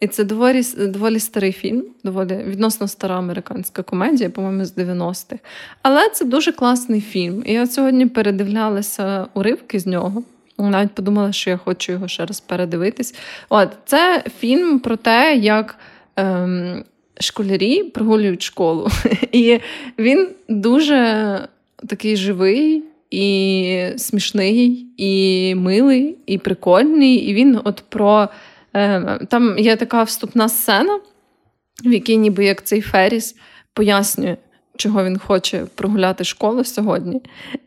І 0.00 0.06
це 0.06 0.24
доволі 0.24 0.62
доволі 0.78 1.18
старий 1.18 1.52
фільм, 1.52 1.84
доволі 2.04 2.44
відносно 2.46 2.88
стара 2.88 3.18
американська 3.18 3.82
комедія, 3.82 4.30
по-моєму, 4.30 4.64
з 4.64 4.76
90-х. 4.76 5.38
Але 5.82 6.08
це 6.08 6.24
дуже 6.24 6.52
класний 6.52 7.00
фільм. 7.00 7.42
І 7.46 7.52
я 7.52 7.66
сьогодні 7.66 8.06
передивлялася 8.06 9.26
уривки 9.34 9.78
з 9.78 9.86
нього. 9.86 10.22
Навіть 10.58 10.94
подумала, 10.94 11.32
що 11.32 11.50
я 11.50 11.56
хочу 11.56 11.92
його 11.92 12.08
ще 12.08 12.26
раз 12.26 12.40
передивитись. 12.40 13.14
От 13.48 13.68
це 13.84 14.24
фільм 14.38 14.78
про 14.78 14.96
те, 14.96 15.36
як 15.36 15.78
ем, 16.16 16.84
школярі 17.20 17.84
прогулюють 17.84 18.42
школу. 18.42 18.88
І 19.32 19.60
він 19.98 20.28
дуже 20.48 21.38
такий 21.88 22.16
живий. 22.16 22.84
І 23.10 23.86
смішний, 23.96 24.86
і 24.96 25.54
милий, 25.54 26.16
і 26.26 26.38
прикольний. 26.38 27.14
І 27.14 27.34
він 27.34 27.60
от 27.64 27.84
про 27.88 28.28
Е, 28.76 29.18
там 29.28 29.58
є 29.58 29.76
така 29.76 30.02
вступна 30.02 30.48
сцена, 30.48 31.00
в 31.84 31.92
якій 31.92 32.16
ніби 32.16 32.44
як 32.44 32.64
цей 32.64 32.80
Феріс 32.80 33.36
пояснює, 33.74 34.36
чого 34.76 35.04
він 35.04 35.18
хоче 35.18 35.66
прогуляти 35.74 36.24
школу 36.24 36.64
сьогодні. 36.64 37.22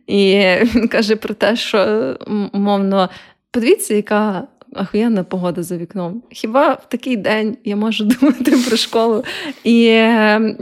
І 0.08 0.36
він 0.76 0.88
каже 0.88 1.16
про 1.16 1.34
те, 1.34 1.56
що 1.56 2.16
умовно, 2.54 3.10
подивіться, 3.52 3.94
яка. 3.94 4.48
Ахуєнна 4.74 5.24
погода 5.24 5.64
за 5.64 5.78
вікном. 5.78 6.24
Хіба 6.30 6.74
в 6.74 6.90
такий 6.90 7.18
день 7.18 7.58
я 7.66 7.76
можу 7.76 8.06
думати 8.20 8.58
про 8.68 8.78
школу? 8.78 9.24
І 9.64 9.86
е, 9.88 10.56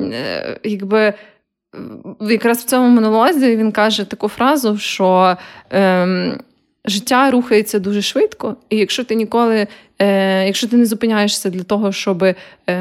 якби 0.63 1.13
якраз 2.21 2.57
в 2.57 2.63
цьому 2.63 2.89
монолозі 2.89 3.55
він 3.55 3.71
каже 3.71 4.05
таку 4.05 4.27
фразу, 4.27 4.77
що 4.77 5.37
е, 5.73 6.37
життя 6.85 7.31
рухається 7.31 7.79
дуже 7.79 8.01
швидко, 8.01 8.55
і 8.69 8.77
якщо 8.77 9.03
ти 9.03 9.15
ніколи, 9.15 9.67
е, 9.99 10.45
якщо 10.45 10.67
ти 10.67 10.77
не 10.77 10.85
зупиняєшся 10.85 11.49
для 11.49 11.63
того, 11.63 11.91
щоб 11.91 12.23
е, 12.23 12.35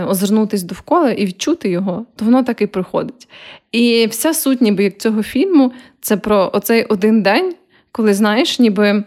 озирнутись 0.04 0.62
довкола 0.62 1.10
і 1.10 1.26
відчути 1.26 1.68
його, 1.68 2.06
то 2.16 2.24
воно 2.24 2.42
так 2.42 2.60
і 2.60 2.66
приходить. 2.66 3.28
І 3.72 4.06
вся 4.10 4.34
суть, 4.34 4.60
ніби 4.60 4.84
як 4.84 4.98
цього 4.98 5.22
фільму, 5.22 5.72
це 6.00 6.16
про 6.16 6.50
оцей 6.52 6.84
один 6.84 7.22
день, 7.22 7.54
коли 7.92 8.14
знаєш, 8.14 8.58
ніби. 8.58 9.04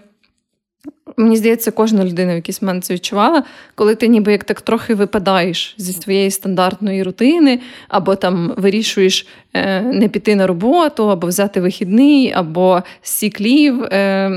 Мені 1.20 1.38
здається, 1.38 1.72
кожна 1.72 2.06
людина 2.06 2.34
в 2.34 2.36
якийсь 2.36 2.62
момент 2.62 2.86
це 2.86 2.94
відчувала, 2.94 3.44
коли 3.76 3.96
ти 3.96 4.08
ніби 4.08 4.32
як 4.32 4.44
так 4.44 4.62
трохи 4.62 4.96
випадаєш 4.96 5.76
зі 5.78 5.94
своєї 5.94 6.32
стандартної 6.32 7.04
рутини, 7.04 7.60
або 7.88 8.16
там 8.16 8.54
вирішуєш 8.58 9.28
е, 9.54 9.82
не 9.82 10.10
піти 10.10 10.36
на 10.36 10.48
роботу, 10.48 11.10
або 11.10 11.28
взяти 11.28 11.62
вихідний, 11.62 12.32
або 12.32 12.84
сіклів 13.02 13.84
е, 13.84 14.30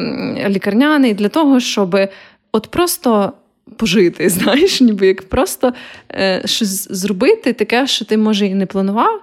лікарняний 0.48 1.14
для 1.14 1.28
того, 1.28 1.60
щоб 1.60 1.96
от 2.52 2.66
просто 2.66 3.32
пожити, 3.76 4.28
знаєш, 4.30 4.80
ніби 4.80 5.06
як 5.06 5.28
просто 5.28 5.72
е, 6.12 6.42
щось 6.44 6.92
зробити, 6.92 7.52
таке, 7.52 7.86
що 7.86 8.04
ти 8.04 8.16
може 8.16 8.46
і 8.46 8.54
не 8.54 8.66
планував. 8.66 9.20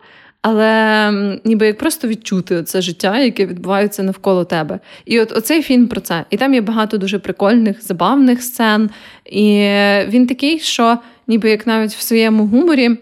Але 0.49 1.39
ніби 1.43 1.65
як 1.65 1.77
просто 1.77 2.07
відчути 2.07 2.63
це 2.63 2.81
життя, 2.81 3.19
яке 3.19 3.45
відбувається 3.45 4.03
навколо 4.03 4.45
тебе. 4.45 4.79
І 5.05 5.19
от 5.19 5.31
оцей 5.31 5.61
фільм 5.61 5.87
про 5.87 6.01
це. 6.01 6.25
І 6.29 6.37
там 6.37 6.53
є 6.53 6.61
багато 6.61 6.97
дуже 6.97 7.19
прикольних, 7.19 7.83
забавних 7.83 8.43
сцен. 8.43 8.89
І 9.25 9.69
він 10.07 10.27
такий, 10.27 10.59
що 10.59 10.97
ніби 11.27 11.49
як 11.49 11.67
навіть 11.67 11.91
в 11.91 12.01
своєму 12.01 12.47
гуморі 12.47 12.97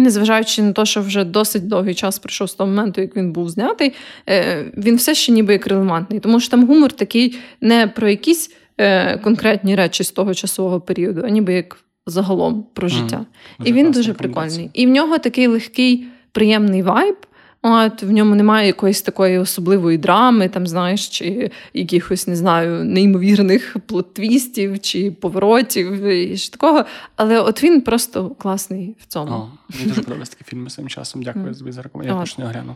Незважаючи 0.00 0.62
на 0.62 0.72
те, 0.72 0.84
що 0.84 1.00
вже 1.00 1.24
досить 1.24 1.68
довгий 1.68 1.94
час 1.94 2.18
пройшов 2.18 2.50
з 2.50 2.54
того 2.54 2.70
моменту, 2.70 3.00
як 3.00 3.16
він 3.16 3.32
був 3.32 3.50
знятий, 3.50 3.92
е, 4.28 4.64
він 4.76 4.96
все 4.96 5.14
ще 5.14 5.32
ніби 5.32 5.52
як 5.52 5.66
релевантний. 5.66 6.20
Тому 6.20 6.40
що 6.40 6.50
там 6.50 6.66
гумор 6.66 6.92
такий 6.92 7.38
не 7.60 7.86
про 7.86 8.08
якісь 8.08 8.50
е, 8.78 9.18
конкретні 9.18 9.76
речі 9.76 10.04
з 10.04 10.10
того 10.10 10.34
часового 10.34 10.80
періоду, 10.80 11.22
а 11.24 11.28
ніби 11.28 11.52
як 11.52 11.76
загалом 12.06 12.66
про 12.74 12.88
життя. 12.88 13.26
Mm, 13.60 13.66
і 13.66 13.72
він 13.72 13.90
дуже 13.90 14.12
прикольний. 14.12 14.70
І 14.72 14.86
в 14.86 14.88
нього 14.88 15.18
такий 15.18 15.46
легкий, 15.46 16.06
приємний 16.32 16.82
вайб. 16.82 17.16
От 17.62 18.02
в 18.02 18.10
ньому 18.10 18.34
немає 18.34 18.66
якоїсь 18.66 19.02
такої 19.02 19.38
особливої 19.38 19.98
драми, 19.98 20.48
там 20.48 20.66
знаєш, 20.66 21.08
чи 21.08 21.50
якихось 21.74 22.26
не 22.26 22.36
знаю 22.36 22.84
неймовірних 22.84 23.76
плот-твістів 23.88 24.80
чи 24.80 25.10
поворотів 25.10 26.02
і 26.02 26.36
ж 26.36 26.52
такого. 26.52 26.84
Але 27.16 27.40
от 27.40 27.62
він 27.62 27.80
просто 27.80 28.30
класний 28.30 28.96
в 29.00 29.06
цьому. 29.06 29.32
О, 29.32 29.48
Мені 29.74 29.88
дуже 29.88 30.02
подобаються 30.02 30.32
такі 30.32 30.50
фільми 30.50 30.70
своїм 30.70 30.88
часом. 30.88 31.22
Дякую 31.22 31.54
тобі 31.54 31.72
за 31.72 31.82
рекомендацію. 31.82 32.18
Я 32.18 32.24
точно 32.24 32.44
огляну. 32.44 32.74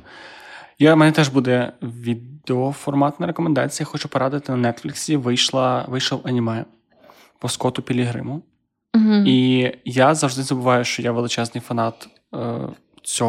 Я, 0.78 0.94
У 0.94 0.96
мене 0.96 1.12
теж 1.12 1.28
буде 1.28 1.72
відеоформатна 1.82 3.26
рекомендація. 3.26 3.86
Хочу 3.86 4.08
порадити 4.08 4.52
на 4.52 4.72
Нетфліксі. 4.72 5.16
Вийшла, 5.16 5.84
вийшов 5.88 6.20
аніме 6.24 6.64
по 7.38 7.48
Скоту 7.48 7.82
Пілігриму. 7.82 8.42
Угу. 8.94 9.14
І 9.26 9.70
я 9.84 10.14
завжди 10.14 10.42
забуваю, 10.42 10.84
що 10.84 11.02
я 11.02 11.12
величезний 11.12 11.62
фанат 11.66 12.08
е, 12.34 12.38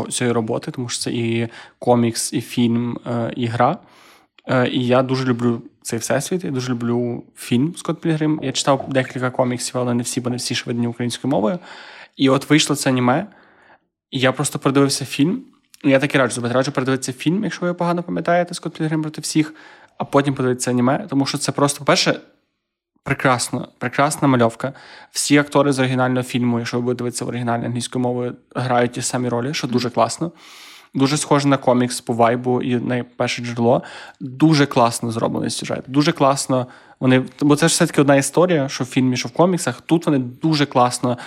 цієї 0.10 0.34
роботи, 0.34 0.72
тому 0.72 0.90
що 0.90 1.04
це 1.04 1.12
і 1.12 1.48
комікс, 1.80 2.34
і 2.34 2.42
фільм, 2.42 2.98
е, 3.08 3.34
і 3.36 3.46
гра. 3.46 3.78
Е, 4.48 4.68
і 4.68 4.88
я 4.88 5.04
дуже 5.04 5.26
люблю 5.26 5.62
цей 5.82 6.00
всесвіт, 6.00 6.44
я 6.44 6.52
дуже 6.52 6.72
люблю 6.72 7.24
фільм 7.36 7.74
Скотт 7.78 8.02
Пілігрим. 8.02 8.40
Я 8.44 8.52
читав 8.52 8.86
декілька 8.90 9.32
коміксів, 9.32 9.78
але 9.78 9.94
не 9.94 10.04
всі, 10.04 10.22
бо 10.22 10.30
не 10.30 10.36
всі 10.36 10.56
швидні 10.56 10.88
українською 10.88 11.32
мовою. 11.32 11.60
І 12.16 12.30
от 12.30 12.50
вийшло 12.50 12.76
це 12.76 12.90
аніме, 12.90 13.28
і 14.12 14.20
я 14.20 14.32
просто 14.32 14.60
передивився 14.60 15.06
фільм. 15.06 15.44
Я 15.84 16.00
так 16.00 16.16
і 16.16 16.18
раджу 16.18 16.34
зробити. 16.34 16.54
Раджу 16.54 16.72
передивитися 16.72 17.14
фільм, 17.14 17.44
якщо 17.44 17.66
ви 17.66 17.74
погано 17.74 18.04
пам'ятаєте 18.04 18.54
Скотт 18.54 18.78
Пілігрим 18.78 19.02
проти 19.02 19.22
всіх, 19.22 19.54
а 19.98 20.04
потім 20.04 20.34
подивитися 20.34 20.72
аніме, 20.72 21.08
тому 21.10 21.26
що 21.26 21.38
це 21.38 21.52
просто, 21.52 21.80
по-перше, 21.80 22.20
прекрасно, 23.04 23.68
прекрасна 23.78 24.28
мальовка. 24.28 24.74
Всі 25.12 25.38
актори 25.38 25.72
з 25.72 25.80
оригінального 25.80 26.24
фільму, 26.24 26.60
якщо 26.60 26.78
ви 26.78 26.84
будете 26.84 26.98
дивитися 26.98 27.26
в 27.26 27.28
оригінальній 27.28 27.66
англійською 27.66 28.04
мовою, 28.04 28.36
грають 28.56 28.92
ті 28.92 29.02
самі 29.02 29.30
ролі, 29.30 29.54
що 29.54 29.68
дуже 29.68 29.90
класно. 29.90 30.32
Дуже 30.96 31.18
схоже 31.18 31.48
на 31.48 31.58
комікс 31.58 32.02
по 32.02 32.14
вайбу 32.14 32.62
і 32.62 32.76
на 32.76 33.04
перше 33.04 33.42
джерело. 33.42 33.84
Дуже 34.20 34.66
класно 34.66 35.12
зроблений 35.12 35.50
сюжет. 35.50 35.84
Дуже 35.88 36.12
класно. 36.12 36.68
Вони, 37.00 37.26
бо 37.42 37.56
це 37.56 37.68
ж 37.68 37.74
все-таки 37.74 38.02
одна 38.02 38.16
історія, 38.16 38.70
що 38.70 38.84
в 38.84 38.88
фільмі, 38.88 39.18
що 39.18 39.30
в 39.30 39.32
коміксах. 39.32 39.82
Тут 39.82 40.06
вони 40.06 40.20
дуже 40.20 40.66
класно 40.66 41.18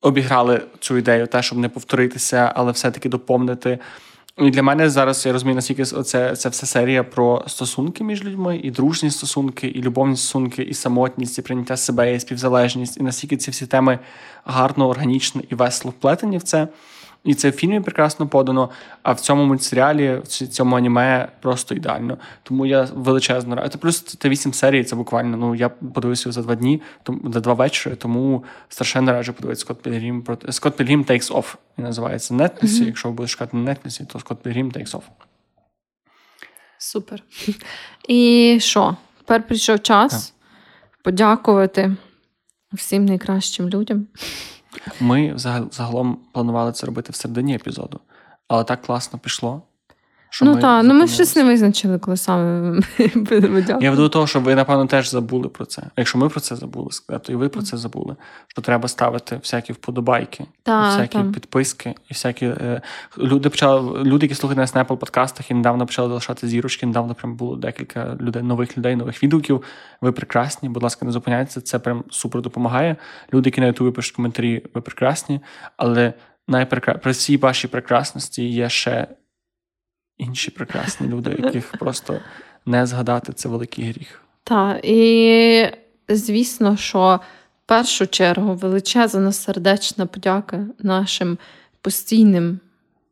обіграли 0.00 0.62
цю 0.80 0.96
ідею, 0.96 1.26
те, 1.26 1.42
щоб 1.42 1.58
не 1.58 1.68
повторитися, 1.68 2.52
але 2.54 2.72
все-таки 2.72 3.08
доповнити. 3.08 3.78
І 4.38 4.50
для 4.50 4.62
мене 4.62 4.90
зараз 4.90 5.26
я 5.26 5.32
розумію, 5.32 5.54
наскільки 5.54 5.84
це, 5.84 6.36
це 6.36 6.48
все 6.48 6.66
серія 6.66 7.04
про 7.04 7.44
стосунки 7.46 8.04
між 8.04 8.24
людьми, 8.24 8.60
і 8.62 8.70
дружні 8.70 9.10
стосунки, 9.10 9.66
і 9.66 9.82
любовні 9.82 10.16
стосунки, 10.16 10.62
і 10.62 10.74
самотність, 10.74 11.38
і 11.38 11.42
прийняття 11.42 11.76
себе, 11.76 12.14
і 12.14 12.20
співзалежність, 12.20 12.96
і 12.96 13.02
наскільки 13.02 13.36
ці 13.36 13.50
всі 13.50 13.66
теми 13.66 13.98
гарно, 14.44 14.88
органічно 14.88 15.42
і 15.48 15.54
весело 15.54 15.94
вплетені 15.98 16.38
в 16.38 16.42
це. 16.42 16.68
І 17.24 17.34
це 17.34 17.50
в 17.50 17.52
фільмі 17.52 17.80
прекрасно 17.80 18.28
подано, 18.28 18.70
а 19.02 19.12
в 19.12 19.20
цьому 19.20 19.44
мультсеріалі, 19.44 20.20
в 20.24 20.26
цьому 20.26 20.76
аніме 20.76 21.28
просто 21.40 21.74
ідеально. 21.74 22.18
Тому 22.42 22.66
я 22.66 22.88
величезно 22.94 23.56
радий. 23.56 23.80
Плюс 23.80 24.02
це 24.02 24.28
вісім 24.28 24.52
серій, 24.52 24.84
це 24.84 24.96
буквально. 24.96 25.36
Ну 25.36 25.54
я 25.54 25.68
подивився 25.68 26.32
за 26.32 26.42
два 26.42 26.54
дні, 26.54 26.82
за 27.24 27.40
два 27.40 27.54
вечори, 27.54 27.96
тому 27.96 28.44
страшенно 28.68 29.12
раджу 29.12 29.32
подивитися 29.32 29.60
Скотт 29.60 29.82
Пілгрім. 29.82 30.24
Скотт 30.50 30.76
Пілгрім 30.76 31.04
Takes 31.04 31.32
Off. 31.32 31.54
Він 31.78 31.84
називається 31.84 32.34
на 32.34 32.44
Netflix. 32.44 32.64
Mm-hmm. 32.64 32.86
Якщо 32.86 33.08
ви 33.08 33.14
будете 33.14 33.32
шукати 33.32 33.56
на 33.56 33.70
Netflix, 33.70 34.06
то 34.06 34.20
Скотт 34.20 34.42
Пілгрім 34.42 34.70
Takes 34.70 34.90
Off. 34.90 35.02
Супер. 36.78 37.22
І 38.08 38.58
що? 38.60 38.96
Тепер 39.18 39.46
прийшов 39.46 39.82
час 39.82 40.30
так. 40.30 41.02
подякувати 41.02 41.96
всім 42.72 43.04
найкращим 43.04 43.68
людям. 43.68 44.06
Ми 45.00 45.32
загалом 45.70 46.18
планували 46.32 46.72
це 46.72 46.86
робити 46.86 47.12
в 47.12 47.16
середині 47.16 47.54
епізоду, 47.54 48.00
але 48.48 48.64
так 48.64 48.82
класно 48.82 49.18
пішло. 49.18 49.62
Що 50.34 50.44
ну 50.44 50.56
так, 50.56 50.84
ну 50.84 50.94
ми 50.94 51.08
щось 51.08 51.36
не 51.36 51.44
визначили, 51.44 51.98
коли 51.98 52.16
саме 52.16 52.80
будемо 53.14 53.58
Я 53.80 53.90
веду 53.90 54.02
до 54.02 54.08
того, 54.08 54.26
що 54.26 54.40
ви, 54.40 54.54
напевно, 54.54 54.86
теж 54.86 55.10
забули 55.10 55.48
про 55.48 55.64
це. 55.64 55.82
Якщо 55.96 56.18
ми 56.18 56.28
про 56.28 56.40
це 56.40 56.56
забули 56.56 56.90
сказати, 56.90 57.26
то 57.26 57.32
і 57.32 57.36
ви 57.36 57.48
про 57.48 57.62
це 57.62 57.76
забули. 57.76 58.16
Що 58.48 58.62
треба 58.62 58.88
ставити 58.88 59.36
всякі 59.36 59.72
вподобайки, 59.72 60.44
та, 60.62 60.88
всякі 60.88 61.18
та. 61.18 61.24
підписки, 61.24 61.90
і 61.90 62.14
всякі 62.14 62.46
е, 62.46 62.82
люди 63.18 63.48
почали, 63.48 64.02
люди, 64.02 64.26
які 64.26 64.34
слухають 64.34 64.58
нас 64.58 64.74
на 64.74 64.84
Apple 64.84 64.96
подкастах 64.96 65.50
і 65.50 65.54
недавно 65.54 65.86
почали 65.86 66.08
залишати 66.08 66.48
зірочки. 66.48 66.86
Недавно 66.86 67.14
прям 67.14 67.36
було 67.36 67.56
декілька 67.56 68.16
людей, 68.20 68.42
нових 68.42 68.78
людей, 68.78 68.96
нових 68.96 69.22
відгуків. 69.22 69.62
Ви 70.00 70.12
прекрасні. 70.12 70.68
Будь 70.68 70.82
ласка, 70.82 71.06
не 71.06 71.12
зупиняйтеся. 71.12 71.60
Це 71.60 71.78
прям 71.78 72.04
супер 72.10 72.42
допомагає. 72.42 72.96
Люди, 73.34 73.48
які 73.48 73.60
на 73.60 73.66
Ютубі 73.66 73.90
пишуть 73.90 74.16
коментарі, 74.16 74.62
ви 74.74 74.80
прекрасні, 74.80 75.40
але 75.76 76.12
найпрекра... 76.48 76.94
при 76.94 77.12
всій 77.12 77.36
вашій 77.36 77.68
прекрасності 77.68 78.48
є 78.48 78.68
ще 78.68 79.06
інші 80.18 80.50
прекрасні 80.50 81.08
люди, 81.08 81.36
яких 81.42 81.72
просто 81.78 82.20
не 82.66 82.86
згадати 82.86 83.32
це 83.32 83.48
великий 83.48 83.84
гріх. 83.84 84.22
Так, 84.44 84.84
і 84.84 85.66
звісно, 86.08 86.76
що 86.76 87.20
в 87.64 87.68
першу 87.68 88.06
чергу 88.06 88.54
величезна 88.54 89.32
сердечна 89.32 90.06
подяка 90.06 90.66
нашим 90.78 91.38
постійним 91.80 92.60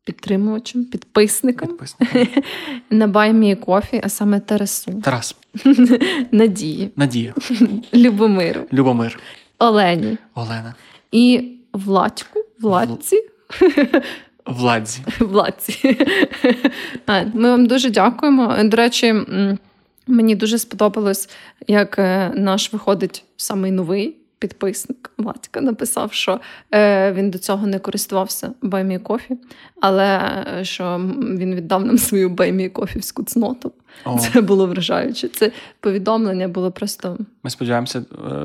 підтримувачам, 0.05 0.85
підписникам, 0.85 1.69
підписникам. 1.69 2.43
на 2.91 3.07
Баймі 3.07 3.57
Кофі, 3.57 4.01
а 4.05 4.09
саме 4.09 4.41
Тарасу. 4.41 5.01
Тарас. 5.05 5.37
Надії. 6.33 6.91
Надія. 6.97 7.35
Любомиру. 7.95 8.61
Любомир. 8.73 9.21
Олені. 9.59 10.19
Олена. 10.35 10.75
І 11.13 11.51
Владьку. 11.73 12.45
Владці. 12.61 13.17
Владзі. 14.51 15.01
Владці. 15.21 15.97
Ми 17.35 17.51
вам 17.51 17.67
дуже 17.67 17.91
дякуємо. 17.91 18.57
До 18.65 18.77
речі, 18.77 19.15
мені 20.07 20.35
дуже 20.35 20.59
сподобалось, 20.59 21.29
як 21.69 21.99
е, 21.99 22.33
наш 22.35 22.73
виходить 22.73 23.25
самий 23.37 23.73
новий 23.73 24.20
підписник 24.41 25.11
Владька 25.19 25.61
написав, 25.61 26.13
що 26.13 26.41
е, 26.75 27.13
він 27.13 27.31
до 27.31 27.39
цього 27.39 27.67
не 27.67 27.79
користувався 27.79 28.53
баймі 28.63 28.99
кофі, 28.99 29.37
але 29.81 30.19
е, 30.59 30.65
що 30.65 31.01
він 31.21 31.55
віддав 31.55 31.85
нам 31.85 31.99
свою 31.99 32.29
баймі 32.29 32.69
кофівську 32.69 33.23
цноту. 33.23 33.73
О. 34.05 34.19
Це 34.19 34.41
було 34.41 34.67
вражаюче. 34.67 35.29
Це 35.29 35.53
повідомлення 35.81 36.49
було 36.49 36.71
просто. 36.71 37.19
Ми 37.43 37.51
сподіваємося, 37.51 38.03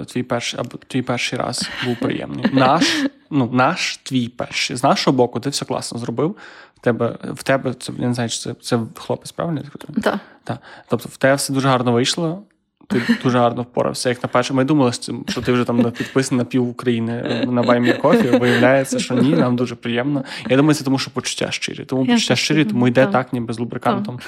твій 0.08 0.24
перший 0.24 0.60
або 0.60 0.78
твій 0.88 1.02
перший 1.02 1.40
раз 1.40 1.70
був 1.86 2.00
приємний. 2.00 2.46
Наш 2.54 3.06
ну, 3.30 3.50
наш 3.54 3.98
твій 3.98 4.28
перший. 4.28 4.76
З 4.76 4.84
нашого 4.84 5.18
боку, 5.18 5.40
ти 5.40 5.50
все 5.50 5.66
класно 5.66 6.00
зробив. 6.00 6.36
В 6.76 6.80
тебе 6.80 7.18
в 7.24 7.44
тебе 7.44 7.74
це 7.74 7.94
я 7.98 8.08
не 8.08 8.14
знаю, 8.14 8.30
чи 8.30 8.40
це 8.40 8.54
це 8.62 8.80
хлопець, 8.96 9.32
правильно? 9.32 9.62
Так. 10.04 10.20
Так. 10.44 10.58
Тобто, 10.88 11.10
в 11.10 11.18
тебе 11.18 11.36
все 11.36 11.54
дуже 11.54 11.68
гарно 11.68 11.92
вийшло. 11.92 12.44
Ти 12.88 13.02
дуже 13.24 13.40
гарно 13.40 13.62
впорався. 13.62 14.10
Як 14.10 14.24
на 14.24 14.30
перше, 14.30 14.54
ми 14.54 14.64
думали, 14.64 14.92
що 15.28 15.42
ти 15.46 15.52
вже 15.52 15.64
там 15.64 15.92
підписаний 15.92 16.38
на 16.38 16.46
пів 16.46 16.70
України 16.70 17.46
на 17.48 17.64
Баймі 17.64 17.94
Кофі. 17.94 18.28
Виявляється, 18.28 19.00
що 19.00 19.14
ні, 19.14 19.30
нам 19.30 19.56
дуже 19.56 19.76
приємно. 19.76 20.24
Я 20.50 20.58
думаю, 20.58 20.76
це 20.76 20.84
тому, 20.84 20.98
що 20.98 21.12
почуття 21.12 21.52
щирі. 21.52 21.86
Тому 21.86 22.06
почуття 22.06 22.36
щирі, 22.36 22.66
тому 22.66 22.88
йде 22.88 23.04
так, 23.04 23.12
так 23.12 23.34
ніби 23.34 23.54
з 23.54 23.60
лубрикантом. 23.60 24.20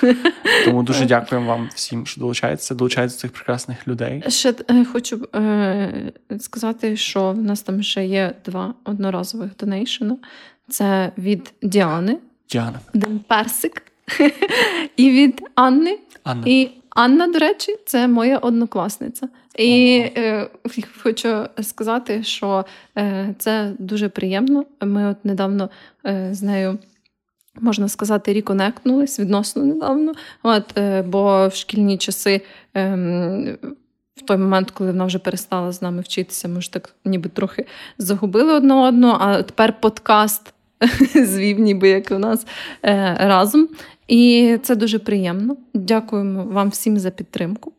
Тому 0.65 0.83
дуже 0.83 1.05
дякуємо 1.05 1.47
вам 1.47 1.69
всім, 1.75 2.05
що 2.05 2.21
долучається, 2.21 2.75
долучається 2.75 3.17
цих 3.17 3.31
прекрасних 3.31 3.87
людей. 3.87 4.23
Ще 4.27 4.53
е, 4.69 4.85
хочу 4.85 5.27
е, 5.35 6.11
сказати, 6.39 6.97
що 6.97 7.31
в 7.31 7.37
нас 7.37 7.61
там 7.61 7.83
ще 7.83 8.05
є 8.05 8.33
два 8.45 8.73
одноразових 8.83 9.51
донейшена. 9.59 10.17
Це 10.69 11.11
від 11.17 11.53
Діани, 11.61 12.17
Діана. 12.49 12.79
Ден 12.93 13.19
Персик 13.27 13.83
і 14.97 15.11
від 15.11 15.41
Анни. 15.55 15.99
Анна. 16.23 16.43
І 16.45 16.69
Анна, 16.97 17.27
до 17.27 17.39
речі, 17.39 17.77
це 17.85 18.07
моя 18.07 18.37
однокласниця. 18.37 19.29
І 19.55 20.03
е, 20.17 20.49
хочу 21.03 21.45
сказати, 21.61 22.23
що 22.23 22.65
е, 22.97 23.35
це 23.37 23.73
дуже 23.79 24.09
приємно. 24.09 24.65
Ми 24.81 25.07
от 25.07 25.25
недавно 25.25 25.69
е, 26.05 26.29
з 26.31 26.41
нею. 26.41 26.77
Можна 27.55 27.87
сказати, 27.87 28.33
ріконектнулись 28.33 29.19
відносно 29.19 29.63
недавно. 29.63 30.13
От, 30.43 30.77
е, 30.77 31.01
Бо 31.01 31.47
в 31.47 31.53
шкільні 31.53 31.97
часи, 31.97 32.41
е, 32.75 32.95
в 34.15 34.21
той 34.21 34.37
момент, 34.37 34.71
коли 34.71 34.91
вона 34.91 35.05
вже 35.05 35.19
перестала 35.19 35.71
з 35.71 35.81
нами 35.81 36.01
вчитися, 36.01 36.47
ми 36.47 36.61
ж 36.61 36.73
так 36.73 36.95
ніби 37.05 37.29
трохи 37.29 37.65
загубили 37.97 38.53
одне 38.53 38.73
одного, 38.73 39.17
а 39.21 39.43
тепер 39.43 39.79
подкаст 39.79 40.53
звів, 41.25 41.59
ніби 41.59 41.89
як 41.89 42.11
у 42.11 42.19
нас 42.19 42.47
е, 42.83 43.17
разом. 43.19 43.69
І 44.07 44.57
це 44.63 44.75
дуже 44.75 44.99
приємно. 44.99 45.57
Дякуємо 45.73 46.43
вам 46.43 46.69
всім 46.69 46.99
за 46.99 47.11
підтримку. 47.11 47.73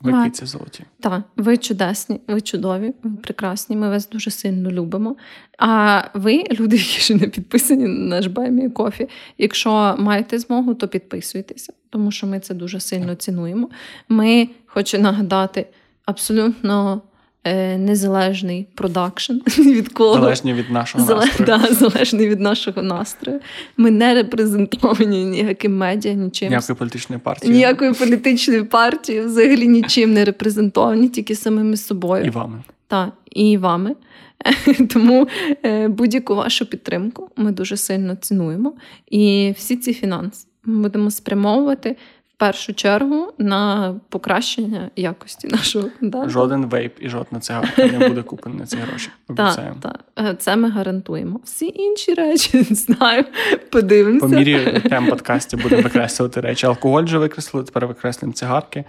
Ви 0.00 0.24
киці 0.24 0.46
золоті. 0.46 0.84
Так, 1.00 1.22
ви 1.36 1.56
чудесні, 1.56 2.20
ви 2.28 2.40
чудові, 2.40 2.94
ви 3.02 3.10
прекрасні. 3.10 3.76
Ми 3.76 3.88
вас 3.88 4.08
дуже 4.08 4.30
сильно 4.30 4.70
любимо. 4.70 5.16
А 5.58 6.02
ви, 6.14 6.44
люди, 6.52 6.76
які 6.76 7.00
ще 7.00 7.14
не 7.14 7.28
підписані 7.28 7.86
на 7.86 8.06
наш 8.06 8.26
Баймі 8.26 8.70
Кофі, 8.70 9.08
якщо 9.38 9.96
маєте 9.98 10.38
змогу, 10.38 10.74
то 10.74 10.88
підписуйтеся, 10.88 11.72
тому 11.90 12.10
що 12.10 12.26
ми 12.26 12.40
це 12.40 12.54
дуже 12.54 12.80
сильно 12.80 13.14
цінуємо. 13.14 13.70
Ми 14.08 14.48
хочу 14.66 14.98
нагадати 14.98 15.66
абсолютно 16.04 17.02
е, 17.44 17.78
незалежний 17.78 18.66
продакшн 18.74 19.32
від 19.58 19.88
кого. 19.88 20.14
Залежні 20.14 20.54
від 20.54 20.70
нашого 20.70 21.04
Зале- 21.04 21.26
настрою. 21.26 21.46
да, 21.46 21.74
залежний 21.74 22.28
від 22.28 22.40
нашого 22.40 22.82
настрою. 22.82 23.40
Ми 23.76 23.90
не 23.90 24.14
репрезентовані 24.14 25.24
ніяким 25.24 25.76
медіа, 25.76 26.12
нічим. 26.12 26.48
Ніякої 26.48 26.76
політичної 26.78 27.20
партії. 27.20 27.52
Ніякої 27.52 27.92
політичної 27.92 28.62
партії, 28.62 29.20
взагалі 29.20 29.68
нічим 29.68 30.12
не 30.12 30.24
репрезентовані, 30.24 31.08
тільки 31.08 31.34
самими 31.34 31.76
собою. 31.76 32.24
І 32.24 32.30
вами. 32.30 32.62
та, 32.88 33.12
і 33.30 33.56
вами. 33.58 33.94
Тому 34.92 35.28
е, 35.64 35.88
будь-яку 35.88 36.34
вашу 36.34 36.66
підтримку 36.66 37.30
ми 37.36 37.52
дуже 37.52 37.76
сильно 37.76 38.16
цінуємо. 38.16 38.74
І 39.10 39.54
всі 39.56 39.76
ці 39.76 39.92
фінанси 39.94 40.46
ми 40.64 40.82
будемо 40.82 41.10
спрямовувати 41.10 41.96
першу 42.40 42.74
чергу 42.74 43.32
на 43.38 43.94
покращення 44.08 44.90
якості 44.96 45.48
нашого 45.48 45.88
да? 46.00 46.28
Жоден 46.28 46.66
вейп 46.66 46.96
і 47.00 47.08
жодна 47.08 47.40
цигарка 47.40 47.86
не 47.86 48.08
буде 48.08 48.22
куплений 48.22 48.60
на 48.60 48.66
ці 48.66 48.76
гроші. 48.76 49.10
Так, 49.36 49.74
так. 49.80 50.40
Це 50.40 50.56
ми 50.56 50.70
гарантуємо. 50.70 51.40
Всі 51.44 51.72
інші 51.74 52.14
речі 52.14 52.56
не 52.70 52.76
знаю, 52.76 53.24
подивимося. 53.70 54.26
По 54.26 54.32
мірі 54.32 54.82
тем 54.88 55.06
подкасті 55.06 55.56
будемо 55.56 55.82
викреслювати 55.82 56.40
речі. 56.40 56.66
Алкоголь 56.66 57.02
вже 57.02 57.18
викреслили, 57.18 57.66
тепер 57.66 57.86
викреслюємо 57.86 58.32
цигарки. 58.32 58.84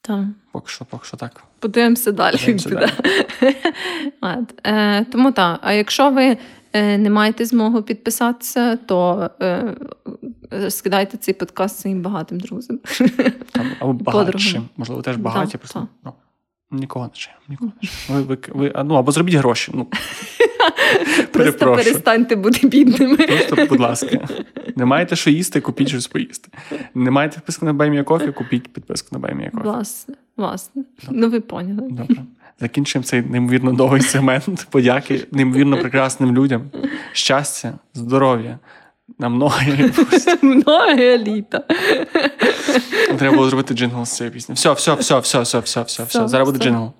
Так. 0.00 0.24
Поки 0.52 0.68
що, 0.68 0.84
поки 0.84 1.06
що 1.06 1.16
так. 1.16 1.42
Подивимося 1.58 2.12
далі. 2.12 2.36
Подивимося 2.36 2.68
піде. 2.68 2.92
Е, 4.66 5.04
тому 5.04 5.32
так. 5.32 5.60
А 5.62 5.72
якщо 5.72 6.10
ви 6.10 6.24
е, 6.24 6.36
не 6.74 7.10
маєте 7.10 7.44
змогу 7.44 7.82
підписатися, 7.82 8.76
то 8.76 9.30
е, 9.40 9.74
е, 10.52 10.70
скидайте 10.70 11.16
цей 11.16 11.34
подкаст 11.34 11.78
своїм 11.78 12.02
багатим 12.02 12.40
друзям. 12.40 12.78
Або 13.78 13.92
багатшим. 13.92 14.68
Можливо, 14.76 15.02
теж 15.02 15.16
багаті. 15.16 15.48
Да, 15.52 15.58
просто 15.58 15.88
ну, 16.04 16.12
нікого 16.70 17.04
не 17.04 17.10
чує. 17.12 17.36
Нікого 17.48 17.72
не 17.82 17.88
чує. 17.88 18.18
Ви, 18.18 18.22
ви, 18.22 18.38
ви, 18.48 18.84
ну, 18.84 18.94
або 18.94 19.12
зробіть 19.12 19.34
гроші. 19.34 19.72
Ну, 19.74 19.86
Просто 21.32 21.74
перестаньте 21.74 22.36
бути 22.36 22.68
бідними. 22.68 23.16
Просто, 23.16 23.66
будь 23.68 23.80
ласка, 23.80 24.28
не 24.76 24.84
маєте 24.84 25.16
що 25.16 25.30
їсти, 25.30 25.60
купіть 25.60 25.88
щось 25.88 26.06
поїсти. 26.06 26.48
Не 26.94 27.10
маєте 27.10 27.34
підписку 27.34 27.66
на 27.66 27.72
Buy 27.72 27.91
Me 27.91 28.04
a 28.04 28.08
Coffee, 28.08 28.32
купіть 28.32 28.72
підписку 28.72 29.08
на 29.12 29.18
Buy 29.18 29.37
Me 29.37 29.50
a 29.50 29.52
Coffee. 29.52 29.64
Власне, 29.64 30.14
власне. 30.36 30.82
Ну 31.10 31.30
ви 31.30 31.40
поняли. 31.40 31.88
Добре. 31.90 32.16
Закінчуємо 32.60 33.04
цей 33.04 33.22
неймовірно 33.22 33.72
довгий 33.72 34.02
сегмент. 34.02 34.66
Подяки 34.70 35.26
неймовірно 35.32 35.78
прекрасним 35.78 36.34
людям. 36.36 36.62
Щастя, 37.12 37.72
здоров'я. 37.94 38.58
На 39.18 39.28
многі. 39.28 39.92
Многе 40.42 41.18
літа. 41.18 41.62
Треба 43.18 43.36
було 43.36 43.48
зробити 43.48 43.74
джингл 43.74 44.04
з 44.04 44.16
цієї 44.16 44.34
пісні. 44.34 44.54
Все, 44.54 44.72
все, 44.72 44.94
все, 44.94 45.18
все, 45.18 45.40
все, 45.40 45.60
все, 45.60 45.82
все, 45.82 46.04
все. 46.04 46.28
Зараз 46.28 46.48
буде 46.48 46.64
джингл. 46.64 46.92